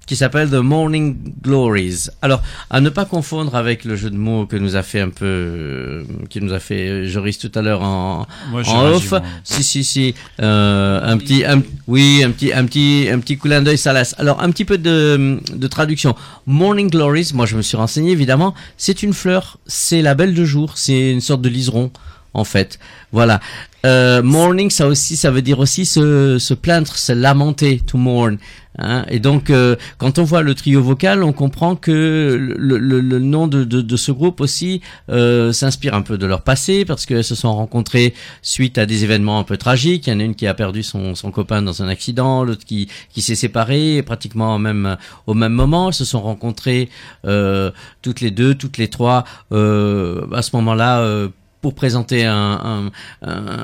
qui 0.06 0.16
s'appelle 0.16 0.50
The 0.50 0.56
Morning 0.56 1.18
Glories. 1.42 2.10
Alors, 2.22 2.42
à 2.70 2.80
ne 2.80 2.90
pas 2.90 3.06
confondre 3.06 3.56
avec 3.56 3.86
le 3.86 3.96
jeu 3.96 4.10
de 4.10 4.18
mots 4.18 4.46
que 4.46 4.56
nous 4.56 4.76
a 4.76 4.84
fait 4.84 5.00
un 5.00 5.10
peu, 5.10 5.26
euh, 5.26 6.04
qui 6.30 6.42
nous 6.42 6.54
a 6.54 6.60
fait 6.60 6.88
euh, 6.88 7.08
Joris 7.08 7.40
tout 7.40 7.52
à 7.56 7.62
l'heure 7.62 7.82
en, 7.82 8.28
Moi, 8.52 8.62
en 8.68 8.86
off. 8.92 9.10
moi. 9.12 9.24
Si, 9.44 9.64
si, 9.64 9.84
si, 9.84 10.16
euh, 10.42 11.00
un 11.04 11.18
petit, 11.18 11.44
un, 11.44 11.62
oui, 11.88 12.22
un 12.24 12.32
petit, 12.32 12.54
un 12.54 12.66
petit, 12.66 13.08
un 13.12 13.20
petit 13.20 13.38
clin 13.38 13.62
d'œil 13.62 13.78
salace. 13.78 14.14
Alors, 14.20 14.42
un 14.42 14.52
petit 14.52 14.66
peu 14.66 14.78
de, 14.78 15.40
de 15.52 15.68
traduction. 15.68 16.16
Morning 16.46 16.90
Glories, 16.90 17.32
moi, 17.34 17.48
je 17.48 17.58
me 17.58 17.64
suis 17.64 17.78
renseigné, 17.78 18.12
évidemment, 18.12 18.54
c'est 18.78 19.02
une 19.02 19.14
fleur, 19.14 19.58
c'est 19.66 20.04
la 20.04 20.14
belle 20.14 20.36
de 20.36 20.46
jour, 20.46 20.78
c'est 20.78 21.12
une 21.12 21.22
sorte 21.22 21.42
de 21.42 21.50
liseron, 21.50 21.92
en 22.36 22.44
fait. 22.44 22.80
Voilà. 23.12 23.40
Euh, 23.86 24.24
morning, 24.24 24.72
ça 24.72 24.88
aussi, 24.88 25.16
ça 25.16 25.30
veut 25.30 25.44
dire 25.44 25.60
aussi 25.60 25.86
se, 25.86 26.40
se 26.40 26.54
plaindre, 26.56 26.96
se 26.96 27.14
lamenter, 27.14 27.80
to 27.86 27.98
mourn. 28.00 28.38
Hein. 28.80 29.06
Et 29.10 29.20
donc, 29.20 29.52
euh, 29.52 29.76
quand 30.00 30.18
on 30.18 30.24
voit 30.24 30.42
le 30.42 30.56
trio 30.56 30.82
vocal, 30.82 31.24
on 31.24 31.34
comprend 31.34 31.76
que 31.76 32.36
le, 32.58 32.78
le, 32.78 33.00
le 33.00 33.20
nom 33.20 33.48
de, 33.48 33.64
de, 33.64 33.82
de 33.82 33.96
ce 33.96 34.12
groupe 34.12 34.42
aussi 34.42 34.82
euh, 35.10 35.54
s'inspire 35.54 35.94
un 35.94 36.02
peu 36.02 36.18
de 36.18 36.26
leur 36.26 36.42
passé, 36.42 36.84
parce 36.84 37.06
qu'elles 37.06 37.24
se 37.24 37.36
sont 37.36 37.56
rencontrées 37.56 38.16
suite 38.42 38.80
à 38.80 38.88
des 38.88 39.04
événements 39.04 39.40
un 39.40 39.44
peu 39.44 39.56
tragiques. 39.56 40.08
Il 40.08 40.14
y 40.14 40.16
en 40.16 40.20
a 40.20 40.24
une 40.24 40.36
qui 40.36 40.48
a 40.48 40.56
perdu 40.56 40.82
son, 40.82 41.14
son 41.14 41.30
copain 41.30 41.62
dans 41.62 41.84
un 41.84 41.88
accident, 41.88 42.44
l'autre 42.44 42.66
qui, 42.66 42.90
qui 43.14 43.22
s'est 43.22 43.36
séparée 43.36 44.02
pratiquement 44.02 44.56
au 44.56 44.60
même, 44.60 44.98
au 45.28 45.36
même 45.36 45.54
moment. 45.54 45.90
Elles 45.90 45.94
se 45.94 46.06
sont 46.06 46.22
rencontrées 46.22 46.90
euh, 47.26 47.70
toutes 48.02 48.20
les 48.20 48.32
deux, 48.32 48.56
toutes 48.56 48.80
les 48.80 48.88
trois, 48.88 49.26
euh, 49.52 50.26
à 50.34 50.42
ce 50.42 50.56
moment-là. 50.56 51.30
Pour 51.66 51.74
présenter 51.74 52.24
un, 52.26 52.92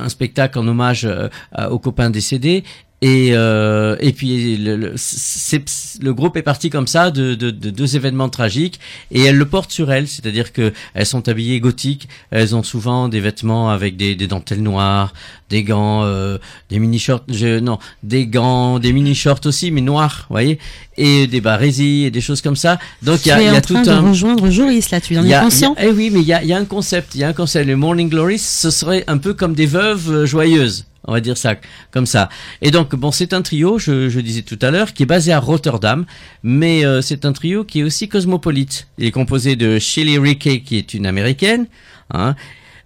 spectacle 0.08 0.58
en 0.58 0.68
hommage 0.68 1.06
euh, 1.06 1.30
à- 1.52 1.70
au 1.72 1.78
copain 1.78 2.10
décédé. 2.10 2.64
Et, 3.04 3.30
euh, 3.34 3.96
et 4.00 4.14
puis 4.14 4.58
le, 4.58 4.76
le, 4.76 4.94
c'est- 4.96 5.98
le 6.04 6.14
groupe 6.14 6.38
est 6.38 6.44
parti 6.44 6.70
comme 6.70 6.86
ça 6.86 7.10
de, 7.10 7.34
de, 7.34 7.50
de 7.50 7.70
deux 7.72 7.96
événements 7.96 8.30
tragiques 8.30 8.80
et 9.10 9.22
elles 9.24 9.38
le 9.38 9.46
portent 9.46 9.72
sur 9.72 9.92
elles, 9.92 10.08
c'est-à-dire 10.08 10.54
que 10.54 10.72
elles 10.94 11.08
sont 11.08 11.28
habillées 11.28 11.60
gothiques, 11.60 12.08
elles 12.30 12.56
ont 12.56 12.62
souvent 12.62 13.08
des 13.10 13.20
vêtements 13.20 13.72
avec 13.72 13.98
des, 13.98 14.14
des 14.14 14.28
dentelles 14.28 14.62
noires, 14.62 15.14
des 15.50 15.64
gants, 15.64 16.04
euh, 16.04 16.38
des 16.70 16.78
mini 16.78 17.00
shorts, 17.00 17.24
je, 17.28 17.60
non, 17.60 17.80
des 18.04 18.28
gants, 18.28 18.78
des 18.78 18.94
mini 18.94 19.16
shorts 19.16 19.42
aussi 19.46 19.72
mais 19.72 19.82
noirs, 19.82 20.26
vous 20.30 20.34
voyez, 20.36 20.60
et 20.96 21.26
des 21.26 21.42
barésies 21.42 22.04
et 22.04 22.12
des 22.12 22.22
choses 22.22 22.42
comme 22.42 22.56
ça. 22.56 22.78
Donc 23.02 23.26
il 23.26 23.30
y 23.30 23.32
a, 23.32 23.42
y 23.42 23.48
a 23.48 23.58
en 23.58 23.62
tout 23.62 23.74
train 23.74 23.82
de 23.84 23.90
un 23.90 24.02
rejoindre 24.10 24.50
Joris 24.52 24.92
là, 24.92 25.02
tu 25.02 25.18
en 25.18 25.26
es 25.26 25.34
a- 25.34 25.42
conscient 25.42 25.76
Eh 25.82 25.90
oui, 25.90 26.12
mais 26.14 26.20
il 26.22 26.28
y 26.28 26.34
a, 26.34 26.44
y 26.44 26.54
a 26.54 26.58
un 26.58 26.66
concept. 26.66 27.16
Il 27.16 27.22
y 27.22 27.24
a 27.24 27.30
un 27.30 27.34
concept. 27.34 27.66
Les 27.66 27.76
Morning 27.76 28.10
Glories, 28.10 28.38
ce 28.38 28.70
serait 28.70 29.04
un 29.08 29.18
peu 29.18 29.34
comme 29.34 29.56
des 29.56 29.66
veuves 29.66 30.12
euh, 30.12 30.26
joyeuses. 30.28 30.86
On 31.08 31.14
va 31.14 31.22
dire 31.22 31.38
ça 31.38 31.56
comme 31.90 32.06
ça. 32.06 32.30
Et 32.62 32.70
donc, 32.70 32.96
bon, 32.96 33.12
c'est 33.12 33.34
un 33.34 33.42
trio, 33.42 33.80
je, 33.80 34.10
je 34.10 34.20
disais 34.20 34.44
tout 34.44 34.60
à 34.62 34.70
l'heure, 34.70 34.94
qui 34.94 35.04
est 35.04 35.08
basé 35.08 35.32
à 35.34 35.40
Rotterdam, 35.40 36.06
mais 36.44 36.86
euh, 36.86 37.02
c'est 37.02 37.26
un 37.26 37.34
trio 37.34 37.64
qui 37.64 37.80
est 37.80 37.84
aussi 37.84 38.08
cosmopolite. 38.08 38.88
Il 38.98 39.06
est 39.06 39.12
composé 39.12 39.56
de 39.56 39.80
Shelly 39.80 40.20
Rickey, 40.20 40.62
qui 40.62 40.78
est 40.78 40.94
une 40.94 41.08
américaine, 41.08 41.66
hein, 42.14 42.36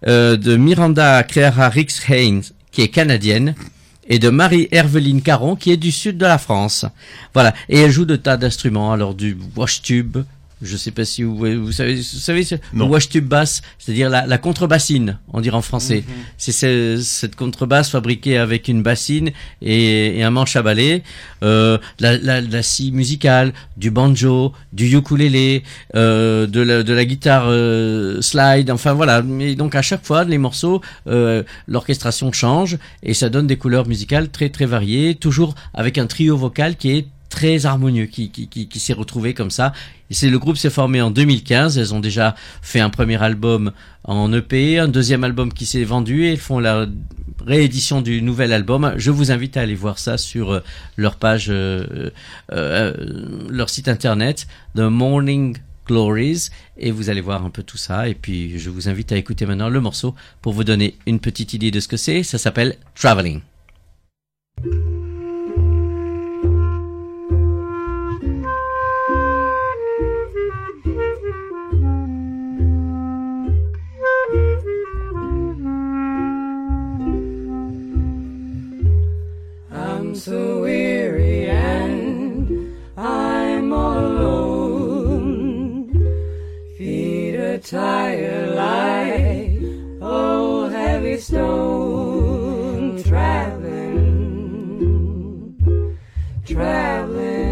euh, 0.08 0.38
de 0.38 0.56
Miranda 0.56 1.24
Creara 1.24 1.68
Rix 1.70 1.88
Haynes, 2.08 2.44
qui 2.72 2.82
est 2.82 2.88
canadienne, 2.88 3.54
et 4.08 4.20
de 4.20 4.30
Marie-Herveline 4.30 5.22
Caron, 5.22 5.56
qui 5.56 5.72
est 5.72 5.78
du 5.78 5.92
sud 5.92 6.18
de 6.18 6.26
la 6.26 6.38
France. 6.38 6.86
Voilà. 7.34 7.54
Et 7.70 7.80
elle 7.80 7.92
joue 7.92 8.06
de 8.06 8.16
tas 8.16 8.38
d'instruments, 8.38 8.94
alors 8.94 9.14
du 9.14 9.38
wash 9.56 9.82
tube. 9.82 10.18
Je 10.66 10.76
sais 10.78 10.92
pas 10.92 11.06
si 11.06 11.24
vous, 11.24 11.36
vous 11.38 11.72
savez, 11.72 11.96
vous 11.96 12.02
savez, 12.02 12.42
le 12.52 12.58
Non. 12.74 12.88
wash 12.88 13.08
tube 13.10 13.28
basse, 13.28 13.62
c'est-à-dire 13.80 14.10
la, 14.10 14.26
la 14.26 14.38
contrebassine, 14.38 15.20
on 15.32 15.40
dirait 15.42 15.56
en 15.56 15.62
français. 15.62 16.04
C'est 16.38 16.52
ce- 16.52 17.00
cette 17.02 17.36
contrebasse 17.36 17.90
fabriquée 17.92 18.38
avec 18.38 18.68
une 18.68 18.82
bassine 18.84 19.32
et, 19.62 20.18
et 20.20 20.24
un 20.24 20.32
manche 20.32 20.56
à 20.56 20.62
balai, 20.64 21.04
euh, 21.44 21.78
la, 22.00 22.18
la, 22.18 22.42
la 22.42 22.64
scie 22.64 22.92
musicale, 22.92 23.54
du 23.78 23.92
banjo, 23.92 24.54
du 24.74 24.94
ukulélé, 24.98 25.64
euh, 25.96 26.48
de, 26.48 26.62
la, 26.62 26.84
de 26.84 26.94
la 26.94 27.06
guitare 27.06 27.46
euh, 27.48 28.22
slide, 28.22 28.72
enfin 28.72 28.94
voilà. 28.94 29.22
Mais 29.22 29.56
donc 29.56 29.76
à 29.76 29.82
chaque 29.82 30.06
fois, 30.06 30.24
les 30.24 30.38
morceaux, 30.38 30.82
euh, 31.08 31.44
l'orchestration 31.68 32.32
change 32.32 32.78
et 33.04 33.14
ça 33.14 33.30
donne 33.30 33.48
des 33.48 33.58
couleurs 33.58 33.88
musicales 33.88 34.30
très 34.30 34.50
très 34.50 34.66
variées, 34.66 35.16
toujours 35.16 35.54
avec 35.74 35.98
un 35.98 36.08
trio 36.08 36.36
vocal 36.38 36.76
qui 36.76 36.92
est 36.92 37.08
très 37.36 37.66
harmonieux, 37.66 38.06
qui, 38.06 38.80
s'est 38.80 38.94
retrouvé 38.94 39.34
comme 39.34 39.52
ça. 39.52 39.74
Et 40.10 40.30
le 40.30 40.40
groupe 40.40 40.56
s'est 40.56 40.70
formé 40.70 41.02
en 41.02 41.12
2015. 41.12 41.78
Elles 41.78 41.94
ont 41.94 41.99
déjà 41.99 42.34
fait 42.62 42.80
un 42.80 42.90
premier 42.90 43.22
album 43.22 43.74
en 44.06 44.32
EP, 44.32 44.80
un 44.80 44.88
deuxième 44.88 45.26
album 45.26 45.52
qui 45.52 45.66
s'est 45.66 45.84
vendu 45.84 46.28
et 46.28 46.38
font 46.38 46.60
la 46.60 46.88
réédition 47.45 48.02
du 48.02 48.22
nouvel 48.22 48.53
album. 48.53 48.94
Je 48.95 49.12
vous 49.12 49.32
invite 49.32 49.57
à 49.57 49.62
aller 49.62 49.76
voir 49.76 49.99
ça 49.99 50.18
sur 50.18 50.53
euh, 50.53 50.60
leur 50.95 51.18
page, 51.18 51.48
euh, 51.49 52.10
euh, 52.53 52.94
leur 53.49 53.70
site 53.70 53.90
internet, 53.90 54.48
The 54.76 54.88
Morning 54.88 55.57
Glories, 55.88 56.52
et 56.78 56.91
vous 56.91 57.10
allez 57.10 57.22
voir 57.22 57.44
un 57.44 57.49
peu 57.49 57.64
tout 57.64 57.78
ça. 57.78 58.07
Et 58.07 58.16
puis 58.16 58.57
je 58.57 58.70
vous 58.70 58.88
invite 58.88 59.12
à 59.12 59.18
écouter 59.18 59.45
maintenant 59.45 59.68
le 59.68 59.82
morceau 59.82 60.16
pour 60.41 60.53
vous 60.53 60.64
donner 60.64 60.95
une 61.06 61.20
petite 61.20 61.53
idée 61.53 61.72
de 61.72 61.82
ce 61.82 61.90
que 61.90 61.98
c'est. 61.98 62.24
Ça 62.24 62.38
s'appelle 62.38 62.78
Traveling. 62.95 63.41
So 80.16 80.62
weary 80.62 81.48
and 81.50 82.74
I'm 82.98 83.74
all 83.74 84.00
alone. 84.00 85.90
Feet 86.78 87.36
are 87.36 87.58
tired 87.58 88.56
like 88.56 89.60
old 90.02 90.72
heavy 90.72 91.18
stone. 91.20 93.04
Traveling, 93.04 94.00
traveling. 96.46 97.44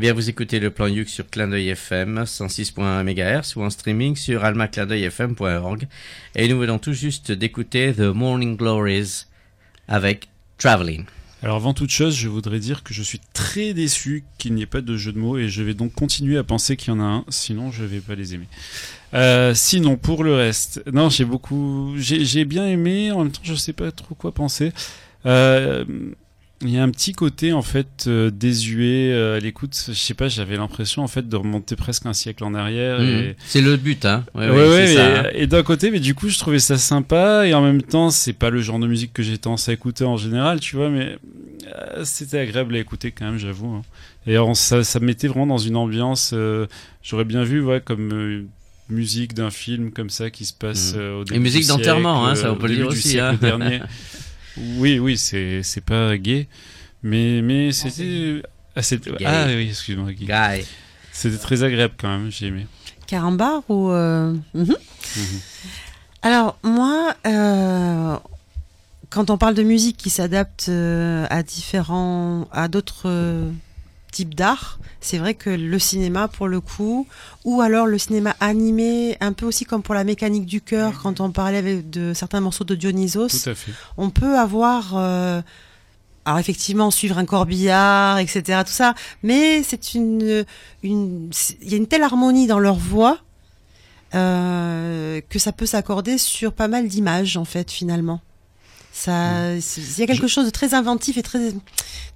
Eh 0.00 0.04
bien, 0.04 0.14
vous 0.14 0.30
écoutez 0.30 0.60
le 0.60 0.70
plan 0.70 0.86
Youk 0.86 1.10
sur 1.10 1.28
Clin 1.28 1.48
d'œil 1.48 1.68
FM 1.68 2.22
106.1 2.22 3.04
MHz 3.04 3.54
ou 3.56 3.62
en 3.62 3.68
streaming 3.68 4.16
sur 4.16 4.46
almaclindeuilfm.org. 4.46 5.86
Et 6.36 6.48
nous 6.48 6.58
venons 6.58 6.78
tout 6.78 6.94
juste 6.94 7.32
d'écouter 7.32 7.92
The 7.92 8.14
Morning 8.14 8.56
Glories 8.56 9.26
avec 9.88 10.30
Traveling. 10.56 11.04
Alors 11.42 11.56
avant 11.56 11.74
toute 11.74 11.90
chose, 11.90 12.16
je 12.16 12.30
voudrais 12.30 12.60
dire 12.60 12.82
que 12.82 12.94
je 12.94 13.02
suis 13.02 13.20
très 13.34 13.74
déçu 13.74 14.24
qu'il 14.38 14.54
n'y 14.54 14.62
ait 14.62 14.66
pas 14.66 14.80
de 14.80 14.96
jeu 14.96 15.12
de 15.12 15.18
mots 15.18 15.36
et 15.36 15.50
je 15.50 15.62
vais 15.62 15.74
donc 15.74 15.92
continuer 15.92 16.38
à 16.38 16.44
penser 16.44 16.78
qu'il 16.78 16.94
y 16.94 16.96
en 16.96 17.00
a 17.00 17.04
un, 17.04 17.24
sinon 17.28 17.70
je 17.70 17.84
vais 17.84 18.00
pas 18.00 18.14
les 18.14 18.34
aimer. 18.34 18.48
Euh, 19.12 19.52
sinon 19.52 19.98
pour 19.98 20.24
le 20.24 20.34
reste, 20.34 20.82
non 20.90 21.10
j'ai 21.10 21.26
beaucoup, 21.26 21.92
j'ai 21.98 22.46
bien 22.46 22.66
aimé, 22.66 23.12
en 23.12 23.24
même 23.24 23.32
temps 23.32 23.42
je 23.42 23.54
sais 23.54 23.74
pas 23.74 23.92
trop 23.92 24.14
quoi 24.14 24.32
penser. 24.32 24.72
Euh, 25.26 25.84
il 26.62 26.70
y 26.70 26.78
a 26.78 26.82
un 26.82 26.90
petit 26.90 27.12
côté 27.12 27.52
en 27.54 27.62
fait 27.62 28.04
euh, 28.06 28.30
désuet 28.30 29.10
euh, 29.12 29.36
à 29.36 29.40
l'écoute. 29.40 29.74
Je 29.88 29.92
sais 29.94 30.12
pas, 30.14 30.28
j'avais 30.28 30.56
l'impression 30.56 31.02
en 31.02 31.08
fait 31.08 31.26
de 31.28 31.36
remonter 31.36 31.74
presque 31.74 32.04
un 32.06 32.12
siècle 32.12 32.44
en 32.44 32.52
arrière. 32.54 33.00
Mhm. 33.00 33.06
et- 33.06 33.36
C'est 33.46 33.60
le 33.62 33.76
but, 33.76 34.04
hein. 34.04 34.24
Ouais, 34.34 34.48
Ouais, 34.50 34.68
ouais, 34.68 34.92
et, 34.94 34.98
hein. 35.00 35.24
et 35.32 35.46
d'un 35.46 35.62
côté, 35.62 35.90
mais 35.90 36.00
du 36.00 36.14
coup, 36.14 36.28
je 36.28 36.38
trouvais 36.38 36.58
ça 36.58 36.76
sympa 36.76 37.46
et 37.46 37.54
en 37.54 37.62
même 37.62 37.80
temps, 37.82 38.10
c'est 38.10 38.34
pas 38.34 38.50
le 38.50 38.60
genre 38.60 38.78
de 38.78 38.86
musique 38.86 39.12
que 39.14 39.22
j'ai 39.22 39.38
tendance 39.38 39.68
à 39.68 39.72
écouter 39.72 40.04
en 40.04 40.16
général, 40.18 40.60
tu 40.60 40.76
vois. 40.76 40.90
Mais 40.90 41.16
euh, 41.66 42.04
c'était 42.04 42.38
agréable 42.38 42.74
à 42.74 42.78
écouter 42.78 43.10
quand 43.10 43.24
même, 43.24 43.38
j'avoue. 43.38 43.68
hein. 43.74 43.82
Et 44.26 44.32
alors, 44.34 44.54
ça, 44.54 44.84
ça 44.84 45.00
me 45.00 45.06
mettait 45.06 45.28
vraiment 45.28 45.46
dans 45.46 45.56
une 45.58 45.76
ambiance. 45.76 46.32
euh, 46.34 46.66
J'aurais 47.02 47.24
bien 47.24 47.42
vu, 47.42 47.62
ouais, 47.62 47.80
comme 47.82 48.12
euh, 48.12 48.44
musique 48.90 49.32
d'un 49.32 49.50
film 49.50 49.92
comme 49.92 50.10
ça 50.10 50.28
qui 50.30 50.44
se 50.44 50.52
passe 50.52 50.92
euh, 50.96 51.20
au 51.20 51.22
Et 51.22 51.26
début 51.26 51.40
musique 51.40 51.62
du 51.62 51.68
d'enterrement, 51.68 52.26
hein, 52.26 52.34
ça, 52.34 52.52
on 52.52 52.56
peut 52.56 52.66
le 52.68 52.76
dire 52.76 52.88
aussi, 52.88 53.18
hein. 53.18 53.32
dernier. 53.40 53.80
Oui, 54.56 54.98
oui, 54.98 55.16
c'est 55.16 55.62
c'est 55.62 55.80
pas 55.84 56.16
gay, 56.18 56.48
mais 57.02 57.40
mais 57.42 57.72
c'était 57.72 58.42
assez. 58.76 58.98
Gay. 58.98 59.24
Ah 59.24 59.46
oui, 59.48 59.68
excuse-moi, 59.68 60.12
gay. 60.12 60.26
Guy. 60.26 60.64
C'était 61.12 61.38
très 61.38 61.62
agréable 61.62 61.94
quand 61.98 62.08
même, 62.08 62.30
j'ai 62.30 62.46
aimé. 62.46 62.66
Carambar 63.06 63.62
ou. 63.68 63.90
euh. 63.90 64.34
Mhm. 64.54 64.76
Alors, 66.22 66.58
moi, 66.62 67.14
euh, 67.26 68.16
quand 69.08 69.30
on 69.30 69.38
parle 69.38 69.54
de 69.54 69.62
musique 69.62 69.96
qui 69.96 70.10
s'adapte 70.10 70.66
euh, 70.68 71.26
à 71.30 71.42
différents. 71.42 72.46
à 72.52 72.68
d'autres 72.68 73.08
types 74.10 74.34
d'art, 74.34 74.78
c'est 75.00 75.18
vrai 75.18 75.34
que 75.34 75.50
le 75.50 75.78
cinéma, 75.78 76.28
pour 76.28 76.48
le 76.48 76.60
coup, 76.60 77.06
ou 77.44 77.60
alors 77.62 77.86
le 77.86 77.98
cinéma 77.98 78.34
animé, 78.40 79.16
un 79.20 79.32
peu 79.32 79.46
aussi 79.46 79.64
comme 79.64 79.82
pour 79.82 79.94
la 79.94 80.04
mécanique 80.04 80.46
du 80.46 80.60
cœur, 80.60 81.00
quand 81.02 81.20
on 81.20 81.30
parlait 81.30 81.58
avec 81.58 81.90
de 81.90 82.12
certains 82.14 82.40
morceaux 82.40 82.64
de 82.64 82.74
Dionysos, 82.74 83.28
Tout 83.28 83.50
à 83.50 83.54
fait. 83.54 83.72
on 83.96 84.10
peut 84.10 84.38
avoir. 84.38 84.96
euh, 84.96 85.40
alors 86.26 86.38
effectivement, 86.38 86.90
suivre 86.90 87.16
un 87.16 87.24
corbillard, 87.24 88.18
etc., 88.18 88.60
tout 88.66 88.72
ça, 88.72 88.94
mais 89.22 89.62
c'est 89.62 89.94
une, 89.94 90.44
une, 90.82 91.30
il 91.62 91.68
y 91.70 91.74
a 91.74 91.76
une 91.78 91.86
telle 91.86 92.02
harmonie 92.02 92.46
dans 92.46 92.58
leur 92.58 92.76
voix 92.76 93.18
euh, 94.14 95.20
que 95.28 95.38
ça 95.38 95.52
peut 95.52 95.66
s'accorder 95.66 96.18
sur 96.18 96.52
pas 96.52 96.68
mal 96.68 96.88
d'images 96.88 97.36
en 97.36 97.44
fait 97.44 97.70
finalement. 97.70 98.20
Ça, 99.02 99.54
il 99.56 99.98
y 99.98 100.02
a 100.02 100.06
quelque 100.06 100.28
chose 100.28 100.44
de 100.44 100.50
très 100.50 100.74
inventif 100.74 101.16
et 101.16 101.22
très, 101.22 101.52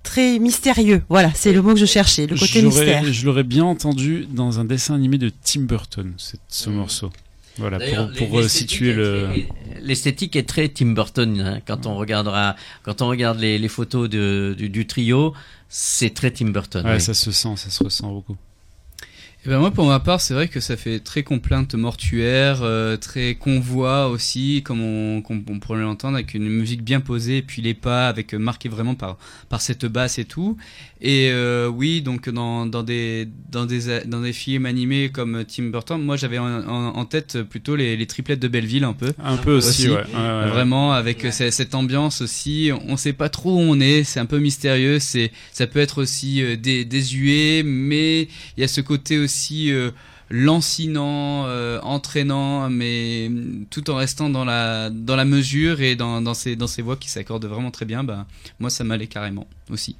très 0.03 0.39
mystérieux. 0.39 1.03
Voilà, 1.09 1.33
c'est 1.35 1.53
le 1.53 1.63
mot 1.63 1.73
que 1.73 1.81
je 1.81 1.87
cherchais, 1.87 2.27
le 2.27 2.37
côté 2.37 2.61
mystère. 2.61 3.05
Je 3.11 3.25
l'aurais 3.25 3.43
bien 3.43 3.65
entendu 3.65 4.27
dans 4.31 4.61
un 4.61 4.67
dessin 4.67 4.95
animé 4.95 5.17
de 5.17 5.31
Tim 5.43 5.63
Burton, 5.63 6.13
ce 6.49 6.69
morceau. 6.71 7.11
Voilà, 7.57 7.79
pour, 7.79 8.11
pour 8.29 8.39
euh, 8.41 8.49
situer 8.49 8.93
le. 8.93 9.29
L'esthétique 9.81 10.35
est 10.35 10.43
très 10.43 10.69
Tim 10.69 10.93
Burton. 10.93 11.41
hein. 11.41 11.61
Quand 11.67 11.87
on 11.87 11.95
regardera, 11.97 12.57
quand 12.83 13.01
on 13.01 13.07
regarde 13.09 13.39
les, 13.39 13.59
les 13.59 13.69
photos 13.69 14.11
de, 14.11 14.55
du, 14.59 14.69
du 14.69 14.87
trio, 14.87 15.33
c'est 15.69 16.13
très 16.13 16.33
Tim 16.33 16.51
Burton. 16.51 16.85
Ouais, 16.85 16.95
oui. 16.95 17.01
ça 17.01 17.15
se 17.15 17.31
sent, 17.31 17.55
ça 17.57 17.71
se 17.71 17.85
ressent 17.85 18.11
beaucoup. 18.13 18.37
Et 19.47 19.51
ben 19.51 19.59
moi 19.59 19.71
pour 19.71 19.85
ma 19.87 20.01
part 20.01 20.23
c'est 20.23 20.33
vrai 20.33 20.49
que 20.49 20.59
ça 20.59 20.75
fait 20.75 21.01
très 21.01 21.23
complainte 21.23 21.75
mortuaire, 21.75 22.61
euh, 22.63 22.97
très 22.97 23.35
convoi 23.35 24.09
aussi 24.09 24.63
comme 24.63 24.81
on, 24.81 25.21
comme 25.21 25.45
on 25.51 25.59
pourrait 25.59 25.83
l'entendre 25.83 26.15
avec 26.15 26.33
une 26.33 26.49
musique 26.49 26.83
bien 26.83 27.01
posée 27.01 27.43
puis 27.43 27.61
les 27.61 27.75
pas 27.75 28.09
avec 28.09 28.33
euh, 28.33 28.39
marqué 28.39 28.71
vraiment 28.71 28.95
par 28.95 29.19
par 29.51 29.61
cette 29.61 29.85
basse 29.85 30.19
et 30.19 30.25
tout. 30.25 30.57
Et 31.07 31.29
euh, 31.31 31.69
oui 31.69 32.01
donc 32.01 32.31
dans, 32.31 32.65
dans 32.65 32.83
des 32.83 33.29
dans 33.53 33.67
des 33.67 34.01
dans 34.07 34.23
des 34.23 34.33
films 34.33 34.65
animés 34.65 35.11
comme 35.11 35.45
Tim 35.47 35.65
Burton, 35.65 36.01
moi 36.03 36.17
j'avais 36.17 36.39
en, 36.39 36.47
en- 36.67 36.97
en 36.97 37.05
tête 37.05 37.43
plutôt 37.43 37.77
les, 37.77 37.95
les 37.99 38.07
triplettes 38.07 38.41
de 38.41 38.49
Belleville 38.49 38.85
un 38.85 38.95
peu. 38.95 39.13
Un 39.23 39.37
peu 39.37 39.53
aussi, 39.59 39.83
ouais. 39.89 39.97
Ouais, 39.97 40.03
ouais, 40.15 40.45
ouais. 40.45 40.49
Vraiment 40.49 40.93
avec 40.95 41.25
euh, 41.27 41.31
ce- 41.31 41.51
cette 41.51 41.75
ambiance 41.75 42.23
aussi, 42.23 42.71
on 42.89 42.97
sait 42.97 43.13
pas 43.13 43.29
trop 43.29 43.55
où 43.55 43.59
on 43.61 43.81
est, 43.81 44.03
c'est 44.03 44.19
un 44.19 44.25
peu 44.25 44.39
mystérieux, 44.39 44.99
c'est 44.99 45.31
ça 45.53 45.67
peut 45.67 45.79
être 45.81 46.01
aussi 46.01 46.43
euh, 46.43 46.57
dé- 46.57 46.87
désuet, 46.87 47.63
mais 47.67 48.23
il 48.57 48.61
y 48.61 48.65
a 48.65 48.69
ce 48.69 48.81
côté 48.81 49.19
aussi 49.19 49.71
euh, 49.73 49.91
lancinant, 50.31 51.45
euh, 51.47 51.81
entraînant, 51.83 52.71
mais 52.71 53.29
mm, 53.31 53.67
tout 53.71 53.91
en 53.91 53.97
restant 53.97 54.31
dans 54.31 54.45
la 54.45 54.89
dans 54.91 55.17
la 55.17 55.25
mesure 55.25 55.81
et 55.83 55.97
dans 55.97 56.23
dans 56.23 56.35
ces 56.35 56.57
dans 56.57 56.67
ces 56.67 56.81
voix 56.83 56.97
qui 56.97 57.11
s'accordent 57.11 57.45
vraiment 57.47 57.71
très 57.71 57.85
bien. 57.85 58.05
Bah 58.05 58.27
moi 58.59 58.71
ça 58.71 58.85
m'allait 58.85 59.07
carrément 59.07 59.47
aussi. 59.71 59.97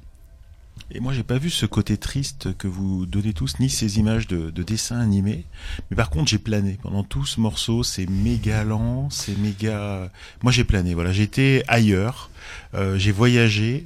Et 0.91 0.99
moi, 0.99 1.13
j'ai 1.13 1.23
pas 1.23 1.39
vu 1.39 1.49
ce 1.49 1.65
côté 1.65 1.97
triste 1.97 2.55
que 2.57 2.67
vous 2.67 3.05
donnez 3.07 3.33
tous, 3.33 3.59
ni 3.59 3.69
ces 3.69 3.97
images 3.97 4.27
de, 4.27 4.51
de 4.51 4.63
dessins 4.63 4.99
animés. 4.99 5.45
Mais 5.89 5.97
par 5.97 6.11
contre, 6.11 6.29
j'ai 6.29 6.37
plané 6.37 6.77
pendant 6.81 7.03
tout 7.03 7.25
ce 7.25 7.39
morceau. 7.39 7.81
C'est 7.81 8.07
méga 8.07 8.63
lent, 8.63 9.09
c'est 9.09 9.37
méga. 9.37 10.11
Moi, 10.43 10.51
j'ai 10.51 10.63
plané. 10.63 10.93
Voilà, 10.93 11.11
j'étais 11.11 11.63
ailleurs. 11.67 12.29
Euh, 12.75 12.97
j'ai 12.99 13.11
voyagé. 13.11 13.85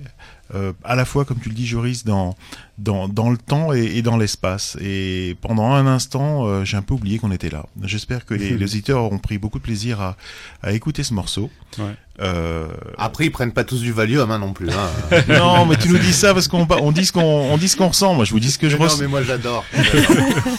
Euh, 0.55 0.73
à 0.83 0.95
la 0.95 1.05
fois, 1.05 1.25
comme 1.25 1.39
tu 1.39 1.49
le 1.49 1.55
dis, 1.55 1.67
Joris, 1.67 2.05
dans 2.05 2.35
dans, 2.77 3.07
dans 3.09 3.29
le 3.29 3.37
temps 3.37 3.73
et, 3.73 3.83
et 3.97 4.01
dans 4.01 4.15
l'espace. 4.17 4.77
Et 4.81 5.35
pendant 5.41 5.73
un 5.73 5.85
instant, 5.85 6.47
euh, 6.47 6.63
j'ai 6.63 6.77
un 6.77 6.81
peu 6.81 6.93
oublié 6.93 7.19
qu'on 7.19 7.31
était 7.31 7.49
là. 7.49 7.65
J'espère 7.83 8.25
que 8.25 8.33
les, 8.33 8.51
les 8.57 8.63
auditeurs 8.65 9.03
auront 9.03 9.17
pris 9.19 9.37
beaucoup 9.37 9.59
de 9.59 9.63
plaisir 9.63 9.99
à, 10.01 10.15
à 10.63 10.71
écouter 10.71 11.03
ce 11.03 11.13
morceau. 11.13 11.49
Ouais. 11.77 11.93
Euh, 12.21 12.67
Après, 12.97 13.25
ils 13.25 13.31
prennent 13.31 13.51
pas 13.53 13.63
tous 13.63 13.81
du 13.81 13.91
Valium 13.91 14.29
hein, 14.31 14.39
non 14.39 14.53
plus. 14.53 14.69
Hein. 14.71 15.21
non, 15.27 15.65
mais 15.65 15.75
tu 15.77 15.89
nous 15.89 15.97
dis 15.97 16.13
ça 16.13 16.33
parce 16.33 16.47
qu'on 16.47 16.65
on 16.69 16.91
dit 16.91 17.05
ce 17.05 17.11
qu'on 17.11 17.21
on 17.21 17.57
dit 17.57 17.67
ce 17.69 17.75
qu'on 17.77 17.89
ressent. 17.89 18.13
Moi, 18.13 18.25
je 18.25 18.31
vous 18.31 18.39
dis 18.39 18.51
ce 18.51 18.57
que 18.57 18.69
je 18.69 18.75
Mais 18.75 18.79
non, 18.79 18.85
ressens. 18.85 19.01
mais 19.01 19.07
moi 19.07 19.23
j'adore. 19.23 19.63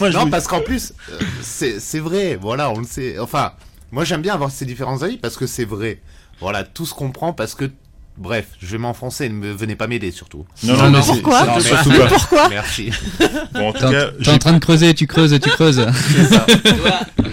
Non, 0.01 0.23
vous- 0.25 0.29
parce 0.29 0.47
qu'en 0.47 0.61
plus, 0.61 0.93
c'est 1.41 1.79
c'est 1.79 1.99
vrai. 1.99 2.37
Voilà, 2.41 2.69
on 2.71 2.79
le 2.79 2.85
sait. 2.85 3.19
Enfin, 3.19 3.53
moi 3.91 4.03
j'aime 4.05 4.21
bien 4.21 4.33
avoir 4.33 4.51
ces 4.51 4.65
différents 4.65 5.01
avis 5.03 5.17
parce 5.17 5.37
que 5.37 5.45
c'est 5.47 5.65
vrai. 5.65 5.99
Voilà, 6.39 6.63
tout 6.63 6.85
se 6.85 6.93
comprend 6.93 7.33
parce 7.33 7.55
que. 7.55 7.69
Bref, 8.17 8.45
je 8.61 8.67
vais 8.67 8.77
m'enfoncer, 8.77 9.29
ne 9.29 9.51
venez 9.51 9.75
pas 9.75 9.87
m'aider 9.87 10.11
surtout. 10.11 10.45
Non, 10.63 10.75
non, 10.77 10.91
mais 10.91 11.01
c'est- 11.01 11.13
Pourquoi 11.21 11.45
Non, 11.45 11.53
pas. 11.55 12.07
Pourquoi 12.07 12.49
Merci. 12.49 12.91
Bon, 13.53 13.69
en 13.69 13.73
tout 13.73 13.79
cas, 13.89 14.07
en- 14.07 14.23
t'es 14.23 14.29
en 14.31 14.37
train 14.37 14.53
de 14.53 14.59
creuser, 14.59 14.93
tu 14.93 15.07
creuses, 15.07 15.37
tu 15.41 15.49
creuses. 15.49 15.85
C'est 16.15 16.25
ça. 16.25 16.45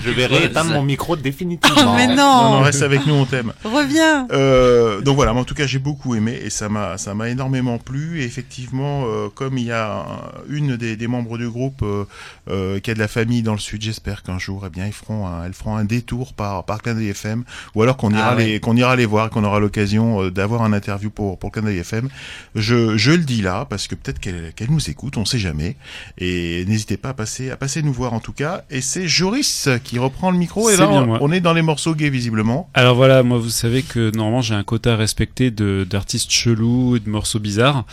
Je 0.04 0.10
vais 0.10 0.22
Ouais, 0.28 0.38
rééteindre 0.38 0.70
mon 0.72 0.82
micro 0.82 1.16
définitivement. 1.16 1.76
Oh, 1.92 1.92
mais 1.96 2.06
Non, 2.06 2.14
non, 2.16 2.50
non, 2.52 2.60
reste 2.62 2.82
avec 2.82 3.06
nous, 3.06 3.14
on 3.14 3.24
t'aime. 3.26 3.52
Reviens 3.64 4.26
Euh, 4.32 5.00
donc 5.00 5.16
voilà, 5.16 5.34
mais 5.34 5.40
en 5.40 5.44
tout 5.44 5.54
cas, 5.54 5.66
j'ai 5.66 5.78
beaucoup 5.78 6.14
aimé 6.14 6.38
et 6.42 6.50
ça 6.50 6.68
m'a, 6.68 6.96
ça 6.96 7.12
m'a 7.14 7.28
énormément 7.28 7.78
plu. 7.78 8.20
Et 8.22 8.24
effectivement, 8.24 9.04
euh, 9.06 9.28
comme 9.34 9.58
il 9.58 9.64
y 9.64 9.72
a 9.72 9.98
un- 9.98 10.04
une 10.48 10.76
des, 10.76 10.96
des 10.96 11.06
membres 11.08 11.36
du 11.38 11.48
groupe 11.48 11.82
euh, 11.82 12.04
euh, 12.48 12.80
qui 12.80 12.90
a 12.90 12.94
de 12.94 12.98
la 12.98 13.08
famille 13.08 13.42
dans 13.42 13.52
le 13.52 13.58
sud, 13.58 13.82
j'espère 13.82 14.22
qu'un 14.22 14.38
jour, 14.38 14.64
eh 14.66 14.70
bien, 14.70 14.86
ils 14.86 14.92
feront, 14.92 15.26
un, 15.26 15.44
elles 15.44 15.52
feront 15.54 15.76
un 15.76 15.84
détour 15.84 16.32
par 16.32 16.64
par 16.64 16.78
FM, 16.86 17.44
ou 17.74 17.82
alors 17.82 17.96
qu'on 17.96 18.10
ira 18.10 18.28
Ah 18.32 18.36
ouais. 18.36 18.44
les, 18.46 18.60
qu'on 18.60 18.76
ira 18.76 18.96
les 18.96 19.06
voir, 19.06 19.28
qu'on 19.30 19.44
aura 19.44 19.60
l'occasion 19.60 20.22
euh, 20.22 20.30
d'avoir 20.30 20.62
un 20.62 20.67
interview 20.72 21.10
pour 21.10 21.38
pour 21.38 21.52
Canal 21.52 21.74
FM. 21.74 22.08
Je, 22.54 22.96
je 22.96 23.10
le 23.12 23.18
dis 23.24 23.42
là 23.42 23.66
parce 23.68 23.86
que 23.88 23.94
peut-être 23.94 24.18
qu'elle, 24.20 24.52
nous 24.70 24.90
écoute, 24.90 25.16
on 25.16 25.24
sait 25.24 25.38
jamais. 25.38 25.76
Et 26.18 26.64
n'hésitez 26.66 26.96
pas 26.96 27.10
à 27.10 27.14
passer, 27.14 27.50
à 27.50 27.56
passer 27.56 27.82
nous 27.82 27.92
voir 27.92 28.12
en 28.12 28.20
tout 28.20 28.32
cas. 28.32 28.64
Et 28.70 28.80
c'est 28.80 29.06
Joris 29.08 29.68
qui 29.84 29.98
reprend 29.98 30.30
le 30.30 30.38
micro. 30.38 30.68
Et 30.70 30.74
C'est 30.74 30.80
là, 30.80 30.86
bien 30.88 31.02
on, 31.02 31.06
moi. 31.06 31.18
on 31.20 31.32
est 31.32 31.40
dans 31.40 31.52
les 31.54 31.62
morceaux 31.62 31.94
gays 31.94 32.10
visiblement. 32.10 32.68
Alors 32.74 32.94
voilà, 32.96 33.22
moi 33.22 33.38
vous 33.38 33.50
savez 33.50 33.82
que 33.82 34.10
normalement 34.14 34.42
j'ai 34.42 34.54
un 34.54 34.64
quota 34.64 34.94
à 34.94 34.96
respecter 34.96 35.50
de 35.50 35.86
d'artistes 35.88 36.30
chelous 36.30 36.96
et 36.96 37.00
de 37.00 37.08
morceaux 37.08 37.38
bizarres. 37.38 37.84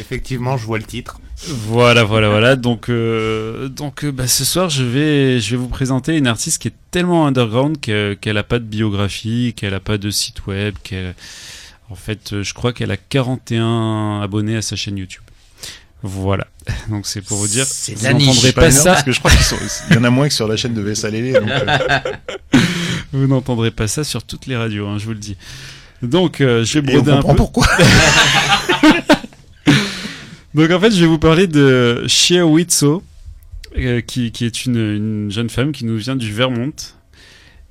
Effectivement, 0.00 0.56
je 0.56 0.66
vois 0.66 0.78
le 0.78 0.84
titre. 0.84 1.20
Voilà, 1.46 2.02
voilà, 2.02 2.28
voilà. 2.30 2.56
Donc, 2.56 2.88
euh, 2.88 3.68
donc, 3.68 4.04
euh, 4.04 4.10
bah, 4.10 4.26
ce 4.26 4.44
soir, 4.44 4.70
je 4.70 4.82
vais, 4.82 5.38
je 5.38 5.50
vais 5.52 5.56
vous 5.56 5.68
présenter 5.68 6.16
une 6.16 6.26
artiste 6.26 6.60
qui 6.60 6.66
est 6.68 6.74
tellement 6.90 7.28
underground 7.28 7.80
que- 7.80 8.14
qu'elle 8.20 8.38
a 8.38 8.42
pas 8.42 8.58
de 8.58 8.64
biographie, 8.64 9.54
qu'elle 9.56 9.74
a 9.74 9.78
pas 9.80 9.98
de 9.98 10.10
site 10.10 10.46
web, 10.48 10.74
qu'elle, 10.82 11.14
en 11.90 11.94
fait, 11.94 12.32
euh, 12.32 12.42
je 12.42 12.54
crois 12.54 12.72
qu'elle 12.72 12.90
a 12.90 12.96
41 12.96 14.20
abonnés 14.22 14.56
à 14.56 14.62
sa 14.62 14.76
chaîne 14.76 14.98
YouTube. 14.98 15.22
Voilà. 16.02 16.46
Donc 16.90 17.06
c'est 17.06 17.22
pour 17.22 17.38
vous 17.38 17.48
dire, 17.48 17.64
vous 17.96 18.08
n'entendrez 18.12 18.52
pas 18.52 18.62
pas 18.62 18.70
ça, 18.70 18.92
parce 18.92 19.02
que 19.02 19.12
je 19.12 19.18
crois 19.18 19.30
qu'il 19.30 19.96
y 19.96 19.98
en 19.98 20.04
a 20.04 20.10
moins 20.10 20.28
que 20.28 20.34
sur 20.34 20.46
la 20.46 20.56
chaîne 20.56 20.74
de 20.74 20.82
Vessalélé. 20.82 21.32
donc, 21.32 21.48
euh, 21.48 21.98
vous 23.12 23.26
n'entendrez 23.26 23.70
pas 23.70 23.88
ça 23.88 24.04
sur 24.04 24.22
toutes 24.22 24.46
les 24.46 24.56
radios, 24.56 24.86
hein, 24.86 24.98
je 24.98 25.06
vous 25.06 25.12
le 25.12 25.18
dis. 25.18 25.36
Donc, 26.02 26.40
euh, 26.40 26.64
je 26.64 26.78
vais 26.78 26.92
broder 26.92 27.10
un 27.10 27.16
comprend 27.16 27.32
peu. 27.32 27.36
pourquoi. 27.38 27.66
Donc 30.54 30.70
en 30.70 30.80
fait, 30.80 30.90
je 30.90 31.00
vais 31.00 31.06
vous 31.06 31.18
parler 31.18 31.46
de 31.46 32.04
Shea 32.06 32.44
Witso, 32.44 33.02
euh, 33.76 34.00
qui, 34.00 34.32
qui 34.32 34.44
est 34.44 34.64
une, 34.64 34.76
une 34.76 35.30
jeune 35.30 35.50
femme 35.50 35.72
qui 35.72 35.84
nous 35.84 35.96
vient 35.96 36.16
du 36.16 36.32
Vermont 36.32 36.72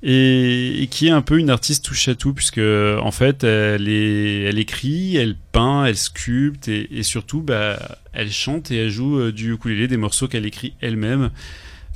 et, 0.02 0.82
et 0.82 0.86
qui 0.86 1.08
est 1.08 1.10
un 1.10 1.22
peu 1.22 1.38
une 1.38 1.50
artiste 1.50 1.84
touche 1.84 2.08
à 2.08 2.14
tout 2.14 2.32
puisque 2.32 2.58
en 2.58 3.10
fait, 3.10 3.44
elle, 3.44 3.88
est, 3.88 4.42
elle 4.42 4.58
écrit, 4.58 5.16
elle 5.16 5.36
peint, 5.52 5.84
elle 5.84 5.96
sculpte 5.96 6.68
et, 6.68 6.98
et 6.98 7.02
surtout, 7.02 7.42
bah, 7.42 7.78
elle 8.12 8.30
chante 8.32 8.70
et 8.70 8.76
elle 8.76 8.90
joue 8.90 9.18
euh, 9.18 9.32
du 9.32 9.52
ukulélé, 9.54 9.88
des 9.88 9.96
morceaux 9.96 10.28
qu'elle 10.28 10.46
écrit 10.46 10.74
elle-même. 10.80 11.30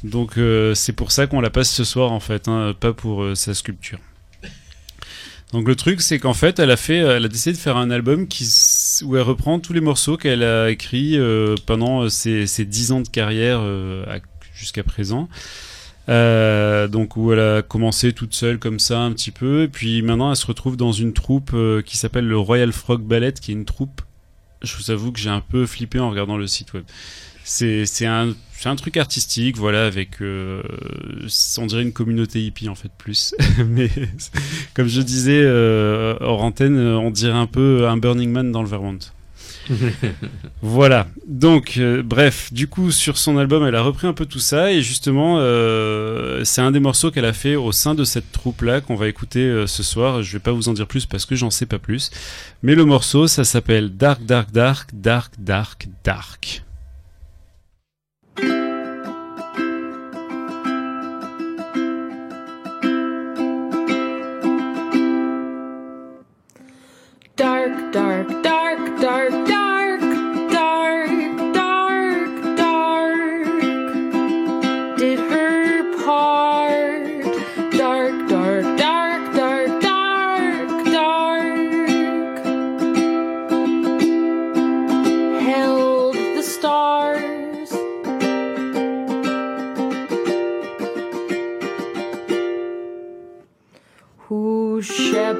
Donc 0.04 0.36
euh, 0.36 0.74
c'est 0.74 0.92
pour 0.92 1.12
ça 1.12 1.26
qu'on 1.26 1.40
la 1.40 1.50
passe 1.50 1.70
ce 1.70 1.84
soir 1.84 2.12
en 2.12 2.20
fait, 2.20 2.48
hein, 2.48 2.74
pas 2.78 2.92
pour 2.92 3.22
euh, 3.22 3.34
sa 3.34 3.54
sculpture. 3.54 3.98
Donc 5.52 5.68
le 5.68 5.76
truc, 5.76 6.00
c'est 6.00 6.18
qu'en 6.18 6.32
fait, 6.32 6.58
elle 6.58 6.70
a 6.70 6.78
fait, 6.78 6.96
elle 6.96 7.26
a 7.26 7.28
décidé 7.28 7.52
de 7.52 7.60
faire 7.60 7.76
un 7.76 7.90
album 7.90 8.26
qui, 8.26 8.48
où 9.04 9.16
elle 9.16 9.22
reprend 9.22 9.60
tous 9.60 9.74
les 9.74 9.82
morceaux 9.82 10.16
qu'elle 10.16 10.42
a 10.42 10.70
écrits 10.70 11.18
euh, 11.18 11.56
pendant 11.66 12.04
euh, 12.04 12.08
ses, 12.08 12.46
10 12.64 12.92
ans 12.92 13.00
de 13.02 13.08
carrière 13.08 13.62
jusqu'à 14.54 14.82
présent. 14.82 15.28
Euh, 16.08 16.88
donc 16.88 17.16
où 17.16 17.32
elle 17.32 17.38
a 17.38 17.62
commencé 17.62 18.12
toute 18.12 18.34
seule 18.34 18.58
comme 18.58 18.80
ça 18.80 19.00
un 19.00 19.12
petit 19.12 19.30
peu, 19.30 19.62
et 19.62 19.68
puis 19.68 20.02
maintenant 20.02 20.30
elle 20.30 20.36
se 20.36 20.46
retrouve 20.46 20.76
dans 20.76 20.92
une 20.92 21.12
troupe 21.12 21.52
euh, 21.54 21.80
qui 21.80 21.96
s'appelle 21.96 22.26
le 22.26 22.36
Royal 22.36 22.72
Frog 22.72 23.02
Ballet, 23.02 23.32
qui 23.32 23.52
est 23.52 23.54
une 23.54 23.64
troupe. 23.64 24.02
Je 24.62 24.76
vous 24.76 24.90
avoue 24.90 25.12
que 25.12 25.18
j'ai 25.18 25.30
un 25.30 25.40
peu 25.40 25.66
flippé 25.66 25.98
en 25.98 26.10
regardant 26.10 26.36
le 26.36 26.46
site 26.46 26.72
web. 26.72 26.84
C'est 27.44 28.06
un 28.06 28.76
truc 28.76 28.96
artistique, 28.96 29.56
voilà, 29.56 29.86
avec 29.86 30.22
euh, 30.22 30.62
on 31.58 31.66
dirait 31.66 31.82
une 31.82 31.92
communauté 31.92 32.40
hippie 32.40 32.68
en 32.68 32.76
fait 32.76 32.90
plus, 32.96 33.34
mais 33.66 33.90
comme 34.74 34.86
je 34.86 35.02
disais 35.02 35.40
euh, 35.42 36.16
hors 36.20 36.42
antenne, 36.42 36.78
on 36.78 37.10
dirait 37.10 37.38
un 37.38 37.46
peu 37.46 37.88
un 37.88 37.96
Burning 37.96 38.30
Man 38.30 38.52
dans 38.52 38.62
le 38.62 38.68
Vermont. 38.68 38.98
Voilà. 40.62 41.08
Donc, 41.26 41.74
euh, 41.78 42.02
bref, 42.02 42.52
du 42.52 42.68
coup, 42.68 42.90
sur 42.90 43.18
son 43.18 43.36
album, 43.36 43.64
elle 43.66 43.74
a 43.74 43.82
repris 43.82 44.06
un 44.06 44.12
peu 44.12 44.26
tout 44.26 44.38
ça 44.38 44.72
et 44.72 44.80
justement, 44.80 45.36
euh, 45.38 46.44
c'est 46.44 46.60
un 46.60 46.70
des 46.70 46.80
morceaux 46.80 47.10
qu'elle 47.10 47.24
a 47.24 47.32
fait 47.32 47.56
au 47.56 47.72
sein 47.72 47.94
de 47.94 48.04
cette 48.04 48.30
troupe-là 48.32 48.80
qu'on 48.80 48.94
va 48.94 49.08
écouter 49.08 49.40
euh, 49.40 49.66
ce 49.66 49.82
soir. 49.82 50.22
Je 50.22 50.32
vais 50.32 50.38
pas 50.38 50.52
vous 50.52 50.68
en 50.68 50.72
dire 50.72 50.86
plus 50.86 51.06
parce 51.06 51.26
que 51.26 51.34
j'en 51.34 51.50
sais 51.50 51.66
pas 51.66 51.78
plus. 51.78 52.10
Mais 52.62 52.74
le 52.74 52.84
morceau, 52.84 53.26
ça 53.26 53.44
s'appelle 53.44 53.96
Dark, 53.96 54.24
Dark, 54.24 54.52
Dark, 54.52 54.90
Dark, 54.94 55.32
Dark, 55.38 55.88
Dark. 56.04 56.62
Dark, 56.62 56.71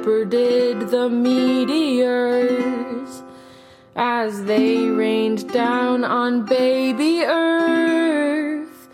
shepherded 0.03 0.89
the 0.89 1.07
meteors 1.09 1.63
as 3.95 4.43
they 4.43 4.89
rained 4.89 5.47
down 5.53 6.03
on 6.03 6.45
baby 6.45 7.23
earth. 7.23 8.89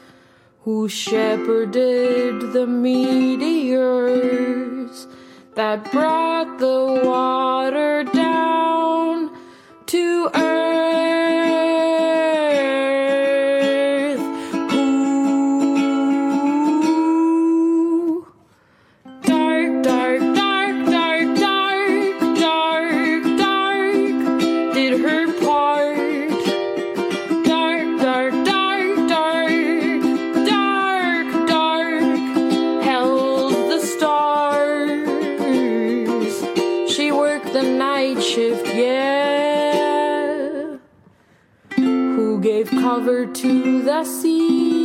Who 0.65 0.87
shepherded 0.87 2.53
the 2.53 2.67
meteors 2.67 3.87
that 5.55 5.91
brought 5.91 6.59
the 6.59 7.01
water 7.03 8.03
down 8.03 9.35
to 9.87 10.29
earth 10.35 10.58
shift, 38.29 38.67
yeah. 38.75 40.77
Who 41.75 42.39
gave 42.39 42.69
cover 42.69 43.25
to 43.25 43.81
the 43.81 44.03
seed? 44.03 44.78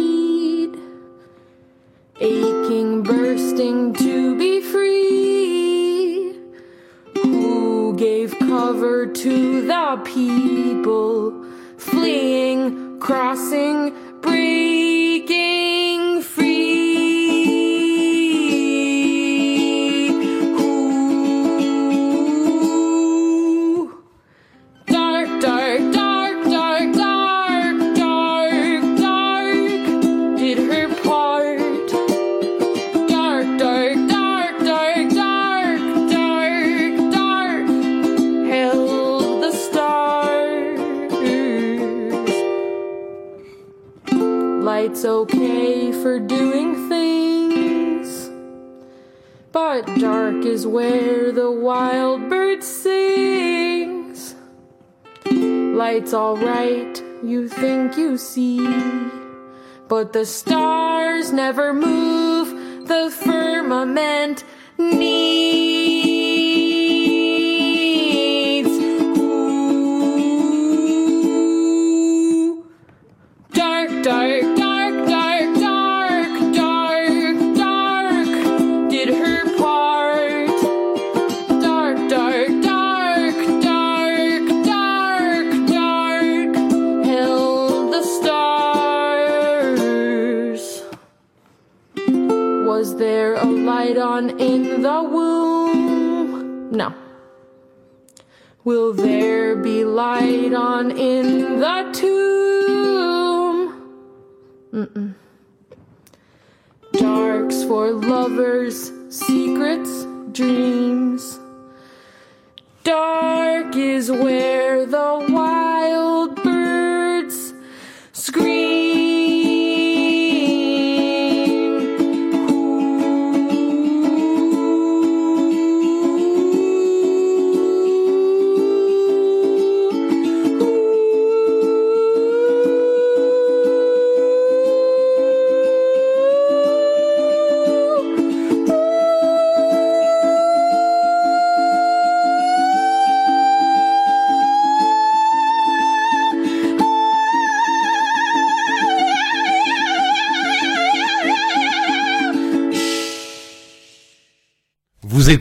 Alright, 56.14 57.02
you 57.22 57.48
think 57.48 57.96
you 57.96 58.16
see, 58.16 58.64
but 59.88 60.12
the 60.12 60.24
stars 60.24 61.32
never 61.32 61.74
move, 61.74 62.86
the 62.86 63.10
firmament 63.10 64.44
needs. 64.78 65.33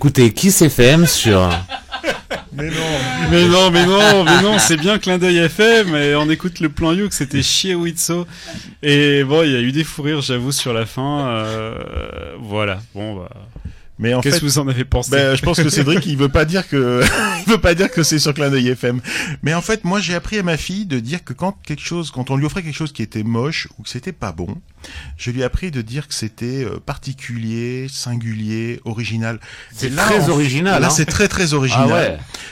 Vous 0.04 0.10
écoutez 0.10 0.34
Kiss 0.34 0.62
FM 0.62 1.06
sur. 1.06 1.50
Mais 2.52 2.70
non 2.70 2.76
Mais 3.32 3.48
non, 3.48 3.72
mais 3.72 3.86
non, 3.86 4.26
mais 4.26 4.42
non, 4.42 4.60
c'est 4.60 4.76
bien 4.76 5.00
clin 5.00 5.18
d'œil 5.18 5.38
FM 5.38 5.96
et 5.96 6.14
on 6.16 6.30
écoute 6.30 6.60
le 6.60 6.68
plan 6.68 6.92
Youk, 6.92 7.14
c'était 7.14 7.42
chier 7.42 7.74
Witso. 7.74 8.28
Et 8.82 9.24
bon, 9.24 9.44
il 9.44 9.52
y 9.54 9.56
a 9.56 9.62
eu 9.62 9.72
des 9.72 9.86
fous 9.86 10.02
rires, 10.02 10.20
j'avoue, 10.20 10.52
sur 10.52 10.74
la 10.74 10.86
fin. 10.86 11.26
euh, 11.30 12.36
voilà, 12.38 12.82
bon, 12.94 13.16
bah. 13.16 13.30
Mais 14.04 14.14
en 14.14 14.20
Qu'est-ce 14.22 14.42
que 14.42 14.46
vous 14.46 14.60
en 14.60 14.68
avez 14.68 14.84
pensé 14.84 15.12
ben, 15.12 15.36
je 15.36 15.42
pense 15.42 15.62
que 15.64 15.70
Cédric, 15.70 16.06
il 16.06 16.18
veut 16.18 16.28
pas 16.30 16.44
dire 16.46 16.68
que, 16.68 17.02
il 17.48 17.52
veut 17.52 17.58
pas 17.58 17.74
dire 17.74 17.90
que 17.90 18.04
c'est 18.04 18.20
sur 18.20 18.34
Clin 18.34 18.50
d'œil 18.50 18.68
FM. 18.68 19.00
Mais 19.44 19.54
en 19.54 19.62
fait, 19.62 19.86
moi, 19.86 20.00
j'ai 20.02 20.14
appris 20.14 20.38
à 20.40 20.44
ma 20.44 20.58
fille 20.58 20.86
de 20.86 21.00
dire 21.00 21.24
que 21.24 21.32
quand 21.32 21.58
quelque 21.64 21.82
chose, 21.82 22.12
quand 22.12 22.30
on 22.30 22.36
lui 22.36 22.46
offrait 22.46 22.64
quelque 22.64 22.76
chose 22.76 22.92
qui 22.92 23.02
était 23.02 23.24
moche 23.24 23.70
ou 23.80 23.84
que 23.84 23.90
c'était 23.90 24.12
pas 24.12 24.34
bon, 24.34 24.58
je 25.18 25.32
lui 25.32 25.40
ai 25.40 25.44
appris 25.46 25.72
de 25.72 25.82
dire 25.82 26.10
que 26.10 26.14
c'était 26.14 26.66
euh, 26.66 26.80
particulier, 26.86 27.88
singulier, 27.90 28.82
original. 28.86 29.40
C'est 29.74 29.90
là, 29.90 30.04
très 30.06 30.26
en- 30.26 30.30
original, 30.30 30.82
Là, 30.82 30.88
hein. 30.88 30.90
c'est 30.90 31.06
très 31.06 31.28
très 31.30 31.54
original. 31.54 31.88
Ah 31.90 31.94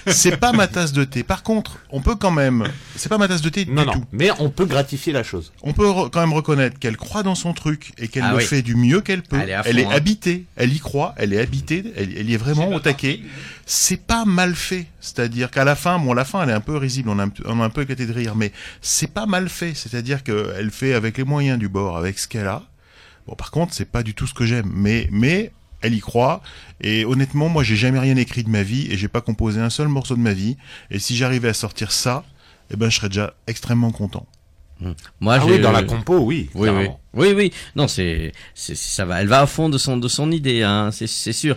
ouais. 0.07 0.13
C'est 0.13 0.37
pas 0.37 0.53
ma 0.53 0.67
tasse 0.67 0.93
de 0.93 1.03
thé. 1.03 1.23
Par 1.23 1.43
contre, 1.43 1.77
on 1.89 1.99
peut 2.01 2.15
quand 2.15 2.31
même, 2.31 2.67
c'est 2.95 3.09
pas 3.09 3.17
ma 3.17 3.27
tasse 3.27 3.41
de 3.41 3.49
thé 3.49 3.65
Non, 3.67 3.81
du 3.81 3.87
non. 3.87 3.93
tout. 3.93 4.05
Mais 4.13 4.29
on 4.39 4.49
peut 4.49 4.65
gratifier 4.65 5.11
la 5.11 5.23
chose. 5.23 5.51
On 5.63 5.73
peut 5.73 5.85
re- 5.85 6.09
quand 6.09 6.21
même 6.21 6.33
reconnaître 6.33 6.79
qu'elle 6.79 6.95
croit 6.97 7.23
dans 7.23 7.35
son 7.35 7.53
truc 7.53 7.91
et 7.97 8.07
qu'elle 8.07 8.23
Ah 8.25 8.31
le 8.31 8.37
oui. 8.37 8.43
fait 8.45 8.61
du 8.61 8.75
mieux 8.75 9.01
qu'elle 9.01 9.23
peut. 9.23 9.37
Elle 9.65 9.79
est 9.79 9.85
hein. 9.85 9.89
habitée, 9.91 10.45
elle 10.55 10.71
y 10.73 10.79
croit, 10.79 11.13
elle 11.17 11.33
est 11.33 11.37
habitée, 11.41 11.83
elle, 11.95 12.17
elle 12.17 12.29
y 12.29 12.33
est 12.33 12.37
vraiment 12.37 12.69
au 12.69 12.79
taquet. 12.79 13.19
C'est 13.65 14.01
pas 14.01 14.25
mal 14.25 14.55
fait, 14.55 14.87
c'est-à-dire 14.99 15.51
qu'à 15.51 15.63
la 15.63 15.75
fin, 15.75 15.99
bon, 15.99 16.13
la 16.13 16.25
fin, 16.25 16.43
elle 16.43 16.49
est 16.49 16.53
un 16.53 16.61
peu 16.61 16.77
risible, 16.77 17.09
on 17.09 17.19
a 17.19 17.23
un, 17.23 17.29
p- 17.29 17.43
on 17.45 17.59
a 17.61 17.65
un 17.65 17.69
peu 17.69 17.81
éclaté 17.81 18.05
de 18.05 18.13
rire, 18.13 18.35
mais 18.35 18.51
c'est 18.81 19.11
pas 19.13 19.25
mal 19.25 19.49
fait, 19.49 19.73
c'est-à-dire 19.73 20.23
qu'elle 20.23 20.71
fait 20.71 20.93
avec 20.93 21.17
les 21.17 21.23
moyens 21.23 21.59
du 21.59 21.67
bord, 21.69 21.97
avec 21.97 22.19
ce 22.19 22.27
qu'elle 22.27 22.47
a. 22.47 22.63
Bon, 23.27 23.35
par 23.35 23.51
contre, 23.51 23.73
c'est 23.73 23.85
pas 23.89 24.03
du 24.03 24.13
tout 24.13 24.27
ce 24.27 24.33
que 24.33 24.45
j'aime, 24.45 24.71
mais 24.73 25.07
mais 25.11 25.51
elle 25.81 25.93
y 25.93 25.99
croit. 25.99 26.41
Et 26.81 27.05
honnêtement, 27.05 27.49
moi, 27.49 27.63
j'ai 27.63 27.75
jamais 27.75 27.99
rien 27.99 28.15
écrit 28.15 28.43
de 28.43 28.49
ma 28.49 28.61
vie 28.63 28.87
et 28.91 28.97
j'ai 28.97 29.07
pas 29.07 29.21
composé 29.21 29.59
un 29.59 29.69
seul 29.71 29.87
morceau 29.87 30.15
de 30.15 30.21
ma 30.21 30.33
vie. 30.33 30.57
Et 30.91 30.99
si 30.99 31.15
j'arrivais 31.15 31.49
à 31.49 31.53
sortir 31.53 31.91
ça, 31.91 32.23
eh 32.71 32.77
ben, 32.77 32.89
je 32.89 32.97
serais 32.97 33.09
déjà 33.09 33.33
extrêmement 33.47 33.91
content. 33.91 34.27
Moi, 35.19 35.35
Ah 35.39 35.43
j'ai- 35.45 35.51
oui, 35.53 35.59
dans 35.59 35.71
la 35.71 35.83
compo, 35.83 36.17
oui, 36.19 36.49
Oui, 36.55 36.69
oui, 36.69 36.87
oui, 37.13 37.33
oui. 37.35 37.53
Non, 37.75 37.87
c'est, 37.87 38.31
ça 38.55 39.05
va. 39.05 39.21
Elle 39.21 39.27
va 39.27 39.41
à 39.41 39.45
fond 39.45 39.69
de 39.69 39.77
son, 39.77 39.97
de 39.97 40.07
son 40.07 40.31
idée, 40.31 40.63
hein. 40.63 40.89
C'est, 40.91 41.07
c'est 41.07 41.33
sûr. 41.33 41.55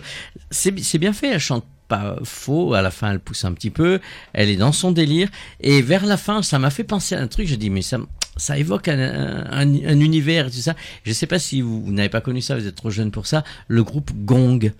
C'est, 0.51 0.77
c'est 0.79 0.99
bien 0.99 1.11
fait. 1.13 1.29
Elle 1.29 1.39
chante 1.39 1.65
pas 1.87 2.17
faux. 2.23 2.73
À 2.73 2.81
la 2.81 2.91
fin, 2.91 3.11
elle 3.11 3.19
pousse 3.19 3.45
un 3.45 3.53
petit 3.53 3.69
peu. 3.71 3.99
Elle 4.33 4.49
est 4.49 4.57
dans 4.57 4.71
son 4.71 4.91
délire. 4.91 5.29
Et 5.59 5.81
vers 5.81 6.05
la 6.05 6.17
fin, 6.17 6.41
ça 6.43 6.59
m'a 6.59 6.69
fait 6.69 6.83
penser 6.83 7.15
à 7.15 7.21
un 7.21 7.27
truc. 7.27 7.47
Je 7.47 7.55
dis, 7.55 7.69
mais 7.69 7.81
ça, 7.81 7.97
ça 8.37 8.57
évoque 8.57 8.87
un, 8.89 8.99
un, 8.99 9.61
un 9.61 9.99
univers 9.99 10.51
tout 10.51 10.57
ça. 10.57 10.75
Je 11.03 11.11
sais 11.13 11.27
pas 11.27 11.39
si 11.39 11.61
vous, 11.61 11.83
vous 11.83 11.91
n'avez 11.91 12.09
pas 12.09 12.21
connu 12.21 12.41
ça. 12.41 12.55
Vous 12.55 12.67
êtes 12.67 12.75
trop 12.75 12.89
jeune 12.91 13.11
pour 13.11 13.25
ça. 13.27 13.43
Le 13.67 13.83
groupe 13.83 14.11
Gong. 14.25 14.71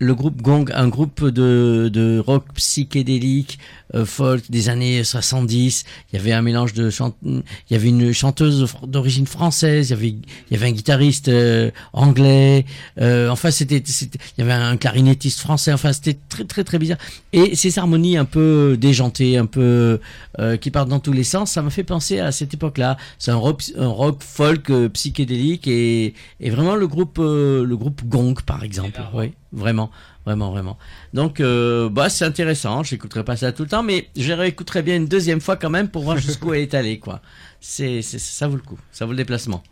Le 0.00 0.14
groupe 0.14 0.42
Gong, 0.42 0.70
un 0.74 0.88
groupe 0.88 1.24
de, 1.24 1.90
de 1.92 2.22
rock 2.24 2.44
psychédélique, 2.54 3.58
euh, 3.94 4.04
folk 4.04 4.48
des 4.48 4.68
années 4.68 5.02
70. 5.02 5.84
Il 6.12 6.16
y 6.16 6.18
avait 6.20 6.32
un 6.32 6.42
mélange 6.42 6.72
de 6.72 6.88
chant... 6.88 7.14
il 7.24 7.42
y 7.70 7.74
avait 7.74 7.88
une 7.88 8.12
chanteuse 8.12 8.64
d'origine 8.86 9.26
française, 9.26 9.88
il 9.88 9.90
y 9.90 9.94
avait, 9.94 10.08
il 10.08 10.52
y 10.52 10.54
avait 10.54 10.66
un 10.66 10.72
guitariste 10.72 11.28
euh, 11.28 11.70
anglais. 11.92 12.64
Euh, 13.00 13.28
enfin, 13.28 13.50
c'était, 13.50 13.82
c'était, 13.84 14.18
il 14.36 14.42
y 14.42 14.44
avait 14.44 14.52
un 14.52 14.76
clarinettiste 14.76 15.40
français. 15.40 15.72
Enfin, 15.72 15.92
c'était 15.92 16.18
très, 16.28 16.44
très, 16.44 16.62
très 16.62 16.78
bizarre. 16.78 16.98
Et 17.32 17.56
ces 17.56 17.78
harmonies 17.78 18.16
un 18.16 18.24
peu 18.24 18.76
déjantées, 18.78 19.36
un 19.36 19.46
peu 19.46 20.00
euh, 20.38 20.56
qui 20.56 20.70
partent 20.70 20.88
dans 20.88 21.00
tous 21.00 21.12
les 21.12 21.24
sens, 21.24 21.50
ça 21.50 21.62
m'a 21.62 21.70
fait 21.70 21.82
penser 21.82 22.20
à 22.20 22.30
cette 22.30 22.54
époque-là. 22.54 22.96
C'est 23.18 23.32
un 23.32 23.36
rock, 23.36 23.64
un 23.76 23.88
rock 23.88 24.22
folk 24.22 24.70
euh, 24.70 24.88
psychédélique 24.88 25.66
et, 25.66 26.14
et 26.38 26.50
vraiment 26.50 26.76
le 26.76 26.86
groupe, 26.86 27.18
euh, 27.18 27.64
le 27.64 27.76
groupe 27.76 28.02
Gong, 28.06 28.34
par 28.46 28.62
exemple. 28.62 29.00
Oui, 29.12 29.32
vraiment, 29.52 29.90
vraiment, 30.24 30.50
vraiment. 30.50 30.78
Donc, 31.14 31.40
euh, 31.40 31.88
bah, 31.88 32.08
c'est 32.08 32.24
intéressant. 32.24 32.82
J'écouterai 32.82 33.24
pas 33.24 33.36
ça 33.36 33.52
tout 33.52 33.62
le 33.62 33.68
temps, 33.68 33.82
mais 33.82 34.08
je 34.16 34.32
réécouterai 34.32 34.82
bien 34.82 34.96
une 34.96 35.06
deuxième 35.06 35.40
fois 35.40 35.56
quand 35.56 35.70
même 35.70 35.88
pour 35.88 36.04
voir 36.04 36.18
jusqu'où 36.18 36.54
elle 36.54 36.62
est 36.62 36.74
allée, 36.74 36.98
quoi. 36.98 37.20
C'est, 37.60 38.02
ça 38.02 38.48
vaut 38.48 38.56
le 38.56 38.62
coup. 38.62 38.78
Ça 38.92 39.04
vaut 39.04 39.12
le 39.12 39.16
déplacement. 39.16 39.62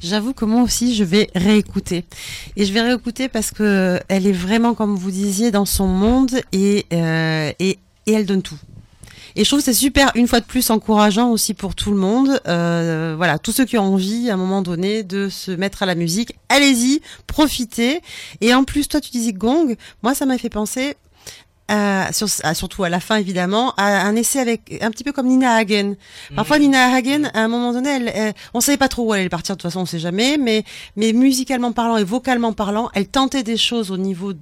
J'avoue 0.00 0.32
que 0.32 0.44
moi 0.44 0.62
aussi, 0.62 0.94
je 0.96 1.04
vais 1.04 1.30
réécouter. 1.34 2.04
Et 2.56 2.64
je 2.64 2.72
vais 2.72 2.80
réécouter 2.82 3.28
parce 3.28 3.52
que 3.52 4.00
elle 4.08 4.26
est 4.26 4.32
vraiment, 4.32 4.74
comme 4.74 4.96
vous 4.96 5.12
disiez, 5.12 5.52
dans 5.52 5.64
son 5.64 5.86
monde 5.86 6.32
et, 6.50 6.86
euh, 6.92 7.52
et, 7.60 7.78
et 8.06 8.12
elle 8.12 8.26
donne 8.26 8.42
tout. 8.42 8.58
Et 9.36 9.44
je 9.44 9.48
trouve 9.48 9.60
que 9.60 9.64
c'est 9.64 9.72
super, 9.74 10.10
une 10.14 10.28
fois 10.28 10.40
de 10.40 10.44
plus, 10.44 10.70
encourageant 10.70 11.30
aussi 11.30 11.54
pour 11.54 11.74
tout 11.74 11.90
le 11.90 11.96
monde. 11.96 12.40
Euh, 12.48 13.14
voilà, 13.16 13.38
tous 13.38 13.52
ceux 13.52 13.64
qui 13.64 13.78
ont 13.78 13.94
envie, 13.94 14.30
à 14.30 14.34
un 14.34 14.36
moment 14.36 14.62
donné, 14.62 15.02
de 15.02 15.28
se 15.28 15.50
mettre 15.50 15.82
à 15.82 15.86
la 15.86 15.94
musique, 15.94 16.36
allez-y, 16.48 17.00
profitez. 17.26 18.00
Et 18.40 18.54
en 18.54 18.64
plus, 18.64 18.88
toi, 18.88 19.00
tu 19.00 19.10
disais 19.10 19.32
gong. 19.32 19.76
Moi, 20.02 20.14
ça 20.14 20.26
m'a 20.26 20.36
fait 20.38 20.50
penser, 20.50 20.96
euh, 21.70 22.04
sur, 22.12 22.26
à- 22.42 22.54
surtout 22.54 22.84
à 22.84 22.88
la 22.90 23.00
fin 23.00 23.16
évidemment, 23.16 23.72
à 23.78 24.02
un 24.06 24.14
essai 24.16 24.40
avec 24.40 24.78
un 24.82 24.90
petit 24.90 25.04
peu 25.04 25.12
comme 25.12 25.26
Nina 25.28 25.54
Hagen. 25.54 25.94
Parfois 26.36 26.58
Nina 26.58 26.92
Hagen, 26.94 27.30
à 27.32 27.40
un 27.44 27.48
moment 27.48 27.72
donné, 27.72 27.88
elle, 27.90 28.12
elle- 28.14 28.34
on 28.52 28.60
savait 28.60 28.76
pas 28.76 28.88
trop 28.88 29.04
où 29.08 29.14
elle 29.14 29.20
allait 29.20 29.28
partir. 29.30 29.56
De 29.56 29.60
toute 29.62 29.70
façon, 29.70 29.80
on 29.80 29.86
sait 29.86 29.98
jamais. 30.00 30.36
Mais, 30.38 30.64
mais 30.96 31.12
musicalement 31.14 31.72
parlant 31.72 31.96
et 31.96 32.04
vocalement 32.04 32.52
parlant, 32.52 32.90
elle 32.94 33.08
tentait 33.08 33.42
des 33.44 33.56
choses 33.56 33.90
au 33.90 33.96
niveau 33.96 34.32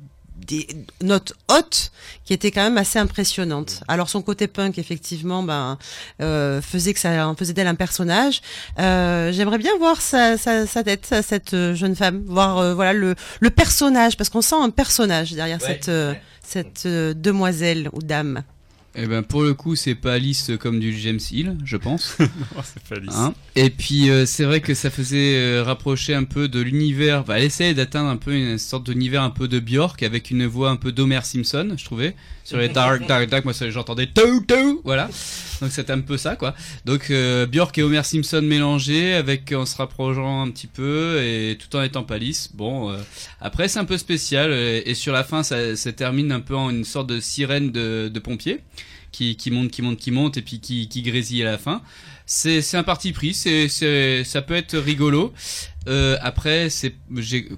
des 0.46 0.66
notes 1.02 1.32
hautes 1.48 1.92
qui 2.24 2.32
étaient 2.32 2.50
quand 2.50 2.62
même 2.62 2.78
assez 2.78 2.98
impressionnantes. 2.98 3.82
Alors 3.88 4.08
son 4.08 4.22
côté 4.22 4.46
punk 4.48 4.78
effectivement 4.78 5.42
ben 5.42 5.78
euh, 6.22 6.60
faisait 6.62 6.94
que 6.94 7.00
ça 7.00 7.28
en 7.28 7.34
faisait 7.34 7.52
d'elle 7.52 7.66
un 7.66 7.74
personnage. 7.74 8.40
Euh, 8.78 9.32
J'aimerais 9.32 9.58
bien 9.58 9.72
voir 9.78 10.00
sa, 10.00 10.36
sa, 10.38 10.66
sa 10.66 10.82
tête, 10.82 11.06
sa- 11.06 11.22
cette 11.22 11.54
euh, 11.54 11.74
jeune 11.74 11.94
femme, 11.96 12.22
voir 12.26 12.58
euh, 12.58 12.74
voilà 12.74 12.92
le, 12.92 13.14
le 13.40 13.50
personnage 13.50 14.16
parce 14.16 14.30
qu'on 14.30 14.42
sent 14.42 14.56
un 14.58 14.70
personnage 14.70 15.32
derrière 15.32 15.60
Ouais, 15.60 15.66
cette 15.68 15.88
euh, 15.88 16.14
cette 16.42 16.86
demoiselle 16.86 17.88
ou 17.92 18.00
dame. 18.02 18.42
Eh 18.96 19.06
ben 19.06 19.22
pour 19.22 19.42
le 19.42 19.54
coup 19.54 19.76
c'est 19.76 19.94
pas 19.94 20.18
lisse 20.18 20.50
comme 20.58 20.80
du 20.80 20.96
James 20.98 21.20
Hill 21.30 21.56
je 21.64 21.76
pense. 21.76 22.16
Non, 22.18 22.62
c'est 22.64 22.82
pas 22.82 23.00
lisse. 23.00 23.14
Hein 23.14 23.34
Et 23.54 23.70
puis 23.70 24.10
euh, 24.10 24.26
c'est 24.26 24.44
vrai 24.44 24.60
que 24.60 24.74
ça 24.74 24.90
faisait 24.90 25.36
euh, 25.36 25.62
rapprocher 25.62 26.14
un 26.14 26.24
peu 26.24 26.48
de 26.48 26.60
l'univers. 26.60 27.20
Enfin, 27.20 27.36
elle 27.36 27.44
essayait 27.44 27.74
d'atteindre 27.74 28.08
un 28.08 28.16
peu 28.16 28.34
une 28.34 28.58
sorte 28.58 28.90
d'univers 28.90 29.22
un 29.22 29.30
peu 29.30 29.46
de 29.46 29.60
Björk 29.60 30.02
avec 30.02 30.30
une 30.30 30.46
voix 30.46 30.70
un 30.70 30.76
peu 30.76 30.90
d'Homer 30.90 31.20
Simpson, 31.22 31.74
je 31.76 31.84
trouvais. 31.84 32.16
Sur 32.44 32.58
les 32.58 32.68
dark 32.68 33.06
dark 33.08 33.28
dark, 33.28 33.44
moi 33.44 33.54
ça, 33.54 33.70
j'entendais 33.70 34.08
tout 34.08 34.44
tout, 34.46 34.80
voilà. 34.84 35.08
Donc 35.60 35.70
c'était 35.70 35.92
un 35.92 36.00
peu 36.00 36.16
ça 36.16 36.36
quoi. 36.36 36.54
Donc 36.84 37.10
euh, 37.10 37.46
Björk 37.46 37.76
et 37.78 37.82
Homer 37.82 38.02
Simpson 38.02 38.42
mélangés 38.42 39.14
avec 39.14 39.52
en 39.52 39.66
se 39.66 39.76
rapprochant 39.76 40.42
un 40.42 40.50
petit 40.50 40.66
peu 40.66 41.22
et 41.22 41.58
tout 41.58 41.76
en 41.76 41.82
étant 41.82 42.02
pas 42.02 42.18
lisse. 42.18 42.50
Bon, 42.54 42.90
euh, 42.90 42.96
après 43.40 43.68
c'est 43.68 43.78
un 43.78 43.84
peu 43.84 43.98
spécial 43.98 44.50
euh, 44.50 44.80
et 44.84 44.94
sur 44.94 45.12
la 45.12 45.22
fin 45.22 45.42
ça, 45.42 45.76
ça 45.76 45.92
termine 45.92 46.32
un 46.32 46.40
peu 46.40 46.56
en 46.56 46.70
une 46.70 46.84
sorte 46.84 47.08
de 47.08 47.20
sirène 47.20 47.70
de, 47.70 48.10
de 48.12 48.18
pompiers 48.18 48.60
qui, 49.10 49.50
monte, 49.50 49.70
qui 49.70 49.82
monte, 49.82 49.98
qui 49.98 50.10
monte, 50.10 50.36
et 50.36 50.42
puis 50.42 50.60
qui, 50.60 51.02
grésille 51.02 51.42
à 51.42 51.52
la 51.52 51.58
fin. 51.58 51.82
C'est, 52.26 52.74
un 52.74 52.82
parti 52.82 53.12
pris, 53.12 53.34
c'est, 53.34 53.68
ça 54.24 54.42
peut 54.42 54.54
être 54.54 54.78
rigolo. 54.78 55.32
Euh, 55.88 56.16
après, 56.20 56.68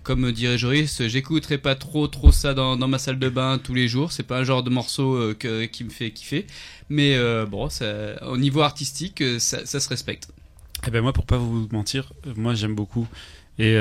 comme 0.02 0.32
dirait 0.32 0.56
Joris, 0.56 1.02
j'écouterai 1.06 1.58
pas 1.58 1.74
trop, 1.74 2.06
trop 2.06 2.32
ça 2.32 2.54
dans, 2.54 2.76
ma 2.76 2.98
salle 2.98 3.18
de 3.18 3.28
bain 3.28 3.58
tous 3.62 3.74
les 3.74 3.88
jours. 3.88 4.12
C'est 4.12 4.22
pas 4.22 4.38
un 4.38 4.44
genre 4.44 4.62
de 4.62 4.70
morceau 4.70 5.14
euh, 5.14 5.66
qui 5.66 5.84
me 5.84 5.90
fait 5.90 6.10
kiffer. 6.10 6.46
Mais 6.88 7.16
euh, 7.16 7.46
bon, 7.46 7.68
au 8.22 8.36
niveau 8.38 8.62
artistique, 8.62 9.22
ça, 9.38 9.66
se 9.66 9.88
respecte. 9.88 10.28
Eh 10.86 10.90
ben 10.90 11.00
moi, 11.00 11.12
pour 11.12 11.26
pas 11.26 11.38
vous 11.38 11.68
mentir, 11.70 12.12
moi 12.36 12.54
j'aime 12.54 12.74
beaucoup. 12.74 13.06
Et 13.58 13.76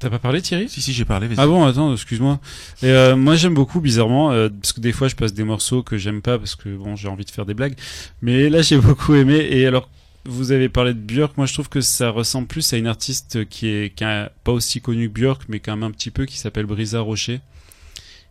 t'as 0.00 0.10
pas 0.10 0.18
parlé 0.18 0.42
Thierry? 0.42 0.68
Si 0.68 0.82
si, 0.82 0.92
j'ai 0.92 1.04
parlé. 1.04 1.28
Ah 1.36 1.46
bon, 1.46 1.64
attends, 1.64 1.92
excuse-moi. 1.92 2.40
Et 2.82 2.86
euh, 2.86 3.14
moi 3.14 3.36
j'aime 3.36 3.54
beaucoup, 3.54 3.80
bizarrement, 3.80 4.32
euh, 4.32 4.48
parce 4.48 4.72
que 4.72 4.80
des 4.80 4.92
fois 4.92 5.06
je 5.06 5.14
passe 5.14 5.32
des 5.32 5.44
morceaux 5.44 5.84
que 5.84 5.96
j'aime 5.96 6.22
pas 6.22 6.38
parce 6.38 6.56
que 6.56 6.68
bon, 6.68 6.96
j'ai 6.96 7.08
envie 7.08 7.24
de 7.24 7.30
faire 7.30 7.46
des 7.46 7.54
blagues. 7.54 7.76
Mais 8.20 8.48
là 8.48 8.62
j'ai 8.62 8.76
beaucoup 8.80 9.14
aimé. 9.14 9.46
Et 9.50 9.66
alors, 9.66 9.88
vous 10.24 10.50
avez 10.50 10.68
parlé 10.68 10.92
de 10.92 10.98
Björk. 10.98 11.36
Moi 11.36 11.46
je 11.46 11.52
trouve 11.52 11.68
que 11.68 11.80
ça 11.80 12.10
ressemble 12.10 12.48
plus 12.48 12.72
à 12.72 12.76
une 12.76 12.88
artiste 12.88 13.48
qui 13.48 13.68
est, 13.68 13.94
qui 13.94 14.02
est 14.02 14.28
pas 14.42 14.52
aussi 14.52 14.80
connue 14.80 15.08
que 15.08 15.14
Björk, 15.14 15.42
mais 15.48 15.60
quand 15.60 15.76
même 15.76 15.88
un 15.88 15.92
petit 15.92 16.10
peu, 16.10 16.26
qui 16.26 16.38
s'appelle 16.38 16.66
Brisa 16.66 17.00
Rocher 17.00 17.40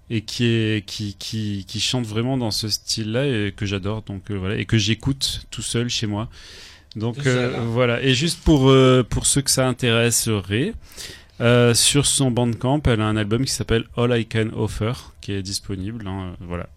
et 0.09 0.21
qui 0.21 0.45
est 0.45 0.85
qui 0.85 1.15
qui 1.17 1.65
qui 1.67 1.79
chante 1.79 2.05
vraiment 2.05 2.37
dans 2.37 2.51
ce 2.51 2.67
style-là 2.67 3.25
et 3.25 3.53
que 3.55 3.65
j'adore 3.65 4.01
donc 4.01 4.31
euh, 4.31 4.37
voilà 4.37 4.55
et 4.55 4.65
que 4.65 4.77
j'écoute 4.77 5.45
tout 5.51 5.61
seul 5.61 5.89
chez 5.89 6.07
moi 6.07 6.29
donc 6.95 7.27
euh, 7.27 7.59
voilà 7.67 8.01
et 8.01 8.15
juste 8.15 8.39
pour 8.43 8.69
euh, 8.69 9.03
pour 9.07 9.27
ceux 9.27 9.41
que 9.41 9.51
ça 9.51 9.67
intéresserait 9.67 10.73
euh, 11.41 11.74
sur 11.74 12.06
son 12.06 12.32
bandcamp 12.32 12.82
elle 12.86 13.02
a 13.02 13.06
un 13.06 13.18
album 13.18 13.45
qui 13.45 13.52
s'appelle 13.52 13.86
All 13.98 14.18
I 14.18 14.26
Can 14.26 14.49
Offer 14.56 14.94
qui 15.22 15.34
est 15.34 15.41
disponible 15.41 16.06
hein, 16.07 16.34
euh, 16.41 16.45
voilà. 16.48 16.68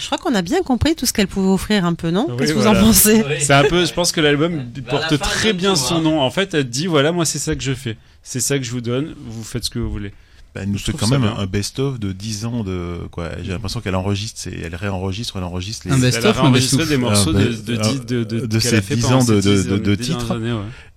Je 0.00 0.06
crois 0.06 0.18
qu'on 0.18 0.34
a 0.34 0.42
bien 0.42 0.62
compris 0.62 0.94
tout 0.94 1.04
ce 1.04 1.12
qu'elle 1.12 1.26
pouvait 1.26 1.48
offrir 1.48 1.84
un 1.84 1.94
peu, 1.94 2.10
non 2.10 2.26
Oui, 2.28 2.36
Qu'est-ce 2.38 2.54
que 2.54 2.58
vous 2.58 2.66
en 2.66 2.74
pensez 2.74 3.24
c'est 3.40 3.52
un 3.52 3.64
peu 3.64 3.84
je 3.84 3.92
pense 3.92 4.12
que 4.12 4.20
l'album 4.20 4.64
porte 4.88 5.16
fin, 5.16 5.18
très 5.18 5.52
bien 5.52 5.76
son 5.76 5.96
hein. 5.96 6.00
nom. 6.02 6.20
En 6.20 6.30
fait 6.30 6.54
elle 6.54 6.68
dit 6.68 6.86
voilà 6.86 7.12
moi 7.12 7.24
c'est 7.24 7.38
ça 7.38 7.54
que 7.54 7.62
je 7.62 7.74
fais. 7.74 7.96
C'est 8.22 8.40
ça 8.40 8.58
que 8.58 8.64
je 8.64 8.70
vous 8.70 8.80
donne 8.80 9.14
vous 9.18 9.44
faites 9.44 9.64
ce 9.64 9.70
que 9.70 9.78
vous 9.78 9.90
voulez 9.90 10.12
Bah, 10.58 10.64
elle 10.64 10.70
nous 10.72 10.78
trouve 10.78 11.00
quand 11.00 11.06
même 11.08 11.22
bien. 11.22 11.36
un 11.38 11.46
best-of 11.46 12.00
de 12.00 12.10
10 12.12 12.44
ans 12.46 12.64
de 12.64 12.98
quoi. 13.12 13.30
J'ai 13.42 13.52
l'impression 13.52 13.80
qu'elle 13.80 13.94
enregistre, 13.94 14.40
c'est- 14.40 14.58
elle 14.58 14.74
réenregistre, 14.74 15.36
elle 15.36 15.44
enregistre 15.44 15.86
les. 15.86 15.94
Un 15.94 15.98
Best-of 15.98 16.36
best-of 16.52 16.88
des 16.88 16.96
morceaux 16.96 17.32
de, 17.32 17.38
de, 17.62 17.76
dix- 17.76 18.00
de, 18.06 18.24
de, 18.24 18.46
de 18.46 18.58
qu'elle 18.58 18.74
a 18.74 18.76
ces 18.80 18.82
fait 18.82 18.96
10 18.96 19.02
pendant 19.02 19.18
ans 19.20 19.24
de- 19.24 19.40
de- 19.78 19.94
titres. 19.94 20.26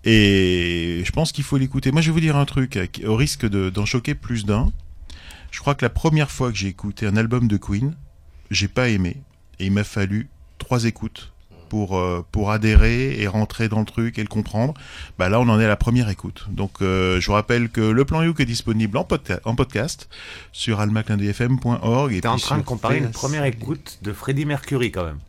Et 0.04 1.04
je 1.06 1.12
pense 1.12 1.32
qu'il 1.32 1.44
faut 1.44 1.58
l'écouter. 1.58 1.92
Moi, 1.92 2.02
je 2.02 2.08
vais 2.08 2.14
vous 2.14 2.20
dire 2.20 2.36
un 2.36 2.46
truc, 2.46 2.78
euh, 2.78 2.88
au 3.06 3.16
risque 3.16 3.48
de- 3.48 3.70
d'en 3.70 3.86
choquer 3.86 4.16
plus 4.16 4.46
d'un. 4.46 4.72
Je 5.52 5.60
crois 5.60 5.76
que 5.76 5.86
la 5.86 5.90
première 5.90 6.32
fois 6.32 6.52
que 6.52 6.58
j'ai 6.58 6.68
écouté 6.70 7.06
un 7.06 7.18
album 7.18 7.48
de 7.48 7.58
Queen, 7.58 7.94
j'ai 8.50 8.68
pas 8.68 8.90
aimé. 8.90 9.18
Et 9.60 9.66
il 9.68 9.72
m'a 9.72 9.84
fallu 9.84 10.30
trois 10.58 10.86
écoutes 10.86 11.32
pour 11.72 11.98
euh, 11.98 12.26
pour 12.34 12.52
adhérer 12.52 13.18
et 13.22 13.28
rentrer 13.28 13.70
dans 13.70 13.80
le 13.80 13.86
truc 13.86 14.20
et 14.20 14.22
le 14.22 14.28
comprendre. 14.28 14.74
Bah 15.18 15.30
là, 15.30 15.40
on 15.40 15.48
en 15.48 15.58
est 15.58 15.64
à 15.64 15.70
la 15.70 15.78
première 15.78 16.10
écoute. 16.10 16.46
Donc, 16.50 16.72
euh, 16.82 17.22
je 17.22 17.28
vous 17.28 17.32
rappelle 17.34 17.70
que 17.70 17.80
le 17.80 18.04
plan 18.04 18.22
Youk 18.24 18.42
est 18.42 18.46
disponible 18.46 18.98
en, 18.98 19.04
podca- 19.04 19.40
en 19.46 19.56
podcast 19.56 20.10
sur 20.52 20.82
almaclindfm.org. 20.82 22.20
T'es 22.20 22.28
en 22.28 22.36
train 22.36 22.58
de 22.58 22.64
comparer 22.64 22.98
une 22.98 23.12
première 23.12 23.46
écoute 23.46 24.00
de 24.02 24.12
Freddie 24.12 24.44
Mercury 24.46 24.92
quand 24.92 25.06
même. 25.06 25.20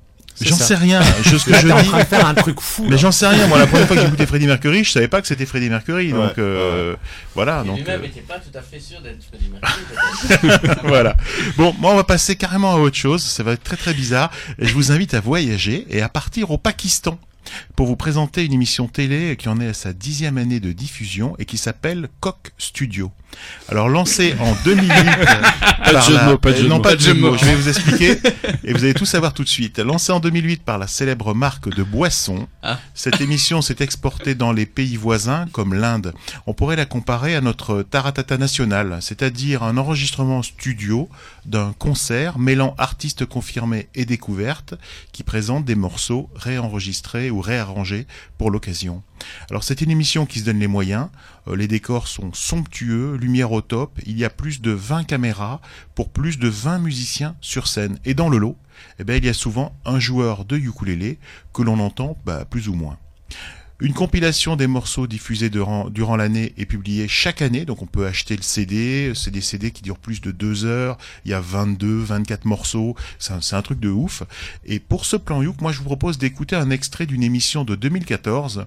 J'en 0.40 0.56
sais 0.56 0.74
rien. 0.74 1.00
Je, 1.24 1.36
ce 1.36 1.44
que 1.44 1.50
Là, 1.50 1.60
je 1.60 1.66
t'es 1.66 1.72
en 1.72 1.80
dis. 1.82 1.88
train 1.88 1.98
de 2.00 2.04
faire 2.04 2.26
un 2.26 2.34
truc 2.34 2.60
fou. 2.60 2.86
Mais 2.88 2.98
j'en 2.98 3.12
sais 3.12 3.26
rien. 3.28 3.46
Moi, 3.46 3.58
la 3.58 3.66
première 3.66 3.86
fois 3.86 3.96
que 3.96 4.02
j'ai 4.02 4.08
écouté 4.08 4.26
Freddie 4.32 4.46
Mercury, 4.46 4.82
je 4.84 4.90
savais 4.90 5.08
pas 5.08 5.20
que 5.20 5.26
c'était 5.26 5.46
Freddie 5.46 5.68
Mercury. 5.68 6.10
Donc 6.12 6.38
euh, 6.38 6.96
voilà. 7.34 7.62
Donc 7.64 7.76
lui-même 7.76 8.00
euh, 8.00 8.02
n'était 8.04 8.20
pas 8.22 8.38
tout 8.38 8.56
à 8.56 8.62
fait 8.62 8.80
sûr 8.80 9.00
d'être 9.02 9.22
Freddie 9.24 9.50
Mercury. 9.50 10.78
voilà. 10.84 11.16
Bon, 11.56 11.74
moi, 11.78 11.92
on 11.92 11.96
va 11.96 12.04
passer 12.04 12.36
carrément 12.36 12.74
à 12.74 12.78
autre 12.78 12.96
chose. 12.96 13.22
Ça 13.22 13.42
va 13.42 13.52
être 13.52 13.62
très 13.62 13.76
très 13.76 13.94
bizarre. 13.94 14.30
Et 14.58 14.66
je 14.66 14.74
vous 14.74 14.90
invite 14.92 15.14
à 15.14 15.20
voyager 15.20 15.86
et 15.90 16.02
à 16.02 16.08
partir 16.08 16.50
au 16.50 16.58
Pakistan 16.58 17.18
pour 17.76 17.86
vous 17.86 17.96
présenter 17.96 18.44
une 18.44 18.52
émission 18.52 18.88
télé 18.88 19.36
qui 19.36 19.48
en 19.48 19.60
est 19.60 19.68
à 19.68 19.74
sa 19.74 19.92
dixième 19.92 20.38
année 20.38 20.60
de 20.60 20.72
diffusion 20.72 21.34
et 21.38 21.44
qui 21.44 21.58
s'appelle 21.58 22.08
Coq 22.20 22.52
Studio. 22.58 23.10
Alors 23.68 23.88
lancé 23.88 24.34
en 24.40 24.54
2008 24.64 24.88
de 25.86 25.92
par 25.92 26.02
jeu 26.02 26.12
de 26.12 26.18
la- 26.18 26.24
mots, 26.26 26.38
pas 26.38 26.52
de 26.52 26.56
jeu 26.56 26.62
de 26.64 26.68
non 26.68 26.76
mots. 26.76 26.82
pas 26.82 26.94
de 26.96 27.00
jeu 27.00 27.14
de 27.14 27.20
mots. 27.20 27.36
Je 27.36 27.44
vais 27.44 27.54
vous 27.54 27.68
expliquer 27.68 28.18
et 28.64 28.72
vous 28.72 28.84
allez 28.84 28.94
tout 28.94 29.06
savoir 29.06 29.32
tout 29.34 29.44
de 29.44 29.48
suite. 29.48 29.78
Lancé 29.78 30.12
en 30.12 30.20
2008 30.20 30.62
par 30.62 30.78
la 30.78 30.86
célèbre 30.86 31.34
marque 31.34 31.68
de 31.74 31.82
boissons, 31.82 32.48
Ah. 32.62 32.78
cette 32.94 33.20
émission 33.20 33.62
s'est 33.62 33.76
exportée 33.80 34.34
dans 34.34 34.52
les 34.52 34.66
pays 34.66 34.96
voisins 34.96 35.46
comme 35.52 35.74
l'Inde. 35.74 36.12
On 36.46 36.54
pourrait 36.54 36.76
la 36.76 36.84
comparer 36.86 37.34
à 37.34 37.40
notre 37.40 37.82
Taratata 37.82 38.36
national, 38.38 38.98
c'est-à-dire 39.00 39.62
un 39.62 39.76
enregistrement 39.76 40.42
studio 40.42 41.08
d'un 41.46 41.72
concert 41.78 42.38
mêlant 42.38 42.74
artistes 42.78 43.24
confirmés 43.26 43.88
et 43.94 44.04
découvertes 44.04 44.74
qui 45.12 45.22
présente 45.22 45.64
des 45.64 45.74
morceaux 45.74 46.28
réenregistrés 46.36 47.30
ou 47.30 47.40
réarrangés 47.40 48.06
pour 48.38 48.50
l'occasion. 48.50 49.02
Alors 49.50 49.62
c'est 49.64 49.80
une 49.80 49.90
émission 49.90 50.26
qui 50.26 50.40
se 50.40 50.44
donne 50.44 50.58
les 50.58 50.66
moyens, 50.66 51.06
les 51.46 51.68
décors 51.68 52.08
sont 52.08 52.32
somptueux, 52.32 53.16
lumière 53.16 53.52
au 53.52 53.60
top, 53.60 53.98
il 54.06 54.18
y 54.18 54.24
a 54.24 54.30
plus 54.30 54.60
de 54.60 54.70
20 54.70 55.04
caméras 55.04 55.60
pour 55.94 56.10
plus 56.10 56.38
de 56.38 56.48
20 56.48 56.78
musiciens 56.78 57.36
sur 57.40 57.66
scène. 57.66 57.98
Et 58.04 58.14
dans 58.14 58.28
le 58.28 58.38
lot, 58.38 58.56
eh 58.98 59.04
ben, 59.04 59.16
il 59.16 59.24
y 59.24 59.28
a 59.28 59.34
souvent 59.34 59.74
un 59.84 59.98
joueur 59.98 60.44
de 60.44 60.56
ukulélé 60.56 61.18
que 61.52 61.62
l'on 61.62 61.78
entend 61.78 62.16
bah, 62.24 62.44
plus 62.44 62.68
ou 62.68 62.74
moins. 62.74 62.98
Une 63.82 63.94
compilation 63.94 64.54
des 64.54 64.68
morceaux 64.68 65.08
diffusés 65.08 65.50
durant, 65.50 66.16
l'année 66.16 66.52
est 66.56 66.66
publiée 66.66 67.08
chaque 67.08 67.42
année, 67.42 67.64
donc 67.64 67.82
on 67.82 67.86
peut 67.86 68.06
acheter 68.06 68.36
le 68.36 68.42
CD, 68.42 69.10
c'est 69.16 69.32
des 69.32 69.40
CD 69.40 69.72
qui 69.72 69.82
durent 69.82 69.98
plus 69.98 70.20
de 70.20 70.30
deux 70.30 70.64
heures, 70.64 70.98
il 71.24 71.32
y 71.32 71.34
a 71.34 71.40
22, 71.40 71.98
24 71.98 72.44
morceaux, 72.44 72.94
c'est 73.18 73.32
un, 73.32 73.40
c'est 73.40 73.56
un 73.56 73.62
truc 73.62 73.80
de 73.80 73.88
ouf. 73.88 74.22
Et 74.64 74.78
pour 74.78 75.04
ce 75.04 75.16
plan 75.16 75.42
Youk, 75.42 75.60
moi 75.60 75.72
je 75.72 75.78
vous 75.78 75.84
propose 75.84 76.16
d'écouter 76.16 76.54
un 76.54 76.70
extrait 76.70 77.06
d'une 77.06 77.24
émission 77.24 77.64
de 77.64 77.74
2014 77.74 78.66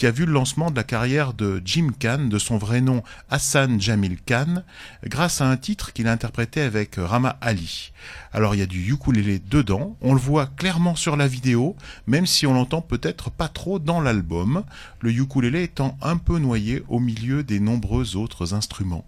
qui 0.00 0.06
a 0.06 0.10
vu 0.10 0.24
le 0.24 0.32
lancement 0.32 0.70
de 0.70 0.76
la 0.76 0.82
carrière 0.82 1.34
de 1.34 1.60
Jim 1.62 1.90
Khan, 2.00 2.28
de 2.30 2.38
son 2.38 2.56
vrai 2.56 2.80
nom 2.80 3.02
Hassan 3.28 3.78
Jamil 3.78 4.16
Khan, 4.22 4.62
grâce 5.04 5.42
à 5.42 5.50
un 5.50 5.58
titre 5.58 5.92
qu'il 5.92 6.08
a 6.08 6.12
interprété 6.12 6.62
avec 6.62 6.94
Rama 6.96 7.36
Ali. 7.42 7.92
Alors 8.32 8.54
il 8.54 8.60
y 8.60 8.62
a 8.62 8.66
du 8.66 8.90
ukulélé 8.90 9.38
dedans, 9.38 9.98
on 10.00 10.14
le 10.14 10.18
voit 10.18 10.46
clairement 10.46 10.96
sur 10.96 11.18
la 11.18 11.28
vidéo, 11.28 11.76
même 12.06 12.24
si 12.24 12.46
on 12.46 12.54
l'entend 12.54 12.80
peut-être 12.80 13.30
pas 13.30 13.48
trop 13.48 13.78
dans 13.78 14.00
l'album, 14.00 14.64
le 15.00 15.12
ukulélé 15.12 15.64
étant 15.64 15.98
un 16.00 16.16
peu 16.16 16.38
noyé 16.38 16.82
au 16.88 16.98
milieu 16.98 17.42
des 17.42 17.60
nombreux 17.60 18.16
autres 18.16 18.54
instruments. 18.54 19.04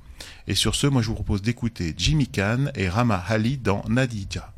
Et 0.47 0.55
sur 0.55 0.75
ce, 0.75 0.87
moi 0.87 1.01
je 1.01 1.09
vous 1.09 1.15
propose 1.15 1.41
d'écouter 1.41 1.95
Jimmy 1.97 2.27
Khan 2.27 2.67
et 2.75 2.91
Rama 2.91 3.25
Ali 3.29 3.57
dans 3.57 3.83
Nadija. 3.89 4.52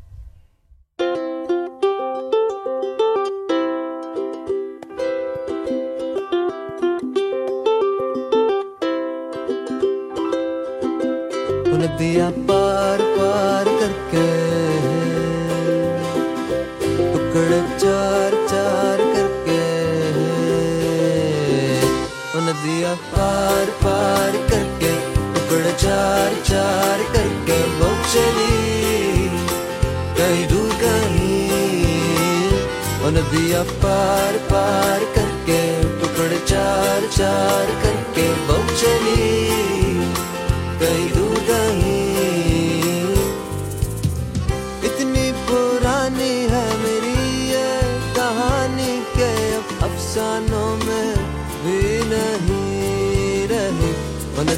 नदियाँ 11.77 12.31
पार 12.47 12.99
पार 13.15 13.65
करके 13.79 14.27
टुकड़े 17.13 17.59
चार 17.81 18.31
चार 18.51 18.97
करके 19.15 19.63
ओ 22.35 22.39
पार 23.15 23.65
पार 23.83 24.37
करके 24.51 24.91
टुकड़े 25.35 25.73
चार 25.83 26.29
चार 26.51 27.03
करके 27.15 27.59
वो 27.79 27.89
कहीं 30.17 30.45
दूर 30.49 30.71
कहीं। 30.83 31.43
ओ 33.03 33.63
पार 33.83 34.33
पार 34.51 35.01
करके 35.17 35.59
टुकड़े 36.01 36.39
चार 36.47 36.99
चार 37.19 37.65
करके 37.83 38.27
वो 38.47 38.57
कहीं 40.79 41.07
दूर 41.15 41.24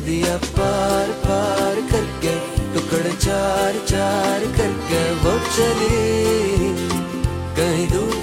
वो 0.07 0.13
नदियाँ 0.13 0.37
पार 0.55 1.09
पार 1.25 1.75
करके 1.91 2.33
टुकड़ 2.73 3.11
चार 3.13 3.79
चार 3.87 4.39
करके 4.57 5.01
वो 5.23 5.33
चली। 5.55 6.71
कहीं 7.57 7.87
दूर 7.87 8.16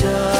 Just. 0.00 0.39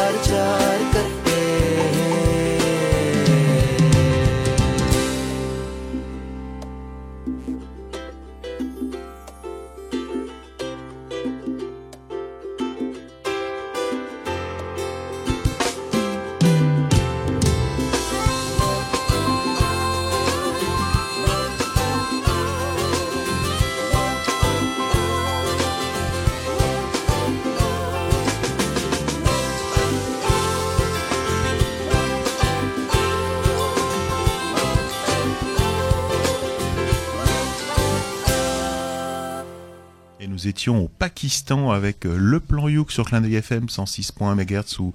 Au 40.68 40.88
Pakistan 40.88 41.70
avec 41.70 42.06
euh, 42.06 42.16
le 42.18 42.40
plan 42.40 42.68
Youk 42.68 42.92
sur 42.92 43.06
Clin 43.06 43.20
d'œil 43.20 43.36
FM 43.36 43.66
106.1 43.66 44.34
MHz 44.34 44.78
ou 44.78 44.92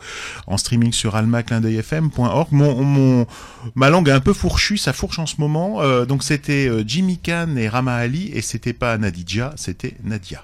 en 0.48 0.58
streaming 0.58 0.92
sur 0.92 1.16
almaclindeuilfm.org. 1.16 2.48
Mon, 2.52 2.84
mon, 2.84 3.26
ma 3.74 3.90
langue 3.90 4.10
est 4.10 4.12
un 4.12 4.20
peu 4.20 4.34
fourchue, 4.34 4.78
ça 4.78 4.94
fourche 4.94 5.20
en 5.20 5.26
ce 5.26 5.36
moment. 5.40 5.82
Euh, 5.82 6.06
donc 6.06 6.24
c'était 6.24 6.68
euh, 6.68 6.84
Jimmy 6.86 7.18
Khan 7.18 7.56
et 7.58 7.68
Rama 7.68 7.96
Ali 7.96 8.30
et 8.34 8.42
c'était 8.42 8.74
pas 8.74 8.98
Nadija, 8.98 9.54
c'était 9.58 9.96
Nadia. 10.04 10.44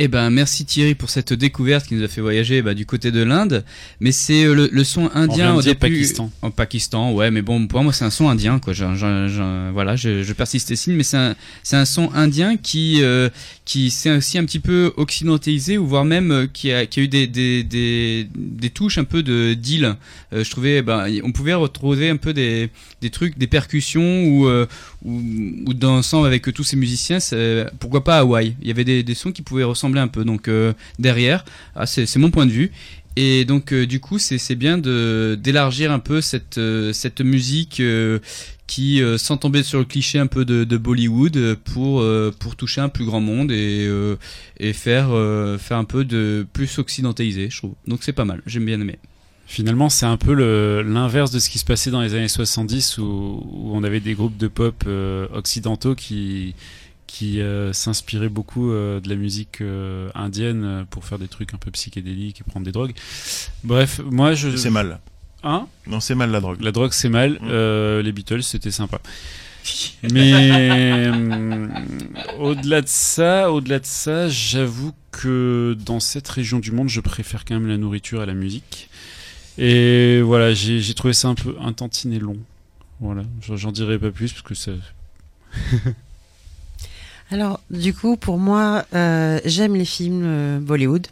Eh 0.00 0.06
ben, 0.06 0.30
merci 0.30 0.64
Thierry 0.64 0.94
pour 0.94 1.10
cette 1.10 1.32
découverte 1.32 1.88
qui 1.88 1.94
nous 1.96 2.04
a 2.04 2.08
fait 2.08 2.20
voyager 2.20 2.62
bah, 2.62 2.74
du 2.74 2.86
côté 2.86 3.10
de 3.10 3.20
l'Inde. 3.20 3.64
Mais 3.98 4.12
c'est 4.12 4.44
euh, 4.44 4.54
le, 4.54 4.68
le 4.70 4.84
son 4.84 5.10
indien 5.12 5.54
au 5.56 5.60
début. 5.60 5.74
Pakistan. 5.80 6.30
En 6.40 6.52
Pakistan, 6.52 7.12
ouais, 7.12 7.32
mais 7.32 7.42
bon, 7.42 7.66
pour 7.66 7.82
moi, 7.82 7.92
c'est 7.92 8.04
un 8.04 8.10
son 8.10 8.28
indien, 8.28 8.60
quoi. 8.60 8.72
Je, 8.74 8.84
je- 8.94 9.26
je- 9.28 9.72
voilà, 9.72 9.96
je, 9.96 10.22
je 10.22 10.32
persiste 10.34 10.70
et 10.70 10.76
signe, 10.76 10.94
mais 10.94 11.02
c'est 11.02 11.16
un, 11.16 11.34
c'est 11.64 11.74
un 11.74 11.84
son 11.84 12.12
indien 12.14 12.56
qui, 12.56 13.02
euh, 13.02 13.28
qui 13.64 13.90
s'est 13.90 14.12
aussi 14.16 14.38
un 14.38 14.44
petit 14.44 14.60
peu 14.60 14.92
occidentalisé, 14.96 15.78
ou 15.78 15.86
voire 15.88 16.04
même 16.04 16.30
euh, 16.30 16.46
qui 16.46 16.70
a, 16.70 16.86
qui 16.86 17.00
a 17.00 17.02
eu 17.02 17.08
des, 17.08 17.26
des, 17.26 17.64
des, 17.64 18.28
des 18.36 18.70
touches 18.70 18.98
un 18.98 19.04
peu 19.04 19.24
de 19.24 19.54
deal. 19.54 19.96
Euh, 20.32 20.44
je 20.44 20.50
trouvais, 20.50 20.80
ben, 20.80 21.06
on 21.24 21.32
pouvait 21.32 21.54
retrouver 21.54 22.08
un 22.08 22.18
peu 22.18 22.32
des, 22.32 22.70
des 23.00 23.10
trucs, 23.10 23.36
des 23.36 23.48
percussions 23.48 24.26
ou, 24.26 24.46
euh, 24.46 24.66
ou, 25.04 25.22
ou 25.66 26.24
avec 26.24 26.52
tous 26.52 26.64
ces 26.64 26.76
musiciens. 26.76 27.18
Pourquoi 27.78 28.04
pas 28.04 28.18
Hawaï 28.18 28.54
Il 28.60 28.68
y 28.68 28.70
avait 28.70 28.84
des, 28.84 29.14
sons 29.14 29.32
qui 29.32 29.42
pouvaient 29.42 29.64
ressembler 29.64 30.00
un 30.00 30.08
peu. 30.08 30.24
Donc 30.24 30.48
euh, 30.48 30.72
derrière, 30.98 31.44
ah, 31.74 31.86
c'est 31.86 32.16
mon 32.16 32.30
point 32.30 32.46
de 32.46 32.52
vue. 32.52 32.72
Et 33.16 33.44
donc 33.44 33.72
euh, 33.72 33.86
du 33.86 34.00
coup, 34.00 34.18
c'est 34.18 34.54
bien 34.54 34.78
d'élargir 34.78 35.92
un 35.92 35.98
peu 35.98 36.20
cette 36.20 36.58
euh, 36.58 36.92
musique 37.20 37.82
qui, 38.66 39.02
sans 39.16 39.36
tomber 39.38 39.62
sur 39.62 39.78
le 39.78 39.84
cliché 39.84 40.18
un 40.18 40.26
peu 40.26 40.44
de, 40.44 40.76
Bollywood, 40.76 41.56
pour 41.64 42.56
toucher 42.56 42.80
un 42.80 42.88
plus 42.88 43.04
grand 43.04 43.20
monde 43.20 43.50
et 43.50 44.72
faire 44.72 45.08
faire 45.58 45.78
un 45.78 45.84
peu 45.84 46.04
de 46.04 46.46
plus 46.52 46.78
occidentalisé, 46.78 47.48
je 47.50 47.56
trouve. 47.56 47.74
Donc 47.86 48.00
c'est 48.02 48.12
pas 48.12 48.24
mal. 48.24 48.42
J'aime 48.46 48.66
bien 48.66 48.80
aimer. 48.80 48.98
Finalement, 49.48 49.88
c'est 49.88 50.06
un 50.06 50.18
peu 50.18 50.34
l'inverse 50.82 51.30
de 51.30 51.38
ce 51.38 51.48
qui 51.48 51.58
se 51.58 51.64
passait 51.64 51.90
dans 51.90 52.02
les 52.02 52.14
années 52.14 52.28
70 52.28 52.98
où, 52.98 53.02
où 53.02 53.70
on 53.74 53.82
avait 53.82 53.98
des 53.98 54.12
groupes 54.12 54.36
de 54.36 54.46
pop 54.46 54.84
euh, 54.86 55.26
occidentaux 55.32 55.94
qui, 55.94 56.54
qui 57.06 57.40
euh, 57.40 57.72
s'inspiraient 57.72 58.28
beaucoup 58.28 58.70
euh, 58.70 59.00
de 59.00 59.08
la 59.08 59.16
musique 59.16 59.62
indienne 60.14 60.84
pour 60.90 61.06
faire 61.06 61.18
des 61.18 61.28
trucs 61.28 61.54
un 61.54 61.56
peu 61.56 61.70
psychédéliques 61.70 62.42
et 62.42 62.44
prendre 62.44 62.66
des 62.66 62.72
drogues. 62.72 62.92
Bref, 63.64 64.00
moi 64.04 64.34
je. 64.34 64.54
C'est 64.54 64.70
mal. 64.70 65.00
Hein? 65.42 65.66
Non, 65.86 66.00
c'est 66.00 66.14
mal 66.14 66.30
la 66.30 66.40
drogue. 66.40 66.60
La 66.60 66.72
drogue, 66.72 66.92
c'est 66.92 67.08
mal. 67.08 67.38
Euh, 67.44 68.02
les 68.02 68.12
Beatles, 68.12 68.42
c'était 68.42 68.70
sympa. 68.70 69.00
Mais 70.02 71.08
au-delà 72.38 72.82
de 72.82 72.88
ça, 72.88 73.50
au-delà 73.50 73.78
de 73.78 73.86
ça, 73.86 74.28
j'avoue 74.28 74.92
que 75.10 75.76
dans 75.84 76.00
cette 76.00 76.28
région 76.28 76.58
du 76.58 76.72
monde, 76.72 76.88
je 76.88 77.00
préfère 77.00 77.44
quand 77.44 77.54
même 77.54 77.68
la 77.68 77.76
nourriture 77.76 78.20
à 78.20 78.26
la 78.26 78.34
musique. 78.34 78.90
Et 79.58 80.22
voilà, 80.22 80.54
j'ai 80.54 80.94
trouvé 80.94 81.12
ça 81.12 81.28
un 81.28 81.34
peu 81.34 81.56
un 81.60 81.72
tantinet 81.72 82.20
long. 82.20 82.36
Voilà, 83.00 83.22
j'en 83.42 83.56
j'en 83.56 83.72
dirai 83.72 83.98
pas 83.98 84.10
plus 84.10 84.32
parce 84.32 84.42
que 84.42 84.54
ça. 84.54 84.72
Alors, 87.30 87.60
du 87.70 87.92
coup, 87.92 88.16
pour 88.16 88.38
moi, 88.38 88.84
euh, 88.94 89.40
j'aime 89.44 89.74
les 89.74 89.84
films 89.84 90.22
euh, 90.24 90.60
Bollywood. 90.60 91.08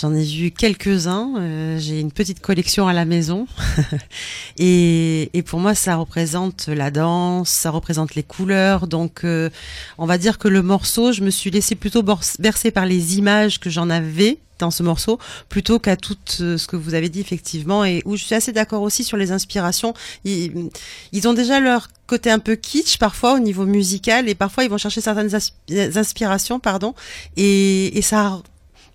J'en 0.00 0.14
ai 0.14 0.24
vu 0.24 0.50
quelques-uns. 0.50 1.34
euh, 1.38 1.78
J'ai 1.78 2.00
une 2.00 2.12
petite 2.12 2.40
collection 2.40 2.88
à 2.88 2.92
la 2.92 3.04
maison. 3.04 3.46
et, 4.58 5.30
et 5.34 5.42
pour 5.42 5.60
moi, 5.60 5.74
ça 5.74 5.96
représente 5.96 6.68
la 6.68 6.90
danse, 6.90 7.48
ça 7.50 7.70
représente 7.70 8.14
les 8.14 8.22
couleurs. 8.22 8.86
Donc, 8.86 9.24
euh, 9.24 9.50
on 9.98 10.06
va 10.06 10.18
dire 10.18 10.38
que 10.38 10.48
le 10.48 10.62
morceau, 10.62 11.12
je 11.12 11.22
me 11.22 11.30
suis 11.30 11.50
laissé 11.50 11.74
plutôt 11.74 12.02
bercer 12.38 12.70
par 12.70 12.86
les 12.86 13.18
images 13.18 13.60
que 13.60 13.70
j'en 13.70 13.90
avais 13.90 14.38
dans 14.58 14.70
ce 14.70 14.84
morceau, 14.84 15.18
plutôt 15.48 15.80
qu'à 15.80 15.96
tout 15.96 16.16
euh, 16.40 16.56
ce 16.56 16.68
que 16.68 16.76
vous 16.76 16.94
avez 16.94 17.08
dit 17.08 17.18
effectivement, 17.18 17.84
et 17.84 18.00
où 18.04 18.16
je 18.16 18.22
suis 18.22 18.34
assez 18.36 18.52
d'accord 18.52 18.82
aussi 18.82 19.02
sur 19.02 19.16
les 19.16 19.32
inspirations. 19.32 19.92
Ils, 20.24 20.68
ils 21.10 21.26
ont 21.26 21.32
déjà 21.34 21.58
leur 21.58 21.88
côté 22.06 22.30
un 22.30 22.38
peu 22.38 22.54
kitsch 22.54 22.96
parfois 22.98 23.34
au 23.34 23.38
niveau 23.40 23.66
musical, 23.66 24.28
et 24.28 24.36
parfois 24.36 24.62
ils 24.62 24.70
vont 24.70 24.78
chercher 24.78 25.00
certaines 25.00 25.30
inspirations, 25.96 26.60
pardon, 26.60 26.94
et, 27.36 27.98
et 27.98 28.02
ça 28.02 28.40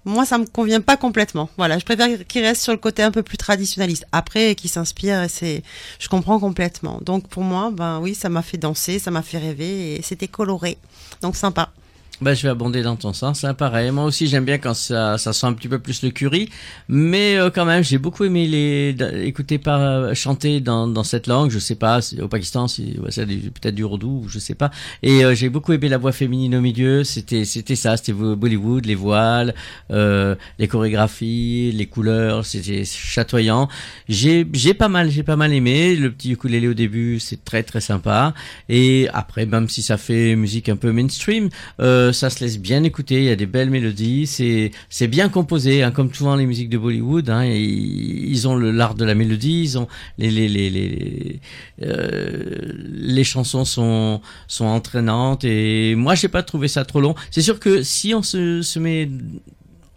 moi, 0.07 0.25
ça 0.25 0.37
me 0.37 0.45
convient 0.45 0.81
pas 0.81 0.97
complètement. 0.97 1.49
Voilà, 1.57 1.77
je 1.77 1.85
préfère 1.85 2.25
qu'il 2.27 2.41
reste 2.43 2.61
sur 2.61 2.71
le 2.71 2.77
côté 2.77 3.03
un 3.03 3.11
peu 3.11 3.23
plus 3.23 3.37
traditionnaliste. 3.37 4.05
Après, 4.11 4.55
qu'il 4.55 4.69
s'inspire, 4.69 5.25
c'est, 5.29 5.63
je 5.99 6.07
comprends 6.07 6.39
complètement. 6.39 6.99
Donc 7.01 7.27
pour 7.27 7.43
moi, 7.43 7.71
ben 7.71 7.99
oui, 7.99 8.15
ça 8.15 8.29
m'a 8.29 8.41
fait 8.41 8.57
danser, 8.57 8.99
ça 8.99 9.11
m'a 9.11 9.21
fait 9.21 9.37
rêver, 9.37 9.95
et 9.95 10.01
c'était 10.01 10.27
coloré, 10.27 10.77
donc 11.21 11.35
sympa. 11.35 11.71
Bah, 12.19 12.33
je 12.33 12.41
vais 12.41 12.49
abonder 12.49 12.81
dans 12.81 12.95
ton 12.95 13.13
sens, 13.13 13.43
hein, 13.43 13.53
pareil. 13.53 13.91
Moi 13.91 14.03
aussi, 14.03 14.25
j'aime 14.25 14.43
bien 14.43 14.57
quand 14.57 14.73
ça, 14.73 15.19
ça 15.19 15.33
sent 15.33 15.45
un 15.45 15.53
petit 15.53 15.67
peu 15.67 15.77
plus 15.77 16.01
le 16.01 16.09
curry, 16.09 16.49
mais 16.89 17.37
euh, 17.37 17.51
quand 17.51 17.63
même, 17.63 17.83
j'ai 17.83 17.99
beaucoup 17.99 18.23
aimé 18.23 18.47
les 18.47 18.95
écouter 19.23 19.59
par 19.59 19.79
euh, 19.79 20.13
chanter 20.15 20.59
dans, 20.59 20.87
dans 20.87 21.03
cette 21.03 21.27
langue. 21.27 21.51
Je 21.51 21.59
sais 21.59 21.75
pas, 21.75 21.99
au 22.19 22.27
Pakistan, 22.27 22.67
c'est 22.67 22.95
peut-être 22.95 23.75
du 23.75 23.83
Urdu, 23.83 24.27
je 24.29 24.39
sais 24.39 24.55
pas. 24.55 24.71
Et 25.03 25.23
euh, 25.23 25.35
j'ai 25.35 25.49
beaucoup 25.49 25.73
aimé 25.73 25.89
la 25.89 25.99
voix 25.99 26.11
féminine 26.11 26.55
au 26.55 26.61
milieu. 26.61 27.03
C'était 27.03 27.45
c'était 27.45 27.75
ça, 27.75 27.97
c'était 27.97 28.13
Bollywood, 28.13 28.87
les 28.87 28.95
voiles, 28.95 29.53
euh, 29.91 30.33
les 30.57 30.67
chorégraphies, 30.67 31.71
les 31.71 31.85
couleurs, 31.85 32.47
c'était 32.47 32.83
chatoyant. 32.83 33.69
J'ai 34.09 34.47
j'ai 34.53 34.73
pas 34.73 34.89
mal, 34.89 35.11
j'ai 35.11 35.21
pas 35.21 35.35
mal 35.35 35.53
aimé. 35.53 35.95
Le 35.95 36.11
petit 36.11 36.31
ukulélé 36.31 36.67
au 36.67 36.73
début, 36.73 37.19
c'est 37.19 37.45
très 37.45 37.61
très 37.61 37.79
sympa. 37.79 38.33
Et 38.69 39.07
après, 39.13 39.45
même 39.45 39.69
si 39.69 39.83
ça 39.83 39.97
fait 39.97 40.35
musique 40.35 40.67
un 40.67 40.77
peu 40.77 40.91
mainstream, 40.91 41.49
euh, 41.79 42.06
ça 42.11 42.29
se 42.29 42.43
laisse 42.43 42.59
bien 42.59 42.83
écouter. 42.83 43.15
Il 43.15 43.23
y 43.25 43.29
a 43.29 43.35
des 43.35 43.45
belles 43.45 43.69
mélodies. 43.69 44.27
C'est 44.27 44.71
c'est 44.89 45.07
bien 45.07 45.29
composé, 45.29 45.83
hein, 45.83 45.91
comme 45.91 46.13
souvent 46.13 46.35
les 46.35 46.45
musiques 46.45 46.69
de 46.69 46.77
Bollywood. 46.77 47.29
Hein, 47.29 47.45
ils 47.45 48.47
ont 48.47 48.57
l'art 48.57 48.95
de 48.95 49.05
la 49.05 49.15
mélodie. 49.15 49.61
Ils 49.63 49.77
ont 49.77 49.87
les 50.17 50.29
les 50.29 50.47
les 50.47 50.69
les 50.69 51.39
euh, 51.83 52.71
les 52.91 53.23
chansons 53.23 53.65
sont 53.65 54.21
sont 54.47 54.65
entraînantes. 54.65 55.43
Et 55.43 55.95
moi, 55.95 56.15
j'ai 56.15 56.29
pas 56.29 56.43
trouvé 56.43 56.67
ça 56.67 56.85
trop 56.85 57.01
long. 57.01 57.15
C'est 57.31 57.41
sûr 57.41 57.59
que 57.59 57.83
si 57.83 58.13
on 58.13 58.21
se 58.21 58.61
se 58.61 58.79
met 58.79 59.09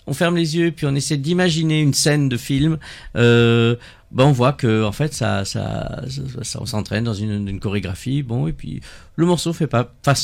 on 0.07 0.13
ferme 0.13 0.37
les 0.37 0.57
yeux 0.57 0.67
et 0.67 0.73
puis 0.73 0.87
on 0.87 0.95
essaie 0.97 1.17
d'imaginer 1.17 1.81
une 1.81 1.95
scène 1.95 2.29
de 2.29 2.37
film, 2.37 2.79
euh, 3.17 3.77
ben 4.13 4.25
on 4.25 4.33
voit 4.33 4.53
que 4.53 4.85
en 4.85 4.93
fait 4.93 5.15
ça, 5.15 5.45
ça, 5.45 6.03
ça, 6.09 6.23
ça- 6.43 6.59
on 6.61 6.67
s'entraîne 6.67 7.05
dans 7.05 7.15
une, 7.15 7.49
une 7.49 7.61
chorégraphie. 7.61 8.23
Bon 8.23 8.47
et 8.49 8.53
puis 8.53 8.81
le 9.17 9.27
morceau 9.27 9.53
fait 9.53 9.67
pas 9.67 9.85
pas, 10.03 10.15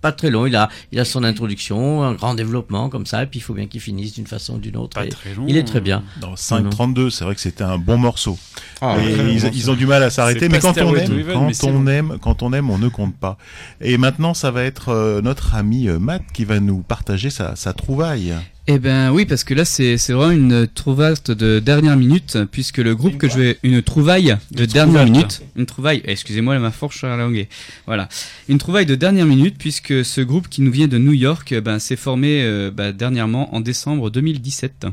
pas 0.00 0.12
très 0.12 0.30
long. 0.30 0.46
Il 0.46 0.54
a 0.56 0.68
il 0.92 1.00
a 1.00 1.04
son 1.04 1.24
introduction, 1.24 2.02
un 2.04 2.14
grand 2.14 2.34
développement 2.34 2.88
comme 2.88 3.06
ça 3.06 3.22
et 3.22 3.26
puis 3.26 3.38
il 3.40 3.42
faut 3.42 3.54
bien 3.54 3.66
qu'il 3.66 3.80
finisse 3.80 4.14
d'une 4.14 4.26
façon 4.26 4.54
ou 4.54 4.58
d'une 4.58 4.76
autre. 4.76 4.94
Pas 5.00 5.06
très 5.08 5.34
long. 5.34 5.44
Il 5.48 5.56
est 5.56 5.64
très 5.64 5.80
bien. 5.80 6.02
Dans 6.20 6.34
5.32, 6.34 7.10
c'est 7.10 7.24
vrai 7.24 7.34
que 7.34 7.40
c'était 7.40 7.64
un 7.64 7.78
bon 7.78 7.96
morceau. 7.98 8.38
Ah, 8.80 8.96
Et 9.00 9.10
ils, 9.10 9.40
bon, 9.42 9.50
ils 9.52 9.62
ça. 9.62 9.70
ont 9.70 9.74
du 9.74 9.86
mal 9.86 10.02
à 10.02 10.10
s'arrêter, 10.10 10.48
mais 10.48 10.58
quand 10.60 10.76
on 10.78 10.94
aime, 10.94 11.24
quand 11.32 11.64
on 11.68 11.80
bon. 11.80 11.86
aime, 11.88 12.18
quand 12.20 12.42
on 12.42 12.52
aime, 12.52 12.70
on 12.70 12.78
ne 12.78 12.88
compte 12.88 13.16
pas. 13.16 13.38
Et 13.80 13.96
maintenant, 13.98 14.34
ça 14.34 14.50
va 14.50 14.62
être 14.64 14.90
euh, 14.90 15.20
notre 15.22 15.54
ami 15.54 15.88
euh, 15.88 15.98
Matt 15.98 16.22
qui 16.32 16.44
va 16.44 16.60
nous 16.60 16.78
partager 16.82 17.30
sa, 17.30 17.56
sa 17.56 17.72
trouvaille. 17.72 18.34
Eh 18.68 18.78
ben 18.78 19.10
oui, 19.10 19.24
parce 19.26 19.42
que 19.42 19.54
là 19.54 19.64
c'est 19.64 19.98
c'est 19.98 20.12
vraiment 20.12 20.30
une 20.30 20.68
trouvaille 20.68 21.14
de 21.26 21.58
dernière 21.58 21.96
minute, 21.96 22.38
puisque 22.52 22.78
le 22.78 22.94
groupe 22.94 23.18
que 23.18 23.28
je 23.32 23.38
vais 23.38 23.58
une 23.62 23.82
trouvaille 23.82 24.36
de 24.50 24.64
dernière 24.64 25.04
minute, 25.04 25.42
une 25.56 25.66
trouvaille. 25.66 26.02
Excusez-moi, 26.04 26.58
ma 26.58 26.70
fourche 26.70 27.04
à 27.04 27.08
la 27.08 27.16
langue. 27.16 27.46
Voilà, 27.86 28.08
une 28.48 28.58
trouvaille 28.58 28.86
de 28.86 28.94
dernière 28.94 29.26
minute, 29.26 29.56
puisque 29.58 30.04
ce 30.04 30.20
groupe 30.20 30.48
qui 30.48 30.62
nous 30.62 30.72
vient 30.72 30.88
de 30.88 30.98
New 30.98 31.12
York, 31.12 31.54
ben 31.60 31.78
s'est 31.78 31.96
formé 31.96 32.42
euh, 32.42 32.70
bah, 32.70 32.92
dernièrement 32.92 33.54
en 33.54 33.60
décembre 33.60 34.10
2017. 34.10 34.86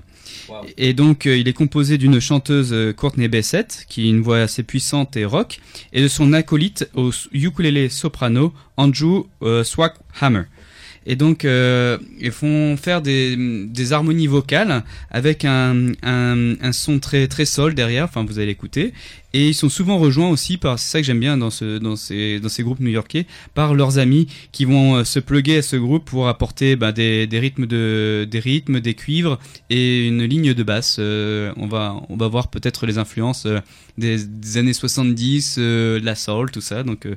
Et 0.78 0.94
donc 0.94 1.26
euh, 1.26 1.38
il 1.38 1.48
est 1.48 1.54
composé 1.54 1.98
d'une 1.98 2.20
chanteuse 2.20 2.74
euh, 2.74 2.94
Courtney 2.94 3.28
Bessette, 3.28 3.86
qui 3.88 4.08
a 4.08 4.10
une 4.10 4.22
voix 4.22 4.40
assez 4.40 4.64
puissante 4.64 5.16
et 5.18 5.26
rock, 5.26 5.60
et 5.94 6.02
de 6.02 6.08
son 6.08 6.34
acolyte 6.34 6.90
au 6.96 7.12
ukulélé 7.32 7.90
soprano 7.90 8.54
Andrew 8.78 9.28
euh, 9.44 9.64
Swackhammer. 9.64 10.44
Et 11.12 11.16
donc, 11.16 11.44
euh, 11.44 11.98
ils 12.20 12.32
font 12.32 12.78
faire 12.78 13.02
des, 13.02 13.36
harmonies 13.90 14.28
vocales 14.28 14.84
avec 15.10 15.44
un 15.44 15.92
son 16.72 17.00
très 17.00 17.28
très 17.28 17.46
sol 17.46 17.74
derrière. 17.74 18.04
Enfin, 18.04 18.24
vous 18.24 18.38
allez 18.38 18.46
l'écouter. 18.46 18.94
Et 19.34 19.50
ils 19.50 19.54
sont 19.54 19.70
souvent 19.70 20.00
rejoints 20.00 20.30
aussi 20.30 20.58
par, 20.58 20.80
c'est 20.80 20.90
ça 20.90 21.00
que 21.00 21.06
j'aime 21.06 21.20
bien 21.20 21.38
dans 21.38 21.52
ce 21.52 21.78
dans 21.78 21.96
ces 21.96 22.64
groupes 22.64 22.80
new-yorkais, 22.80 23.28
par 23.54 23.76
leurs 23.76 24.00
amis 24.00 24.28
qui 24.52 24.66
vont 24.66 24.96
euh, 24.96 25.04
se 25.04 25.20
pluguer 25.20 25.58
à 25.58 25.62
ce 25.62 25.76
groupe 25.76 26.06
pour 26.06 26.28
apporter 26.28 26.76
bah, 26.76 26.92
des, 26.92 27.28
rythmes 27.32 27.68
de 27.68 28.28
des 28.30 28.94
cuivres 28.96 29.40
et 29.70 30.08
une 30.08 30.24
ligne 30.24 30.54
de 30.54 30.64
basse. 30.64 30.98
Euh, 31.00 31.52
on 31.58 31.68
va 31.68 32.28
voir 32.28 32.48
peut-être 32.48 32.88
les 32.88 32.98
influences 32.98 33.46
euh, 33.46 33.60
des, 34.00 34.58
années 34.58 34.74
70, 34.74 35.58
euh, 35.60 36.00
de 36.00 36.06
la 36.06 36.16
soul, 36.16 36.50
tout 36.50 36.62
ça. 36.62 36.82
Donc 36.82 37.08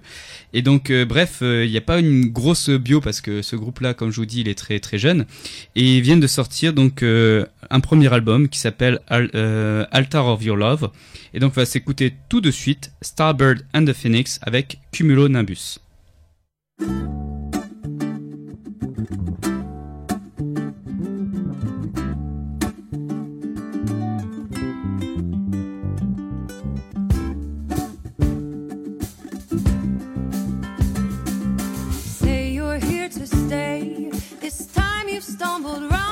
et 0.53 0.61
donc 0.61 0.93
bref, 0.93 1.39
il 1.41 1.71
n'y 1.71 1.79
a 1.79 1.83
pas 1.83 1.99
une 1.99 2.27
grosse 2.27 2.69
bio 2.69 3.01
parce 3.01 3.23
que 3.23 3.41
ce 3.41 3.57
groupe-là, 3.57 3.95
comme 3.95 4.11
je 4.11 4.17
vous 4.17 4.27
dis, 4.27 4.41
il 4.43 4.49
est 4.49 4.59
très 4.59 4.81
très 4.81 4.99
jeune 4.99 5.25
et 5.77 5.97
ils 5.97 6.03
viennent 6.03 6.21
de 6.21 6.27
sortir 6.27 6.75
donc 6.75 7.03
un 7.03 7.81
premier 7.81 8.13
album 8.13 8.49
qui 8.49 8.59
s'appelle 8.59 9.01
Al- 9.09 9.31
Altar 9.91 10.27
of 10.27 10.43
Your 10.43 10.57
Love. 10.57 10.91
Et 11.35 11.41
donc 11.41 11.53
on 11.57 11.61
va 11.61 11.65
s'écouter 11.65 12.02
tout 12.29 12.41
de 12.41 12.51
suite 12.51 12.91
Starbird 13.03 13.67
and 13.75 13.87
the 13.87 13.93
Phoenix 13.93 14.39
avec 14.43 14.81
Cumulo 14.93 15.29
Nimbus. 15.29 15.79
Say 32.21 32.53
you're 32.53 32.79
here 32.79 33.09
to 33.09 33.27
stay. 33.27 34.11
This 34.41 34.67
time 34.67 35.09
you've 35.09 35.23
stumbled 35.23 35.83
around 35.83 36.12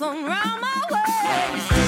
that 0.00 0.16
you've 0.16 0.24
flown 0.24 0.24
round 0.24 0.60
my 0.60 1.74
way. 1.74 1.79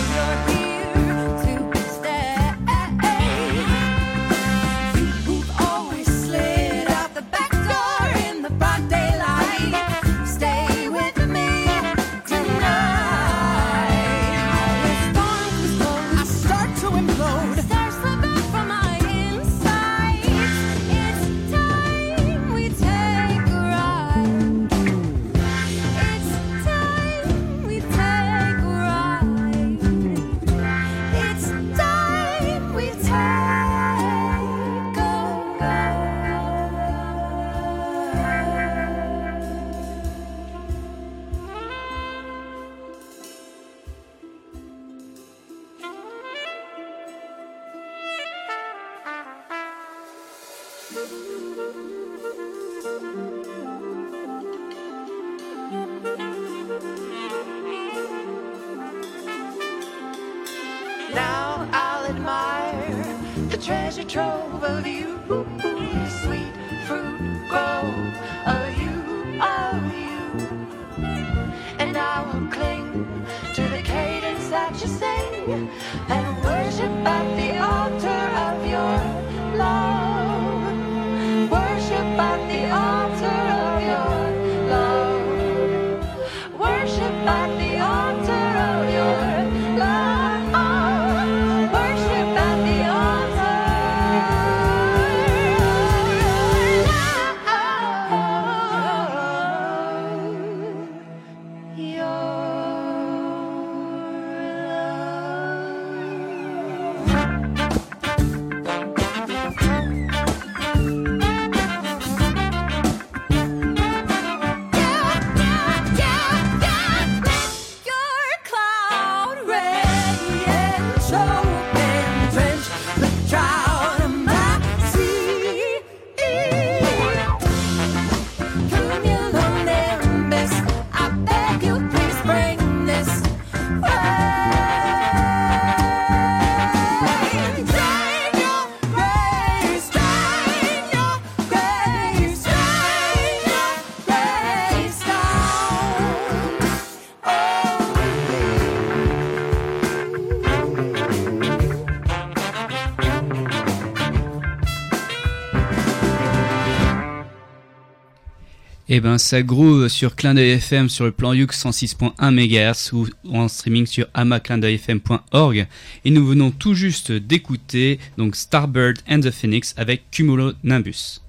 Et 158.94 159.00
ben 159.00 159.16
ça 159.16 159.40
groove 159.40 159.88
sur 159.88 160.16
Clin 160.16 160.34
d'œil 160.34 160.50
FM 160.50 160.90
sur 160.90 161.06
le 161.06 161.12
plan 161.12 161.32
Yux 161.32 161.46
106.1 161.46 162.12
MHz 162.30 162.92
ou 162.92 163.08
en 163.34 163.48
streaming 163.48 163.86
sur 163.86 164.06
amaclindeuilfm.org 164.12 165.66
et 166.04 166.10
nous 166.10 166.26
venons 166.26 166.50
tout 166.50 166.74
juste 166.74 167.10
d'écouter 167.10 167.98
donc 168.18 168.36
Starbird 168.36 168.98
and 169.08 169.20
the 169.20 169.30
Phoenix 169.30 169.72
avec 169.78 170.10
Cumulonimbus. 170.10 171.22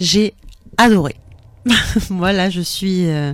J'ai 0.00 0.34
adoré. 0.76 1.14
voilà, 2.10 2.50
je 2.50 2.62
suis 2.62 3.06
euh, 3.06 3.32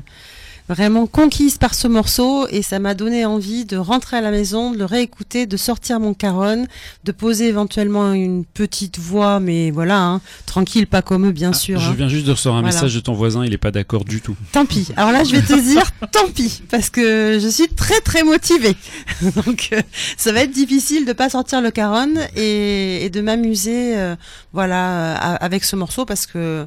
vraiment 0.69 1.07
conquise 1.07 1.59
par 1.59 1.75
ce 1.75 1.87
morceau 1.89 2.47
et 2.49 2.63
ça 2.63 2.79
m'a 2.79 2.95
donné 2.95 3.27
envie 3.27 3.65
de 3.65 3.77
rentrer 3.77 4.17
à 4.17 4.21
la 4.21 4.31
maison, 4.31 4.71
de 4.71 4.79
le 4.79 4.85
réécouter, 4.87 5.47
de 5.47 5.57
sortir 5.57 6.01
mon 6.01 6.15
caronne, 6.15 6.67
de 7.05 7.13
poser 7.13 7.49
éventuellement 7.49 8.13
une 8.13 8.45
petite 8.45 8.99
voix, 8.99 9.41
mais 9.41 9.71
voilà, 9.71 10.01
hein, 10.01 10.21
tranquille, 10.47 10.87
pas 10.87 11.03
comme 11.03 11.27
eux, 11.27 11.33
bien 11.33 11.53
sûr. 11.53 11.79
Je 11.81 11.91
hein. 11.91 11.95
viens 11.97 12.09
juste 12.09 12.27
de 12.27 12.33
recevoir 12.33 12.57
un 12.59 12.63
Voilà. 12.63 12.75
message 12.75 12.95
de 12.95 13.01
ton 13.01 13.13
voisin, 13.13 13.45
il 13.45 13.53
est 13.53 13.59
pas 13.59 13.71
d'accord 13.71 14.05
du 14.05 14.21
tout. 14.23 14.37
Tant 14.53 14.65
pis. 14.65 14.89
Alors 14.97 15.13
là, 15.13 15.23
je 15.25 15.33
vais 15.33 15.43
te 15.43 15.59
dire 15.61 15.91
tant 16.13 16.29
pis 16.35 16.63
parce 16.71 16.89
que 16.89 17.39
je 17.43 17.49
suis 17.49 17.69
très 17.69 18.01
très 18.01 18.23
motivée. 18.23 18.77
Donc 19.45 19.69
euh, 19.73 19.83
ça 20.17 20.33
va 20.33 20.41
être 20.41 20.53
difficile 20.53 21.05
de 21.05 21.13
pas 21.13 21.29
sortir 21.29 21.61
le 21.61 21.71
caronne 21.71 22.19
et, 22.37 23.05
et 23.05 23.11
de 23.11 23.21
m'amuser 23.21 23.97
euh, 23.99 24.17
voilà 24.53 25.35
euh, 25.35 25.37
avec 25.41 25.65
ce 25.65 25.77
morceau 25.77 26.05
parce 26.05 26.27
que 26.27 26.67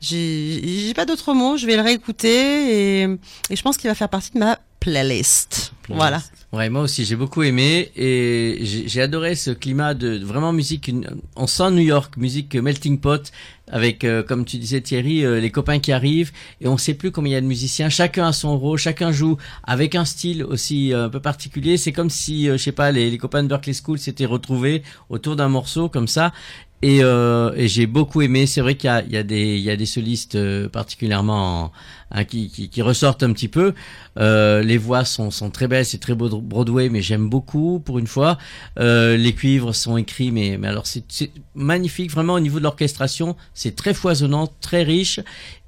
j'ai 0.00 0.92
pas 0.94 1.04
d'autres 1.04 1.34
mots, 1.34 1.56
je 1.56 1.66
vais 1.66 1.76
le 1.76 1.82
réécouter 1.82 2.28
et, 2.28 3.02
et 3.50 3.56
je 3.56 3.62
pense 3.62 3.76
qu'il 3.76 3.88
va 3.88 3.94
faire 3.94 4.08
partie 4.08 4.30
de 4.32 4.38
ma 4.38 4.58
playlist. 4.80 5.72
Voilà. 5.88 6.22
Ouais, 6.52 6.70
moi 6.70 6.82
aussi, 6.82 7.04
j'ai 7.04 7.16
beaucoup 7.16 7.42
aimé 7.42 7.90
et 7.96 8.58
j'ai 8.62 9.02
adoré 9.02 9.34
ce 9.34 9.50
climat 9.50 9.92
de 9.94 10.18
vraiment 10.24 10.52
musique. 10.52 10.88
une- 10.88 11.08
on 11.36 11.46
sent 11.46 11.70
New 11.72 11.82
York, 11.82 12.16
musique 12.16 12.54
melting 12.54 12.98
pot 13.00 13.30
avec, 13.70 14.02
euh, 14.04 14.22
comme 14.22 14.46
tu 14.46 14.56
disais 14.56 14.80
Thierry, 14.80 15.24
euh, 15.26 15.40
les 15.40 15.50
copains 15.50 15.78
qui 15.78 15.92
arrivent 15.92 16.32
et 16.62 16.68
on 16.68 16.78
sait 16.78 16.94
plus 16.94 17.10
combien 17.10 17.32
il 17.32 17.34
y 17.34 17.36
a 17.36 17.40
de 17.42 17.46
musiciens. 17.46 17.90
Chacun 17.90 18.28
a 18.28 18.32
son 18.32 18.58
rôle, 18.58 18.78
chacun 18.78 19.12
joue 19.12 19.36
avec 19.64 19.94
un 19.94 20.06
style 20.06 20.42
aussi 20.42 20.92
euh, 20.94 21.06
un 21.06 21.08
peu 21.10 21.20
particulier. 21.20 21.76
C'est 21.76 21.92
comme 21.92 22.08
si, 22.08 22.46
je 22.46 22.56
sais 22.56 22.72
pas, 22.72 22.92
les, 22.92 23.10
les 23.10 23.18
copains 23.18 23.42
de 23.42 23.48
Berkeley 23.48 23.74
School 23.74 23.98
s'étaient 23.98 24.24
retrouvés 24.26 24.82
autour 25.10 25.36
d'un 25.36 25.48
morceau 25.48 25.90
comme 25.90 26.08
ça. 26.08 26.32
Et, 26.82 27.02
euh, 27.02 27.52
et 27.56 27.66
j'ai 27.66 27.86
beaucoup 27.86 28.22
aimé. 28.22 28.46
C'est 28.46 28.60
vrai 28.60 28.76
qu'il 28.76 28.88
y 29.08 29.12
y 29.12 29.16
a 29.16 29.22
des, 29.22 29.56
il 29.56 29.62
y 29.62 29.70
a 29.70 29.76
des 29.76 29.86
solistes 29.86 30.36
euh, 30.36 30.68
particulièrement 30.68 31.72
hein, 32.12 32.24
qui, 32.24 32.50
qui, 32.50 32.68
qui 32.68 32.82
ressortent 32.82 33.22
un 33.22 33.32
petit 33.32 33.48
peu. 33.48 33.74
Euh, 34.18 34.62
les 34.62 34.78
voix 34.78 35.04
sont, 35.04 35.30
sont 35.30 35.50
très 35.50 35.66
belles, 35.66 35.84
c'est 35.84 35.98
très 35.98 36.14
beau 36.14 36.28
Broadway, 36.40 36.88
mais 36.88 37.02
j'aime 37.02 37.28
beaucoup 37.28 37.80
pour 37.80 37.98
une 37.98 38.06
fois. 38.06 38.38
Euh, 38.78 39.16
les 39.16 39.34
cuivres 39.34 39.74
sont 39.74 39.96
écrits, 39.96 40.30
mais, 40.30 40.56
mais 40.56 40.68
alors 40.68 40.86
c'est 40.86 41.04
c'est 41.08 41.30
magnifique 41.54 42.10
vraiment 42.10 42.34
au 42.34 42.40
niveau 42.40 42.58
de 42.58 42.64
l'orchestration. 42.64 43.36
C'est 43.54 43.74
très 43.74 43.94
foisonnant, 43.94 44.48
très 44.60 44.82
riche 44.84 45.20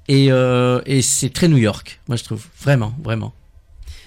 et, 0.07 0.31
euh, 0.31 0.81
et 0.85 1.01
c'est 1.01 1.29
très 1.29 1.47
New 1.47 1.57
York. 1.57 1.99
Moi 2.07 2.15
je 2.15 2.23
trouve 2.23 2.45
vraiment, 2.61 2.93
vraiment. 3.03 3.33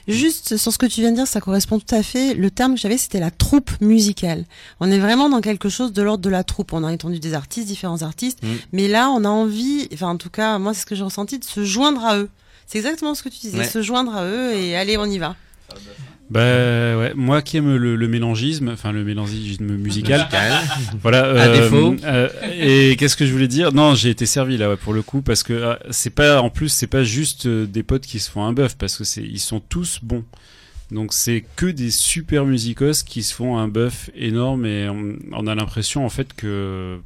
Juste 0.07 0.57
sur 0.57 0.73
ce 0.73 0.79
que 0.79 0.87
tu 0.87 1.01
viens 1.01 1.11
de 1.11 1.17
dire, 1.17 1.27
ça 1.27 1.41
correspond 1.41 1.79
tout 1.79 1.95
à 1.95 2.03
fait. 2.03 2.35
Le 2.35 2.51
terme 2.51 2.75
que 2.75 2.81
j'avais, 2.81 2.99
c'était 2.99 3.21
la 3.21 3.31
troupe 3.31 3.71
musicale. 3.81 4.45
On 4.81 4.91
est 4.91 4.99
vraiment 4.99 5.29
dans 5.31 5.41
quelque 5.41 5.69
chose 5.69 5.93
de 5.93 6.03
l'ordre 6.03 6.23
de 6.23 6.31
la 6.31 6.45
troupe. 6.45 6.73
On 6.73 6.85
a 6.85 6.93
entendu 6.93 7.19
des 7.21 7.35
artistes, 7.35 7.67
différents 7.67 8.03
artistes, 8.03 8.43
Mm. 8.43 8.49
mais 8.73 8.89
là, 8.89 9.11
on 9.11 9.25
a 9.25 9.29
envie, 9.29 9.89
enfin 9.95 10.09
en 10.09 10.17
tout 10.17 10.31
cas, 10.31 10.59
moi 10.59 10.75
c'est 10.75 10.81
ce 10.83 10.87
que 10.87 10.95
j'ai 10.95 11.05
ressenti, 11.05 11.39
de 11.39 11.45
se 11.45 11.65
joindre 11.65 12.05
à 12.05 12.19
eux. 12.19 12.29
C'est 12.67 12.79
exactement 12.79 13.15
ce 13.15 13.23
que 13.23 13.29
tu 13.29 13.39
disais, 13.41 13.59
Ouais. 13.59 13.65
se 13.69 13.83
joindre 13.83 14.15
à 14.15 14.25
eux 14.27 14.53
et 14.55 14.77
allez, 14.77 14.97
on 14.99 15.05
y 15.07 15.19
va. 15.19 15.37
Bah 16.31 16.41
ouais, 16.99 17.13
moi 17.15 17.43
qui 17.43 17.59
aime 17.59 17.77
le, 17.77 17.97
le 17.97 18.09
mélangisme, 18.09 18.71
enfin 18.71 18.93
le 18.93 19.05
mélangisme 19.05 19.67
musical. 19.77 20.21
Musical. 20.21 20.53
voilà. 21.03 21.43
À 21.43 21.49
défaut. 21.49 21.95
euh, 22.05 22.29
et 22.59 22.97
qu'est-ce 22.97 23.17
que 23.17 23.27
je 23.27 23.33
voulais 23.33 23.47
dire? 23.49 23.73
Non, 23.73 23.95
j'ai 23.95 24.09
été 24.11 24.25
servi 24.27 24.57
là 24.57 24.71
ouais, 24.71 24.77
pour 24.77 24.95
le 24.95 25.03
coup 25.03 25.21
parce 25.21 25.43
que 25.43 25.53
euh, 25.53 25.75
c'est 25.91 26.15
pas 26.15 26.41
en 26.41 26.49
plus 26.51 26.71
c'est 26.71 26.87
pas 26.87 27.05
juste 27.05 27.47
euh, 27.47 27.67
des 27.67 27.83
potes 27.83 28.07
qui 28.07 28.21
se 28.21 28.31
font 28.31 28.43
un 28.45 28.53
bœuf 28.53 28.77
parce 28.79 28.97
que 28.97 29.05
c'est 29.05 29.23
ils 29.23 29.39
sont 29.39 29.61
tous 29.61 30.01
bons. 30.03 30.25
Donc 30.91 31.13
c'est 31.13 31.45
que 31.57 31.67
des 31.67 31.91
super 31.91 32.45
musicos 32.47 33.03
qui 33.05 33.23
se 33.23 33.35
font 33.35 33.59
un 33.59 33.69
bœuf 33.69 34.11
énorme 34.17 34.65
et 34.67 34.89
on, 34.89 35.17
on 35.33 35.47
a 35.47 35.55
l'impression 35.55 36.05
en 36.07 36.11
fait 36.11 36.33
que 36.35 36.99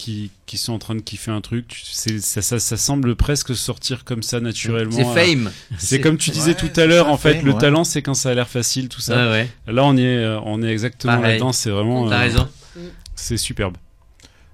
qui, 0.00 0.30
qui 0.46 0.56
sont 0.56 0.72
en 0.72 0.78
train 0.78 0.94
de 0.94 1.00
kiffer 1.00 1.30
un 1.30 1.40
truc, 1.40 1.82
ça, 1.84 2.40
ça, 2.42 2.58
ça 2.58 2.76
semble 2.76 3.14
presque 3.16 3.54
sortir 3.54 4.04
comme 4.04 4.22
ça 4.22 4.40
naturellement. 4.40 4.96
C'est 4.96 5.04
Euh, 5.06 5.14
fame. 5.14 5.50
C'est 5.78 6.00
comme 6.00 6.16
tu 6.16 6.30
disais 6.30 6.52
Ouais, 6.52 6.68
tout 6.70 6.80
à 6.80 6.86
l'heure 6.86 7.08
en 7.08 7.16
fait, 7.18 7.34
fame, 7.36 7.44
le 7.46 7.52
ouais. 7.52 7.58
talent 7.58 7.84
c'est 7.84 8.02
quand 8.02 8.14
ça 8.14 8.30
a 8.30 8.34
l'air 8.34 8.48
facile 8.48 8.88
tout 8.88 9.00
ça. 9.00 9.16
Ouais, 9.26 9.30
ouais. 9.66 9.72
Là 9.72 9.84
on 9.84 9.96
y 9.96 10.00
est 10.02 10.16
euh, 10.16 10.40
on 10.44 10.62
est 10.62 10.70
exactement 10.70 11.16
là-dedans, 11.20 11.52
c'est 11.52 11.70
vraiment 11.70 12.08
T'as 12.08 12.16
euh, 12.16 12.20
raison. 12.20 12.48
C'est 13.14 13.36
superbe. 13.36 13.76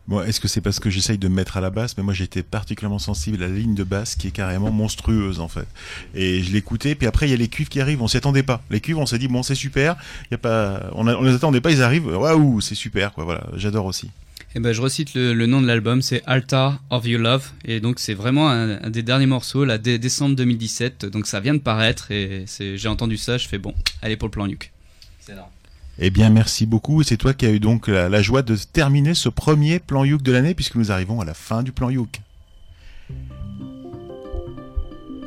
Bon, 0.08 0.22
est-ce 0.22 0.38
que 0.40 0.46
c'est 0.46 0.60
parce 0.60 0.78
que 0.78 0.88
j'essaye 0.88 1.18
de 1.18 1.26
me 1.26 1.34
mettre 1.34 1.56
à 1.56 1.60
la 1.60 1.70
basse, 1.70 1.96
mais 1.96 2.04
moi 2.04 2.14
j'étais 2.14 2.44
particulièrement 2.44 3.00
sensible 3.00 3.42
à 3.42 3.48
la 3.48 3.54
ligne 3.54 3.74
de 3.74 3.82
basse 3.82 4.14
qui 4.14 4.28
est 4.28 4.30
carrément 4.30 4.70
monstrueuse 4.70 5.40
en 5.40 5.48
fait. 5.48 5.66
Et 6.14 6.42
je 6.44 6.52
l'écoutais, 6.52 6.94
puis 6.94 7.08
après 7.08 7.26
il 7.26 7.30
y 7.30 7.34
a 7.34 7.36
les 7.36 7.48
cuivres 7.48 7.70
qui 7.70 7.80
arrivent, 7.80 8.02
on 8.02 8.06
s'y 8.08 8.16
attendait 8.16 8.44
pas. 8.44 8.62
Les 8.70 8.80
cuivres, 8.80 9.00
on 9.00 9.06
s'est 9.06 9.18
dit 9.18 9.26
bon 9.26 9.42
c'est 9.42 9.56
super, 9.56 9.96
il 10.30 10.32
y 10.32 10.34
a 10.34 10.38
pas, 10.38 10.90
on, 10.94 11.06
a- 11.08 11.14
on 11.16 11.22
les 11.22 11.34
attendait 11.34 11.60
pas, 11.60 11.72
ils 11.72 11.82
arrivent, 11.82 12.06
waouh 12.06 12.60
c'est 12.60 12.76
super 12.76 13.12
quoi. 13.12 13.24
Voilà, 13.24 13.46
j'adore 13.56 13.86
aussi. 13.86 14.08
Et 14.56 14.58
ben 14.58 14.72
je 14.72 14.80
recite 14.80 15.12
le, 15.12 15.34
le 15.34 15.44
nom 15.44 15.60
de 15.60 15.66
l'album, 15.66 16.00
c'est 16.00 16.22
Altar 16.24 16.82
of 16.88 17.06
Your 17.06 17.20
Love 17.20 17.50
et 17.66 17.78
donc 17.78 17.98
c'est 17.98 18.14
vraiment 18.14 18.48
un, 18.48 18.82
un 18.82 18.88
des 18.88 19.02
derniers 19.02 19.26
morceaux 19.26 19.66
là 19.66 19.76
dès 19.76 19.98
décembre 19.98 20.34
2017 20.34 21.04
donc 21.04 21.26
ça 21.26 21.40
vient 21.40 21.52
de 21.52 21.58
paraître 21.58 22.10
et 22.10 22.44
c'est 22.46 22.78
j'ai 22.78 22.88
entendu 22.88 23.18
ça, 23.18 23.36
je 23.36 23.48
fais 23.48 23.58
bon, 23.58 23.74
allez 24.00 24.16
pour 24.16 24.28
le 24.28 24.30
plan. 24.30 24.46
Excellent. 24.46 25.50
Eh 25.98 26.08
bien 26.08 26.30
merci 26.30 26.64
beaucoup. 26.64 27.02
C'est 27.02 27.18
toi 27.18 27.34
qui 27.34 27.44
as 27.44 27.50
eu 27.50 27.60
donc 27.60 27.86
la, 27.86 28.08
la 28.08 28.22
joie 28.22 28.40
de 28.40 28.56
terminer 28.56 29.12
ce 29.12 29.28
premier 29.28 29.78
plan 29.78 30.04
Youk 30.04 30.22
de 30.22 30.32
l'année 30.32 30.54
puisque 30.54 30.76
nous 30.76 30.90
arrivons 30.90 31.20
à 31.20 31.26
la 31.26 31.34
fin 31.34 31.62
du 31.62 31.72
plan 31.72 31.90
Youk. 31.90 32.22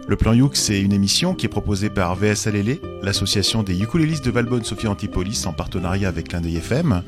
Le 0.10 0.16
plan 0.16 0.34
Youk, 0.34 0.56
c'est 0.56 0.82
une 0.82 0.92
émission 0.92 1.36
qui 1.36 1.46
est 1.46 1.50
proposée 1.50 1.92
par 1.92 2.16
VSLL, 2.16 2.80
l'association 3.04 3.62
des 3.62 3.80
ukulélistes 3.80 4.26
de 4.26 4.32
Valbonne 4.32 4.64
Sophie 4.64 4.88
Antipolis 4.88 5.46
en 5.46 5.54
partenariat 5.54 6.08
avec 6.08 6.32
l'un 6.32 6.42
des 6.42 6.56
FM. 6.56 7.04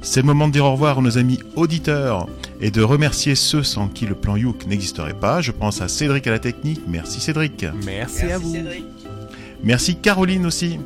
C'est 0.00 0.20
le 0.20 0.26
moment 0.26 0.48
de 0.48 0.54
dire 0.54 0.64
au 0.64 0.72
revoir 0.72 1.00
à 1.00 1.02
nos 1.02 1.18
amis 1.18 1.38
auditeurs 1.54 2.26
et 2.62 2.70
de 2.70 2.80
remercier 2.80 3.34
ceux 3.34 3.62
sans 3.62 3.88
qui 3.88 4.06
le 4.06 4.14
plan 4.14 4.36
Youk 4.36 4.64
n'existerait 4.64 5.12
pas. 5.12 5.42
Je 5.42 5.52
pense 5.52 5.82
à 5.82 5.88
Cédric 5.88 6.26
à 6.28 6.30
la 6.30 6.38
technique. 6.38 6.80
Merci 6.88 7.20
Cédric. 7.20 7.66
Merci, 7.84 8.22
à 8.22 8.38
vous. 8.38 8.56
Merci 9.62 9.96
Caroline 9.96 10.46
aussi. 10.46 10.78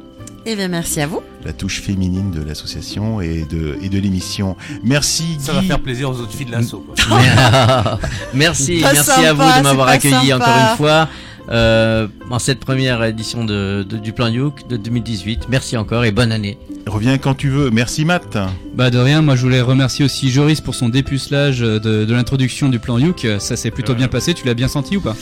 Eh 0.47 0.57
bien, 0.57 0.67
merci 0.67 1.01
à 1.01 1.07
vous. 1.07 1.23
La 1.45 1.53
touche 1.53 1.81
féminine 1.81 2.33
de 2.33 2.43
l'association 2.43 3.21
et 3.21 3.47
de, 3.49 3.79
et 3.81 3.89
de 3.89 3.99
l'émission. 4.01 4.57
Merci 4.83 5.37
Ça 5.39 5.53
va 5.53 5.63
faire 5.63 5.79
plaisir 5.79 6.11
aux 6.11 6.19
autres 6.19 6.33
filles 6.33 6.47
de 6.47 6.53
l'assaut. 6.53 6.85
merci, 8.35 8.81
Pas 8.81 8.93
merci 8.93 9.25
à 9.25 9.33
vous 9.35 9.43
de 9.43 9.63
m'avoir 9.63 9.87
accueilli 9.87 10.31
sympa. 10.31 10.37
encore 10.37 10.71
une 10.71 10.77
fois 10.77 11.09
euh, 11.49 12.07
en 12.31 12.39
cette 12.39 12.61
première 12.61 13.03
édition 13.05 13.45
de, 13.45 13.83
de- 13.89 13.97
du 13.97 14.13
Plan 14.13 14.29
Youk 14.29 14.69
de 14.69 14.77
2018. 14.77 15.47
Merci 15.49 15.77
encore 15.77 16.05
et 16.05 16.11
bonne 16.13 16.33
année. 16.33 16.59
Reviens 16.87 17.19
quand 17.19 17.35
tu 17.35 17.49
veux. 17.49 17.71
Merci 17.71 18.05
Matt. 18.05 18.37
Bah 18.75 18.91
de 18.91 18.99
rien, 18.99 19.23
moi 19.23 19.37
je 19.37 19.43
voulais 19.43 19.61
remercier 19.61 20.05
aussi 20.05 20.31
Joris 20.31 20.61
pour 20.61 20.75
son 20.75 20.89
dépucelage 20.89 21.61
de, 21.61 21.79
de 21.79 22.13
l'introduction 22.15 22.69
du 22.69 22.79
plan 22.79 22.99
Youk. 22.99 23.27
Ça 23.39 23.57
s'est 23.57 23.71
plutôt 23.71 23.93
Ouais. 23.93 23.99
bien 23.99 24.09
passé, 24.09 24.35
tu 24.35 24.47
l'as 24.47 24.55
bien 24.55 24.69
senti 24.69 24.97
ou 24.97 25.01
pas? 25.01 25.17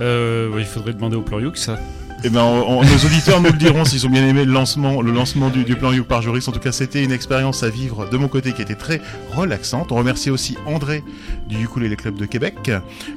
Euh, 0.00 0.48
ouais, 0.50 0.60
il 0.62 0.66
faudrait 0.66 0.92
demander 0.94 1.16
au 1.16 1.22
plan 1.22 1.38
Youk 1.40 1.56
ça. 1.56 1.78
Eh 2.26 2.30
ben, 2.30 2.40
on- 2.42 2.78
on- 2.78 2.82
nos 2.82 2.96
auditeurs 3.04 3.40
nous 3.42 3.50
le 3.52 3.58
diront 3.58 3.84
s'ils 3.84 4.06
ont 4.06 4.10
bien 4.10 4.26
aimé 4.26 4.46
le 4.46 4.52
lancement, 4.52 5.02
le 5.02 5.12
lancement 5.12 5.50
du, 5.50 5.62
du 5.64 5.76
plan 5.76 5.92
You 5.92 6.04
par 6.04 6.22
Joris. 6.22 6.48
En 6.48 6.52
tout 6.52 6.58
cas, 6.58 6.72
c'était 6.72 7.04
une 7.04 7.12
expérience 7.12 7.62
à 7.62 7.68
vivre 7.68 8.08
de 8.08 8.16
mon 8.16 8.28
côté 8.28 8.52
qui 8.52 8.62
était 8.62 8.74
très 8.76 9.02
relaxante. 9.34 9.92
On 9.92 9.96
remercie 9.96 10.30
aussi 10.30 10.56
André 10.66 11.04
du 11.48 11.62
Ukulele 11.64 11.96
Club 11.96 12.16
de 12.16 12.24
Québec. 12.24 12.70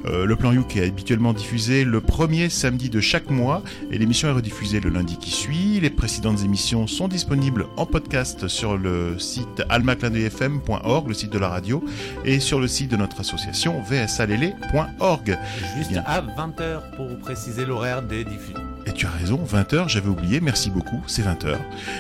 Euh, 0.06 0.26
le 0.26 0.36
plan 0.36 0.52
You 0.52 0.64
qui 0.66 0.80
est 0.80 0.86
habituellement 0.88 1.32
diffusé 1.32 1.86
le 1.86 2.02
premier 2.02 2.50
samedi 2.50 2.90
de 2.90 3.00
chaque 3.00 3.30
mois 3.30 3.64
et 3.92 3.98
l'émission 3.98 4.28
est 4.28 4.34
rediffusée 4.34 4.82
le 4.82 4.90
lundi 4.90 5.18
qui 5.18 5.32
suit. 5.32 5.80
Les 5.80 5.90
précédentes 5.90 6.44
émissions 6.44 6.86
sont 6.86 7.08
disponibles 7.08 7.68
en 7.78 7.86
podcast 7.86 8.50
sur 8.50 8.78
le 8.78 9.18
site 9.20 9.64
almaclindefm.org, 9.70 11.08
le 11.08 11.14
site 11.14 11.32
de 11.32 11.40
la 11.40 11.48
radio, 11.48 11.82
et 12.26 12.42
sur 12.42 12.60
le 12.60 12.68
site 12.68 12.92
de 12.92 12.98
notre 12.98 13.22
association 13.22 13.82
vsalele.org. 13.90 15.38
Juste 15.78 15.92
Bien. 15.92 16.04
à 16.06 16.20
20h 16.22 16.96
pour 16.98 17.08
vous 17.08 17.16
préciser 17.16 17.64
l'horaire 17.66 18.02
des 18.02 18.26
diffusions. 18.26 18.60
Et 18.88 18.94
tu 18.94 19.06
as 19.06 19.10
raison, 19.10 19.38
20h, 19.44 19.90
j'avais 19.90 20.08
oublié, 20.08 20.40
merci 20.40 20.70
beaucoup, 20.70 21.04
c'est 21.08 21.22
20h. 21.22 21.58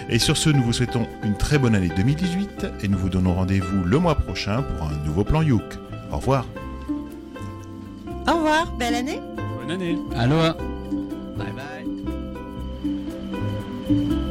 Et 0.09 0.19
sur 0.19 0.37
ce, 0.37 0.49
nous 0.49 0.63
vous 0.63 0.71
souhaitons 0.71 1.05
une 1.23 1.35
très 1.35 1.57
bonne 1.57 1.75
année 1.75 1.91
2018 1.93 2.65
et 2.81 2.87
nous 2.87 2.97
vous 2.97 3.09
donnons 3.09 3.33
rendez-vous 3.33 3.83
le 3.83 3.99
mois 3.99 4.15
prochain 4.15 4.61
pour 4.61 4.87
un 4.87 4.95
nouveau 5.05 5.25
plan 5.25 5.41
Youk. 5.41 5.63
Au 6.11 6.17
revoir. 6.17 6.45
Au 8.25 8.35
revoir, 8.35 8.71
belle 8.77 8.95
année. 8.95 9.19
Bonne 9.59 9.71
année. 9.71 9.97
Aloha. 10.15 10.55
Bye 11.37 11.53
bye. 13.89 14.26